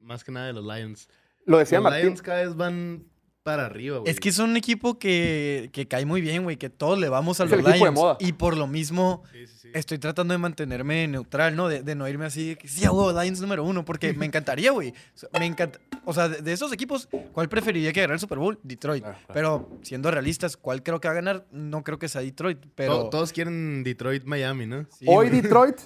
más 0.00 0.24
que 0.24 0.32
nada 0.32 0.46
de 0.46 0.52
los 0.54 0.64
Lions. 0.64 1.08
Lo 1.44 1.58
decía 1.58 1.78
los 1.78 1.84
Martín. 1.84 2.02
Lions 2.02 2.22
cada 2.22 2.42
vez 2.42 2.56
van 2.56 3.04
para 3.50 3.66
arriba, 3.66 3.98
güey. 3.98 4.10
Es 4.10 4.20
que 4.20 4.28
es 4.28 4.38
un 4.38 4.56
equipo 4.56 4.98
que, 4.98 5.70
que 5.72 5.88
cae 5.88 6.04
muy 6.04 6.20
bien, 6.20 6.44
güey, 6.44 6.56
que 6.56 6.68
todos 6.70 6.98
le 6.98 7.08
vamos 7.08 7.40
a 7.40 7.44
Es 7.44 7.50
los 7.50 7.60
el 7.60 7.66
equipo 7.66 7.74
de 7.84 7.90
Lions. 7.90 7.94
moda. 7.98 8.16
Y 8.20 8.32
por 8.34 8.56
lo 8.56 8.66
mismo, 8.66 9.22
Sí, 9.32 9.46
sí, 9.46 9.58
sí. 9.62 9.68
estoy 9.74 9.98
tratando 9.98 10.32
de 10.32 10.38
mantenerme 10.38 11.08
neutral, 11.08 11.56
¿no? 11.56 11.68
De, 11.68 11.82
de 11.82 11.94
no 11.94 12.06
irme 12.08 12.26
así, 12.26 12.50
de 12.50 12.56
que 12.56 12.68
sí, 12.68 12.84
a 12.84 12.92
huevo, 12.92 13.12
Lions 13.20 13.40
número 13.40 13.64
uno, 13.64 13.84
porque 13.84 14.12
me 14.12 14.26
encantaría, 14.26 14.70
güey. 14.72 14.92
Me 15.38 15.46
encanta. 15.46 15.78
O 16.04 16.12
sea, 16.12 16.28
de, 16.28 16.42
de 16.42 16.52
esos 16.52 16.72
equipos, 16.72 17.08
¿cuál 17.32 17.48
preferiría 17.48 17.92
que 17.92 18.00
ganara 18.00 18.14
el 18.14 18.20
Super 18.20 18.38
Bowl? 18.38 18.58
Detroit. 18.62 19.02
Claro. 19.04 19.18
Pero 19.32 19.68
siendo 19.82 20.10
realistas, 20.10 20.56
¿cuál 20.56 20.82
creo 20.82 21.00
que 21.00 21.08
va 21.08 21.12
a 21.12 21.16
ganar? 21.16 21.46
No 21.50 21.82
creo 21.84 21.98
que 21.98 22.08
sea 22.08 22.20
Detroit, 22.20 22.58
pero. 22.74 23.04
To- 23.04 23.10
Todos 23.10 23.32
quieren 23.32 23.82
Detroit, 23.84 24.24
Miami, 24.24 24.66
¿no? 24.66 24.86
sí, 24.90 25.04
Hoy 25.08 25.28
güey. 25.28 25.40
Detroit 25.40 25.76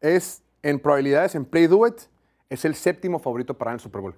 es, 0.00 0.42
en 0.62 0.78
probabilidades, 0.78 1.34
en 1.34 1.44
Play 1.44 1.66
Do 1.66 1.86
It, 1.86 1.94
es 2.48 2.64
el 2.64 2.74
séptimo 2.74 3.18
favorito 3.18 3.54
para 3.56 3.72
el 3.72 3.80
Super 3.80 4.00
Bowl. 4.00 4.14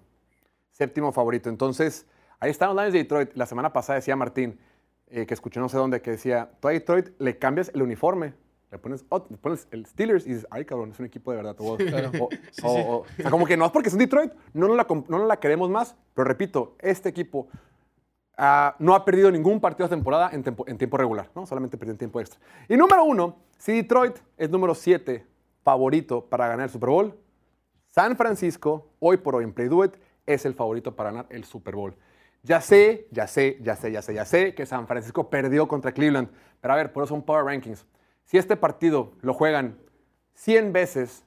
Séptimo 0.70 1.12
favorito. 1.12 1.50
Entonces, 1.50 2.06
ahí 2.42 2.50
están 2.50 2.68
los 2.68 2.76
Lions 2.76 2.92
de 2.92 2.98
Detroit. 3.00 3.30
La 3.34 3.46
semana 3.46 3.72
pasada 3.72 3.96
decía 3.98 4.16
Martín, 4.16 4.58
eh, 5.08 5.26
que 5.26 5.34
escuché 5.34 5.60
no 5.60 5.68
sé 5.68 5.76
dónde, 5.76 6.00
que 6.02 6.10
decía, 6.12 6.50
tú 6.60 6.68
a 6.68 6.72
Detroit 6.72 7.10
le 7.18 7.38
cambias 7.38 7.70
el 7.74 7.82
uniforme, 7.82 8.34
le 8.70 8.78
pones, 8.78 9.06
ot- 9.10 9.28
le 9.28 9.36
pones 9.36 9.68
el 9.70 9.84
Steelers 9.86 10.26
y 10.26 10.30
dices, 10.30 10.46
ay 10.50 10.64
cabrón, 10.64 10.90
es 10.90 10.98
un 10.98 11.06
equipo 11.06 11.30
de 11.30 11.36
verdad. 11.36 11.54
O, 11.58 11.74
o- 11.74 11.76
o- 11.76 12.68
o- 12.70 12.96
o 13.00 13.04
sea, 13.16 13.30
como 13.30 13.44
que 13.46 13.56
no 13.56 13.66
es 13.66 13.70
porque 13.70 13.88
es 13.88 13.92
un 13.94 14.00
Detroit, 14.00 14.32
no 14.54 14.66
nos 14.68 14.76
la, 14.76 14.86
comp- 14.86 15.06
no 15.08 15.18
nos 15.18 15.28
la 15.28 15.38
queremos 15.38 15.68
más, 15.70 15.94
pero 16.14 16.24
repito, 16.26 16.76
este 16.80 17.08
equipo 17.08 17.48
Ah, 18.38 18.74
no 18.78 18.94
ha 18.94 19.04
perdido 19.04 19.30
ningún 19.30 19.60
partido 19.60 19.86
de 19.86 19.94
temporada 19.94 20.30
en, 20.32 20.42
tempo- 20.42 20.64
en 20.66 20.78
tiempo 20.78 20.96
regular, 20.96 21.28
¿no? 21.34 21.44
Solamente 21.46 21.76
perdió 21.76 21.92
en 21.92 21.98
tiempo 21.98 22.18
extra. 22.18 22.40
Y 22.66 22.78
número 22.78 23.04
uno, 23.04 23.36
si 23.58 23.72
Detroit 23.72 24.16
es 24.38 24.48
número 24.48 24.74
siete 24.74 25.26
favorito 25.62 26.24
para 26.24 26.48
ganar 26.48 26.64
el 26.64 26.70
Super 26.70 26.88
Bowl, 26.88 27.14
San 27.90 28.16
Francisco, 28.16 28.88
hoy 29.00 29.18
por 29.18 29.36
hoy 29.36 29.44
en 29.44 29.52
Play 29.52 29.68
Do 29.68 29.84
It, 29.84 29.92
es 30.24 30.46
el 30.46 30.54
favorito 30.54 30.96
para 30.96 31.10
ganar 31.10 31.26
el 31.28 31.44
Super 31.44 31.76
Bowl. 31.76 31.94
Ya 32.42 32.60
sé, 32.60 33.06
ya 33.10 33.26
sé, 33.28 33.58
ya 33.62 33.76
sé, 33.76 33.92
ya 33.92 34.02
sé, 34.02 34.14
ya 34.14 34.24
sé 34.24 34.54
que 34.54 34.66
San 34.66 34.86
Francisco 34.88 35.30
perdió 35.30 35.68
contra 35.68 35.92
Cleveland, 35.92 36.28
pero 36.60 36.74
a 36.74 36.76
ver, 36.76 36.92
por 36.92 37.04
eso 37.04 37.14
son 37.14 37.22
Power 37.22 37.44
Rankings. 37.44 37.86
Si 38.24 38.36
este 38.38 38.56
partido 38.56 39.12
lo 39.20 39.32
juegan 39.34 39.78
100 40.34 40.72
veces 40.72 41.24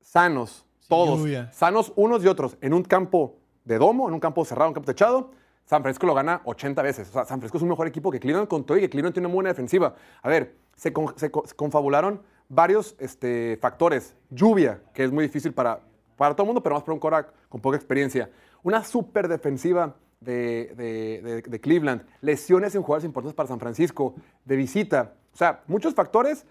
sanos, 0.00 0.66
todos, 0.88 1.20
lluvia. 1.20 1.50
sanos 1.52 1.92
unos 1.96 2.24
y 2.24 2.28
otros, 2.28 2.56
en 2.60 2.74
un 2.74 2.82
campo 2.82 3.38
de 3.64 3.78
domo, 3.78 4.08
en 4.08 4.14
un 4.14 4.20
campo 4.20 4.44
cerrado, 4.44 4.68
un 4.68 4.74
campo 4.74 4.86
techado, 4.86 5.30
San 5.64 5.82
Francisco 5.82 6.06
lo 6.06 6.14
gana 6.14 6.40
80 6.44 6.82
veces. 6.82 7.08
O 7.08 7.12
sea, 7.12 7.24
San 7.24 7.38
Francisco 7.38 7.58
es 7.58 7.62
un 7.62 7.68
mejor 7.68 7.86
equipo 7.86 8.10
que 8.10 8.18
Cleveland 8.18 8.48
con 8.48 8.64
todo 8.64 8.76
y 8.76 8.80
que 8.80 8.90
Cleveland 8.90 9.14
tiene 9.14 9.26
una 9.28 9.34
buena 9.34 9.50
defensiva. 9.50 9.94
A 10.22 10.28
ver, 10.28 10.56
se, 10.74 10.92
con- 10.92 11.16
se 11.16 11.30
co- 11.30 11.46
se 11.46 11.54
confabularon 11.54 12.22
varios 12.48 12.96
este, 12.98 13.56
factores. 13.60 14.16
Lluvia, 14.30 14.82
que 14.92 15.04
es 15.04 15.12
muy 15.12 15.22
difícil 15.24 15.52
para, 15.52 15.80
para 16.16 16.34
todo 16.34 16.42
el 16.44 16.46
mundo, 16.48 16.62
pero 16.62 16.74
más 16.74 16.82
para 16.82 16.94
un 16.94 16.98
Korak 17.00 17.32
con 17.48 17.60
poca 17.60 17.76
experiencia. 17.76 18.30
Una 18.64 18.82
super 18.82 19.28
defensiva 19.28 19.94
de, 20.20 20.72
de- 20.76 21.22
de- 21.22 21.42
de 21.42 21.60
Cleveland. 21.60 22.06
Lesiones 22.20 22.74
en 22.74 22.82
jugadores 22.82 23.04
importantes 23.04 23.34
para 23.34 23.48
San 23.48 23.58
Francisco. 23.60 24.14
De 24.44 24.56
visita. 24.56 25.14
O 25.32 25.36
sea, 25.36 25.62
muchos 25.66 25.94
factores. 25.94 26.46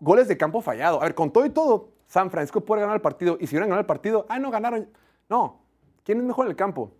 Goles 0.00 0.28
de 0.28 0.36
campo 0.36 0.60
fallado. 0.60 1.00
A 1.00 1.04
ver, 1.04 1.14
con 1.14 1.32
todo 1.32 1.46
y 1.46 1.50
todo, 1.50 1.88
San 2.06 2.30
Francisco 2.30 2.60
puede 2.60 2.80
ganar 2.82 2.96
el 2.96 3.02
partido. 3.02 3.36
Y 3.40 3.46
si 3.46 3.54
hubieran 3.54 3.68
ganado 3.68 3.80
el 3.80 3.86
partido, 3.86 4.26
ah, 4.28 4.38
no 4.38 4.50
ganaron. 4.50 4.88
No. 5.28 5.60
¿Quién 6.02 6.18
es 6.18 6.24
mejor 6.24 6.46
en 6.46 6.50
el 6.50 6.56
campo? 6.56 6.92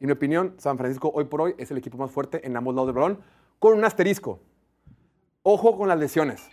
Y 0.00 0.04
en 0.04 0.08
mi 0.08 0.12
opinión, 0.12 0.54
San 0.58 0.78
Francisco 0.78 1.10
hoy 1.14 1.24
por 1.24 1.40
hoy 1.40 1.54
es 1.58 1.70
el 1.70 1.78
equipo 1.78 1.98
más 1.98 2.10
fuerte 2.10 2.46
en 2.46 2.56
ambos 2.56 2.74
lados 2.74 2.88
del 2.88 2.94
balón, 2.94 3.20
con 3.58 3.76
un 3.76 3.84
asterisco. 3.84 4.40
Ojo 5.42 5.76
con 5.76 5.88
las 5.88 5.98
lesiones. 5.98 6.48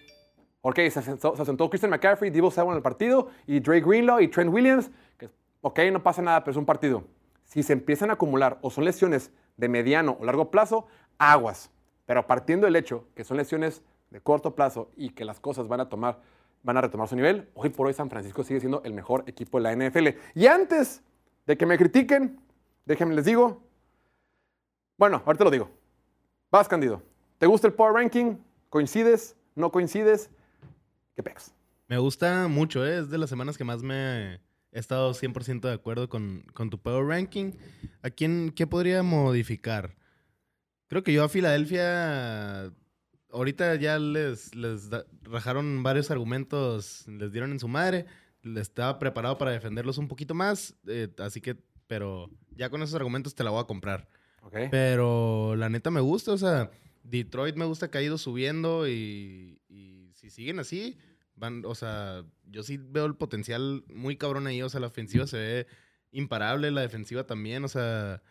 Ok, 0.61 0.77
se 0.89 1.01
sentó, 1.01 1.35
se 1.35 1.57
Christian 1.69 1.91
McCaffrey, 1.91 2.31
Debo 2.31 2.49
Samuel 2.49 2.75
en 2.75 2.77
el 2.77 2.83
partido, 2.83 3.27
y 3.45 3.59
Drake 3.59 3.81
Greenlaw 3.85 4.21
y 4.21 4.29
Trent 4.29 4.49
Williams, 4.53 4.89
que 5.17 5.29
ok, 5.61 5.79
no 5.91 6.01
pasa 6.01 6.21
nada, 6.21 6.41
pero 6.41 6.51
es 6.51 6.57
un 6.57 6.65
partido. 6.65 7.03
Si 7.53 7.61
se 7.61 7.73
empiezan 7.73 8.09
a 8.09 8.13
acumular 8.13 8.57
o 8.63 8.71
son 8.71 8.83
lesiones 8.83 9.29
de 9.57 9.69
mediano 9.69 10.17
o 10.19 10.25
largo 10.25 10.49
plazo, 10.49 10.87
aguas. 11.19 11.69
Pero 12.07 12.25
partiendo 12.25 12.65
del 12.65 12.75
hecho 12.75 13.05
que 13.13 13.23
son 13.23 13.37
lesiones 13.37 13.83
de 14.09 14.19
corto 14.21 14.55
plazo 14.55 14.89
y 14.97 15.11
que 15.11 15.23
las 15.23 15.39
cosas 15.39 15.67
van 15.67 15.79
a 15.79 15.87
tomar, 15.87 16.19
van 16.63 16.77
a 16.77 16.81
retomar 16.81 17.07
su 17.07 17.15
nivel, 17.15 17.47
hoy 17.53 17.69
por 17.69 17.85
hoy 17.85 17.93
San 17.93 18.09
Francisco 18.09 18.43
sigue 18.43 18.59
siendo 18.59 18.81
el 18.83 18.95
mejor 18.95 19.23
equipo 19.27 19.59
de 19.59 19.63
la 19.65 19.75
NFL. 19.75 20.17
Y 20.33 20.47
antes 20.47 21.03
de 21.45 21.55
que 21.55 21.67
me 21.67 21.77
critiquen, 21.77 22.39
déjenme 22.85 23.13
les 23.13 23.25
digo, 23.25 23.61
bueno, 24.97 25.21
ahorita 25.23 25.43
lo 25.43 25.51
digo. 25.51 25.69
Vas, 26.49 26.67
Candido. 26.67 27.03
¿Te 27.37 27.45
gusta 27.45 27.67
el 27.67 27.73
Power 27.73 27.93
Ranking? 27.93 28.35
¿Coincides? 28.71 29.35
¿No 29.53 29.71
coincides? 29.71 30.31
¿Qué 31.15 31.21
pex? 31.21 31.53
Me 31.87 31.99
gusta 31.99 32.47
mucho, 32.47 32.83
¿eh? 32.83 32.97
es 32.97 33.11
de 33.11 33.19
las 33.19 33.29
semanas 33.29 33.59
que 33.59 33.63
más 33.63 33.83
me 33.83 34.39
he 34.73 34.79
estado 34.79 35.13
100% 35.13 35.61
de 35.61 35.73
acuerdo 35.73 36.09
con, 36.09 36.43
con 36.53 36.69
tu 36.69 36.79
Power 36.81 37.05
Ranking. 37.05 37.51
¿A 38.01 38.09
quién 38.09 38.51
qué 38.55 38.67
podría 38.67 39.03
modificar? 39.03 39.95
Creo 40.87 41.03
que 41.03 41.13
yo 41.13 41.23
a 41.23 41.29
Filadelfia, 41.29 42.71
ahorita 43.31 43.75
ya 43.75 43.97
les, 43.99 44.53
les 44.55 44.89
da- 44.89 45.05
rajaron 45.23 45.81
varios 45.83 46.11
argumentos, 46.11 47.07
les 47.07 47.31
dieron 47.31 47.51
en 47.51 47.59
su 47.59 47.67
madre. 47.67 48.05
Estaba 48.57 48.99
preparado 48.99 49.37
para 49.37 49.51
defenderlos 49.51 49.97
un 49.97 50.07
poquito 50.09 50.33
más, 50.33 50.75
eh, 50.87 51.07
así 51.19 51.39
que, 51.39 51.55
pero 51.87 52.29
ya 52.55 52.69
con 52.69 52.81
esos 52.83 52.95
argumentos 52.95 53.33
te 53.35 53.43
la 53.43 53.51
voy 53.51 53.61
a 53.61 53.67
comprar. 53.67 54.09
¿Ok? 54.41 54.55
Pero 54.69 55.55
la 55.55 55.69
neta 55.69 55.89
me 55.91 56.01
gusta, 56.01 56.33
o 56.33 56.37
sea, 56.37 56.69
Detroit 57.03 57.55
me 57.55 57.65
gusta 57.65 57.89
que 57.89 57.97
ha 57.97 58.01
ido 58.01 58.17
subiendo 58.17 58.87
y, 58.87 59.61
y 59.69 60.11
si 60.13 60.29
siguen 60.29 60.59
así, 60.59 60.97
van, 61.43 61.63
o 61.65 61.75
sea, 61.75 62.23
yo 62.49 62.63
sí 62.63 62.77
veo 62.77 63.05
el 63.05 63.15
potencial 63.15 63.83
muy 63.93 64.15
cabrón 64.17 64.47
ahí, 64.47 64.61
o 64.61 64.69
sea, 64.69 64.79
la 64.79 64.87
ofensiva 64.87 65.27
se 65.27 65.37
ve 65.37 65.67
imparable, 66.11 66.71
la 66.71 66.81
defensiva 66.81 67.25
también, 67.25 67.63
o 67.63 67.67
sea, 67.67 68.21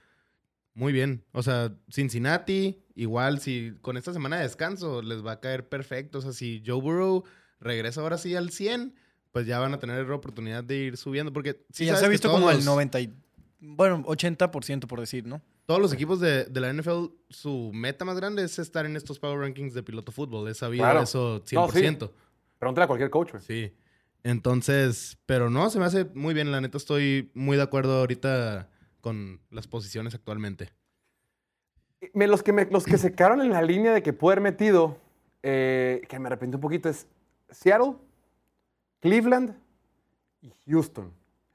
muy 0.74 0.92
bien. 0.92 1.22
O 1.32 1.42
sea, 1.42 1.74
Cincinnati, 1.90 2.82
igual, 2.94 3.40
si 3.40 3.74
con 3.82 3.96
esta 3.96 4.12
semana 4.12 4.36
de 4.38 4.44
descanso 4.44 5.02
les 5.02 5.24
va 5.24 5.32
a 5.32 5.40
caer 5.40 5.68
perfecto, 5.68 6.18
o 6.18 6.20
sea, 6.22 6.32
si 6.32 6.62
Joe 6.66 6.80
Burrow 6.80 7.24
regresa 7.60 8.00
ahora 8.00 8.18
sí 8.18 8.34
al 8.34 8.50
100, 8.50 8.94
pues 9.32 9.46
ya 9.46 9.58
van 9.58 9.74
a 9.74 9.78
tener 9.78 10.06
la 10.08 10.14
oportunidad 10.14 10.64
de 10.64 10.76
ir 10.78 10.96
subiendo, 10.96 11.32
porque 11.32 11.64
Sí, 11.72 11.84
ya 11.86 11.96
se 11.96 12.04
ha 12.04 12.08
visto 12.08 12.30
como 12.30 12.50
el 12.50 12.56
los- 12.56 12.64
90 12.66 13.00
y... 13.00 13.12
Bueno, 13.64 14.02
80% 14.06 14.86
por 14.88 14.98
decir, 15.00 15.26
¿no? 15.26 15.40
todos 15.64 15.80
los 15.80 15.92
equipos 15.92 16.18
de, 16.20 16.44
de 16.46 16.60
la 16.60 16.72
NFL, 16.72 17.06
su 17.30 17.70
meta 17.72 18.04
más 18.04 18.16
grande 18.16 18.42
es 18.42 18.58
estar 18.58 18.84
en 18.84 18.96
estos 18.96 19.20
Power 19.20 19.38
Rankings 19.38 19.72
de 19.74 19.82
piloto 19.84 20.10
fútbol. 20.10 20.48
He 20.48 20.54
sabido 20.54 20.82
Claro. 20.82 21.02
eso 21.02 21.40
No, 21.52 21.68
100%. 21.68 22.06
sí. 22.08 22.10
Pregúntale 22.62 22.84
a 22.84 22.86
cualquier 22.86 23.10
coach. 23.10 23.32
güey. 23.32 23.42
sí. 23.42 23.72
Entonces, 24.22 25.18
pero 25.26 25.50
no, 25.50 25.68
se 25.68 25.80
me 25.80 25.84
hace 25.84 26.04
muy 26.14 26.32
bien. 26.32 26.52
La 26.52 26.60
neta, 26.60 26.78
estoy 26.78 27.32
muy 27.34 27.56
de 27.56 27.64
acuerdo 27.64 27.98
ahorita 27.98 28.70
con 29.00 29.40
las 29.50 29.66
posiciones 29.66 30.14
actualmente. 30.14 30.70
Me- 32.14 32.28
los, 32.28 32.44
que 32.44 32.52
me- 32.52 32.66
los 32.66 32.84
que 32.84 32.98
se 32.98 33.12
quedaron 33.16 33.40
en 33.40 33.50
la 33.50 33.62
línea 33.62 33.92
de 33.92 34.00
que 34.04 34.12
pude 34.12 34.34
haber 34.34 34.42
metido, 34.44 34.96
eh, 35.42 36.02
que 36.08 36.20
me 36.20 36.28
arrepentí 36.28 36.54
un 36.54 36.60
poquito, 36.60 36.88
es 36.88 37.08
Seattle, 37.50 37.94
Cleveland 39.00 39.56
y 40.40 40.52
Houston. 40.70 41.12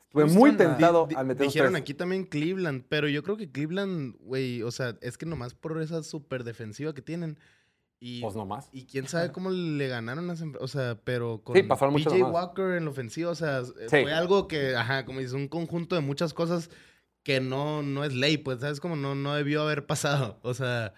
Estuve 0.07 0.25
muy 0.25 0.49
Houston, 0.49 0.57
tentado 0.57 1.07
Di- 1.07 1.15
al 1.15 1.25
meter 1.25 1.45
Dijeron 1.47 1.71
tres. 1.71 1.81
aquí 1.83 1.93
también 1.93 2.25
Cleveland, 2.25 2.83
pero 2.89 3.07
yo 3.07 3.23
creo 3.23 3.37
que 3.37 3.49
Cleveland, 3.49 4.17
güey, 4.19 4.61
o 4.61 4.71
sea, 4.71 4.97
es 4.99 5.17
que 5.17 5.25
nomás 5.25 5.53
por 5.53 5.81
esa 5.81 6.03
super 6.03 6.43
defensiva 6.43 6.93
que 6.93 7.01
tienen. 7.01 7.37
Y, 7.99 8.21
Pues 8.21 8.35
y 8.71 8.85
quién 8.85 9.07
sabe 9.07 9.31
cómo 9.31 9.49
le 9.49 9.87
ganaron 9.87 10.29
Fra- 10.51 10.59
O 10.59 10.67
sea, 10.67 10.99
pero 11.03 11.41
con 11.43 11.55
Sí, 11.55 11.63
PJ. 11.63 12.31
Walker 12.31 12.75
en 12.77 12.85
la 12.85 12.91
ofensiva, 12.91 13.31
o 13.31 13.35
sea, 13.35 13.65
Sí. 13.65 13.71
fue 13.89 14.13
algo 14.13 14.47
que, 14.47 14.75
ajá, 14.75 15.03
como 15.05 15.19
dices, 15.19 15.33
un 15.33 15.47
conjunto 15.47 15.95
de 15.95 16.01
muchas 16.01 16.33
cosas 16.33 16.69
que 17.23 17.41
no, 17.41 17.81
no 17.81 18.03
es 18.03 18.13
ley, 18.13 18.37
pues, 18.37 18.59
¿sabes? 18.59 18.79
Como 18.79 18.95
no, 18.95 19.15
no 19.15 19.33
debió 19.33 19.63
haber 19.63 19.85
pasado. 19.87 20.39
O 20.43 20.53
sea, 20.53 20.93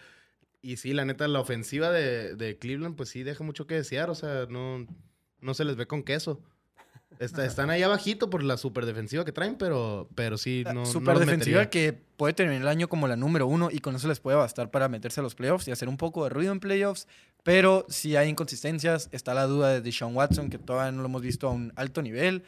y 0.62 0.76
sí, 0.76 0.92
la 0.94 1.06
neta, 1.06 1.28
la 1.30 1.40
ofensiva 1.40 1.90
de, 1.90 2.36
de 2.36 2.58
Cleveland, 2.60 2.96
pues 2.98 3.08
sí, 3.10 3.24
deja 3.24 3.44
mucho 3.46 3.66
que 3.66 3.76
desear, 3.76 4.10
o 4.10 4.16
sea, 4.16 4.46
no, 4.50 4.86
no 5.40 5.54
se 5.54 5.64
les 5.64 5.78
ve 5.78 5.88
con 5.88 6.04
queso. 6.04 6.42
Está- 7.20 7.46
están 7.46 7.70
ahí 7.70 7.84
abajito 7.84 8.30
por 8.30 8.44
la 8.44 8.56
super 8.58 8.86
defensiva 8.86 9.26
que 9.26 9.34
traen, 9.34 9.56
pero, 9.58 10.08
pero 10.16 10.38
sí, 10.38 10.64
no. 10.66 10.74
no 10.74 10.86
Super 10.86 11.16
los 11.16 11.26
defensiva 11.26 11.70
que 11.70 11.92
puede 11.94 12.34
terminar 12.34 12.62
el 12.62 12.68
año 12.70 12.88
como 12.88 13.08
la 13.10 13.18
número 13.18 13.46
uno 13.46 13.70
y 13.72 13.80
con 13.80 13.94
eso 13.96 14.08
les 14.08 14.22
puede 14.22 14.38
bastar 14.38 14.72
para 14.72 14.88
meterse 14.88 15.20
a 15.20 15.24
los 15.24 15.36
playoffs 15.36 15.68
y 15.68 15.72
hacer 15.72 15.90
un 15.90 15.98
poco 15.98 16.24
de 16.24 16.30
ruido 16.30 16.54
en 16.54 16.60
playoffs. 16.62 17.08
Pero 17.44 17.86
si 17.90 18.16
hay 18.16 18.30
inconsistencias, 18.30 19.10
está 19.12 19.34
la 19.34 19.46
duda 19.48 19.70
de 19.70 19.82
Deshaun 19.82 20.16
Watson, 20.16 20.50
que 20.50 20.58
todavía 20.58 20.92
no 20.94 21.02
lo 21.02 21.08
hemos 21.10 21.22
visto 21.22 21.48
a 21.48 21.52
un 21.52 21.74
alto 21.76 22.02
nivel. 22.02 22.44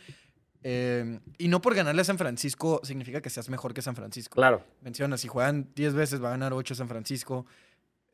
Eh, 0.64 1.20
y 1.38 1.48
no 1.48 1.62
por 1.62 1.74
ganarle 1.76 2.02
a 2.02 2.06
San 2.06 2.18
Francisco 2.18 2.80
significa 2.84 3.20
que 3.22 3.30
seas 3.30 3.50
mejor 3.50 3.74
que 3.74 3.82
San 3.82 3.96
Francisco. 3.96 4.36
Claro. 4.36 4.64
Menciona, 4.82 5.18
si 5.18 5.28
juegan 5.28 5.70
10 5.76 5.94
veces 5.96 6.24
va 6.24 6.30
a 6.30 6.32
ganar 6.32 6.54
8 6.54 6.76
San 6.76 6.88
Francisco. 6.88 7.46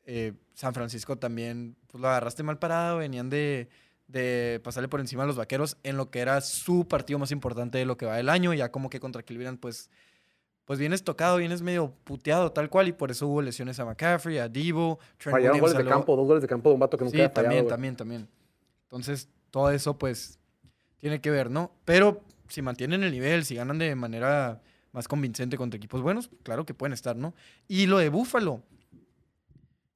Eh, 0.06 0.34
San 0.54 0.74
Francisco 0.74 1.18
también, 1.18 1.76
pues 1.88 2.02
lo 2.02 2.08
agarraste 2.08 2.42
mal 2.42 2.58
parado, 2.58 3.00
venían 3.00 3.30
de, 3.30 3.68
de 4.08 4.62
pasarle 4.64 4.88
por 4.88 5.00
encima 5.00 5.24
a 5.24 5.26
los 5.26 5.36
vaqueros 5.36 5.78
en 5.84 5.98
lo 5.98 6.10
que 6.10 6.20
era 6.20 6.40
su 6.42 6.88
partido 6.88 7.20
más 7.20 7.32
importante 7.32 7.78
de 7.78 7.86
lo 7.86 7.98
que 7.98 8.06
va 8.06 8.16
del 8.16 8.30
año. 8.30 8.54
Ya 8.54 8.72
como 8.72 8.90
que 8.90 9.00
contra 9.00 9.24
Cleveland, 9.24 9.60
pues, 9.60 9.90
pues 10.66 10.80
vienes 10.80 11.04
tocado, 11.04 11.38
vienes 11.38 11.62
medio 11.62 11.94
puteado, 12.04 12.52
tal 12.52 12.70
cual, 12.70 12.88
y 12.88 12.94
por 12.94 13.12
eso 13.12 13.28
hubo 13.28 13.42
lesiones 13.42 13.80
a 13.80 13.86
McCaffrey, 13.86 14.38
a 14.38 14.48
Divo, 14.48 15.00
Trent 15.18 15.38
Fallaron 15.38 15.60
goles 15.60 15.78
de 15.78 15.86
campo, 15.86 16.16
dos 16.16 16.28
goles 16.28 16.42
de 16.42 16.48
campo 16.48 16.70
de 16.70 16.74
un 16.74 16.80
vato 16.80 16.98
que 16.98 17.06
nunca 17.06 17.16
Sí, 17.16 17.22
había 17.22 17.30
fallado, 17.30 17.68
también, 17.68 17.68
también, 17.68 17.96
también. 17.96 18.28
Entonces, 18.84 19.30
todo 19.52 19.72
eso, 19.72 19.98
pues, 19.98 20.40
tiene 21.00 21.22
que 21.22 21.30
ver, 21.30 21.50
¿no? 21.50 21.72
Pero 21.86 22.22
si 22.48 22.62
mantienen 22.62 23.04
el 23.04 23.12
nivel, 23.12 23.46
si 23.46 23.56
ganan 23.56 23.78
de 23.78 23.94
manera 23.96 24.62
más 24.92 25.08
convincente 25.08 25.58
contra 25.58 25.78
equipos 25.78 26.02
buenos, 26.02 26.30
claro 26.44 26.66
que 26.66 26.74
pueden 26.74 26.94
estar, 26.94 27.16
¿no? 27.16 27.34
Y 27.68 27.86
lo 27.86 27.98
de 27.98 28.10
Búfalo. 28.10 28.64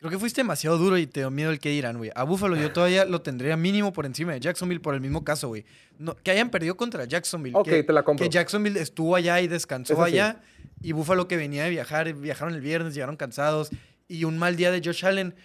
Creo 0.02 0.10
que 0.10 0.18
fuiste 0.18 0.42
demasiado 0.42 0.80
duro 0.80 0.98
y 0.98 1.06
te 1.06 1.20
dio 1.20 1.30
miedo 1.30 1.52
el 1.52 1.60
que 1.60 1.70
dirán, 1.70 2.00
güey. 2.00 2.10
A 2.16 2.24
Búfalo 2.24 2.56
yo 2.56 2.74
todavía 2.74 3.06
lo 3.06 3.22
tendría 3.22 3.56
mínimo 3.56 3.94
por 3.94 4.08
encima 4.08 4.34
de 4.34 4.40
Jacksonville 4.40 4.82
por 4.82 4.96
el 4.96 5.00
mismo 5.00 5.24
caso, 5.24 5.50
güey. 5.50 5.64
No, 6.00 6.16
que 6.16 6.32
hayan 6.32 6.50
perdido 6.50 6.76
contra 6.76 7.06
Jacksonville. 7.06 7.56
Ok, 7.56 7.66
que, 7.66 7.84
te 7.84 7.94
la 7.94 8.02
compro. 8.02 8.24
que 8.24 8.32
Jacksonville 8.32 8.80
estuvo 8.82 9.16
allá 9.16 9.40
y 9.42 9.48
descansó 9.48 9.94
Eso 9.94 10.04
sí. 10.08 10.14
allá. 10.14 10.42
Y 10.82 10.94
Búfalo 10.94 11.28
que 11.28 11.38
venía 11.38 11.66
de 11.66 11.70
viajar, 11.70 12.12
viajaron 12.16 12.56
el 12.56 12.62
viernes, 12.62 12.96
llegaron 12.96 13.16
cansados. 13.16 13.70
Y 14.08 14.24
un 14.24 14.40
mal 14.40 14.56
día 14.56 14.72
de 14.72 14.82
Josh 14.84 15.06
Allen 15.06 15.36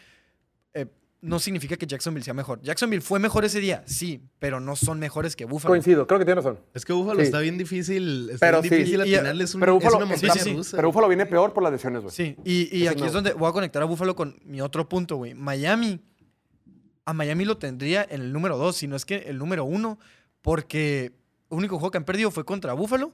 eh, 0.72 0.86
no 1.22 1.38
significa 1.40 1.76
que 1.76 1.86
Jacksonville 1.86 2.24
sea 2.24 2.34
mejor. 2.34 2.60
Jacksonville 2.62 3.00
fue 3.00 3.18
mejor 3.18 3.44
ese 3.44 3.58
día, 3.60 3.82
sí, 3.86 4.20
pero 4.38 4.60
no 4.60 4.76
son 4.76 4.98
mejores 5.00 5.34
que 5.34 5.44
Búfalo. 5.44 5.72
Coincido, 5.72 6.06
creo 6.06 6.18
que 6.18 6.24
tienes 6.24 6.44
razón. 6.44 6.60
Es 6.74 6.84
que 6.84 6.92
Búfalo 6.92 7.20
Sí. 7.20 7.26
está 7.26 7.40
bien 7.40 7.58
difícil. 7.58 8.28
Está 8.30 8.46
Pero 8.46 8.62
bien 8.62 8.72
sí. 8.74 8.78
difícil 8.78 9.00
Y- 9.06 9.10
y- 9.10 9.14
atinarles 9.16 9.54
un, 9.54 9.60
pero 9.60 9.76
es 9.78 9.82
Búfalo- 9.84 9.96
una 9.96 10.06
sí, 10.16 10.26
montaña 10.26 10.34
sí, 10.34 10.50
sí. 10.50 10.56
rusa. 10.56 10.76
Pero 10.76 10.88
Búfalo 10.88 11.08
viene 11.08 11.26
peor 11.26 11.52
por 11.52 11.62
las 11.62 11.72
lesiones, 11.72 12.02
güey. 12.02 12.14
Sí, 12.14 12.36
y, 12.44 12.86
aquí 12.86 13.00
no. 13.00 13.06
es 13.06 13.12
donde 13.12 13.32
voy 13.32 13.48
a 13.48 13.52
conectar 13.52 13.82
a 13.82 13.86
Búfalo 13.86 14.14
con 14.14 14.38
mi 14.44 14.60
otro 14.60 14.88
punto, 14.88 15.16
güey. 15.16 15.34
Miami, 15.34 16.00
a 17.04 17.12
Miami 17.12 17.44
lo 17.44 17.56
tendría 17.56 18.06
en 18.08 18.20
el 18.20 18.32
número 18.32 18.56
dos, 18.56 18.76
si 18.76 18.86
no 18.86 18.94
es 18.96 19.04
que 19.04 19.16
el 19.28 19.38
número 19.38 19.64
uno, 19.64 19.98
porque 20.42 21.12
el 21.50 21.56
único 21.58 21.78
juego 21.78 21.90
que 21.90 21.98
han 21.98 22.04
perdido 22.04 22.30
fue 22.30 22.44
contra 22.44 22.72
Búfalo, 22.74 23.12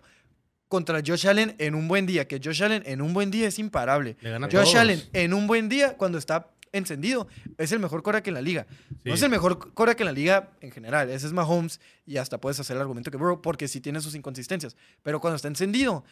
contra 0.68 1.02
Josh 1.06 1.28
Allen 1.28 1.54
en 1.58 1.74
un 1.74 1.86
buen 1.88 2.06
día, 2.06 2.26
que 2.26 2.40
Josh 2.42 2.62
Allen 2.64 2.82
en 2.86 3.02
un 3.02 3.12
buen 3.12 3.30
día 3.30 3.46
es 3.46 3.58
imparable. 3.58 4.16
Le 4.20 4.30
gana 4.30 4.46
a 4.46 4.50
Josh 4.50 4.62
todos. 4.72 4.74
Allen 4.76 5.02
en 5.12 5.34
un 5.34 5.46
buen 5.46 5.68
día, 5.68 5.96
cuando 5.98 6.16
está 6.18 6.48
encendido, 6.72 7.28
es 7.58 7.72
el 7.72 7.78
mejor 7.78 8.02
que 8.22 8.30
en 8.30 8.34
la 8.34 8.42
liga. 8.42 8.66
No 9.04 9.14
es 9.14 9.22
el 9.22 9.30
mejor 9.30 9.72
que 9.74 10.02
en 10.02 10.06
la 10.06 10.12
liga 10.12 10.50
en 10.60 10.70
general. 10.70 11.10
Ese 11.10 11.26
es 11.26 11.32
Mahomes 11.32 11.80
y 12.06 12.16
hasta 12.16 12.40
puedes 12.40 12.58
hacer 12.60 12.76
el 12.76 12.82
argumento 12.82 13.10
que 13.10 13.16
Burrow 13.16 13.40
porque 13.42 13.68
sí 13.68 13.80
tiene 13.80 14.00
sus 14.00 14.14
inconsistencias. 14.14 14.76
Pero 15.02 15.20
cuando 15.20 15.36
está 15.36 15.48
encendido, 15.48 16.04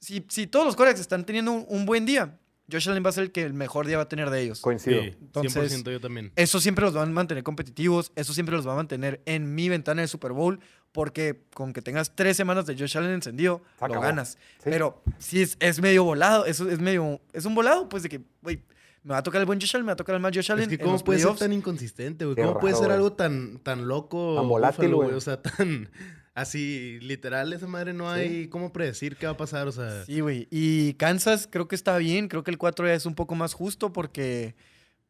si, 0.00 0.24
si 0.28 0.46
todos 0.46 0.64
los 0.64 0.76
corebacks 0.76 1.00
están 1.00 1.24
teniendo 1.24 1.52
un, 1.52 1.66
un 1.68 1.86
buen 1.86 2.06
día, 2.06 2.38
Josh 2.70 2.88
Allen 2.88 3.04
va 3.04 3.10
a 3.10 3.12
ser 3.12 3.24
el 3.24 3.32
que 3.32 3.42
el 3.42 3.52
mejor 3.52 3.86
día 3.86 3.98
va 3.98 4.04
a 4.04 4.08
tener 4.08 4.30
de 4.30 4.40
ellos. 4.40 4.60
Coincido. 4.60 5.02
Sí, 5.02 5.14
Entonces- 5.20 5.84
100% 5.84 5.92
yo 5.92 6.00
también. 6.00 6.32
Eso 6.36 6.60
siempre 6.60 6.84
los 6.84 6.96
va 6.96 7.02
a 7.02 7.06
mantener 7.06 7.42
competitivos, 7.44 8.12
eso 8.16 8.32
siempre 8.32 8.56
los 8.56 8.66
va 8.66 8.72
a 8.72 8.76
mantener 8.76 9.22
en 9.26 9.54
mi 9.54 9.68
ventana 9.68 10.00
de 10.02 10.08
Super 10.08 10.32
Bowl, 10.32 10.60
porque 10.92 11.42
con 11.52 11.72
que 11.72 11.82
tengas 11.82 12.14
tres 12.14 12.36
semanas 12.36 12.64
de 12.66 12.74
Josh 12.78 12.96
Allen 12.96 13.10
encendido, 13.10 13.62
lo 13.80 14.00
ganas. 14.00 14.38
Sí. 14.62 14.70
Pero 14.70 15.02
si 15.18 15.42
es, 15.42 15.56
es 15.60 15.80
medio 15.80 16.04
volado, 16.04 16.46
eso 16.46 16.70
es 16.70 16.78
medio, 16.78 17.20
es 17.32 17.44
un 17.44 17.54
volado, 17.54 17.88
pues 17.88 18.02
de 18.04 18.08
que, 18.08 18.22
güey, 18.40 18.62
me 19.04 19.12
va 19.12 19.18
a 19.18 19.22
tocar 19.22 19.40
el 19.40 19.46
buen 19.46 19.60
Josh 19.60 19.76
Allen, 19.76 19.84
me 19.84 19.90
va 19.90 19.92
a 19.92 19.96
tocar 19.96 20.14
el 20.14 20.20
mal 20.20 20.32
Josh 20.34 20.50
Allen 20.50 20.62
Es 20.64 20.68
que 20.68 20.82
cómo 20.82 20.98
puede 20.98 21.20
ser 21.20 21.36
tan 21.36 21.52
inconsistente, 21.52 22.24
güey. 22.24 22.36
¿Cómo 22.36 22.58
puede 22.58 22.74
ser 22.74 22.86
güey. 22.86 22.96
algo 22.96 23.12
tan, 23.12 23.58
tan 23.58 23.86
loco? 23.86 24.34
Tan 24.36 24.48
volátil, 24.48 24.94
güey. 24.94 25.12
O 25.12 25.20
sea, 25.20 25.40
tan 25.42 25.90
así, 26.34 26.98
literal, 27.02 27.52
esa 27.52 27.66
madre 27.66 27.92
no 27.92 28.10
hay 28.10 28.48
cómo 28.48 28.72
predecir 28.72 29.16
qué 29.16 29.26
va 29.26 29.32
a 29.32 29.36
pasar. 29.36 29.68
O 29.68 29.72
sea, 29.72 30.04
Sí, 30.06 30.20
güey. 30.20 30.48
Y 30.50 30.94
Kansas 30.94 31.46
creo 31.50 31.68
que 31.68 31.74
está 31.74 31.98
bien. 31.98 32.28
Creo 32.28 32.44
que 32.44 32.50
el 32.50 32.56
4 32.56 32.86
ya 32.86 32.94
es 32.94 33.04
un 33.04 33.14
poco 33.14 33.34
más 33.34 33.52
justo 33.52 33.92
porque, 33.92 34.54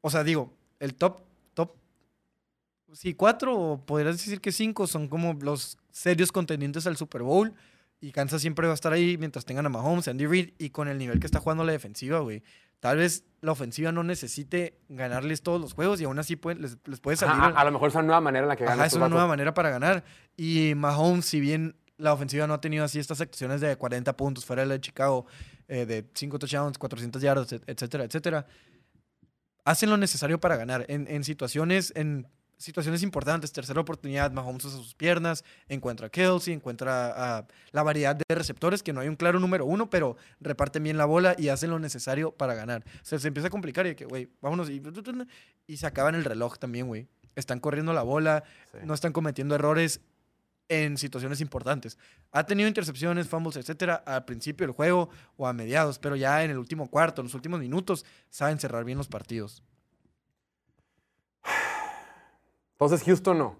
o 0.00 0.10
sea, 0.10 0.24
digo, 0.24 0.52
el 0.80 0.96
top, 0.96 1.20
top, 1.54 1.76
sí, 2.92 3.14
4 3.14 3.56
o 3.56 3.86
podrías 3.86 4.16
decir 4.16 4.40
que 4.40 4.50
5 4.50 4.88
son 4.88 5.06
como 5.06 5.34
los 5.34 5.78
serios 5.92 6.32
contendientes 6.32 6.88
al 6.88 6.96
Super 6.96 7.22
Bowl. 7.22 7.54
Y 8.00 8.10
Kansas 8.10 8.42
siempre 8.42 8.66
va 8.66 8.72
a 8.72 8.74
estar 8.74 8.92
ahí 8.92 9.16
mientras 9.18 9.44
tengan 9.44 9.66
a 9.66 9.68
Mahomes, 9.68 10.08
Andy 10.08 10.26
Reid 10.26 10.50
y 10.58 10.70
con 10.70 10.88
el 10.88 10.98
nivel 10.98 11.20
que 11.20 11.26
está 11.26 11.38
jugando 11.38 11.62
la 11.62 11.72
defensiva, 11.72 12.18
güey. 12.18 12.42
Tal 12.80 12.98
vez 12.98 13.24
la 13.40 13.52
ofensiva 13.52 13.92
no 13.92 14.02
necesite 14.02 14.78
ganarles 14.88 15.42
todos 15.42 15.60
los 15.60 15.72
juegos 15.74 16.00
y 16.00 16.04
aún 16.04 16.18
así 16.18 16.36
pueden- 16.36 16.60
les, 16.62 16.78
les 16.84 17.00
puede 17.00 17.16
salir. 17.16 17.34
Ajá, 17.34 17.46
a, 17.56 17.60
a 17.60 17.64
lo 17.64 17.72
mejor 17.72 17.88
es 17.88 17.94
una 17.94 18.04
nueva 18.04 18.20
manera 18.20 18.44
en 18.44 18.48
la 18.48 18.56
que 18.56 18.64
ganan 18.64 18.78
Ajá, 18.80 18.86
es 18.86 18.94
una 18.94 19.08
nueva 19.08 19.26
manera 19.26 19.52
para 19.54 19.70
ganar. 19.70 20.04
Y 20.36 20.74
Mahomes, 20.76 21.24
si 21.26 21.40
bien 21.40 21.76
la 21.96 22.12
ofensiva 22.12 22.46
no 22.46 22.54
ha 22.54 22.60
tenido 22.60 22.84
así 22.84 22.98
estas 22.98 23.20
actuaciones 23.20 23.60
de 23.60 23.76
40 23.76 24.16
puntos 24.16 24.44
fuera 24.44 24.62
de 24.62 24.68
la 24.68 24.74
de 24.74 24.80
Chicago, 24.80 25.26
eh, 25.68 25.86
de 25.86 26.04
5 26.14 26.38
touchdowns, 26.38 26.76
400 26.78 27.22
yardas, 27.22 27.52
et- 27.52 27.62
etcétera, 27.68 28.04
etcétera, 28.04 28.46
hacen 29.64 29.90
lo 29.90 29.96
necesario 29.96 30.38
para 30.40 30.56
ganar. 30.56 30.84
En, 30.88 31.06
en 31.08 31.24
situaciones, 31.24 31.92
en 31.96 32.26
situaciones 32.64 33.02
importantes, 33.02 33.52
tercera 33.52 33.80
oportunidad, 33.80 34.32
Mahomes 34.32 34.64
usa 34.64 34.78
sus 34.78 34.94
piernas, 34.94 35.44
encuentra 35.68 36.06
a 36.06 36.10
Kelsey, 36.10 36.54
encuentra 36.54 37.38
a 37.38 37.46
la 37.72 37.82
variedad 37.82 38.16
de 38.16 38.34
receptores, 38.34 38.82
que 38.82 38.92
no 38.92 39.00
hay 39.00 39.08
un 39.08 39.16
claro 39.16 39.38
número 39.38 39.66
uno, 39.66 39.90
pero 39.90 40.16
reparten 40.40 40.82
bien 40.82 40.96
la 40.96 41.04
bola 41.04 41.34
y 41.38 41.48
hacen 41.48 41.70
lo 41.70 41.78
necesario 41.78 42.32
para 42.32 42.54
ganar. 42.54 42.82
O 42.86 43.04
sea, 43.04 43.18
se 43.18 43.28
empieza 43.28 43.48
a 43.48 43.50
complicar 43.50 43.86
y 43.86 43.94
que, 43.94 44.06
güey, 44.06 44.28
vámonos 44.40 44.70
y, 44.70 44.82
y 45.66 45.76
se 45.76 45.86
acaba 45.86 46.08
en 46.08 46.14
el 46.16 46.24
reloj 46.24 46.58
también, 46.58 46.86
güey. 46.88 47.06
Están 47.36 47.60
corriendo 47.60 47.92
la 47.92 48.02
bola, 48.02 48.44
Sí. 48.72 48.78
no 48.84 48.94
están 48.94 49.12
cometiendo 49.12 49.54
errores 49.54 50.00
en 50.68 50.96
situaciones 50.96 51.40
importantes. 51.42 51.98
Ha 52.32 52.46
tenido 52.46 52.68
intercepciones, 52.68 53.28
fumbles, 53.28 53.56
etcétera, 53.56 53.96
al 54.06 54.24
principio 54.24 54.66
del 54.66 54.74
juego 54.74 55.10
o 55.36 55.46
a 55.46 55.52
mediados, 55.52 55.98
pero 55.98 56.16
ya 56.16 56.42
en 56.42 56.50
el 56.50 56.58
último 56.58 56.88
cuarto, 56.88 57.20
en 57.20 57.26
los 57.26 57.34
últimos 57.34 57.60
minutos, 57.60 58.04
saben 58.30 58.58
cerrar 58.58 58.84
bien 58.84 58.96
los 58.96 59.08
partidos. 59.08 59.62
Entonces 62.84 63.06
Houston 63.06 63.38
no. 63.38 63.56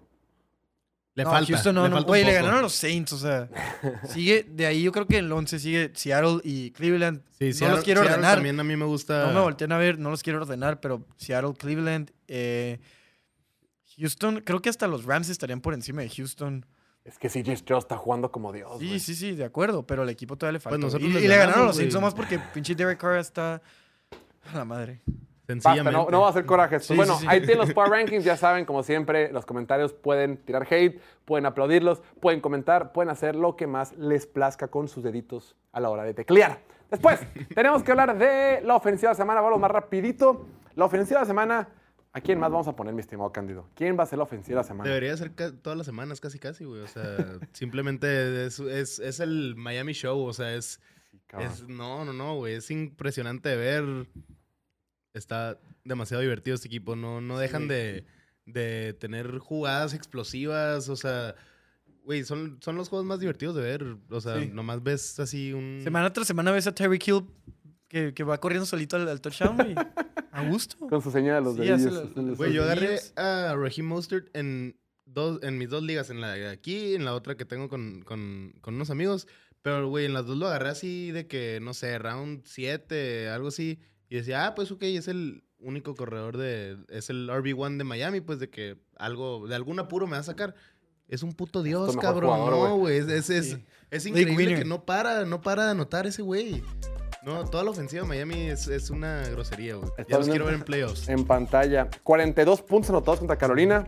le 1.15 1.25
no, 1.25 1.31
falta. 1.31 1.53
Houston 1.53 1.75
no, 1.75 1.83
le 1.85 1.89
no. 1.91 1.97
falta 1.97 2.09
Güey, 2.09 2.25
le 2.25 2.33
ganaron 2.33 2.59
a 2.59 2.63
los 2.63 2.73
Saints, 2.75 3.13
o 3.13 3.19
sea, 3.19 3.49
sigue, 4.09 4.45
de 4.49 4.67
ahí 4.67 4.83
yo 4.83 4.93
creo 4.93 5.07
que 5.07 5.19
el 5.19 5.31
11 5.33 5.59
sigue 5.59 5.91
Seattle 5.95 6.41
y 6.45 6.71
Cleveland. 6.73 7.23
Sí, 7.39 7.47
no 7.47 7.53
Seattle- 7.53 7.71
los 7.77 7.85
quiero 7.85 8.01
Seattle 8.03 8.17
ordenar. 8.17 8.35
También 8.37 8.61
a 8.61 8.65
mí 8.65 8.77
me 8.77 8.85
gusta. 8.85 9.27
No 9.29 9.33
me 9.35 9.41
volteen 9.41 9.73
a 9.73 9.79
ver, 9.79 9.99
no 9.99 10.11
los 10.11 10.23
quiero 10.23 10.41
ordenar, 10.41 10.81
pero 10.81 11.05
Seattle, 11.17 11.55
Cleveland, 11.55 12.11
eh, 12.29 12.81
Houston, 13.99 14.41
creo 14.45 14.61
que 14.61 14.69
hasta 14.71 14.87
los 14.89 15.05
Rams 15.05 15.29
estarían 15.29 15.61
por 15.61 15.73
encima 15.75 16.03
de 16.03 16.09
Houston. 16.11 16.67
Es 17.05 17.19
que 17.19 17.29
CJ 17.29 17.55
Stroud 17.59 17.81
está 17.81 17.97
jugando 17.99 18.33
como 18.33 18.51
Dios, 18.53 18.79
Sí, 18.81 18.99
sí, 18.99 19.15
sí, 19.15 19.33
de 19.33 19.45
acuerdo, 19.45 19.87
pero 19.87 20.03
el 20.05 20.09
equipo 20.09 20.37
todavía 20.37 20.55
le 20.55 20.61
falta. 20.61 20.79
nosotros 20.79 21.09
y, 21.11 21.17
y 21.19 21.29
le 21.29 21.37
ganaron 21.37 21.65
a 21.65 21.67
los 21.67 21.77
Saints 21.77 21.95
nomás 21.95 22.15
porque 22.15 22.39
pinche 22.55 22.75
Derek 22.75 22.99
Carr 22.99 23.19
está 23.19 23.61
a 24.53 24.57
la 24.57 24.65
madre. 24.65 25.03
Basta, 25.47 25.53
Sencillamente. 25.71 25.93
no, 25.99 26.11
no 26.11 26.21
va 26.23 26.29
a 26.29 26.31
hacer 26.31 26.47
corajes. 26.47 26.79
Pues 26.79 26.87
Sí, 26.87 26.97
bueno, 26.97 27.15
sí, 27.17 27.21
sí. 27.23 27.27
ahí 27.29 27.41
tienen 27.41 27.59
los 27.59 27.73
Power 27.75 27.91
Rankings, 27.91 28.25
ya 28.25 28.37
saben, 28.37 28.65
como 28.65 28.83
siempre, 28.83 29.31
los 29.31 29.45
comentarios 29.45 29.93
pueden 29.93 30.39
tirar 30.39 30.67
hate, 30.71 31.01
pueden 31.27 31.45
aplaudirlos, 31.47 32.03
pueden 32.21 32.41
comentar, 32.41 32.93
pueden 32.93 33.11
hacer 33.11 33.35
lo 33.37 33.55
que 33.57 33.67
más 33.67 33.93
les 33.99 34.27
plazca 34.27 34.69
con 34.69 34.89
sus 34.89 35.03
deditos 35.05 35.55
a 35.73 35.81
la 35.81 35.91
hora 35.91 36.05
de 36.05 36.15
teclear. 36.15 36.61
Después, 36.91 37.21
tenemos 37.55 37.83
que 37.83 37.91
hablar 37.91 38.17
de 38.17 38.63
la 38.63 38.77
ofensiva 38.77 39.11
de 39.11 39.17
semana, 39.17 39.41
vamos 39.43 39.61
más 39.61 39.71
rapidito. 39.71 40.47
La 40.77 40.87
ofensiva 40.87 41.21
de 41.21 41.27
semana, 41.27 41.69
¿a 42.13 42.21
quién 42.23 42.39
más 42.41 42.51
vamos 42.51 42.67
a 42.69 42.75
poner, 42.75 42.95
mi 42.95 43.01
estimado 43.01 43.31
Cándido? 43.31 43.69
¿Quién 43.75 43.99
va 43.99 44.05
a 44.05 44.07
ser 44.07 44.17
la 44.19 44.25
ofensiva 44.25 44.63
de 44.63 44.67
semana? 44.67 44.89
Debería 44.89 45.15
ser 45.17 45.31
todas 45.61 45.77
las 45.77 45.87
semanas, 45.87 46.21
casi, 46.21 46.39
casi, 46.39 46.65
güey. 46.65 46.81
O 46.81 46.87
sea, 46.89 47.03
simplemente 47.53 48.47
es, 48.47 48.59
es, 48.61 48.99
es 48.99 49.21
el 49.21 49.57
Miami 49.57 49.93
Show. 49.93 50.25
O 50.25 50.33
sea, 50.33 50.55
es, 50.55 50.81
es. 51.39 51.69
No, 51.69 52.05
no, 52.05 52.13
no, 52.15 52.37
güey. 52.37 52.55
Es 52.55 52.71
impresionante 52.71 53.51
de 53.51 53.57
ver. 53.57 54.07
Está 55.15 55.59
demasiado 55.85 56.21
divertido 56.23 56.55
este 56.57 56.69
equipo. 56.69 56.97
No, 56.97 57.21
no 57.21 57.39
dejan 57.39 57.63
Sí. 57.63 57.69
de, 57.69 58.05
de 58.47 58.93
tener 58.95 59.39
jugadas 59.39 59.95
explosivas. 59.95 60.89
O 60.89 60.97
sea, 60.97 61.35
güey, 62.03 62.25
son, 62.25 62.59
son 62.61 62.77
los 62.77 62.89
juegos 62.89 63.07
más 63.07 63.21
divertidos 63.21 63.55
de 63.57 63.63
ver. 63.63 63.97
O 64.11 64.21
sea, 64.21 64.41
Sí. 64.41 64.51
nomás 64.53 64.83
ves 64.83 65.19
así 65.21 65.53
un. 65.53 65.81
Semana 65.83 66.13
tras 66.13 66.27
semana 66.27 66.51
ves 66.51 66.67
a 66.67 66.75
Terry 66.75 66.99
Hill 67.05 67.25
que, 67.89 68.13
que 68.13 68.25
va 68.25 68.39
corriendo 68.39 68.67
solito 68.67 68.97
al, 68.97 69.09
al 69.09 69.21
touchdown, 69.21 69.57
güey. 69.57 69.75
A 70.33 70.49
gusto. 70.49 70.77
Con 70.89 71.01
su 71.01 71.11
señal 71.13 71.37
de 71.37 71.41
los 71.43 71.55
Sí, 71.55 71.61
dedillos. 71.63 72.37
Güey, 72.37 72.53
yo 72.53 72.65
agarré 72.65 72.99
a 73.15 73.55
Raheem 73.57 73.87
Mostert 73.87 74.35
en, 74.37 74.77
dos, 75.07 75.41
en 75.45 75.59
mis 75.59 75.69
dos 75.71 75.85
ligas, 75.85 76.11
en 76.11 76.21
la 76.21 76.33
de 76.33 76.49
aquí 76.51 76.75
y 76.77 76.95
en 76.97 77.05
la 77.05 77.15
otra 77.15 77.37
que 77.37 77.45
tengo 77.45 77.69
con, 77.69 78.03
con, 78.03 78.53
con 78.61 78.75
unos 78.75 78.91
amigos. 78.91 79.29
Pero, 79.63 79.89
güey, 79.89 80.07
en 80.07 80.13
las 80.13 80.27
dos 80.27 80.37
lo 80.37 80.49
agarré 80.49 80.71
así 80.71 81.13
de 81.13 81.29
que, 81.29 81.61
no 81.63 81.73
sé, 81.73 81.97
round 82.01 82.43
7, 82.45 83.29
algo 83.29 83.49
así. 83.49 83.79
Y 84.15 84.19
decía, 84.19 84.47
ah, 84.47 84.55
pues 84.55 84.71
ok, 84.71 84.85
es 84.85 85.09
el 85.09 85.43
único 85.59 85.97
corredor 85.97 86.37
de... 86.37 86.77
Es 86.89 87.11
el 87.11 87.29
RB1 87.29 87.79
de 87.79 87.83
Miami, 87.83 88.21
pues 88.21 88.39
de 88.39 88.49
que 88.49 88.79
algo, 88.97 89.49
de 89.49 89.57
algún 89.57 89.81
apuro 89.81 90.07
me 90.07 90.13
va 90.13 90.19
a 90.19 90.23
sacar. 90.23 90.55
Es 91.09 91.25
un 91.25 91.33
puto 91.33 91.65
dios, 91.65 91.97
cabrón. 91.97 92.31
jugador, 92.33 92.69
no, 92.69 92.77
güey. 92.77 92.99
Es, 92.99 93.09
es, 93.09 93.29
es, 93.29 93.47
Sí. 93.49 93.65
es 93.91 94.05
League 94.05 94.21
increíble 94.31 94.55
que 94.55 94.65
no 94.65 94.85
para, 94.85 95.25
no 95.25 95.41
para 95.41 95.65
de 95.65 95.73
anotar 95.73 96.07
ese 96.07 96.23
güey. 96.23 96.63
No, 97.25 97.45
toda 97.45 97.65
la 97.65 97.71
ofensiva 97.71 98.03
de 98.03 98.09
Miami 98.09 98.43
es, 98.43 98.69
es 98.69 98.89
una 98.89 99.29
grosería, 99.31 99.75
güey. 99.75 99.91
Ya 100.09 100.19
los 100.19 100.29
quiero 100.29 100.45
ver 100.45 100.55
en 100.55 100.63
playoffs. 100.63 101.09
En 101.09 101.25
pantalla, 101.25 101.89
42 102.05 102.63
puntos 102.63 102.91
anotados 102.91 103.19
contra 103.19 103.37
Carolina, 103.37 103.85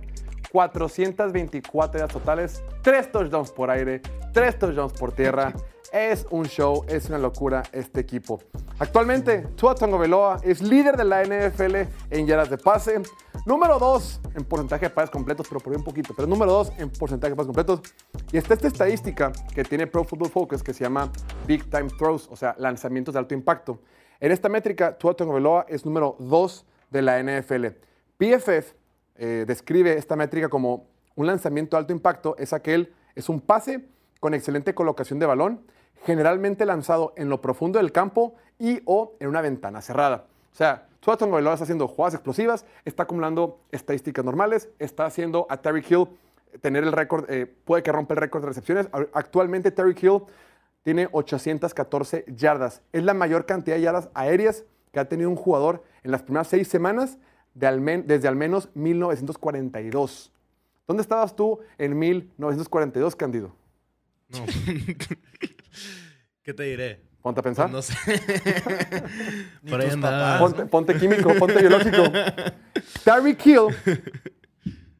424 0.51 2.01
yardas 2.01 2.13
totales, 2.13 2.65
3 2.83 3.13
touchdowns 3.13 3.53
por 3.53 3.71
aire, 3.71 4.03
3 4.33 4.59
touchdowns 4.59 4.93
por 4.93 5.13
tierra. 5.13 5.55
Es 5.97 6.27
un 6.29 6.45
show, 6.45 6.85
es 6.89 7.09
una 7.09 7.17
locura 7.17 7.63
este 7.73 8.01
equipo. 8.01 8.39
Actualmente, 8.79 9.47
Tua 9.57 9.75
Tagovailoa 9.75 10.41
es 10.43 10.61
líder 10.61 10.95
de 10.95 11.05
la 11.05 11.25
NFL 11.25 11.75
en 12.11 12.27
yardas 12.27 12.51
de 12.51 12.59
pase, 12.59 13.01
número 13.47 13.79
2 13.79 14.21
en 14.35 14.45
porcentaje 14.45 14.85
de 14.85 14.91
pases 14.91 15.09
completos, 15.09 15.47
pero 15.49 15.59
por 15.59 15.75
un 15.75 15.83
poquito, 15.83 16.13
pero 16.15 16.29
número 16.29 16.53
2 16.53 16.73
en 16.81 16.91
porcentaje 16.91 17.31
de 17.31 17.37
pases 17.37 17.47
completos. 17.47 17.81
Y 18.31 18.37
está 18.37 18.53
esta 18.53 18.69
estadística 18.69 19.33
que 19.55 19.65
tiene 19.65 19.87
Pro 19.87 20.05
Football 20.05 20.29
Focus 20.29 20.63
que 20.63 20.75
se 20.75 20.85
llama 20.85 21.11
Big 21.47 21.65
Time 21.71 21.89
Throws, 21.99 22.29
o 22.31 22.37
sea, 22.37 22.55
lanzamientos 22.59 23.15
de 23.15 23.21
alto 23.21 23.33
impacto. 23.33 23.81
En 24.21 24.33
esta 24.33 24.51
métrica, 24.51 24.99
Tua 24.99 25.17
Tagovailoa 25.17 25.65
es 25.67 25.87
número 25.87 26.17
2 26.19 26.67
de 26.91 27.01
la 27.01 27.23
NFL. 27.23 27.69
PFF 28.19 28.75
eh, 29.15 29.45
describe 29.49 29.97
esta 29.97 30.15
métrica 30.15 30.51
como 30.51 30.89
un 31.15 31.27
lanzamiento 31.27 31.79
de 31.79 31.81
alto 31.81 31.95
impacto, 31.95 32.37
es 32.37 32.53
aquel, 32.53 32.93
es 33.15 33.31
un 33.31 33.41
pase 33.41 33.89
con 34.21 34.35
excelente 34.35 34.75
colocación 34.75 35.19
de 35.19 35.25
balón, 35.25 35.63
generalmente 36.07 36.65
lanzado 36.65 37.13
en 37.17 37.29
lo 37.29 37.43
profundo 37.43 37.81
del 37.81 37.91
campo 37.91 38.37
y 38.61 38.81
o 38.85 39.15
en 39.19 39.29
una 39.29 39.41
ventana 39.41 39.83
cerrada. 39.83 40.27
O 40.53 40.55
sea, 40.55 40.87
Tua 41.01 41.17
Tagovailoa 41.17 41.55
está 41.55 41.65
haciendo 41.65 41.89
jugadas 41.89 42.15
explosivas, 42.15 42.65
está 42.85 43.03
acumulando 43.03 43.59
estadísticas 43.73 44.25
normales, 44.25 44.69
está 44.79 45.05
haciendo 45.05 45.47
a 45.51 45.57
Terry 45.57 45.85
Hill 45.87 46.07
tener 46.61 46.85
el 46.85 46.93
récord, 46.93 47.29
eh, 47.29 47.47
puede 47.47 47.83
que 47.83 47.91
rompa 47.91 48.15
el 48.15 48.21
récord 48.21 48.43
de 48.43 48.49
recepciones. 48.49 48.89
Actualmente 49.13 49.73
Terry 49.73 49.97
Hill 50.01 50.23
tiene 50.85 51.09
814 51.11 52.25
yardas. 52.29 52.83
Es 52.93 53.03
la 53.03 53.13
mayor 53.13 53.45
cantidad 53.45 53.77
de 53.77 53.83
yardas 53.83 54.09
aéreas 54.15 54.65
que 54.93 55.01
ha 55.01 55.09
tenido 55.09 55.29
un 55.29 55.37
jugador 55.37 55.83
en 56.05 56.13
las 56.13 56.23
primeras 56.23 56.47
seis 56.47 56.69
semanas 56.69 57.19
de 57.55 57.67
al 57.67 57.85
desde 58.07 58.29
al 58.29 58.37
menos 58.37 58.69
1942. 58.75 60.33
¿Dónde 60.87 61.03
estabas 61.03 61.35
tú 61.35 61.59
en 61.79 61.99
1942, 61.99 63.17
Candido? 63.17 63.66
No. 64.29 64.45
¿Qué 66.43 66.55
te 66.55 66.63
diré? 66.63 67.01
Ponte 67.23 67.41
a 67.41 67.43
pensar. 67.43 67.71
No 67.71 67.83
sé. 67.83 67.95
Por 69.69 69.81
ahí 69.81 69.91
papás. 69.97 70.41
Ponte, 70.41 70.67
ponte 70.67 70.95
químico, 70.97 71.33
ponte 71.35 71.59
biológico. 71.61 72.05
Tyreek 73.05 73.45
Hill 73.47 73.67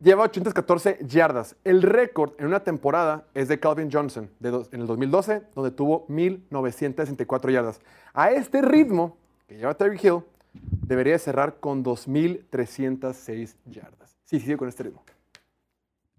lleva 0.01 0.25
814 0.25 0.99
yardas. 1.03 1.55
El 1.63 1.83
récord 1.83 2.33
en 2.39 2.47
una 2.47 2.61
temporada 2.65 3.27
es 3.35 3.47
de 3.49 3.61
Calvin 3.61 3.91
Johnson 3.93 4.29
de 4.41 4.51
dos- 4.51 4.69
en 4.73 4.81
el 4.81 4.87
2012, 4.89 5.43
donde 5.55 5.71
tuvo 5.71 6.05
1964 6.09 7.51
yardas. 7.53 7.81
A 8.13 8.31
este 8.33 8.61
ritmo 8.63 9.17
que 9.47 9.57
lleva 9.59 9.75
Tyreek 9.75 10.03
Hill, 10.03 10.19
debería 10.53 11.13
de 11.13 11.19
cerrar 11.21 11.61
con 11.61 11.83
2306 11.85 13.57
yardas. 13.67 14.17
Sí, 14.25 14.41
sigue 14.41 14.57
con 14.57 14.69
este 14.69 14.83
ritmo. 14.85 15.05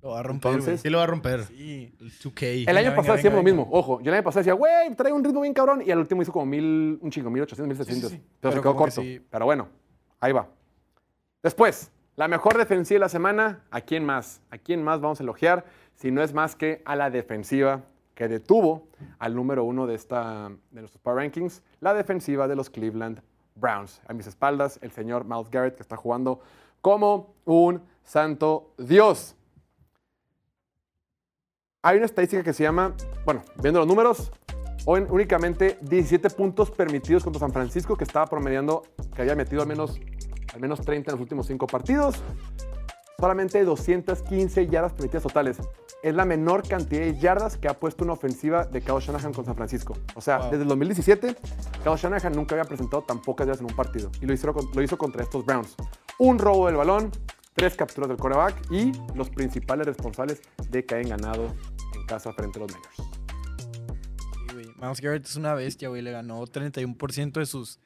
Lo 0.07 0.13
va 0.13 0.19
a 0.21 0.23
romper, 0.23 0.51
Entonces, 0.53 0.79
Sí 0.79 0.89
lo 0.89 0.99
va 0.99 1.03
a 1.03 1.07
romper. 1.07 1.43
Sí. 1.47 1.93
El 1.99 2.11
2K. 2.11 2.63
El 2.65 2.77
año 2.77 2.85
venga, 2.85 2.95
pasado 2.95 3.15
hacíamos 3.15 3.39
lo 3.39 3.43
venga, 3.43 3.61
mismo. 3.61 3.77
Ojo, 3.77 3.99
yo 3.99 4.09
el 4.09 4.13
año 4.13 4.23
pasado 4.23 4.39
decía, 4.39 4.53
güey, 4.53 4.95
trae 4.95 5.11
un 5.11 5.21
ritmo 5.21 5.41
bien 5.41 5.53
cabrón. 5.53 5.83
Y 5.85 5.91
al 5.91 5.99
último 5.99 6.21
hizo 6.21 6.31
como 6.31 6.45
mil, 6.45 6.97
un 7.01 7.11
chingo, 7.11 7.29
1800, 7.29 7.67
1700. 7.67 8.09
Sí, 8.09 8.15
sí, 8.15 8.21
sí. 8.21 8.29
Pero, 8.39 8.53
se 8.53 8.61
quedó 8.61 8.71
que 8.71 8.77
corto. 8.77 9.01
sí. 9.01 9.21
Pero 9.29 9.43
bueno, 9.43 9.67
ahí 10.21 10.31
va. 10.31 10.47
Después, 11.43 11.91
la 12.15 12.29
mejor 12.29 12.57
defensiva 12.57 12.95
de 12.95 12.99
la 13.01 13.09
semana. 13.09 13.65
¿A 13.69 13.81
quién 13.81 14.05
más? 14.05 14.41
¿A 14.49 14.57
quién 14.57 14.81
más 14.81 15.01
vamos 15.01 15.19
a 15.19 15.23
elogiar? 15.23 15.65
Si 15.95 16.09
no 16.09 16.23
es 16.23 16.33
más 16.33 16.55
que 16.55 16.81
a 16.85 16.95
la 16.95 17.09
defensiva 17.09 17.83
que 18.15 18.29
detuvo 18.29 18.87
al 19.19 19.35
número 19.35 19.65
uno 19.65 19.87
de, 19.87 19.95
esta, 19.95 20.49
de 20.71 20.79
nuestros 20.79 21.01
Power 21.01 21.17
Rankings, 21.17 21.63
la 21.81 21.93
defensiva 21.93 22.47
de 22.47 22.55
los 22.55 22.69
Cleveland 22.69 23.21
Browns. 23.55 24.01
A 24.07 24.13
mis 24.13 24.25
espaldas, 24.25 24.79
el 24.81 24.91
señor 24.91 25.25
Miles 25.25 25.49
Garrett, 25.51 25.75
que 25.75 25.83
está 25.83 25.97
jugando 25.97 26.39
como 26.79 27.35
un 27.43 27.81
santo 28.03 28.73
Dios. 28.77 29.36
Hay 31.87 31.95
una 31.95 32.05
estadística 32.05 32.43
que 32.43 32.51
se 32.51 32.63
llama, 32.63 32.93
bueno, 33.23 33.43
viendo 33.61 33.79
los 33.79 33.87
números, 33.87 34.29
hoy 34.83 35.05
únicamente 35.09 35.77
17 35.83 36.31
puntos 36.31 36.69
permitidos 36.69 37.23
contra 37.23 37.39
San 37.39 37.53
Francisco, 37.53 37.95
que 37.95 38.03
estaba 38.03 38.25
promediando, 38.25 38.83
que 39.15 39.21
había 39.21 39.35
metido 39.35 39.61
al 39.61 39.69
menos, 39.69 39.97
al 40.53 40.59
menos 40.59 40.81
30 40.81 41.11
en 41.11 41.13
los 41.15 41.21
últimos 41.21 41.47
5 41.47 41.65
partidos. 41.65 42.17
Solamente 43.17 43.63
215 43.63 44.67
yardas 44.67 44.91
permitidas 44.91 45.23
totales. 45.23 45.59
Es 46.03 46.13
la 46.13 46.25
menor 46.25 46.67
cantidad 46.67 47.03
de 47.03 47.17
yardas 47.17 47.55
que 47.55 47.69
ha 47.69 47.79
puesto 47.79 48.03
una 48.03 48.11
ofensiva 48.11 48.65
de 48.65 48.81
Kyle 48.81 48.99
Shanahan 48.99 49.31
con 49.31 49.45
San 49.45 49.55
Francisco. 49.55 49.95
O 50.15 50.19
sea, 50.19 50.39
Wow. 50.39 50.49
desde 50.49 50.63
el 50.63 50.67
2017, 50.67 51.35
Kyle 51.85 51.95
Shanahan 51.95 52.33
nunca 52.33 52.55
había 52.55 52.65
presentado 52.65 53.03
tan 53.03 53.21
pocas 53.21 53.47
yardas 53.47 53.61
en 53.61 53.67
un 53.71 53.77
partido. 53.77 54.11
Y 54.19 54.25
lo 54.25 54.33
hizo, 54.33 54.53
lo 54.73 54.81
hizo 54.81 54.97
contra 54.97 55.23
estos 55.23 55.45
Browns. 55.45 55.73
Un 56.19 56.37
robo 56.37 56.65
del 56.67 56.75
balón, 56.75 57.11
tres 57.57 57.75
capturas 57.75 58.07
del 58.07 58.17
coreback 58.17 58.71
y 58.71 58.91
los 59.15 59.29
principales 59.31 59.87
responsables 59.87 60.41
de 60.69 60.85
que 60.85 60.93
hayan 60.95 61.09
ganado 61.19 61.55
en 61.95 62.05
casa 62.05 62.31
frente 62.33 62.59
a 62.59 62.61
los 62.61 62.71
Niners. 62.71 62.95
Sí, 62.95 64.53
güey. 64.53 64.67
Miles 64.79 65.01
Garrett 65.01 65.25
es 65.25 65.35
una 65.35 65.55
bestia, 65.55 65.89
güey. 65.89 66.03
Le 66.03 66.11
ganó 66.11 66.45
31% 66.45 67.39
de 67.39 67.45
sus. 67.47 67.79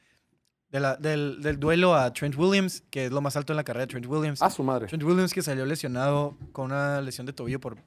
de 0.69 0.79
la- 0.79 0.95
del, 0.97 1.41
del 1.41 1.57
duelo 1.59 1.95
a 1.95 2.11
Trent 2.13 2.35
Williams, 2.37 2.81
que 2.89 3.05
es 3.05 3.11
lo 3.11 3.19
más 3.21 3.35
alto 3.35 3.51
en 3.53 3.57
la 3.57 3.63
carrera 3.63 3.85
de 3.85 3.91
Trent 3.91 4.05
Williams. 4.07 4.41
A 4.41 4.49
su 4.49 4.61
madre. 4.63 4.87
Trent 4.87 5.03
Williams 5.03 5.33
que 5.33 5.41
salió 5.41 5.65
lesionado 5.65 6.37
con 6.53 6.65
una 6.65 7.01
lesión 7.01 7.25
de 7.25 7.33
tobillo 7.33 7.59
por 7.59 7.77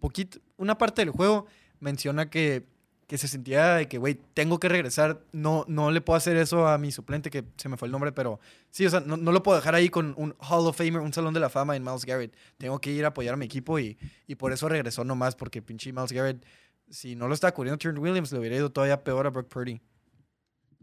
poquito. 0.00 0.38
Una 0.56 0.76
parte 0.78 1.02
del 1.02 1.10
juego 1.10 1.46
menciona 1.80 2.28
que, 2.30 2.66
que 3.10 3.18
se 3.18 3.26
sentía 3.26 3.74
de 3.74 3.88
que, 3.88 3.98
güey, 3.98 4.14
tengo 4.34 4.60
que 4.60 4.68
regresar. 4.68 5.18
No, 5.32 5.64
no 5.66 5.90
le 5.90 6.00
puedo 6.00 6.16
hacer 6.16 6.36
eso 6.36 6.68
a 6.68 6.78
mi 6.78 6.92
suplente, 6.92 7.28
que 7.28 7.42
se 7.56 7.68
me 7.68 7.76
fue 7.76 7.86
el 7.86 7.92
nombre, 7.92 8.12
pero 8.12 8.38
sí, 8.70 8.86
o 8.86 8.90
sea, 8.90 9.00
no, 9.00 9.16
no 9.16 9.32
lo 9.32 9.42
puedo 9.42 9.58
dejar 9.58 9.74
ahí 9.74 9.88
con 9.88 10.14
un 10.16 10.36
Hall 10.38 10.64
of 10.64 10.76
Famer, 10.76 11.00
un 11.00 11.12
salón 11.12 11.34
de 11.34 11.40
la 11.40 11.48
fama 11.50 11.74
en 11.74 11.82
Miles 11.82 12.04
Garrett. 12.04 12.32
Tengo 12.56 12.80
que 12.80 12.92
ir 12.92 13.04
a 13.04 13.08
apoyar 13.08 13.34
a 13.34 13.36
mi 13.36 13.46
equipo 13.46 13.80
y, 13.80 13.98
y 14.28 14.36
por 14.36 14.52
eso 14.52 14.68
regresó 14.68 15.02
nomás, 15.02 15.34
porque 15.34 15.60
pinche 15.60 15.92
Miles 15.92 16.12
Garrett, 16.12 16.46
si 16.88 17.16
no 17.16 17.26
lo 17.26 17.34
estaba 17.34 17.52
cubriendo 17.52 17.78
Trent 17.78 17.98
Williams, 17.98 18.30
le 18.30 18.38
hubiera 18.38 18.54
ido 18.54 18.70
todavía 18.70 19.02
peor 19.02 19.26
a 19.26 19.30
Brock 19.30 19.48
Purdy. 19.48 19.80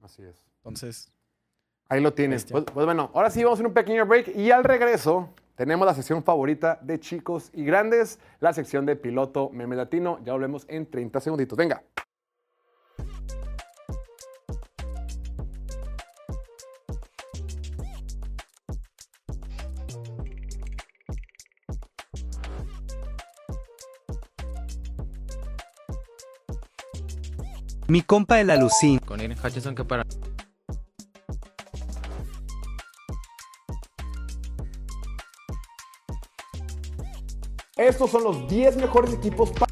Así 0.02 0.22
es. 0.24 0.44
Entonces, 0.58 1.10
Ahí 1.88 2.02
lo 2.02 2.12
tienes. 2.12 2.44
Pues, 2.44 2.66
pues 2.66 2.86
bueno, 2.86 3.10
ahora 3.14 3.30
sí 3.30 3.42
vamos 3.42 3.56
a 3.56 3.62
hacer 3.62 3.68
un 3.68 3.74
pequeño 3.74 4.06
break 4.06 4.36
y 4.36 4.52
al 4.52 4.66
regreso 4.66 5.30
tenemos 5.56 5.88
la 5.88 5.94
sección 5.94 6.22
favorita 6.26 6.78
de 6.82 7.00
chicos 7.00 7.52
y 7.54 7.64
grandes, 7.64 8.20
la 8.42 8.52
sección 8.52 8.86
de 8.86 8.98
piloto 8.98 9.50
meme 9.50 9.78
latino. 9.78 10.20
Ya 10.26 10.34
volvemos 10.34 10.66
en 10.68 10.92
30 10.92 11.22
segunditos. 11.22 11.58
Venga. 11.58 11.82
Mi 27.90 28.02
compa 28.02 28.42
el 28.42 28.50
alucín. 28.50 29.00
Con 29.00 29.22
Aiden 29.22 29.38
Hutchinson 29.42 29.74
que 29.74 29.86
para 29.86 30.04
Estos 37.78 38.10
son 38.10 38.24
los 38.24 38.50
10 38.50 38.78
mejores 38.78 39.14
equipos 39.14 39.52
para 39.52 39.72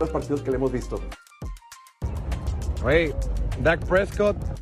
los 0.00 0.10
partidos 0.10 0.42
que 0.42 0.50
le 0.50 0.56
hemos 0.56 0.72
visto. 0.72 1.00
Hey, 2.84 3.14
Dak 3.62 3.86
Prescott. 3.86 4.59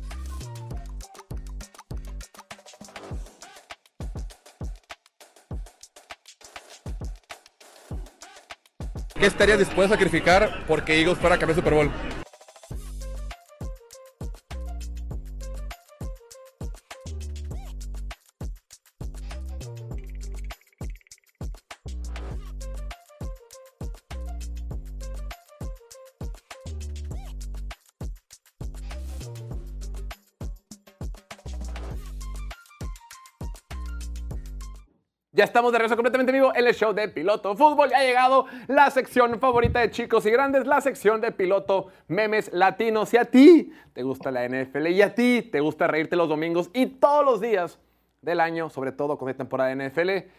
¿Qué 9.19 9.25
estarías 9.25 9.59
dispuesto 9.59 9.93
a 9.93 9.97
sacrificar 9.97 10.63
porque 10.65 10.97
Eagles 10.97 11.17
fuera 11.17 11.35
a 11.35 11.39
campeón 11.39 11.57
Super 11.57 11.73
Bowl? 11.73 11.91
Ya 35.39 35.45
estamos 35.45 35.71
de 35.71 35.77
regreso 35.77 35.95
completamente 35.95 36.33
vivo 36.33 36.51
en 36.53 36.67
el 36.67 36.75
show 36.75 36.91
de 36.91 37.07
Piloto 37.07 37.55
Fútbol. 37.55 37.91
Ya 37.91 37.99
ha 37.99 38.03
llegado 38.03 38.45
la 38.67 38.91
sección 38.91 39.39
favorita 39.39 39.79
de 39.79 39.89
chicos 39.89 40.25
y 40.25 40.31
grandes, 40.31 40.67
la 40.67 40.81
sección 40.81 41.21
de 41.21 41.31
Piloto 41.31 41.87
Memes 42.09 42.51
Latinos. 42.51 43.07
Si 43.07 43.15
a 43.15 43.23
ti 43.23 43.71
te 43.93 44.03
gusta 44.03 44.31
la 44.31 44.45
NFL 44.45 44.87
y 44.87 45.01
a 45.01 45.15
ti 45.15 45.47
te 45.49 45.61
gusta 45.61 45.87
reírte 45.87 46.17
los 46.17 46.27
domingos 46.27 46.69
y 46.73 46.87
todos 46.87 47.23
los 47.23 47.39
días, 47.39 47.79
del 48.21 48.41
año, 48.41 48.69
sobre 48.69 48.91
todo 48.91 49.17
con 49.17 49.29
esta 49.29 49.45
temporada 49.45 49.73
de 49.73 49.89
NFL, 49.89 50.29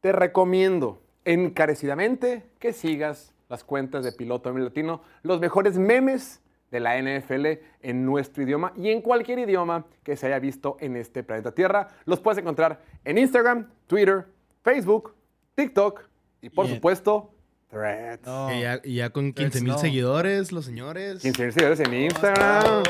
te 0.00 0.12
recomiendo 0.12 1.02
encarecidamente 1.26 2.48
que 2.58 2.72
sigas 2.72 3.34
las 3.50 3.62
cuentas 3.62 4.06
de 4.06 4.12
Piloto 4.12 4.48
M 4.48 4.58
Latino, 4.62 5.02
los 5.20 5.38
mejores 5.38 5.76
memes 5.76 6.40
de 6.70 6.80
la 6.80 6.98
NFL 6.98 7.46
en 7.82 8.06
nuestro 8.06 8.42
idioma 8.42 8.72
y 8.74 8.88
en 8.88 9.02
cualquier 9.02 9.38
idioma 9.40 9.84
que 10.02 10.16
se 10.16 10.28
haya 10.28 10.38
visto 10.38 10.78
en 10.80 10.96
este 10.96 11.22
planeta 11.22 11.52
Tierra. 11.52 11.88
Los 12.06 12.20
puedes 12.20 12.38
encontrar 12.38 12.80
en 13.04 13.18
Instagram, 13.18 13.68
Twitter, 13.86 14.34
Facebook, 14.66 15.14
TikTok 15.54 16.00
y 16.42 16.50
por 16.50 16.66
Y 16.66 16.74
supuesto, 16.74 17.30
Threads. 17.70 18.26
No. 18.26 18.52
Y 18.52 18.62
ya, 18.62 18.80
y 18.82 18.96
ya 18.96 19.10
con 19.10 19.32
15 19.32 19.60
mil 19.60 19.74
no. 19.74 19.78
seguidores, 19.78 20.50
los 20.50 20.64
señores. 20.64 21.22
15 21.22 21.42
mil 21.44 21.52
seguidores 21.52 21.78
en 21.78 21.94
Instagram. 21.94 22.82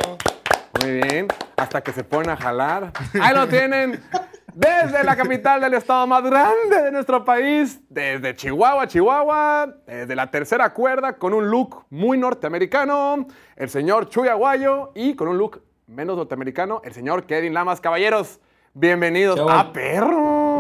Muy 0.81 0.93
bien. 0.93 1.29
Hasta 1.59 1.83
que 1.83 1.93
se 1.93 2.03
ponen 2.03 2.31
a 2.31 2.37
jalar. 2.39 2.93
Ahí 3.21 3.35
lo 3.35 3.47
tienen. 3.47 4.01
Desde 4.55 5.05
la 5.05 5.17
capital 5.17 5.61
del 5.61 5.75
estado 5.75 6.07
más 6.07 6.23
grande 6.25 6.81
de 6.83 6.91
nuestro 6.91 7.23
país, 7.27 7.79
desde 7.91 8.35
Chihuahua, 8.35 8.87
Chihuahua, 8.87 9.75
desde 9.87 10.17
la 10.17 10.31
tercera 10.31 10.73
cuerda, 10.73 11.19
con 11.19 11.35
un 11.35 11.51
look 11.51 11.85
muy 11.91 12.17
norteamericano, 12.17 13.27
el 13.55 13.69
señor 13.69 14.09
Chuy 14.09 14.29
Aguayo, 14.29 14.93
y 14.95 15.15
con 15.15 15.29
un 15.29 15.37
look 15.37 15.61
menos 15.87 16.17
norteamericano, 16.17 16.81
el 16.85 16.95
señor 16.95 17.27
Kevin 17.27 17.53
Lamas. 17.53 17.83
Caballeros, 17.83 18.41
bienvenidos 18.73 19.35
¿Qué 19.35 19.43
a 19.43 19.45
onda? 19.45 19.73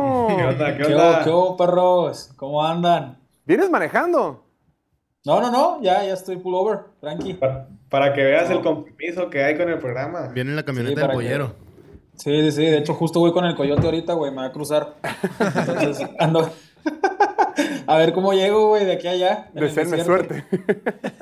¿Qué 0.36 0.44
onda? 0.44 0.76
¿Qué 0.76 0.82
¿Qué 0.84 0.94
onda? 0.94 1.24
qué 1.24 1.30
hubo, 1.30 1.56
perros? 1.56 2.30
¿Cómo 2.36 2.62
andan? 2.64 3.18
¿Vienes 3.44 3.70
manejando? 3.70 4.42
No, 5.24 5.40
no, 5.40 5.50
no, 5.50 5.82
ya, 5.82 6.04
ya 6.04 6.14
estoy 6.14 6.36
pull 6.36 6.54
over, 6.54 6.78
tranqui. 7.00 7.34
Pa- 7.34 7.66
Para 7.88 8.12
que 8.14 8.22
veas 8.22 8.48
el 8.50 8.62
compromiso 8.62 9.28
que 9.30 9.42
hay 9.44 9.56
con 9.56 9.68
el 9.68 9.78
programa. 9.78 10.28
Viene 10.28 10.50
en 10.50 10.56
la 10.56 10.62
Sí, 10.62 10.66
camioneta 10.66 11.00
para 11.00 11.14
del 11.14 11.22
que- 11.22 11.28
pollero. 11.28 11.54
Sí, 12.14 12.30
sí, 12.44 12.52
sí, 12.52 12.64
de 12.64 12.78
hecho 12.78 12.94
justo 12.94 13.20
voy 13.20 13.32
con 13.32 13.44
el 13.44 13.54
coyote 13.56 13.84
ahorita, 13.84 14.14
güey, 14.14 14.30
me 14.30 14.38
va 14.38 14.46
a 14.46 14.52
cruzar. 14.52 14.94
Entonces, 15.40 16.08
ando... 16.18 16.48
A 17.88 17.96
ver 17.98 18.12
cómo 18.12 18.32
llego, 18.32 18.68
güey, 18.68 18.84
de 18.84 18.92
aquí 18.92 19.06
a 19.08 19.12
allá. 19.12 19.50
Deseenme 19.54 20.02
suerte. 20.04 20.44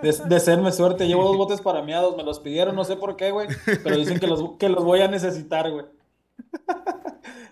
Des- 0.02 0.26
deseenme 0.28 0.72
suerte. 0.72 1.06
Llevo 1.06 1.24
dos 1.24 1.36
botes 1.36 1.60
para 1.60 1.82
miados, 1.82 2.16
me 2.16 2.22
los 2.24 2.40
pidieron, 2.40 2.74
no 2.74 2.84
sé 2.84 2.96
por 2.96 3.16
qué, 3.16 3.30
güey, 3.30 3.48
pero 3.84 3.96
dicen 3.96 4.18
que 4.18 4.26
los, 4.26 4.42
que 4.58 4.68
los 4.68 4.82
voy 4.84 5.00
a 5.02 5.08
necesitar, 5.08 5.70
güey. 5.70 5.86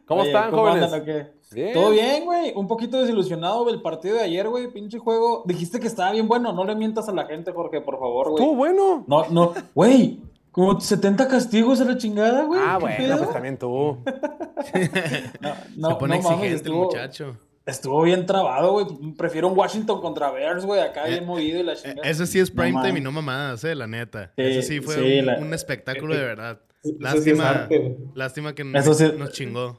¿Cómo 0.07 0.23
Oye, 0.23 0.31
están, 0.31 0.51
¿cómo 0.51 0.63
jóvenes? 0.63 0.85
andan 0.85 1.01
o 1.01 1.05
qué? 1.05 1.27
Bien. 1.53 1.73
Todo 1.75 1.91
bien, 1.91 2.25
güey. 2.25 2.53
Un 2.57 2.67
poquito 2.67 2.99
desilusionado 3.01 3.65
del 3.67 3.81
partido 3.83 4.17
de 4.17 4.23
ayer, 4.23 4.49
güey. 4.49 4.69
Pinche 4.73 4.99
juego. 4.99 5.43
Dijiste 5.47 5.79
que 5.81 5.87
estaba 5.87 6.11
bien 6.13 6.27
bueno. 6.29 6.53
No 6.53 6.65
le 6.65 6.75
mientas 6.75 7.09
a 7.09 7.13
la 7.13 7.27
gente, 7.27 7.53
Jorge, 7.53 7.81
por 7.81 7.99
favor, 7.99 8.31
güey. 8.31 8.43
Estuvo 8.43 8.57
bueno. 8.57 9.05
No, 9.07 9.27
no. 9.31 9.55
Güey, 9.75 10.21
como 10.51 10.81
70 10.81 11.29
castigos 11.29 11.81
a 11.81 11.85
la 11.85 11.97
chingada, 11.97 12.45
güey. 12.45 12.61
Ah, 12.63 12.77
¿Qué 12.79 12.85
bueno, 12.85 12.97
pedo? 12.99 13.19
pues 13.19 13.31
también 13.33 13.59
tú. 13.59 13.99
No, 15.41 15.55
no, 15.77 15.89
Se 15.91 15.95
pone 15.97 16.17
no 16.17 16.23
mames, 16.23 16.25
exigente 16.25 16.47
el 16.47 16.55
estuvo, 16.55 16.85
muchacho. 16.85 17.37
estuvo 17.67 18.03
bien 18.03 18.27
trabado, 18.27 18.73
güey. 18.73 18.87
Prefiero 19.17 19.49
un 19.49 19.59
Washington 19.59 20.01
contra 20.01 20.31
Bears, 20.31 20.65
güey. 20.65 20.81
Acá 20.81 21.05
bien 21.07 21.27
movido 21.27 21.61
y 21.61 21.63
la 21.65 21.73
Eh, 21.73 21.77
chingada. 21.77 22.09
Eso 22.09 22.27
sí 22.27 22.39
es 22.39 22.51
No 22.55 22.63
prime 22.63 22.73
time 22.81 22.83
mames. 22.89 23.01
y 23.01 23.05
no 23.05 23.13
mamadas, 23.13 23.65
eh, 23.65 23.75
la 23.75 23.87
neta. 23.87 24.33
Sí, 24.37 24.43
Eso 24.43 24.63
sí 24.63 24.81
fue 24.81 24.95
sí, 24.95 25.19
un, 25.21 25.27
la- 25.27 25.39
un 25.39 25.53
espectáculo 25.55 26.15
de 26.15 26.23
verdad. 26.23 26.61
Eso 26.83 26.93
sí 27.23 27.31
es 27.31 27.39
Lástima, 27.39 27.51
arte, 27.51 27.97
lástima 28.15 28.55
que 28.55 28.71
Eso 28.75 28.95
sí- 28.95 29.13
nos 29.17 29.33
chingó. 29.33 29.79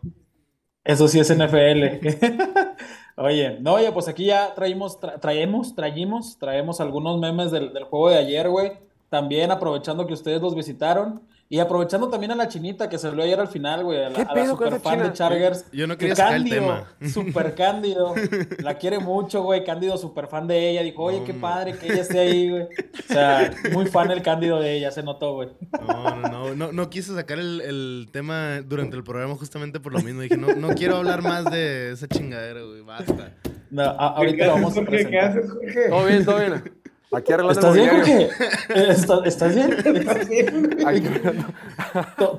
Eso 0.83 1.07
sí 1.07 1.19
es 1.19 1.29
NFL. 1.35 1.99
Oye, 3.15 3.59
no, 3.59 3.73
oye, 3.75 3.91
pues 3.91 4.07
aquí 4.07 4.25
ya 4.25 4.55
traímos, 4.55 4.99
tra- 4.99 5.19
traemos, 5.19 5.75
traímos, 5.75 6.37
traemos 6.39 6.81
algunos 6.81 7.19
memes 7.19 7.51
del, 7.51 7.71
del 7.71 7.83
juego 7.83 8.09
de 8.09 8.17
ayer, 8.17 8.49
güey. 8.49 8.71
También 9.09 9.51
aprovechando 9.51 10.07
que 10.07 10.13
ustedes 10.13 10.41
los 10.41 10.55
visitaron. 10.55 11.21
Y 11.53 11.59
aprovechando 11.59 12.09
también 12.09 12.31
a 12.31 12.35
la 12.35 12.47
chinita 12.47 12.89
que 12.89 12.97
se 12.97 13.05
habló 13.07 13.21
ayer 13.21 13.39
al 13.39 13.47
final, 13.47 13.83
güey. 13.83 14.03
A 14.03 14.09
la, 14.09 14.15
¿Qué 14.15 14.21
a 14.23 14.25
la 14.25 14.33
pedo 14.33 14.57
con 14.57 14.65
super 14.69 14.81
fan 14.81 14.93
china? 14.95 15.03
de 15.09 15.13
Chargers. 15.13 15.65
Yo 15.71 15.85
no 15.85 15.93
Que 15.93 15.99
quería 15.99 16.15
sacar 16.15 16.33
el 16.37 16.49
tema. 16.49 16.87
Super 17.13 17.53
Cándido. 17.53 18.15
La 18.57 18.79
quiere 18.79 18.97
mucho, 18.97 19.43
güey. 19.43 19.63
Cándido, 19.63 19.95
super 19.99 20.25
fan 20.25 20.47
de 20.47 20.71
ella. 20.71 20.81
Dijo, 20.81 21.03
oye, 21.03 21.21
qué 21.23 21.35
padre 21.35 21.77
que 21.77 21.93
ella 21.93 22.01
esté 22.01 22.17
ahí, 22.21 22.49
güey. 22.49 22.63
O 22.63 23.13
sea, 23.13 23.53
muy 23.71 23.85
fan 23.85 24.09
el 24.09 24.23
Cándido 24.23 24.59
de 24.59 24.73
ella, 24.77 24.89
se 24.89 25.03
notó, 25.03 25.35
güey. 25.35 25.49
No, 25.87 26.15
no, 26.15 26.27
no, 26.29 26.55
no, 26.55 26.71
no 26.71 26.89
quise 26.89 27.13
sacar 27.13 27.37
el, 27.37 27.61
el 27.61 28.07
tema 28.11 28.61
durante 28.65 28.95
el 28.95 29.03
programa 29.03 29.35
justamente 29.35 29.79
por 29.79 29.93
lo 29.93 29.99
mismo. 30.01 30.21
Dije, 30.21 30.37
no, 30.37 30.55
no 30.55 30.69
quiero 30.73 30.95
hablar 30.97 31.21
más 31.21 31.45
de 31.51 31.91
esa 31.91 32.07
chingadera, 32.07 32.61
güey, 32.63 32.81
basta. 32.81 33.31
No, 33.69 33.83
a- 33.83 34.15
¿Qué 34.15 34.21
ahorita 34.21 34.45
lo 34.47 34.51
vamos 34.53 34.71
a 34.71 34.75
Jorge? 34.77 34.97
¿Qué 34.97 35.03
presentar. 35.05 35.29
haces, 35.37 35.51
Jorge? 35.51 35.89
Todo 35.89 36.05
bien, 36.07 36.25
todo 36.25 36.39
bien. 36.39 36.63
Aquí 37.11 37.31
arreglando 37.31 37.59
¿Estás 37.59 37.75
bien. 37.75 37.89
Jorge? 37.89 38.23
Eh, 38.23 38.85
¿Estás, 38.89 39.19
¿Estás 39.25 39.55
bien? 39.55 40.85
Aquí 40.85 41.03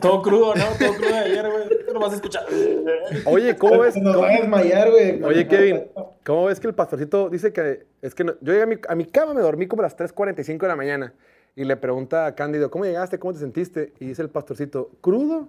Todo 0.01 0.23
crudo, 0.23 0.55
¿no? 0.55 0.65
Todo 0.79 0.95
crudo 0.97 1.09
de 1.11 1.19
ayer, 1.19 1.49
güey. 1.51 1.69
Tú 1.87 1.95
lo 1.95 2.01
vas 2.01 2.13
a 2.13 2.17
escuchar. 2.17 2.45
Oye, 3.27 3.57
¿cómo 3.57 3.81
ves? 3.81 3.97
Nos 3.97 4.15
cómo- 4.17 4.27
va 4.27 4.35
a 4.35 4.39
desmayar, 4.41 4.91
güey. 4.91 5.23
Oye, 5.23 5.47
Kevin, 5.47 5.85
¿cómo 6.25 6.47
ves 6.47 6.59
que 6.61 6.67
el 6.67 6.75
pastorcito 6.75 7.29
dice 7.31 7.53
que 7.53 7.87
es 8.03 8.15
que 8.15 8.25
no- 8.25 8.33
yo 8.41 8.53
llegué 8.53 8.63
a 8.63 8.67
mi, 8.67 8.77
a 8.89 8.95
mi 8.95 9.05
cama, 9.07 9.35
me 9.35 9.41
dormí 9.43 9.67
como 9.67 9.83
a 9.83 9.85
las 9.85 9.97
3:45 9.97 10.63
de 10.63 10.69
la 10.69 10.77
mañana 10.77 11.15
y 11.55 11.65
le 11.65 11.77
pregunta 11.77 12.27
a 12.27 12.35
Cándido, 12.35 12.71
¿cómo 12.71 12.85
llegaste? 12.85 13.19
¿Cómo 13.21 13.33
te 13.33 13.39
sentiste? 13.39 13.93
Y 14.01 14.07
dice 14.07 14.23
el 14.23 14.29
pastorcito, 14.31 14.91
¿crudo? 15.01 15.49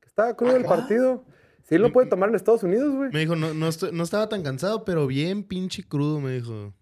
¿Que 0.00 0.06
¿Estaba 0.06 0.34
crudo 0.36 0.56
el 0.56 0.64
partido? 0.64 1.24
Si 1.64 1.74
él 1.74 1.82
no 1.82 1.92
puede 1.92 2.08
tomar 2.08 2.28
en 2.30 2.34
Estados 2.34 2.62
Unidos, 2.62 2.94
güey. 2.94 3.10
Me 3.12 3.20
dijo, 3.20 3.36
no, 3.36 3.52
no, 3.54 3.68
estoy- 3.68 3.92
no 3.92 4.02
estaba 4.02 4.28
tan 4.28 4.42
cansado, 4.42 4.84
pero 4.84 5.06
bien 5.06 5.44
pinche 5.44 5.84
crudo, 5.84 6.18
me 6.18 6.32
dijo. 6.32 6.72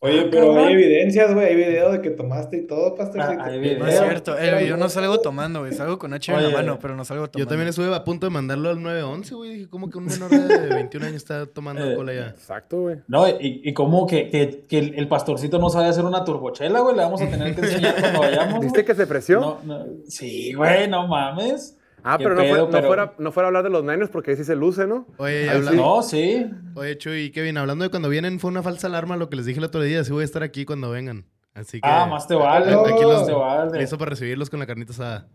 Oye, 0.00 0.26
pero 0.30 0.58
hay 0.62 0.74
evidencias, 0.74 1.32
güey. 1.32 1.46
Hay 1.46 1.56
video 1.56 1.90
de 1.92 2.02
que 2.02 2.10
tomaste 2.10 2.58
y 2.58 2.66
todo, 2.66 2.94
pastorcito. 2.94 3.42
Ah, 3.42 3.50
No 3.50 3.86
es 3.86 3.98
cierto, 3.98 4.36
el 4.36 4.56
video 4.62 4.76
no 4.76 4.88
salgo 4.90 5.20
tomando, 5.20 5.60
güey. 5.60 5.72
Salgo 5.72 5.98
con 5.98 6.12
H 6.12 6.30
en 6.30 6.42
la 6.42 6.50
mano, 6.50 6.78
pero 6.80 6.94
no 6.94 7.04
salgo 7.06 7.28
tomando. 7.28 7.38
Yo 7.38 7.46
también 7.48 7.68
estuve 7.68 7.94
a 7.94 8.04
punto 8.04 8.26
de 8.26 8.30
mandarlo 8.30 8.68
al 8.68 8.82
911, 8.82 9.34
güey. 9.34 9.50
Dije, 9.54 9.68
¿cómo 9.70 9.88
que 9.88 9.96
un 9.98 10.04
menor 10.04 10.30
de 10.30 10.74
21 10.74 11.06
años 11.06 11.16
está 11.16 11.46
tomando 11.46 11.82
Eh, 11.84 11.88
alcohol 11.90 12.08
allá? 12.10 12.28
Exacto, 12.28 12.80
güey. 12.82 12.96
No, 13.08 13.26
y, 13.28 13.62
y 13.64 13.72
como 13.72 14.06
que, 14.06 14.28
que, 14.28 14.64
que 14.68 14.78
el 14.78 15.08
pastorcito 15.08 15.58
no 15.58 15.70
sabe 15.70 15.86
hacer 15.86 16.04
una 16.04 16.22
turbochela, 16.24 16.80
güey. 16.80 16.96
Le 16.96 17.02
vamos 17.02 17.22
a 17.22 17.26
tener 17.30 17.54
que 17.54 17.62
enseñar 17.62 17.94
cuando 17.98 18.20
vayamos. 18.20 18.60
¿Viste 18.60 18.78
güey. 18.82 18.84
que 18.86 18.94
se 18.94 19.02
ofreció? 19.04 19.40
No, 19.40 19.60
no. 19.64 19.86
Sí, 20.06 20.52
güey, 20.52 20.86
no 20.88 21.06
mames. 21.08 21.78
Ah, 22.04 22.18
pero, 22.18 22.34
no, 22.34 22.42
pedo, 22.42 22.68
fue, 22.70 22.80
no, 22.80 22.86
fuera, 22.86 23.14
no 23.18 23.32
fuera 23.32 23.46
a 23.46 23.48
hablar 23.48 23.64
de 23.64 23.70
los 23.70 23.82
Niners 23.82 24.10
porque 24.10 24.30
ahí 24.30 24.36
sí 24.36 24.44
se 24.44 24.54
luce, 24.54 24.86
¿no? 24.86 25.06
Oye, 25.16 25.50
hablando, 25.50 25.82
No, 25.82 26.02
sí. 26.02 26.46
oye, 26.74 26.96
Chuy 26.98 27.24
y 27.24 27.30
Kevin, 27.30 27.56
hablando 27.56 27.84
de 27.84 27.90
cuando 27.90 28.08
vienen, 28.08 28.38
fue 28.38 28.50
una 28.50 28.62
falsa 28.62 28.86
alarma 28.86 29.16
lo 29.16 29.28
que 29.28 29.36
les 29.36 29.46
dije 29.46 29.58
el 29.58 29.64
otro 29.64 29.82
día. 29.82 30.04
Sí 30.04 30.12
voy 30.12 30.22
a 30.22 30.24
estar 30.24 30.42
aquí 30.42 30.64
cuando 30.64 30.90
vengan. 30.90 31.24
Así 31.54 31.80
que... 31.80 31.88
Ah, 31.88 32.06
más 32.06 32.26
te 32.28 32.34
vale. 32.34 32.72
Aquí 32.72 32.92
más 32.92 33.02
los 33.02 33.26
te 33.26 33.32
vale. 33.32 33.78
listo 33.78 33.98
para 33.98 34.10
recibirlos 34.10 34.50
con 34.50 34.60
la 34.60 34.66
carnita 34.66 34.92
asada. 34.92 35.28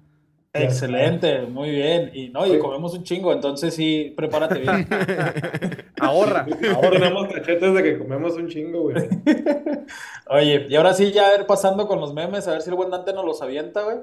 Excelente, 0.51 1.43
muy 1.43 1.69
bien. 1.69 2.11
Y 2.13 2.29
no, 2.29 2.45
y 2.47 2.57
comemos 2.57 2.93
un 2.95 3.03
chingo, 3.03 3.31
entonces 3.31 3.73
sí, 3.75 4.13
prepárate 4.17 4.59
bien. 4.59 4.87
Ahorra. 5.99 6.47
Ahora 6.75 6.89
tenemos 6.91 7.27
cachetes 7.27 7.73
de 7.73 7.83
que 7.83 7.97
comemos 7.99 8.33
un 8.33 8.47
chingo, 8.47 8.81
güey. 8.81 8.95
Oye, 10.27 10.65
y 10.67 10.75
ahora 10.75 10.93
sí, 10.93 11.11
ya 11.11 11.27
a 11.27 11.31
ver, 11.31 11.45
pasando 11.45 11.87
con 11.87 11.99
los 11.99 12.13
memes, 12.13 12.47
a 12.47 12.51
ver 12.53 12.61
si 12.63 12.69
el 12.69 12.75
buen 12.75 12.89
Dante 12.89 13.13
nos 13.13 13.25
los 13.25 13.41
avienta, 13.43 13.83
güey. 13.83 13.97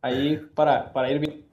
Ahí 0.00 0.40
para, 0.54 0.92
para 0.92 1.10
ir 1.10 1.18
bien. 1.18 1.45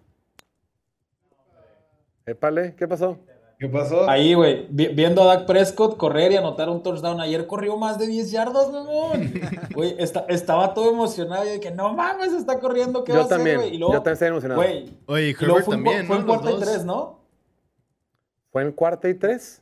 Épale, 2.26 2.76
¿qué 2.78 2.88
pasó? 2.88 3.18
¿Qué 3.60 3.68
pasó? 3.70 4.10
Ahí, 4.10 4.34
güey, 4.34 4.66
vi- 4.70 4.88
viendo 4.90 5.22
a 5.24 5.36
Dak 5.36 5.46
Prescott 5.46 5.96
correr 5.98 6.32
y 6.32 6.36
anotar 6.36 6.70
un 6.70 6.82
touchdown. 6.84 7.22
Ayer 7.22 7.48
corrió 7.48 7.78
más 7.78 7.98
de 7.98 8.08
10 8.08 8.32
yardas, 8.32 8.72
mamón. 8.72 9.32
Güey, 9.74 9.96
esta- 10.00 10.26
estaba 10.30 10.74
todo 10.74 10.90
emocionado 10.92 11.46
y 11.46 11.50
de 11.52 11.60
que 11.60 11.72
no 11.72 11.94
mames, 11.94 12.34
está 12.34 12.60
corriendo, 12.60 13.04
¿qué 13.04 13.14
va 13.14 13.20
a 13.20 13.22
Yo 13.22 13.26
hacer, 13.26 13.38
también, 13.38 13.58
güey? 13.58 13.76
Y 13.76 13.78
luego, 13.78 13.94
yo 13.94 14.00
también 14.00 14.14
estoy 14.14 14.28
emocionado. 14.30 14.62
Güey, 14.62 14.98
Oye, 15.06 15.30
y 15.30 15.46
luego 15.46 15.62
fue, 15.62 15.76
en, 15.76 15.84
también, 15.84 16.08
fue 16.08 16.18
en 16.18 16.24
cuarta 16.24 16.52
y 16.52 16.60
tres, 16.60 16.86
¿no? 16.86 17.20
¿Fue 18.52 18.62
en 18.64 18.72
cuarta 18.72 19.10
y 19.10 19.14
tres? 19.14 19.62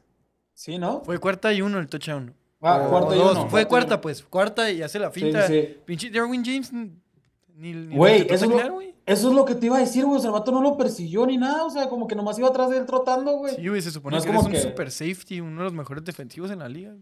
Sí, 0.54 0.78
¿no? 0.78 1.02
Fue 1.04 1.18
cuarta 1.20 1.54
y 1.54 1.62
uno 1.62 1.80
el 1.80 1.88
touchdown. 1.88 2.34
Ah, 2.62 2.86
cuarta 2.90 3.16
y 3.16 3.20
dos. 3.20 3.38
uno. 3.38 3.50
Fue 3.50 3.66
cuarta 3.68 4.02
pues. 4.02 4.22
Cuarta 4.24 4.70
y 4.70 4.82
hace 4.84 5.00
la 5.00 5.10
finta. 5.12 5.48
sí, 5.48 5.62
sí. 5.62 5.78
Pinche 5.86 6.10
Derwin 6.10 6.44
James 6.46 6.72
ni, 7.62 7.74
ni, 7.74 7.96
Güey, 7.96 8.26
eso, 8.30 8.46
es 8.46 8.52
lo- 8.52 8.74
güey. 8.74 8.96
eso 9.06 9.30
es 9.30 9.34
lo 9.36 9.46
que 9.46 9.56
te 9.56 9.68
iba 9.68 9.78
a 9.78 9.80
decir, 9.80 10.04
güey. 10.06 10.18
O 10.18 10.20
sea, 10.20 10.30
el 10.30 10.34
vato 10.34 10.52
no 10.52 10.62
lo 10.62 10.76
persiguió 10.78 11.26
ni 11.26 11.38
nada. 11.38 11.64
O 11.66 11.70
sea, 11.70 11.88
como 11.88 12.08
que 12.08 12.16
nomás 12.16 12.38
iba 12.40 12.48
atrás 12.50 12.70
de 12.70 12.78
él 12.80 12.86
trotando, 12.86 13.34
güey. 13.38 13.56
Sí, 13.56 13.68
güey, 13.68 13.82
se 13.82 13.92
supone 13.92 14.16
No 14.16 14.18
es 14.20 14.24
que 14.26 14.30
eres 14.32 14.40
como 14.44 14.48
un 14.48 14.54
que- 14.54 14.62
super 14.62 14.92
safety, 14.92 15.40
uno 15.42 15.58
de 15.60 15.64
los 15.66 15.74
mejores 15.74 16.04
defensivos 16.04 16.50
en 16.52 16.60
la 16.60 16.68
liga. 16.70 16.96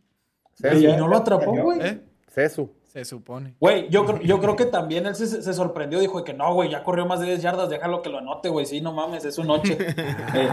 Y 0.73 0.81
ya- 0.81 0.97
no 0.97 1.07
lo 1.07 1.17
atrapó, 1.17 1.51
güey. 1.55 1.79
¿Eh? 1.81 2.01
Cesu. 2.29 2.71
Se 2.89 3.05
supone. 3.05 3.53
Güey, 3.59 3.87
yo, 3.89 4.03
creo- 4.03 4.19
yo 4.21 4.39
creo 4.39 4.55
que 4.55 4.65
también 4.65 5.05
él 5.05 5.13
se, 5.13 5.27
se 5.27 5.53
sorprendió. 5.53 5.99
Dijo 5.99 6.23
que 6.23 6.33
no, 6.33 6.55
güey, 6.55 6.71
ya 6.71 6.83
corrió 6.83 7.05
más 7.05 7.19
de 7.19 7.27
10 7.27 7.41
yardas. 7.43 7.69
Déjalo 7.69 8.01
que 8.01 8.09
lo 8.09 8.17
anote, 8.17 8.49
güey. 8.49 8.65
Sí, 8.65 8.81
no 8.81 8.93
mames, 8.93 9.23
es 9.25 9.35
su 9.35 9.43
noche. 9.43 9.77
Eh, 9.89 9.95
eh, 10.35 10.47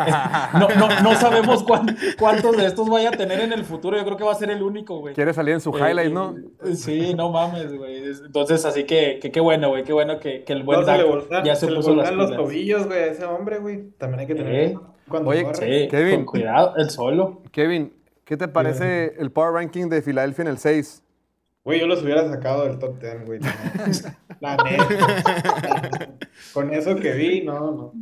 no, 0.59 0.69
no, 0.69 1.01
no 1.03 1.15
sabemos 1.15 1.63
cuán- 1.63 1.97
cuántos 2.19 2.57
de 2.59 2.67
estos 2.67 2.91
vaya 2.91 3.09
a 3.09 3.13
tener 3.13 3.41
en 3.41 3.55
el 3.55 3.65
futuro. 3.65 3.97
Yo 3.97 4.05
creo 4.05 4.19
que 4.19 4.25
va 4.25 4.33
a 4.33 4.35
ser 4.35 4.51
el 4.51 4.63
único, 4.63 4.99
güey. 4.99 5.15
Quiere 5.15 5.33
salir 5.33 5.55
en 5.55 5.61
su 5.63 5.71
Eh, 5.71 5.81
highlight, 5.81 6.11
y- 6.11 6.15
¿no? 6.15 6.35
Sí, 6.75 7.15
no 7.15 7.31
mames, 7.31 7.75
güey. 7.75 8.05
Entonces, 8.05 8.67
así 8.67 8.85
que, 8.85 9.19
que 9.21 9.31
qué 9.33 9.41
bueno, 9.41 9.69
güey. 9.71 9.83
Qué 9.85 9.95
bueno 9.95 10.21
que, 10.21 10.45
que 10.45 10.53
el 10.53 10.63
buen 10.63 10.81
No, 10.81 10.87
se 10.87 10.93
le 10.99 11.45
ya 11.45 11.55
se 11.57 11.67
se 11.67 11.71
le 11.71 11.77
puso 11.79 11.95
las 11.95 12.11
voltean 12.11 12.17
los 12.19 12.37
tobillos, 12.37 12.87
güey, 12.87 13.03
ese 13.09 13.25
hombre, 13.25 13.59
güey. 13.61 13.91
También 13.97 14.21
hay 14.21 14.27
que 14.27 14.35
tener 14.35 14.55
Eh. 14.55 14.73
cuidado 14.75 14.95
cuando 15.09 15.31
Oye, 15.31 15.43
corre. 15.45 15.83
Sí, 15.85 15.89
Kevin. 15.89 16.17
con 16.17 16.25
cuidado, 16.27 16.75
el 16.77 16.91
solo. 16.91 17.41
Kevin, 17.51 17.95
¿qué 18.25 18.37
te 18.37 18.47
parece 18.49 19.15
el 19.19 19.31
power 19.33 19.53
ranking 19.55 19.89
de 19.89 20.03
Filadelfia 20.03 20.43
en 20.43 20.49
el 20.49 20.59
6? 20.59 21.03
Güey, 21.67 21.81
yo 21.81 21.89
los 21.89 22.01
hubiera 22.05 22.29
sacado 22.29 22.63
del 22.63 22.79
top 22.79 23.01
10, 23.01 23.27
güey. 23.27 23.41
La 24.41 24.57
neta. 24.57 26.11
Con 26.55 26.73
eso 26.73 26.95
que 26.95 27.13
vi, 27.15 27.43
no, 27.43 27.73
no. 27.73 27.93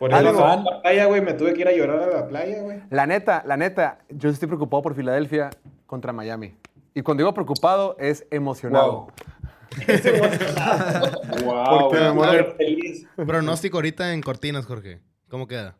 Por 0.00 0.12
eso 0.12 0.32
la 0.32 0.80
playa, 0.82 1.04
güey, 1.06 1.20
me 1.20 1.34
tuve 1.34 1.54
que 1.54 1.60
ir 1.60 1.68
a 1.68 1.72
llorar 1.72 2.00
a 2.02 2.06
la 2.08 2.26
playa, 2.26 2.60
güey. 2.62 2.80
La 2.90 3.06
neta, 3.06 3.44
la 3.46 3.56
neta, 3.56 3.98
yo 4.08 4.28
estoy 4.28 4.48
preocupado 4.48 4.82
por 4.82 4.96
Filadelfia 4.96 5.50
contra 5.86 6.12
Miami. 6.12 6.56
Y 6.94 7.02
cuando 7.02 7.22
digo 7.22 7.32
preocupado, 7.32 7.96
es 8.00 8.26
emocionado. 8.32 9.06
Wow. 11.44 11.80
Porque 11.80 12.00
me 12.00 12.12
muero. 12.12 12.44
Wow, 12.46 12.56
feliz. 12.56 13.06
Pronóstico 13.14 13.76
ahorita 13.76 14.12
en 14.12 14.20
cortinas, 14.20 14.66
Jorge. 14.66 15.00
¿Cómo 15.28 15.46
queda? 15.46 15.76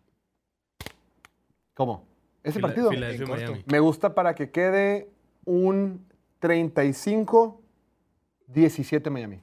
¿Cómo? 1.74 2.06
Ese 2.44 2.54
Fila- 2.60 2.68
partido 2.68 2.90
Filadelfia. 2.90 3.26
Miami. 3.26 3.64
me 3.66 3.80
gusta 3.80 4.14
para 4.14 4.36
que 4.36 4.50
quede 4.52 5.08
un 5.44 6.06
35-17 6.40 9.10
Miami. 9.10 9.40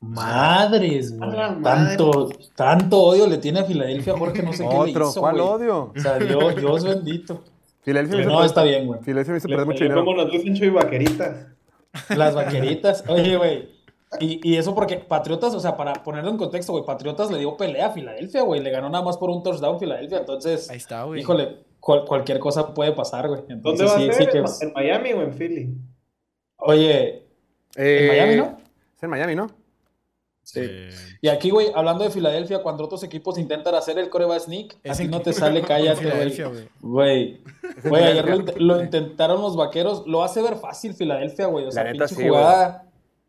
Madres, 0.00 1.16
güey. 1.18 1.30
Madre. 1.30 1.62
Tanto, 1.62 2.28
tanto 2.54 3.02
odio 3.02 3.26
le 3.26 3.38
tiene 3.38 3.60
a 3.60 3.64
Filadelfia, 3.64 4.16
Jorge, 4.16 4.42
no 4.42 4.52
sé 4.52 4.62
qué 4.64 4.70
le 4.70 4.76
Otro, 4.78 5.08
hizo, 5.10 5.20
¿cuál 5.20 5.34
güey. 5.36 5.46
odio? 5.48 5.92
O 5.96 6.00
sea, 6.00 6.18
Dios, 6.18 6.56
Dios 6.56 6.84
bendito. 6.84 7.42
Filadelfia 7.82 8.24
No, 8.24 8.32
perder- 8.36 8.46
está 8.46 8.62
bien, 8.62 8.86
güey. 8.86 9.00
Filadelfia 9.00 9.32
me 9.32 9.38
hizo 9.38 9.48
Le 9.48 9.54
perder 9.56 9.66
mucho 9.66 9.84
dinero. 9.84 10.04
como 10.04 10.16
nos 10.16 10.30
dicen 10.30 10.54
Chuy 10.54 10.70
Vaqueritas. 10.70 11.46
Las 12.16 12.34
vaqueritas. 12.34 13.04
Oye, 13.08 13.36
güey. 13.36 13.68
Y, 14.20 14.40
y 14.48 14.56
eso 14.56 14.74
porque 14.74 14.96
Patriotas, 14.98 15.54
o 15.54 15.60
sea, 15.60 15.76
para 15.76 15.92
ponerlo 15.94 16.30
en 16.30 16.36
contexto, 16.38 16.72
güey, 16.72 16.84
Patriotas 16.84 17.30
le 17.30 17.38
dio 17.38 17.56
pelea 17.56 17.86
a 17.88 17.90
Filadelfia, 17.90 18.42
güey. 18.42 18.62
Le 18.62 18.70
ganó 18.70 18.88
nada 18.90 19.04
más 19.04 19.16
por 19.18 19.30
un 19.30 19.42
touchdown 19.42 19.78
Filadelfia. 19.80 20.18
Entonces, 20.18 20.70
Ahí 20.70 20.76
está, 20.76 21.02
güey. 21.04 21.20
híjole, 21.20 21.64
cual- 21.80 22.04
cualquier 22.06 22.38
cosa 22.38 22.72
puede 22.72 22.92
pasar, 22.92 23.26
güey. 23.28 23.40
¿Dónde 23.40 23.54
Entonces, 23.54 23.90
va 23.90 23.96
sí, 23.98 24.08
a 24.08 24.12
sí 24.12 24.18
ser? 24.18 24.30
que 24.30 24.38
¿En- 24.38 24.44
es- 24.44 24.62
¿En 24.62 24.72
Miami 24.74 25.12
o 25.12 25.22
en 25.22 25.32
Philly? 25.32 25.74
Oye, 26.58 27.22
Eh, 27.76 27.98
en 28.02 28.08
Miami, 28.08 28.36
¿no? 28.36 28.58
Es 28.96 29.02
en 29.02 29.10
Miami, 29.10 29.34
¿no? 29.34 29.46
Sí. 30.42 30.60
Eh, 30.62 30.90
Y 31.20 31.28
aquí, 31.28 31.50
güey, 31.50 31.68
hablando 31.74 32.04
de 32.04 32.10
Filadelfia, 32.10 32.62
cuando 32.62 32.84
otros 32.84 33.02
equipos 33.02 33.38
intentan 33.38 33.74
hacer 33.74 33.98
el 33.98 34.08
coreback 34.08 34.40
sneak, 34.40 34.78
Es 34.82 34.92
a 34.92 34.96
ti 34.98 35.04
en- 35.04 35.10
no 35.10 35.20
te 35.20 35.32
sale, 35.32 35.60
cállate, 35.68 36.00
Filadelfia, 36.00 36.46
güey. 36.48 36.68
güey. 36.80 37.40
Güey, 37.84 38.04
ayer 38.04 38.24
lo, 38.28 38.36
int- 38.38 38.56
lo 38.56 38.82
intentaron 38.82 39.42
los 39.42 39.56
vaqueros, 39.56 40.06
lo 40.06 40.24
hace 40.24 40.40
ver 40.42 40.56
fácil 40.56 40.94
Filadelfia, 40.94 41.46
güey. 41.46 41.66
O 41.66 41.70
sea, 41.70 41.84
neta, 41.84 42.06
pinche 42.06 42.14
sí, 42.22 42.28
jugada 42.28 42.87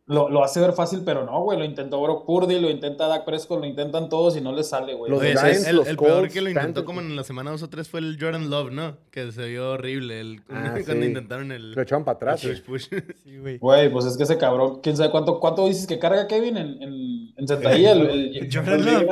lo, 0.10 0.28
lo 0.28 0.44
hace 0.44 0.60
ver 0.60 0.74
fácil, 0.74 1.04
pero 1.06 1.24
no, 1.24 1.44
güey. 1.44 1.58
Lo 1.58 1.64
intentó 1.64 2.02
Brock 2.02 2.26
Purdy, 2.26 2.60
lo 2.60 2.70
intenta 2.70 3.08
Dak 3.08 3.26
Prescott, 3.26 3.60
lo 3.60 3.66
intentan 3.68 4.10
todos 4.10 4.36
y 4.36 4.42
no 4.42 4.52
les 4.52 4.68
sale, 4.68 4.96
güey. 4.96 5.10
Los 5.12 5.22
Giants, 5.22 5.68
el, 5.68 5.76
los 5.78 5.88
el 5.88 5.98
peor 5.98 6.28
que 6.30 6.42
lo 6.42 6.50
intentó 6.50 6.84
como 6.84 7.00
en 7.00 7.16
la 7.16 7.24
semana 7.24 7.52
dos 7.52 7.62
o 7.64 7.70
tres 7.70 7.88
fue 7.90 8.00
el 8.00 8.18
Jordan 8.20 8.50
Love, 8.50 8.72
¿no? 8.72 8.98
Que 9.12 9.32
se 9.32 9.46
vio 9.48 9.72
horrible 9.72 10.20
el, 10.20 10.42
Ah, 10.50 10.72
cuando 10.86 11.04
sí. 11.04 11.08
intentaron 11.10 11.52
el, 11.52 11.74
Lo 11.74 11.82
echaban 11.84 12.04
para 12.04 12.16
atrás. 12.16 12.44
el 12.44 12.62
push, 12.64 12.90
push. 12.90 13.02
Sí, 13.24 13.38
güey. 13.38 13.60
Güey, 13.60 13.90
pues 13.92 14.06
es 14.06 14.18
que 14.18 14.24
ese 14.24 14.38
cabrón, 14.38 14.80
quién 14.82 14.98
sabe 14.98 15.12
cuánto, 15.12 15.40
cuánto 15.40 15.68
dices 15.68 15.86
que 15.88 16.00
carga 16.00 16.28
Kevin 16.28 16.58
en, 16.58 16.82
en, 16.84 17.34
en 17.38 17.48
sentadilla. 17.48 17.92
El- 17.92 18.10
el- 18.36 18.50
Jordan 18.54 18.84
Love. 18.84 19.06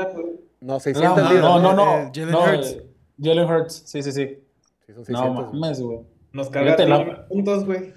No, 0.59 0.73
no, 0.73 0.79
600 0.79 1.15
no, 1.23 1.29
libras. 1.29 1.41
no, 1.43 1.59
no, 1.61 1.73
no. 1.75 1.97
Eh, 2.07 2.11
Jalen 2.15 2.31
no, 2.31 2.43
Hurts. 2.43 2.71
eh, 2.71 2.85
Jalen 3.21 3.45
Hurts, 3.49 3.83
sí, 3.85 4.01
sí, 4.01 4.11
sí. 4.11 4.39
Sí, 4.87 4.93
son 4.93 5.03
No 5.09 5.19
600. 5.19 5.53
mames, 5.53 5.81
güey. 5.81 5.99
Nos 6.31 6.49
carga 6.49 6.71
Fíjate, 6.75 6.89
la- 6.89 7.05
tres 7.05 7.17
puntos, 7.29 7.65
güey. 7.65 7.93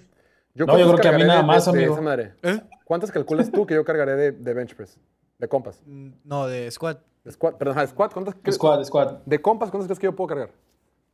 Yo, 0.55 0.66
No, 0.66 0.77
yo 0.77 0.85
¿cuántos 0.86 1.01
creo 1.01 1.01
que 1.01 1.09
a 1.09 1.18
mí 1.18 1.24
nada 1.24 1.43
más, 1.43 1.64
de- 1.64 1.72
de 1.72 1.78
amigo. 1.78 1.94
esa 1.94 2.02
madre? 2.02 2.32
¿Eh? 2.43 2.60
¿Cuántas 2.91 3.12
calculas 3.12 3.53
tú 3.53 3.65
que 3.67 3.75
yo 3.75 3.85
cargaré 3.85 4.17
de, 4.17 4.33
de 4.33 4.53
bench 4.53 4.75
press? 4.75 4.99
De 5.39 5.47
compas. 5.47 5.81
Mm, 5.87 6.09
No, 6.25 6.49
de 6.49 6.69
squad. 6.73 6.97
De 7.23 7.31
squat, 7.31 7.57
perdón, 7.57 7.75
ajá, 7.77 7.83
de 7.83 7.87
squat. 7.93 8.12
¿Cuántas 8.12 8.35
crees- 8.35 8.57
squad. 8.57 9.19
De 9.25 9.41
compas, 9.41 9.71
¿cuántas 9.71 9.87
crees 9.87 10.01
que 10.01 10.07
yo 10.09 10.17
puedo 10.17 10.27
cargar? 10.27 10.51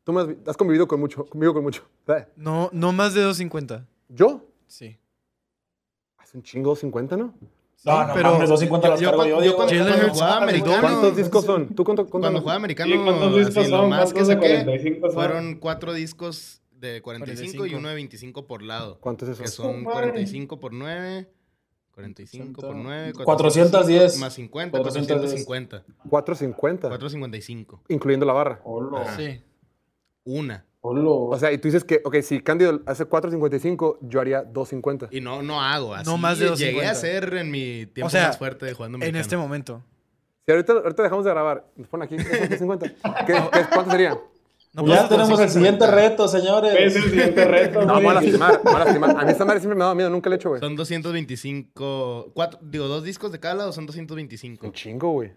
Tú 0.02 0.10
me 0.14 0.22
has, 0.22 0.26
vi- 0.28 0.38
has 0.46 0.56
convivido 0.56 0.88
con 0.88 0.98
mucho, 0.98 1.26
conmigo 1.26 1.52
con 1.52 1.62
mucho. 1.62 1.86
¿Eh? 2.08 2.24
No, 2.34 2.70
no 2.72 2.92
más 2.94 3.12
de 3.12 3.20
250. 3.20 3.86
¿Yo? 4.08 4.46
Sí. 4.66 4.96
Hace 6.16 6.38
un 6.38 6.42
chingo 6.42 6.74
50, 6.74 7.14
¿no? 7.14 7.34
No, 7.84 8.06
no, 8.06 8.14
pero 8.14 8.32
mames, 8.32 8.48
250 8.48 8.88
las 8.88 8.98
yo 9.00 9.08
cargo 9.10 9.18
cuando- 9.22 9.44
yo, 9.44 9.54
cuando- 9.54 9.74
cuando 9.76 9.94
Hurts, 10.06 10.12
jugaba 10.14 10.36
americano, 10.38 10.80
¿Cuántos 10.80 11.16
discos 11.18 11.44
son? 11.44 11.74
¿Tú 11.74 11.84
cuánto, 11.84 12.04
cuánto- 12.06 12.20
Cuando 12.20 12.40
jugaba 12.40 12.56
americano, 12.56 12.90
Sí, 12.90 12.98
¿cuántos 13.04 13.36
discos 13.36 13.56
así, 13.58 13.70
lo 13.70 13.76
son? 13.76 13.90
más 13.90 14.14
que 14.14 14.20
¿Cuántos 14.24 14.34
saqué 14.34 14.48
45 14.64 15.06
son? 15.08 15.14
fueron 15.14 15.54
cuatro 15.56 15.92
discos 15.92 16.62
de 16.70 17.02
45, 17.02 17.52
y 17.52 17.56
45. 17.58 17.78
uno 17.78 17.88
de 17.90 17.94
25 17.96 18.46
por 18.46 18.62
lado. 18.62 18.98
¿Cuánto 18.98 19.30
es 19.30 19.36
Que 19.38 19.44
eso? 19.44 19.64
son 19.64 19.82
madre. 19.84 20.10
45 20.12 20.58
por 20.58 20.72
9, 20.72 21.28
45 21.96 22.60
por 22.60 22.76
9, 22.76 23.14
410. 23.24 24.18
más 24.18 24.34
50, 24.34 24.78
410. 24.82 25.46
450. 25.46 25.84
450. 26.10 26.88
455. 26.88 27.82
Incluyendo 27.88 28.26
la 28.26 28.34
barra. 28.34 28.60
Hola. 28.64 29.16
Sí. 29.16 29.42
Una. 30.24 30.66
O 30.82 30.90
Hola. 30.90 31.38
sea, 31.38 31.52
y 31.52 31.58
tú 31.58 31.68
dices 31.68 31.84
que, 31.84 32.02
ok, 32.04 32.16
si 32.20 32.42
Cándido 32.42 32.82
hace 32.84 33.08
4.55, 33.08 33.98
yo 34.02 34.20
haría 34.20 34.44
2.50. 34.44 35.08
Y 35.10 35.22
no, 35.22 35.40
no 35.40 35.62
hago 35.62 35.94
así. 35.94 36.04
No 36.04 36.18
más 36.18 36.38
de 36.38 36.50
Llegué 36.54 36.84
250. 36.86 36.90
a 36.90 36.94
ser 36.94 37.34
en 37.34 37.50
mi 37.50 37.86
tiempo 37.86 38.08
O 38.08 38.10
sea, 38.10 38.26
más 38.26 38.36
fuerte 38.38 38.66
de 38.66 38.74
jugando 38.74 38.98
En 39.02 39.16
este 39.16 39.38
momento. 39.38 39.82
Si 40.44 40.52
ahorita, 40.52 40.74
ahorita 40.74 41.02
dejamos 41.02 41.24
de 41.24 41.30
grabar, 41.30 41.66
nos 41.76 41.88
ponen 41.88 42.04
aquí 42.04 42.16
2.50. 42.16 42.94
¿Qué, 43.26 43.32
qué, 43.32 43.66
¿Cuánto 43.72 43.90
sería? 43.90 44.20
No, 44.76 44.86
ya 44.86 45.08
tenemos 45.08 45.30
el 45.40 45.46
250. 45.46 45.48
siguiente 45.48 45.86
reto, 45.86 46.28
señores. 46.28 46.74
Es 46.78 46.96
el 46.96 47.10
siguiente 47.10 47.44
reto, 47.46 47.82
No, 47.82 47.94
voy 47.94 48.06
a 48.06 48.14
lastimar, 48.14 48.60
voy 48.62 48.74
a 48.74 48.78
lastimar. 48.80 49.10
A 49.18 49.24
mí 49.24 49.30
esta 49.30 49.44
madre 49.46 49.60
siempre 49.60 49.76
me 49.76 49.82
ha 49.82 49.86
dado 49.86 49.94
miedo, 49.96 50.10
nunca 50.10 50.28
le 50.28 50.36
he 50.36 50.38
hecho, 50.38 50.50
güey. 50.50 50.60
Son 50.60 50.76
225. 50.76 52.32
Cuatro, 52.34 52.58
digo, 52.62 52.86
dos 52.86 53.02
discos 53.02 53.32
de 53.32 53.40
cada 53.40 53.54
lado 53.54 53.72
son 53.72 53.86
225. 53.86 54.66
Un 54.66 54.72
chingo, 54.72 55.10
güey. 55.12 55.32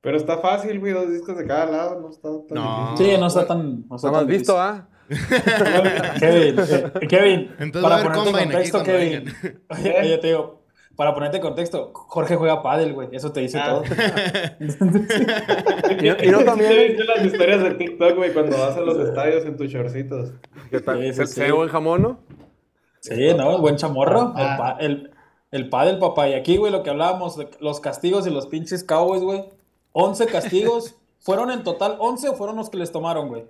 Pero 0.00 0.16
está 0.16 0.38
fácil, 0.38 0.78
güey, 0.80 0.92
dos 0.92 1.10
discos 1.10 1.36
de 1.36 1.46
cada 1.46 1.66
lado, 1.66 2.00
no 2.00 2.10
está 2.10 2.28
tan 2.48 2.54
No. 2.56 2.90
difícil. 2.92 3.14
Sí, 3.14 3.20
no 3.20 3.26
está 3.28 3.46
tan. 3.46 3.88
No 3.88 3.96
está 3.96 4.12
tan 4.12 4.26
visto. 4.26 4.60
¿ah? 4.60 4.88
Kevin, 6.18 6.56
eh, 6.58 7.06
Kevin, 7.08 7.54
Entonces 7.60 7.82
para 7.82 7.96
a 7.96 8.02
ponerte 8.02 8.28
en 8.42 8.50
contexto, 8.50 8.82
Kevin. 8.82 9.32
Oye, 9.68 9.94
oye, 10.00 10.18
te 10.18 10.26
digo, 10.26 10.65
para 10.96 11.14
ponerte 11.14 11.36
en 11.36 11.42
contexto, 11.42 11.90
Jorge 11.94 12.36
juega 12.36 12.62
pádel, 12.62 12.94
güey. 12.94 13.08
Eso 13.12 13.30
te 13.32 13.40
dice 13.40 13.58
Ah. 13.58 13.66
todo. 13.66 13.82
Y 16.00 16.08
y 16.26 16.30
no 16.30 16.38
también- 16.44 16.70
Te 16.70 16.84
he 16.84 16.88
visto 16.88 17.04
las 17.04 17.24
historias 17.24 17.62
de 17.62 17.70
TikTok, 17.74 18.16
güey, 18.16 18.32
cuando 18.32 18.56
vas 18.58 18.76
a 18.76 18.80
los 18.80 18.98
estadios 18.98 19.44
en 19.44 19.56
tus 19.56 19.68
shortcitos. 19.68 20.32
¿Qué 20.70 20.80
tal? 20.80 21.00
Sí, 21.00 21.08
sí, 21.12 21.14
¿Se, 21.14 21.26
sí. 21.26 21.40
ve 21.40 21.52
buen 21.52 21.68
jamón, 21.68 22.02
no? 22.02 22.18
Sí, 23.00 23.34
¿no? 23.36 23.58
Buen 23.58 23.76
chamorro. 23.76 24.32
Ah. 24.36 24.40
El, 24.40 24.56
pa- 24.58 24.76
el, 24.80 25.10
el 25.52 25.68
pádel, 25.68 25.98
papá. 25.98 26.28
Y 26.28 26.34
aquí, 26.34 26.56
güey, 26.56 26.72
lo 26.72 26.82
que 26.82 26.90
hablábamos, 26.90 27.36
de 27.36 27.48
los 27.60 27.80
castigos 27.80 28.26
y 28.26 28.30
los 28.30 28.46
pinches 28.46 28.82
Cowboys, 28.84 29.22
güey. 29.22 29.44
11 29.92 30.26
castigos. 30.26 30.96
¿Fueron 31.20 31.50
en 31.50 31.64
total 31.64 31.96
11 31.98 32.28
o 32.28 32.34
fueron 32.34 32.56
los 32.56 32.70
que 32.70 32.76
les 32.78 32.92
tomaron, 32.92 33.28
güey? 33.28 33.46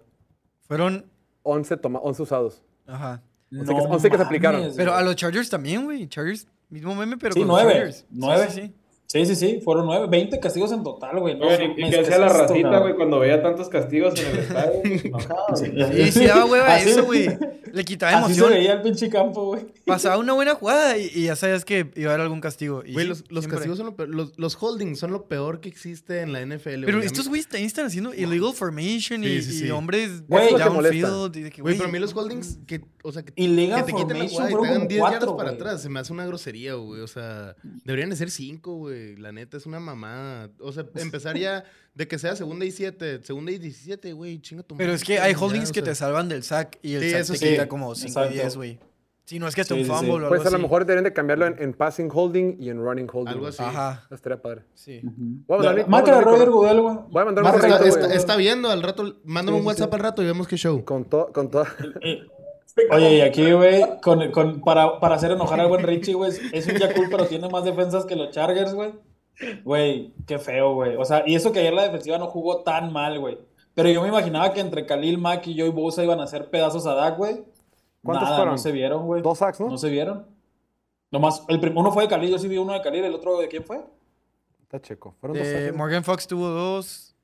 Fueron. 0.66 1.10
11, 1.42 1.76
toma, 1.76 2.00
11 2.00 2.22
usados. 2.22 2.62
Ajá. 2.86 3.22
Once 3.52 3.72
que- 3.74 3.80
once 3.80 4.10
que 4.10 4.16
se 4.16 4.22
aplicaron. 4.24 4.62
Pero 4.76 4.90
güey. 4.92 5.02
a 5.02 5.04
los 5.04 5.14
Chargers 5.16 5.48
también, 5.48 5.84
güey. 5.84 6.08
Chargers, 6.08 6.48
mismo 6.68 6.94
meme, 6.94 7.16
pero 7.16 7.34
Sí, 7.34 7.40
con 7.40 7.48
los 7.48 7.62
nueve. 7.62 7.92
Sí, 7.92 8.04
Nueve. 8.10 8.46
Sí, 8.50 8.62
sí. 8.62 8.74
Sí, 9.06 9.24
sí, 9.24 9.36
sí, 9.36 9.60
fueron 9.64 9.86
9. 9.86 10.08
20 10.10 10.40
castigos 10.40 10.72
en 10.72 10.82
total, 10.82 11.20
güey. 11.20 11.38
No, 11.38 11.46
¿y 11.54 11.90
qué 11.90 12.00
hacía 12.00 12.18
la 12.18 12.28
ratita, 12.28 12.78
güey, 12.80 12.94
cuando 12.96 13.20
veía 13.20 13.40
tantos 13.42 13.68
castigos 13.68 14.18
en 14.20 14.26
el 14.26 14.38
estadio? 14.40 14.80
Güey. 14.82 16.06
Sí, 16.06 16.12
sí 16.12 16.26
daba 16.26 16.44
hueva 16.44 16.74
Así- 16.74 16.90
eso, 16.90 17.04
güey. 17.04 17.28
Le 17.72 17.84
quitaba 17.84 18.12
Así 18.20 18.34
se 18.34 18.40
emoción. 18.40 18.58
veía 18.58 18.72
el 18.72 18.82
pinche 18.82 19.08
campo, 19.10 19.44
güey. 19.48 19.66
Pasaba 19.84 20.16
una 20.16 20.32
buena 20.32 20.54
jugada 20.54 20.96
y, 20.96 21.10
y 21.14 21.24
ya 21.24 21.36
sabías 21.36 21.64
que 21.64 21.90
iba 21.94 22.10
a 22.10 22.14
haber 22.14 22.22
algún 22.22 22.40
castigo. 22.40 22.82
Güey, 22.90 23.06
los, 23.06 23.24
los 23.30 23.44
siempre. 23.44 23.50
castigos 23.58 23.76
son 23.76 23.86
lo 23.86 23.96
peor. 23.96 24.08
Los, 24.08 24.32
los 24.38 24.56
holdings 24.62 24.98
son 24.98 25.12
lo 25.12 25.26
peor 25.26 25.60
que 25.60 25.68
existe 25.68 26.20
en 26.22 26.32
la 26.32 26.40
NFL. 26.44 26.84
Pero 26.86 27.02
estos 27.02 27.28
güeyes 27.28 27.48
también 27.48 27.66
están 27.66 27.84
haciendo 27.86 28.14
illegal 28.14 28.54
formation 28.54 29.22
y, 29.24 29.26
Sí, 29.26 29.42
sí, 29.42 29.50
y 29.50 29.58
sí. 29.66 29.70
hombres 29.70 30.26
Güey, 30.26 30.54
downfield. 30.54 31.50
que, 31.52 31.60
Güey, 31.60 31.76
pero 31.76 31.88
a 31.88 31.92
mí 31.92 31.98
los 31.98 32.14
holdings 32.16 32.58
que, 32.66 32.80
o 33.04 33.12
sea, 33.12 33.22
que, 33.24 33.32
Illegal 33.36 33.84
que 33.84 33.92
te 33.92 33.98
quiten 33.98 34.18
la 34.20 34.28
jugada 34.28 34.50
y 34.50 34.54
te 34.54 34.58
hagan 34.58 34.74
como 34.78 34.88
10 34.88 35.00
cuatro, 35.00 35.20
yardas 35.20 35.36
para 35.36 35.50
atrás, 35.50 35.82
se 35.82 35.88
me 35.90 36.00
hace 36.00 36.12
una 36.14 36.24
grosería, 36.24 36.74
güey. 36.74 37.02
O 37.02 37.06
sea, 37.08 37.56
deberían 37.84 38.08
de 38.10 38.16
ser 38.16 38.30
5, 38.30 38.74
güey. 38.74 38.95
La 39.18 39.32
neta 39.32 39.56
es 39.56 39.66
una 39.66 39.80
mamada. 39.80 40.50
O 40.60 40.72
sea, 40.72 40.84
empezar 40.96 41.36
ya 41.38 41.64
de 41.94 42.08
que 42.08 42.18
sea 42.18 42.36
segunda 42.36 42.64
y 42.64 42.70
7, 42.70 43.20
segunda 43.22 43.52
y 43.52 43.58
17, 43.58 44.12
güey, 44.12 44.38
chinga 44.40 44.62
tu 44.62 44.76
Pero 44.76 44.88
madre, 44.88 44.96
es 44.96 45.04
que 45.04 45.18
hay 45.18 45.32
ya, 45.34 45.38
holdings 45.40 45.70
o 45.70 45.72
que 45.72 45.80
sea. 45.80 45.88
te 45.90 45.94
salvan 45.94 46.28
del 46.28 46.42
sack 46.42 46.78
y 46.82 46.94
el 46.94 47.02
Sí, 47.02 47.10
sack 47.10 47.20
eso 47.20 47.32
te 47.34 47.38
sí. 47.38 47.48
quita 47.50 47.68
como 47.68 47.94
5 47.94 48.06
y 48.06 48.10
Exacto. 48.10 48.34
10, 48.34 48.56
güey. 48.56 48.78
Si 49.24 49.40
no 49.40 49.48
es 49.48 49.56
que 49.56 49.64
te 49.64 49.74
Sí, 49.74 49.80
un 49.80 49.86
fumble 49.86 50.04
sí. 50.06 50.10
o 50.12 50.16
algo 50.18 50.28
Pues 50.28 50.46
a 50.46 50.50
lo 50.50 50.58
mejor 50.60 50.84
deberían 50.84 51.02
de 51.02 51.12
cambiarlo 51.12 51.46
en, 51.46 51.60
en 51.60 51.72
passing 51.74 52.08
holding 52.12 52.58
y 52.60 52.68
en 52.70 52.78
running 52.78 53.08
holding. 53.12 53.32
Algo 53.32 53.48
así. 53.48 53.60
Ajá, 53.60 54.06
estaría 54.12 54.40
padre. 54.40 54.62
sí. 54.74 55.00
Voy 55.48 55.66
a 55.66 56.20
Roger 56.20 56.48
Goodell, 56.50 56.80
güey. 56.80 56.96
Voy 57.10 57.22
a 57.22 57.24
mandar 57.24 57.42
un 57.44 57.50
Márcale 57.50 57.74
a 57.74 57.78
mensajito, 57.80 58.04
Está, 58.06 58.14
está- 58.14 58.36
viendo, 58.36 58.70
al 58.70 58.84
rato, 58.84 59.16
mándame 59.24 59.56
Sí, 59.58 59.60
un 59.62 59.66
WhatsApp 59.66 59.90
sí. 59.90 59.94
al 59.96 60.00
rato 60.00 60.22
y 60.22 60.26
vemos 60.26 60.46
qué 60.46 60.56
show. 60.56 60.84
Con, 60.84 61.04
to- 61.06 61.32
con 61.34 61.50
toda... 61.50 61.66
Oye, 62.90 63.14
y 63.16 63.20
aquí, 63.22 63.52
güey, 63.52 63.82
con, 64.02 64.30
con, 64.32 64.60
para, 64.60 65.00
para 65.00 65.14
hacer 65.14 65.30
enojar 65.30 65.60
al 65.60 65.68
buen 65.68 65.82
Richie, 65.82 66.12
güey, 66.14 66.32
es 66.52 66.66
un 66.66 66.74
Yakul, 66.76 67.08
pero 67.10 67.26
tiene 67.26 67.48
más 67.48 67.64
defensas 67.64 68.04
que 68.04 68.16
los 68.16 68.30
Chargers, 68.30 68.74
güey. 68.74 68.92
Güey, 69.64 70.12
qué 70.26 70.38
feo, 70.38 70.74
güey. 70.74 70.96
O 70.96 71.04
sea, 71.04 71.22
y 71.26 71.34
eso 71.34 71.52
que 71.52 71.60
ayer 71.60 71.72
la 71.72 71.84
defensiva 71.84 72.18
no 72.18 72.26
jugó 72.26 72.62
tan 72.62 72.92
mal, 72.92 73.18
güey. 73.18 73.38
Pero 73.74 73.88
yo 73.90 74.02
me 74.02 74.08
imaginaba 74.08 74.52
que 74.52 74.60
entre 74.60 74.86
Khalil 74.86 75.18
Mack 75.18 75.46
y 75.48 75.58
Joey 75.58 75.70
Bosa 75.72 76.02
iban 76.04 76.20
a 76.20 76.24
hacer 76.24 76.48
pedazos 76.50 76.86
a 76.86 76.94
Dak, 76.94 77.16
güey. 77.18 77.44
¿Cuántos 78.02 78.24
Nada, 78.24 78.36
fueron? 78.36 78.54
no 78.54 78.58
se 78.58 78.72
vieron, 78.72 79.06
güey. 79.06 79.20
Dos 79.22 79.38
sacks, 79.38 79.60
¿no? 79.60 79.68
No 79.68 79.78
se 79.78 79.90
vieron. 79.90 80.26
Nomás, 81.10 81.44
el 81.48 81.72
uno 81.76 81.92
fue 81.92 82.04
de 82.04 82.08
Khalil, 82.08 82.30
yo 82.30 82.38
sí 82.38 82.48
vi 82.48 82.56
uno 82.58 82.72
de 82.72 82.80
Khalil, 82.82 83.04
el 83.04 83.14
otro 83.14 83.38
de 83.38 83.48
quién 83.48 83.64
fue. 83.64 83.84
Está 84.62 84.80
checo. 84.80 85.14
Fueron 85.20 85.38
dos 85.38 85.46
Eh, 85.46 85.64
sacks. 85.66 85.76
Morgan 85.76 86.04
Fox 86.04 86.26
tuvo 86.26 86.48
dos. 86.48 87.14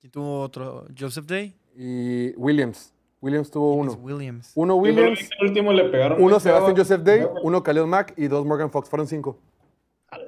¿Quién 0.00 0.10
tuvo 0.10 0.40
otro? 0.40 0.86
Joseph 0.98 1.26
Day. 1.26 1.54
Y 1.76 2.34
Williams. 2.36 2.92
Williams 3.20 3.50
tuvo 3.50 3.74
uno. 3.74 3.92
Williams. 4.00 4.52
Uno 4.54 4.76
Williams, 4.76 5.28
el 5.40 5.48
último 5.48 5.72
le 5.72 5.84
pegaron. 5.84 6.22
uno. 6.22 6.38
Sebastian 6.38 6.76
Joseph 6.76 7.02
Day, 7.02 7.26
uno 7.42 7.62
Khalil 7.62 7.86
Mack 7.86 8.14
y 8.16 8.28
dos 8.28 8.44
Morgan 8.46 8.70
Fox. 8.70 8.88
Fueron 8.88 9.06
cinco. 9.06 9.38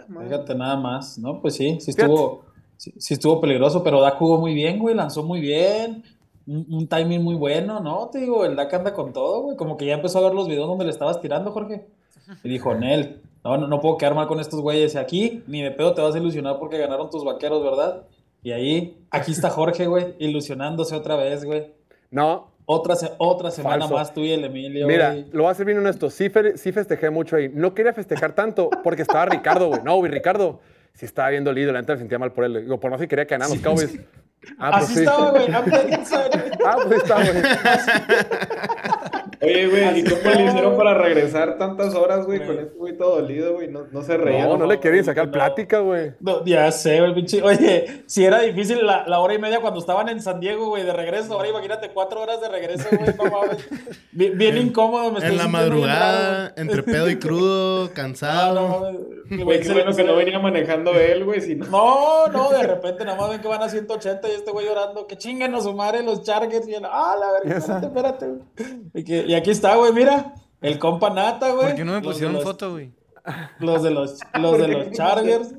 Fíjate 0.08 0.54
nada 0.54 0.76
más, 0.76 1.18
¿no? 1.18 1.40
Pues 1.40 1.54
sí, 1.54 1.78
sí 1.80 1.92
estuvo, 1.92 2.44
sí, 2.76 2.92
sí 2.98 3.14
estuvo 3.14 3.40
peligroso, 3.40 3.82
pero 3.82 4.00
Dak 4.00 4.18
jugó 4.18 4.38
muy 4.38 4.54
bien, 4.54 4.78
güey, 4.78 4.94
lanzó 4.94 5.22
muy 5.22 5.40
bien, 5.40 6.02
un, 6.46 6.66
un 6.68 6.86
timing 6.86 7.22
muy 7.22 7.34
bueno, 7.34 7.80
¿no? 7.80 8.08
Te 8.08 8.18
digo, 8.18 8.44
el 8.44 8.56
Dak 8.56 8.74
anda 8.74 8.92
con 8.92 9.12
todo, 9.12 9.40
güey, 9.42 9.56
como 9.56 9.76
que 9.76 9.86
ya 9.86 9.94
empezó 9.94 10.18
a 10.18 10.22
ver 10.22 10.34
los 10.34 10.48
videos 10.48 10.66
donde 10.68 10.84
le 10.84 10.90
estabas 10.90 11.20
tirando, 11.20 11.52
Jorge. 11.52 11.86
Y 12.44 12.48
dijo, 12.48 12.74
Nel, 12.74 13.22
no, 13.42 13.56
no, 13.56 13.66
no 13.68 13.80
puedo 13.80 13.96
quedar 13.96 14.14
mal 14.14 14.26
con 14.28 14.38
estos 14.40 14.60
güeyes. 14.60 14.94
Y 14.94 14.98
aquí, 14.98 15.42
ni 15.46 15.62
de 15.62 15.70
pedo 15.70 15.94
te 15.94 16.02
vas 16.02 16.14
a 16.14 16.18
ilusionar 16.18 16.58
porque 16.58 16.78
ganaron 16.78 17.08
tus 17.10 17.24
vaqueros, 17.24 17.62
¿verdad? 17.62 18.02
Y 18.42 18.52
ahí, 18.52 19.04
aquí 19.10 19.32
está 19.32 19.50
Jorge, 19.50 19.86
güey, 19.86 20.14
ilusionándose 20.18 20.94
otra 20.94 21.16
vez, 21.16 21.44
güey. 21.44 21.72
No, 22.10 22.48
Otra, 22.72 22.94
otra 23.18 23.51
semana 23.51 23.80
Falso. 23.80 23.94
más 23.94 24.14
tú 24.14 24.20
y 24.20 24.30
el 24.30 24.44
Emilio, 24.44 24.86
Mira, 24.86 25.10
güey. 25.10 25.26
lo 25.32 25.42
voy 25.42 25.51
a 25.51 25.55
ser 25.55 25.66
bien 25.66 25.78
honesto. 25.78 26.09
Sí, 26.09 26.30
sí 26.55 26.70
festejé 26.70 27.10
mucho 27.10 27.34
ahí. 27.34 27.51
No 27.52 27.74
quería 27.74 27.92
festejar 27.92 28.32
tanto 28.32 28.70
porque 28.84 29.02
estaba 29.02 29.26
Ricardo, 29.26 29.66
güey. 29.68 29.80
No, 29.82 29.97
güey, 29.97 30.12
Ricardo 30.12 30.60
sí 30.94 31.05
estaba 31.05 31.30
bien 31.30 31.42
dolido. 31.42 31.72
La 31.72 31.80
neta 31.80 31.94
me 31.94 31.98
sentía 31.98 32.20
mal 32.20 32.32
por 32.32 32.44
él. 32.44 32.62
Digo, 32.62 32.78
por 32.78 32.92
no 32.92 32.98
sé 32.98 33.09
quería 33.09 33.26
que 33.26 33.34
ganaran 33.34 33.55
los 33.55 33.60
Cowboys. 33.60 33.98
Ah, 34.59 34.70
pues 34.72 34.84
Así 34.84 34.94
sí. 34.94 35.01
estaba, 35.01 35.30
güey. 35.32 35.47
Ah, 35.52 36.76
pues 36.86 37.02
está, 37.02 37.16
güey. 37.16 37.42
Oye, 39.42 39.66
güey, 39.70 40.00
¿y 40.00 40.04
cómo 40.04 40.34
le 40.34 40.44
hicieron 40.44 40.76
para 40.76 40.94
regresar 40.94 41.56
tantas 41.58 41.94
horas, 41.94 42.26
güey, 42.26 42.44
con 42.46 42.58
este 42.58 42.76
güey 42.76 42.96
todo 42.96 43.20
dolido, 43.20 43.54
güey? 43.54 43.68
No, 43.68 43.86
no 43.90 44.02
se 44.02 44.16
reía. 44.16 44.46
No, 44.46 44.56
no 44.58 44.66
le 44.66 44.80
querían 44.80 45.04
sacar 45.04 45.26
no. 45.26 45.32
plática, 45.32 45.78
güey. 45.80 46.12
No, 46.20 46.44
ya 46.44 46.70
sé, 46.72 47.00
güey, 47.00 47.14
pinche. 47.14 47.42
Oye, 47.42 48.02
si 48.06 48.24
era 48.24 48.40
difícil 48.40 48.84
la, 48.86 49.06
la 49.06 49.18
hora 49.20 49.34
y 49.34 49.38
media 49.38 49.60
cuando 49.60 49.80
estaban 49.80 50.08
en 50.08 50.20
San 50.20 50.40
Diego, 50.40 50.68
güey, 50.68 50.84
de 50.84 50.92
regreso. 50.92 51.32
Ahora 51.34 51.48
imagínate 51.48 51.90
cuatro 51.90 52.20
horas 52.20 52.40
de 52.40 52.48
regreso, 52.48 52.88
güey. 52.90 53.14
No 53.16 53.24
mames. 53.24 53.68
Bien, 54.12 54.36
bien 54.36 54.56
incómodo, 54.58 55.10
me 55.10 55.18
estoy 55.18 55.32
En 55.32 55.38
la 55.38 55.48
madrugada, 55.48 56.52
entre 56.56 56.82
pedo 56.82 57.08
y 57.08 57.16
crudo, 57.18 57.90
cansado. 57.94 58.54
no. 58.90 59.20
Güey, 59.44 59.60
qué 59.60 59.72
bueno 59.72 59.94
que 59.94 60.02
no 60.02 60.16
venía 60.16 60.40
manejando 60.40 60.90
él, 60.92 61.24
güey, 61.24 61.40
si 61.40 61.54
no. 61.54 61.66
No, 61.66 62.26
no, 62.26 62.50
de 62.50 62.64
repente 62.64 63.04
nada 63.04 63.16
más 63.16 63.30
ven 63.30 63.40
que 63.40 63.46
van 63.46 63.62
a 63.62 63.68
180 63.68 64.28
y 64.28 64.32
este 64.32 64.50
güey 64.50 64.66
llorando, 64.66 65.06
que 65.06 65.16
chinguen 65.16 65.54
a 65.54 65.60
su 65.60 65.72
madre 65.72 66.02
los 66.02 66.24
Chargers 66.24 66.66
y 66.66 66.74
él, 66.74 66.82
ah, 66.84 67.14
la 67.18 67.30
verga, 67.32 67.58
espérate, 67.58 67.86
espérate, 67.86 68.26
güey. 68.26 68.40
Y, 68.94 69.04
que- 69.04 69.24
y 69.31 69.35
aquí 69.35 69.51
está, 69.51 69.77
güey, 69.77 69.93
mira, 69.93 70.35
el 70.61 70.78
compa 70.78 71.11
Nata, 71.11 71.51
güey. 71.52 71.69
¿Por 71.69 71.74
qué 71.77 71.85
no 71.85 71.93
me 71.93 72.01
pusieron 72.02 72.35
los- 72.35 72.44
foto, 72.44 72.73
güey? 72.73 72.93
Los 73.59 73.82
de 73.82 73.90
los, 73.90 74.19
los 74.40 74.59
de 74.59 74.66
los 74.69 74.90
Chargers, 74.93 75.52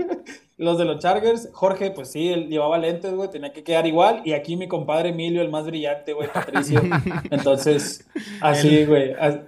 los 0.56 0.78
de 0.78 0.84
los 0.86 0.98
Chargers, 0.98 1.50
Jorge, 1.52 1.90
pues 1.90 2.10
sí, 2.10 2.28
él 2.32 2.48
llevaba 2.48 2.78
lentes, 2.78 3.12
güey, 3.14 3.30
tenía 3.30 3.52
que 3.52 3.62
quedar 3.62 3.86
igual. 3.86 4.22
Y 4.24 4.32
aquí 4.32 4.56
mi 4.56 4.66
compadre 4.66 5.10
Emilio, 5.10 5.42
el 5.42 5.50
más 5.50 5.66
brillante, 5.66 6.14
güey, 6.14 6.28
Patricio. 6.32 6.80
Entonces, 7.30 8.08
así, 8.40 8.86
güey, 8.86 9.12
as- 9.12 9.40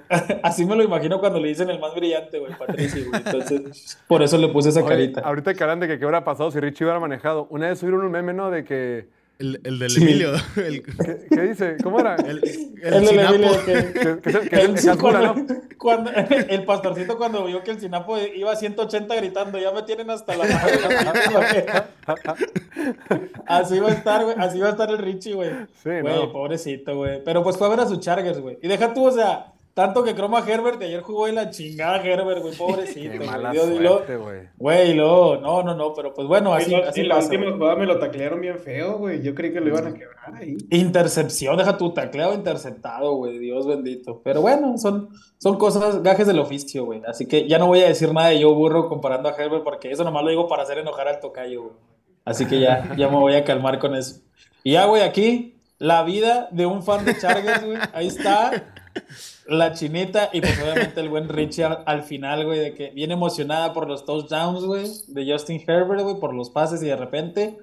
así 0.43 0.67
me 0.67 0.77
lo 0.77 0.83
imagino 0.85 1.19
cuando 1.21 1.41
le 1.41 1.49
dicen 1.49 1.71
el 1.71 1.81
más 1.81 1.95
brillante, 1.95 2.39
güey, 2.39 2.53
Patricio, 2.57 3.05
güey. 3.09 3.23
Entonces, 3.25 3.99
por 4.07 4.23
eso 4.23 4.37
le 4.39 4.49
puse 4.49 4.69
esa 4.69 4.81
Oye, 4.81 4.89
carita. 4.89 5.21
ahorita 5.23 5.55
que 5.55 5.63
hablan 5.65 5.81
de 5.81 5.89
que 5.89 5.99
qué 5.99 6.05
hubiera 6.05 6.23
pasado 6.23 6.51
si 6.51 6.61
Richie 6.61 6.85
hubiera 6.85 7.01
manejado. 7.01 7.47
Una 7.51 7.69
vez 7.69 7.79
subieron 7.79 8.05
un 8.05 8.11
meme, 8.13 8.35
¿no? 8.35 8.51
De 8.51 8.65
que. 8.65 9.09
El, 9.39 9.61
el 9.65 9.79
del 9.81 9.91
Sí. 9.91 10.03
Emilio. 10.03 10.33
El, 10.57 10.83
¿Qué, 10.83 11.27
qué 11.29 11.41
dice? 11.43 11.77
¿Cómo 11.83 11.99
era? 11.99 12.15
el, 12.17 12.41
el 12.83 13.07
sinapo. 13.09 13.35
Emilio 13.35 13.65
que- 13.65 13.73
Que, 13.73 13.93
que, 13.93 14.21
que- 14.41 14.49
que 14.49 14.61
El- 14.61 14.75
es 14.77 14.87
Hasbula, 14.87 15.19
cuando, 15.33 15.55
¿no? 15.55 15.61
cuando- 15.77 16.11
el 16.49 16.65
pastorcito 16.65 17.19
cuando 17.19 17.45
vio 17.45 17.63
que 17.65 17.73
el 17.73 17.81
Sinapo 17.81 18.17
iba 18.19 18.53
a 18.53 18.57
180 18.57 19.15
gritando, 19.17 19.59
ya 19.59 19.73
me 19.73 19.83
tienen 19.83 20.09
hasta 20.11 20.37
la 20.37 20.45
madre. 20.45 21.67
así 23.47 23.79
va 23.81 23.89
a 23.89 23.93
estar, 23.93 24.25
güey. 24.25 24.37
Así 24.39 24.59
va 24.61 24.69
a 24.69 24.71
estar 24.71 24.91
el 24.91 24.99
Richie, 24.99 25.35
güey. 25.35 25.51
Sí, 25.83 25.91
Güey, 26.01 26.03
no. 26.03 26.33
pobrecito, 26.33 26.97
güey. 26.97 27.23
Pero 27.25 27.43
pues 27.43 27.57
fue 27.57 27.67
a 27.67 27.71
ver 27.71 27.81
a 27.81 27.87
sus 27.87 28.01
Chargers, 28.01 28.39
güey. 28.41 28.59
Y 28.63 28.69
deja 28.69 28.93
tú, 28.95 29.07
o 29.07 29.11
sea, 29.13 29.47
tanto 29.75 30.05
que 30.05 30.15
croma 30.15 30.45
Herbert 30.49 30.81
y 30.81 30.85
ayer 30.85 31.03
jugó 31.03 31.27
en 31.29 31.35
la 31.35 31.51
chingada 31.51 32.01
Herbert, 32.03 32.41
güey. 32.43 32.55
Pobrecito. 32.55 33.11
Qué 33.11 33.17
güey. 33.19 33.29
mala 33.29 33.51
Dios, 33.51 33.67
y 33.71 33.79
luego- 33.81 33.97
suerte, 33.97 34.17
güey. 34.17 34.41
Güey, 34.57 34.95
no, 34.97 35.41
no, 35.41 35.63
no, 35.75 35.93
pero 35.95 36.15
pues 36.15 36.29
bueno, 36.29 36.51
Y 36.59 36.63
así, 36.63 36.75
así 36.77 37.01
y 37.01 37.05
la 37.05 37.17
pasa, 37.17 37.27
última 37.27 37.45
güey. 37.47 37.57
jugada 37.59 37.77
me 37.77 37.87
lo 37.87 37.99
taclearon 37.99 38.41
bien 38.41 38.59
feo, 38.59 38.99
güey. 38.99 39.21
Yo 39.23 39.35
creí 39.35 39.53
que 39.53 39.61
lo 39.61 39.69
iban 39.69 39.89
a 39.89 39.95
quebrar 39.95 40.35
ahí. 40.37 40.57
Intercepción, 40.71 41.57
deja 41.57 41.77
tu 41.77 41.93
tacleado 41.93 42.35
interceptado, 42.35 43.15
güey, 43.17 43.39
Dios 43.39 43.67
bendito. 43.67 44.21
Pero 44.23 44.41
bueno, 44.41 44.79
son, 44.79 45.09
son 45.39 45.59
cosas, 45.59 46.03
gajes 46.03 46.27
del 46.27 46.39
oficio, 46.39 46.85
güey. 46.85 47.03
Así 47.07 47.27
que 47.27 47.49
ya 47.49 47.59
no 47.59 47.67
voy 47.67 47.81
a 47.83 47.89
decir 47.89 48.13
nada 48.15 48.29
de 48.29 48.39
yo 48.41 48.55
burro 48.55 48.89
comparando 48.89 49.29
a 49.29 49.33
Herbert, 49.33 49.65
porque 49.65 49.91
eso 49.91 50.05
nomás 50.05 50.23
lo 50.23 50.31
digo 50.31 50.47
para 50.49 50.63
hacer 50.63 50.79
enojar 50.79 51.09
al 51.09 51.21
tocayo, 51.21 51.63
güey. 51.65 51.75
Así 52.25 52.47
que 52.47 52.61
ya, 52.61 52.95
ya 52.97 53.09
me 53.09 53.17
voy 53.17 53.35
a 53.35 53.45
calmar 53.45 53.79
con 53.79 53.95
eso. 53.95 54.21
Y 54.63 54.73
ya, 54.73 54.87
güey, 54.87 55.03
aquí, 55.03 55.57
la 55.79 56.05
vida 56.05 56.49
de 56.53 56.65
un 56.65 56.83
fan 56.83 57.05
de 57.05 57.19
Chargers, 57.19 57.65
güey. 57.67 57.77
Ahí 57.93 58.07
está. 58.07 58.73
La 59.47 59.73
chinita 59.73 60.31
y 60.33 60.41
pues 60.41 60.59
obviamente 60.63 61.01
el 61.01 61.09
buen 61.09 61.29
Richie 61.29 61.65
al, 61.65 61.83
al 61.87 62.03
final, 62.03 62.47
güey, 62.47 62.59
de 62.59 62.75
que 62.75 62.91
viene 62.91 63.15
emocionada 63.15 63.73
por 63.73 63.87
los 63.87 64.05
touchdowns, 64.07 64.65
güey, 64.65 64.87
de 65.09 65.31
Justin 65.31 65.63
Herbert, 65.67 66.03
güey, 66.03 66.19
por 66.19 66.35
los 66.35 66.51
pases 66.51 66.83
y 66.83 66.87
de 66.87 66.97
repente, 66.97 67.59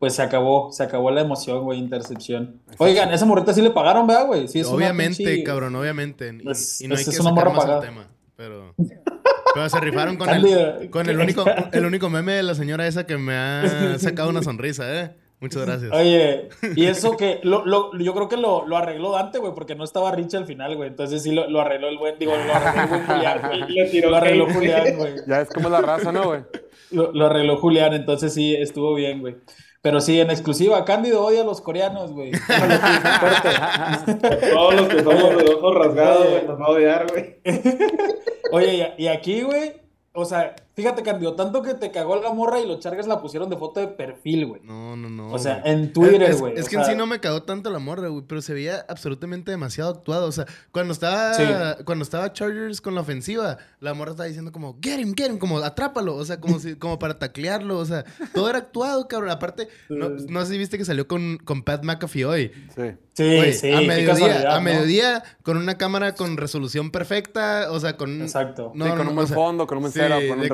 pues 0.00 0.14
se 0.14 0.22
acabó, 0.22 0.72
se 0.72 0.82
acabó 0.82 1.10
la 1.10 1.20
emoción, 1.20 1.62
güey, 1.62 1.78
intercepción. 1.78 2.60
Oigan, 2.78 3.12
esa 3.12 3.26
morrita 3.26 3.52
sí 3.52 3.62
le 3.62 3.70
pagaron, 3.70 4.06
¿verdad, 4.06 4.26
güey? 4.26 4.48
Sí, 4.48 4.60
es 4.60 4.66
una 4.66 4.76
Obviamente, 4.76 5.22
pinche- 5.22 5.44
cabrón, 5.44 5.76
obviamente. 5.76 6.28
Y, 6.28 6.32
no 6.88 6.96
hay 6.96 7.04
que 7.04 7.12
sacar 7.12 7.52
más 7.52 7.68
el 7.68 7.80
tema. 7.80 8.08
Pero, 8.34 8.74
pero 9.54 9.68
se 9.68 9.80
rifaron 9.80 10.16
con 10.16 10.28
el, 10.34 10.90
con 10.90 11.08
el 11.08 11.20
único, 11.20 11.44
el 11.72 11.84
único 11.84 12.08
meme 12.08 12.32
de 12.32 12.42
la 12.42 12.54
señora 12.54 12.86
esa 12.86 13.04
que 13.04 13.18
me 13.18 13.34
ha 13.36 13.98
sacado 13.98 14.30
una 14.30 14.42
sonrisa, 14.42 15.00
¿eh? 15.00 15.14
Muchas 15.40 15.64
gracias. 15.64 15.90
Oye, 15.92 16.48
y 16.76 16.84
eso 16.86 17.16
que 17.16 17.40
lo, 17.42 17.64
lo- 17.64 17.96
yo 17.98 18.12
creo 18.14 18.28
que 18.28 18.36
lo, 18.36 18.66
lo 18.66 18.76
arregló 18.76 19.12
Dante, 19.12 19.38
güey, 19.38 19.54
porque 19.54 19.74
no 19.74 19.84
estaba 19.84 20.12
Richie 20.12 20.36
al 20.36 20.44
final, 20.46 20.76
güey. 20.76 20.90
Entonces 20.90 21.22
sí 21.22 21.32
lo, 21.32 21.48
lo 21.48 21.60
arregló 21.62 21.88
el 21.88 21.96
buen, 21.98 22.18
digo, 22.18 22.32
lo 22.36 22.54
arregló 22.54 22.82
el 22.82 22.88
buen 22.88 23.06
Julián, 23.06 23.40
güey. 23.46 23.60
Le 23.72 23.86
tiró 23.88 24.10
Lo 24.10 24.16
arregló 24.16 24.46
Julián, 24.52 24.96
güey. 24.98 25.14
Ya 25.26 25.40
es 25.40 25.48
como 25.48 25.70
la 25.70 25.80
raza, 25.80 26.12
¿no, 26.12 26.24
güey? 26.24 26.40
Lo, 26.90 27.10
lo 27.12 27.26
arregló 27.26 27.56
Julián, 27.56 27.94
entonces 27.94 28.34
sí, 28.34 28.54
estuvo 28.54 28.94
bien, 28.94 29.20
güey. 29.20 29.36
Pero 29.82 30.02
sí, 30.02 30.20
en 30.20 30.28
exclusiva, 30.30 30.84
Cándido 30.84 31.24
odia 31.24 31.40
a 31.40 31.44
los 31.44 31.62
coreanos, 31.62 32.12
güey. 32.12 32.32
Todos 34.52 34.74
los 34.74 34.88
que 34.88 35.02
somos 35.02 35.36
de 35.36 35.54
ojos 35.54 35.74
rasgados, 35.74 36.28
güey, 36.28 36.46
nos 36.46 36.60
va 36.60 36.64
a 36.66 36.68
odiar, 36.68 37.06
güey. 37.10 37.36
Oye, 38.52 38.94
y, 38.98 39.04
y 39.04 39.08
aquí, 39.08 39.42
güey, 39.42 39.72
o 40.12 40.24
sea, 40.24 40.54
fíjate, 40.80 41.02
Cándido, 41.02 41.34
tanto 41.34 41.62
que 41.62 41.74
te 41.74 41.90
cagó 41.90 42.16
la 42.20 42.32
morra 42.32 42.60
y 42.60 42.66
los 42.66 42.80
Chargers 42.80 43.06
la 43.06 43.20
pusieron 43.20 43.48
de 43.50 43.56
foto 43.56 43.80
de 43.80 43.88
perfil, 43.88 44.46
güey. 44.46 44.60
No, 44.64 44.96
no, 44.96 45.08
no. 45.08 45.32
O 45.32 45.38
sea, 45.38 45.60
güey. 45.60 45.72
en 45.72 45.92
Twitter, 45.92 46.22
Es- 46.22 46.30
es- 46.30 46.40
güey. 46.40 46.52
Es, 46.56 46.68
que 46.68 46.76
en 46.76 46.82
sea, 46.84 46.92
sí 46.92 46.98
no 46.98 47.06
me 47.06 47.20
cagó 47.20 47.42
tanto 47.42 47.70
la 47.70 47.78
morra, 47.78 48.08
güey, 48.08 48.24
pero 48.26 48.42
se 48.42 48.54
veía 48.54 48.84
absolutamente 48.88 49.50
demasiado 49.50 49.90
actuado. 49.90 50.26
O 50.26 50.32
sea, 50.32 50.46
cuando 50.72 50.92
estaba, 50.92 51.34
Sí. 51.34 51.44
cuando 51.84 52.02
estaba 52.02 52.32
Chargers 52.32 52.80
con 52.80 52.94
la 52.94 53.02
ofensiva, 53.02 53.58
la 53.80 53.94
morra 53.94 54.12
estaba 54.12 54.26
diciendo 54.26 54.52
como, 54.52 54.78
get 54.82 54.98
him, 54.98 55.14
get 55.16 55.30
him, 55.30 55.38
como 55.38 55.58
atrápalo, 55.58 56.16
o 56.16 56.24
sea, 56.24 56.40
como, 56.40 56.58
si, 56.58 56.76
como 56.76 56.98
para 56.98 57.18
taclearlo, 57.18 57.78
o 57.78 57.84
sea, 57.84 58.04
todo 58.34 58.48
era 58.48 58.58
actuado, 58.58 59.06
cabrón. 59.08 59.30
Aparte, 59.30 59.68
no, 59.88 60.08
no 60.10 60.44
sé 60.44 60.52
si 60.52 60.58
viste 60.58 60.78
que 60.78 60.84
salió 60.84 61.06
con, 61.06 61.38
con 61.38 61.62
Pat 61.62 61.84
McAfee 61.84 62.24
hoy. 62.24 62.52
Sí. 62.74 62.82
Sí, 63.12 63.52
sí, 63.52 63.72
a 63.72 63.80
mediodía, 63.82 64.50
a 64.52 64.54
¿no? 64.54 64.60
mediodía, 64.62 65.22
con 65.42 65.58
una 65.58 65.76
cámara 65.76 66.14
con 66.14 66.38
resolución 66.38 66.90
perfecta, 66.90 67.66
o 67.70 67.78
sea, 67.78 67.96
con... 67.98 68.22
Exacto. 68.22 68.72
No, 68.74 68.84
Sí, 68.86 68.90
con 68.92 68.98
no, 68.98 69.04
un 69.04 69.10
o 69.10 69.14
buen 69.16 69.26
sea, 69.26 69.34
fondo, 69.36 69.66
con 69.66 69.76
un 69.78 69.82
buen 69.82 69.92
sí, 69.92 69.98
con 70.00 70.38
un 70.40 70.48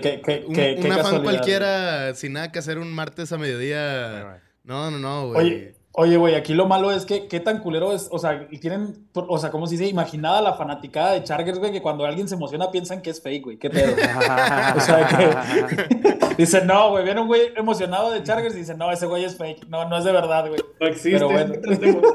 que. 0.00 0.08
Eh, 0.32 0.44
un, 0.46 0.54
qué- 0.54 0.74
qué 0.76 0.86
un 0.86 0.92
afán 0.92 0.96
casualidad. 1.04 1.22
cualquiera 1.22 2.14
sin 2.14 2.32
nada 2.34 2.52
que 2.52 2.58
hacer 2.58 2.78
un 2.78 2.92
martes 2.92 3.32
a 3.32 3.38
mediodía. 3.38 4.40
No, 4.64 4.90
no, 4.90 4.98
no, 4.98 5.28
güey. 5.28 5.46
Oye, 5.46 5.74
oye, 5.92 6.16
güey, 6.16 6.34
aquí 6.34 6.54
lo 6.54 6.66
malo 6.66 6.90
es 6.90 7.04
que 7.04 7.28
qué 7.28 7.40
tan 7.40 7.58
culero 7.58 7.92
es, 7.92 8.08
o 8.10 8.18
sea, 8.18 8.46
y 8.50 8.58
tienen, 8.58 9.06
o 9.14 9.38
sea, 9.38 9.50
¿cómo 9.50 9.66
se 9.66 9.76
dice? 9.76 9.86
Imaginada 9.86 10.40
la 10.40 10.54
fanaticada 10.54 11.12
de 11.12 11.22
Chargers, 11.22 11.58
güey, 11.58 11.72
que 11.72 11.82
cuando 11.82 12.04
alguien 12.04 12.28
se 12.28 12.34
emociona 12.34 12.70
piensan 12.70 13.02
que 13.02 13.10
es 13.10 13.22
fake, 13.22 13.44
güey, 13.44 13.58
qué 13.58 13.70
pedo. 13.70 13.92
o 14.76 14.80
sea, 14.80 15.06
que 15.08 16.34
dicen, 16.38 16.66
no, 16.66 16.90
güey, 16.90 17.04
viene 17.04 17.20
un 17.20 17.26
güey 17.28 17.52
emocionado 17.56 18.10
de 18.10 18.22
Chargers 18.22 18.54
y 18.54 18.60
dicen, 18.60 18.78
no, 18.78 18.90
ese 18.90 19.06
güey 19.06 19.24
es 19.24 19.36
fake, 19.36 19.68
no, 19.68 19.88
no 19.88 19.98
es 19.98 20.04
de 20.04 20.12
verdad, 20.12 20.48
güey. 20.48 20.60
No 20.80 20.86
existe. 20.86 21.10
Pero 21.12 21.30
bueno. 21.30 21.54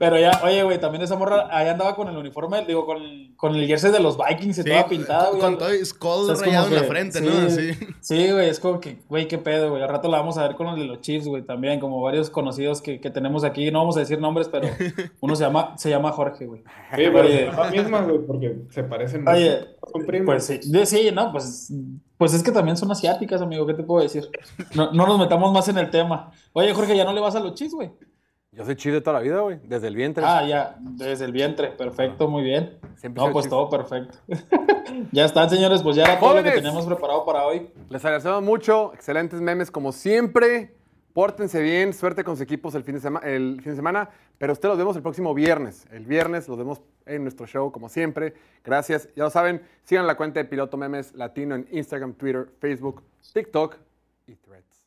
Pero 0.00 0.18
ya, 0.18 0.40
oye, 0.42 0.62
güey, 0.62 0.80
también 0.80 1.02
esa 1.02 1.14
morra 1.14 1.48
ahí 1.50 1.68
andaba 1.68 1.94
con 1.94 2.08
el 2.08 2.16
uniforme, 2.16 2.64
digo, 2.64 2.86
con, 2.86 3.34
con 3.36 3.54
el 3.54 3.66
jersey 3.66 3.92
de 3.92 4.00
los 4.00 4.16
Vikings 4.16 4.56
y 4.56 4.62
Sí, 4.62 4.70
toda 4.70 4.88
pintada, 4.88 5.28
con, 5.28 5.38
güey. 5.38 5.42
con 5.42 5.58
todo 5.58 5.84
skull 5.84 6.30
O 6.30 6.36
sea, 6.36 6.46
rayado 6.46 6.68
en 6.68 6.74
la 6.74 6.84
frente, 6.84 7.18
sí, 7.18 7.26
¿no? 7.26 7.94
Sí, 8.00 8.32
güey, 8.32 8.48
es 8.48 8.58
como 8.60 8.80
que, 8.80 9.02
güey, 9.10 9.28
qué 9.28 9.36
pedo, 9.36 9.68
güey. 9.68 9.82
Al 9.82 9.90
rato 9.90 10.08
la 10.08 10.16
vamos 10.16 10.38
a 10.38 10.44
ver 10.48 10.56
con 10.56 10.68
los 10.68 10.78
de 10.78 10.86
los 10.86 11.02
Chiefs, 11.02 11.26
güey, 11.26 11.42
también, 11.42 11.80
como 11.80 12.00
varios 12.00 12.30
conocidos 12.30 12.59
que, 12.82 13.00
que 13.00 13.10
tenemos 13.10 13.44
aquí. 13.44 13.70
No 13.70 13.78
vamos 13.80 13.96
a 13.96 14.00
decir 14.00 14.20
nombres, 14.20 14.48
pero 14.48 14.68
uno 15.20 15.34
se 15.36 15.44
llama, 15.44 15.76
se 15.78 15.90
llama 15.90 16.12
Jorge, 16.12 16.46
güey. 16.46 16.62
Oye, 16.94 17.10
pero 17.10 17.20
Oye. 17.20 17.46
la 17.52 17.70
misma, 17.70 18.00
güey, 18.02 18.18
porque 18.26 18.56
se 18.70 18.84
parecen 18.84 19.22
mucho. 19.24 19.36
Oye, 19.36 19.58
Son 19.92 20.06
primos. 20.06 20.26
pues 20.26 20.44
sí, 20.44 20.86
sí, 20.86 21.10
no, 21.12 21.32
pues, 21.32 21.72
pues 22.16 22.34
es 22.34 22.42
que 22.42 22.52
también 22.52 22.76
son 22.76 22.90
asiáticas, 22.90 23.40
amigo, 23.42 23.66
¿qué 23.66 23.74
te 23.74 23.82
puedo 23.82 24.02
decir? 24.02 24.28
No, 24.74 24.92
no 24.92 25.06
nos 25.06 25.18
metamos 25.18 25.52
más 25.52 25.68
en 25.68 25.78
el 25.78 25.90
tema. 25.90 26.30
Oye, 26.52 26.72
Jorge, 26.74 26.96
ya 26.96 27.04
no 27.04 27.12
le 27.12 27.20
vas 27.20 27.34
a 27.34 27.40
los 27.40 27.54
Chiefs, 27.54 27.74
güey. 27.74 27.90
Yo 28.52 28.64
soy 28.64 28.74
chido 28.74 28.96
de 28.96 29.00
toda 29.00 29.18
la 29.18 29.22
vida, 29.22 29.40
güey. 29.42 29.60
Desde 29.62 29.86
el 29.86 29.94
vientre. 29.94 30.24
Ah, 30.26 30.44
ya, 30.44 30.76
desde 30.80 31.24
el 31.24 31.30
vientre, 31.30 31.68
perfecto, 31.68 32.26
muy 32.26 32.42
bien. 32.42 32.78
Siempre 32.96 33.22
No, 33.24 33.30
pues 33.32 33.44
Chiefs. 33.44 33.50
todo 33.50 33.70
perfecto. 33.70 34.18
ya 35.12 35.24
están, 35.24 35.48
señores, 35.48 35.82
pues 35.84 35.94
ya 35.94 36.02
era 36.02 36.18
todo 36.18 36.34
lo 36.34 36.42
que 36.42 36.50
teníamos 36.50 36.84
preparado 36.84 37.24
para 37.24 37.46
hoy. 37.46 37.70
Les 37.88 38.04
agradecemos 38.04 38.42
mucho. 38.42 38.92
Excelentes 38.92 39.40
memes 39.40 39.70
como 39.70 39.92
siempre. 39.92 40.74
Pórtense 41.20 41.60
bien. 41.60 41.92
Suerte 41.92 42.24
con 42.24 42.34
sus 42.34 42.40
equipos 42.40 42.74
el 42.74 42.82
fin 42.82 42.94
de, 42.94 43.00
sema- 43.02 43.20
el 43.22 43.60
fin 43.62 43.72
de 43.72 43.76
semana. 43.76 44.08
Pero 44.38 44.54
ustedes 44.54 44.70
los 44.70 44.78
vemos 44.78 44.96
el 44.96 45.02
próximo 45.02 45.34
viernes. 45.34 45.84
El 45.92 46.06
viernes 46.06 46.48
los 46.48 46.56
vemos 46.56 46.80
en 47.04 47.24
nuestro 47.24 47.46
show 47.46 47.70
como 47.70 47.90
siempre. 47.90 48.32
Gracias. 48.64 49.06
Ya 49.14 49.24
lo 49.24 49.28
saben. 49.30 49.60
Sigan 49.84 50.06
la 50.06 50.16
cuenta 50.16 50.40
de 50.40 50.46
Piloto 50.46 50.78
Memes 50.78 51.12
Latino 51.12 51.56
en 51.56 51.68
Instagram, 51.72 52.14
Twitter, 52.14 52.48
Facebook, 52.58 53.02
TikTok 53.34 53.76
y 54.28 54.34
Threads. 54.34 54.86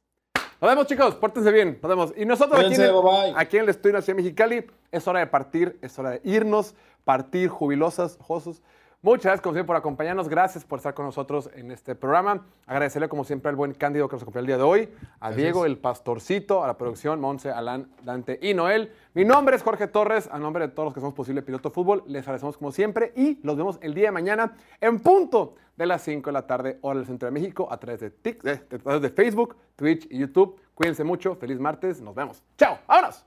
Nos 0.60 0.72
vemos, 0.72 0.88
chicos. 0.88 1.14
Pórtense 1.18 1.51
bien. 1.51 1.77
Nos 1.80 1.88
vemos. 1.89 2.14
Y 2.18 2.26
nosotros 2.26 2.60
aquí 2.60 2.73
en, 2.73 2.81
bye, 2.81 3.01
bye. 3.03 3.34
aquí 3.35 3.57
en 3.57 3.64
el 3.65 3.69
estudio 3.69 3.93
Nación 3.93 4.18
Mexicali 4.18 4.65
es 4.91 5.07
hora 5.07 5.19
de 5.19 5.27
partir, 5.27 5.77
es 5.84 5.99
hora 5.99 6.10
de 6.10 6.22
irnos, 6.23 6.73
partir 7.03 7.47
jubilosas, 7.47 8.18
josos. 8.19 8.64
Muchas 9.03 9.25
gracias, 9.25 9.41
como 9.41 9.53
siempre, 9.53 9.67
por 9.67 9.75
acompañarnos. 9.75 10.30
Gracias 10.30 10.63
por 10.63 10.80
estar 10.80 10.93
con 10.93 11.05
nosotros 11.05 11.49
en 11.55 11.71
este 11.71 11.93
programa. 11.93 12.45
Agradecerle, 12.65 13.09
como 13.09 13.25
siempre, 13.25 13.49
al 13.49 13.57
buen 13.57 13.73
Cándido 13.73 14.07
que 14.07 14.15
nos 14.15 14.23
acompañó 14.23 14.39
el 14.41 14.47
día 14.47 14.57
de 14.57 14.63
hoy, 14.63 14.89
a 15.19 15.31
Diego, 15.31 15.65
el 15.65 15.77
pastorcito, 15.77 16.63
a 16.63 16.67
la 16.67 16.77
producción, 16.77 17.19
Monse, 17.19 17.51
Alan, 17.51 17.89
Dante 18.03 18.39
y 18.41 18.53
Noel. 18.53 18.93
Mi 19.13 19.25
nombre 19.25 19.57
es 19.57 19.61
Jorge 19.61 19.88
Torres. 19.88 20.30
A 20.31 20.39
nombre 20.39 20.67
de 20.67 20.73
todos 20.73 20.85
los 20.88 20.93
que 20.93 21.01
somos 21.01 21.13
posible 21.13 21.41
Piloto 21.41 21.69
Fútbol, 21.69 22.03
les 22.07 22.21
agradecemos 22.23 22.57
como 22.57 22.71
siempre 22.71 23.11
y 23.17 23.39
los 23.45 23.57
vemos 23.57 23.77
el 23.81 23.93
día 23.93 24.05
de 24.05 24.11
mañana 24.11 24.55
en 24.80 25.01
punto 25.01 25.55
de 25.75 25.85
las 25.85 26.01
5 26.03 26.30
de 26.30 26.31
la 26.34 26.47
tarde, 26.47 26.77
hora 26.81 26.99
del 26.99 27.05
centro 27.05 27.25
de 27.25 27.31
México, 27.34 27.67
a 27.69 27.77
través 27.77 27.99
de, 27.99 28.09
Tik- 28.15 28.47
eh, 28.47 28.63
a 28.73 28.77
través 28.80 29.01
de 29.01 29.09
Facebook, 29.09 29.57
Twitch 29.75 30.07
y 30.09 30.17
YouTube. 30.19 30.57
Cuídense 30.73 31.03
mucho. 31.03 31.35
Feliz 31.35 31.59
martes. 31.59 31.99
Nos 31.99 32.15
vemos. 32.15 32.41
Chao. 32.57 32.77
¡Vámonos! 32.88 33.25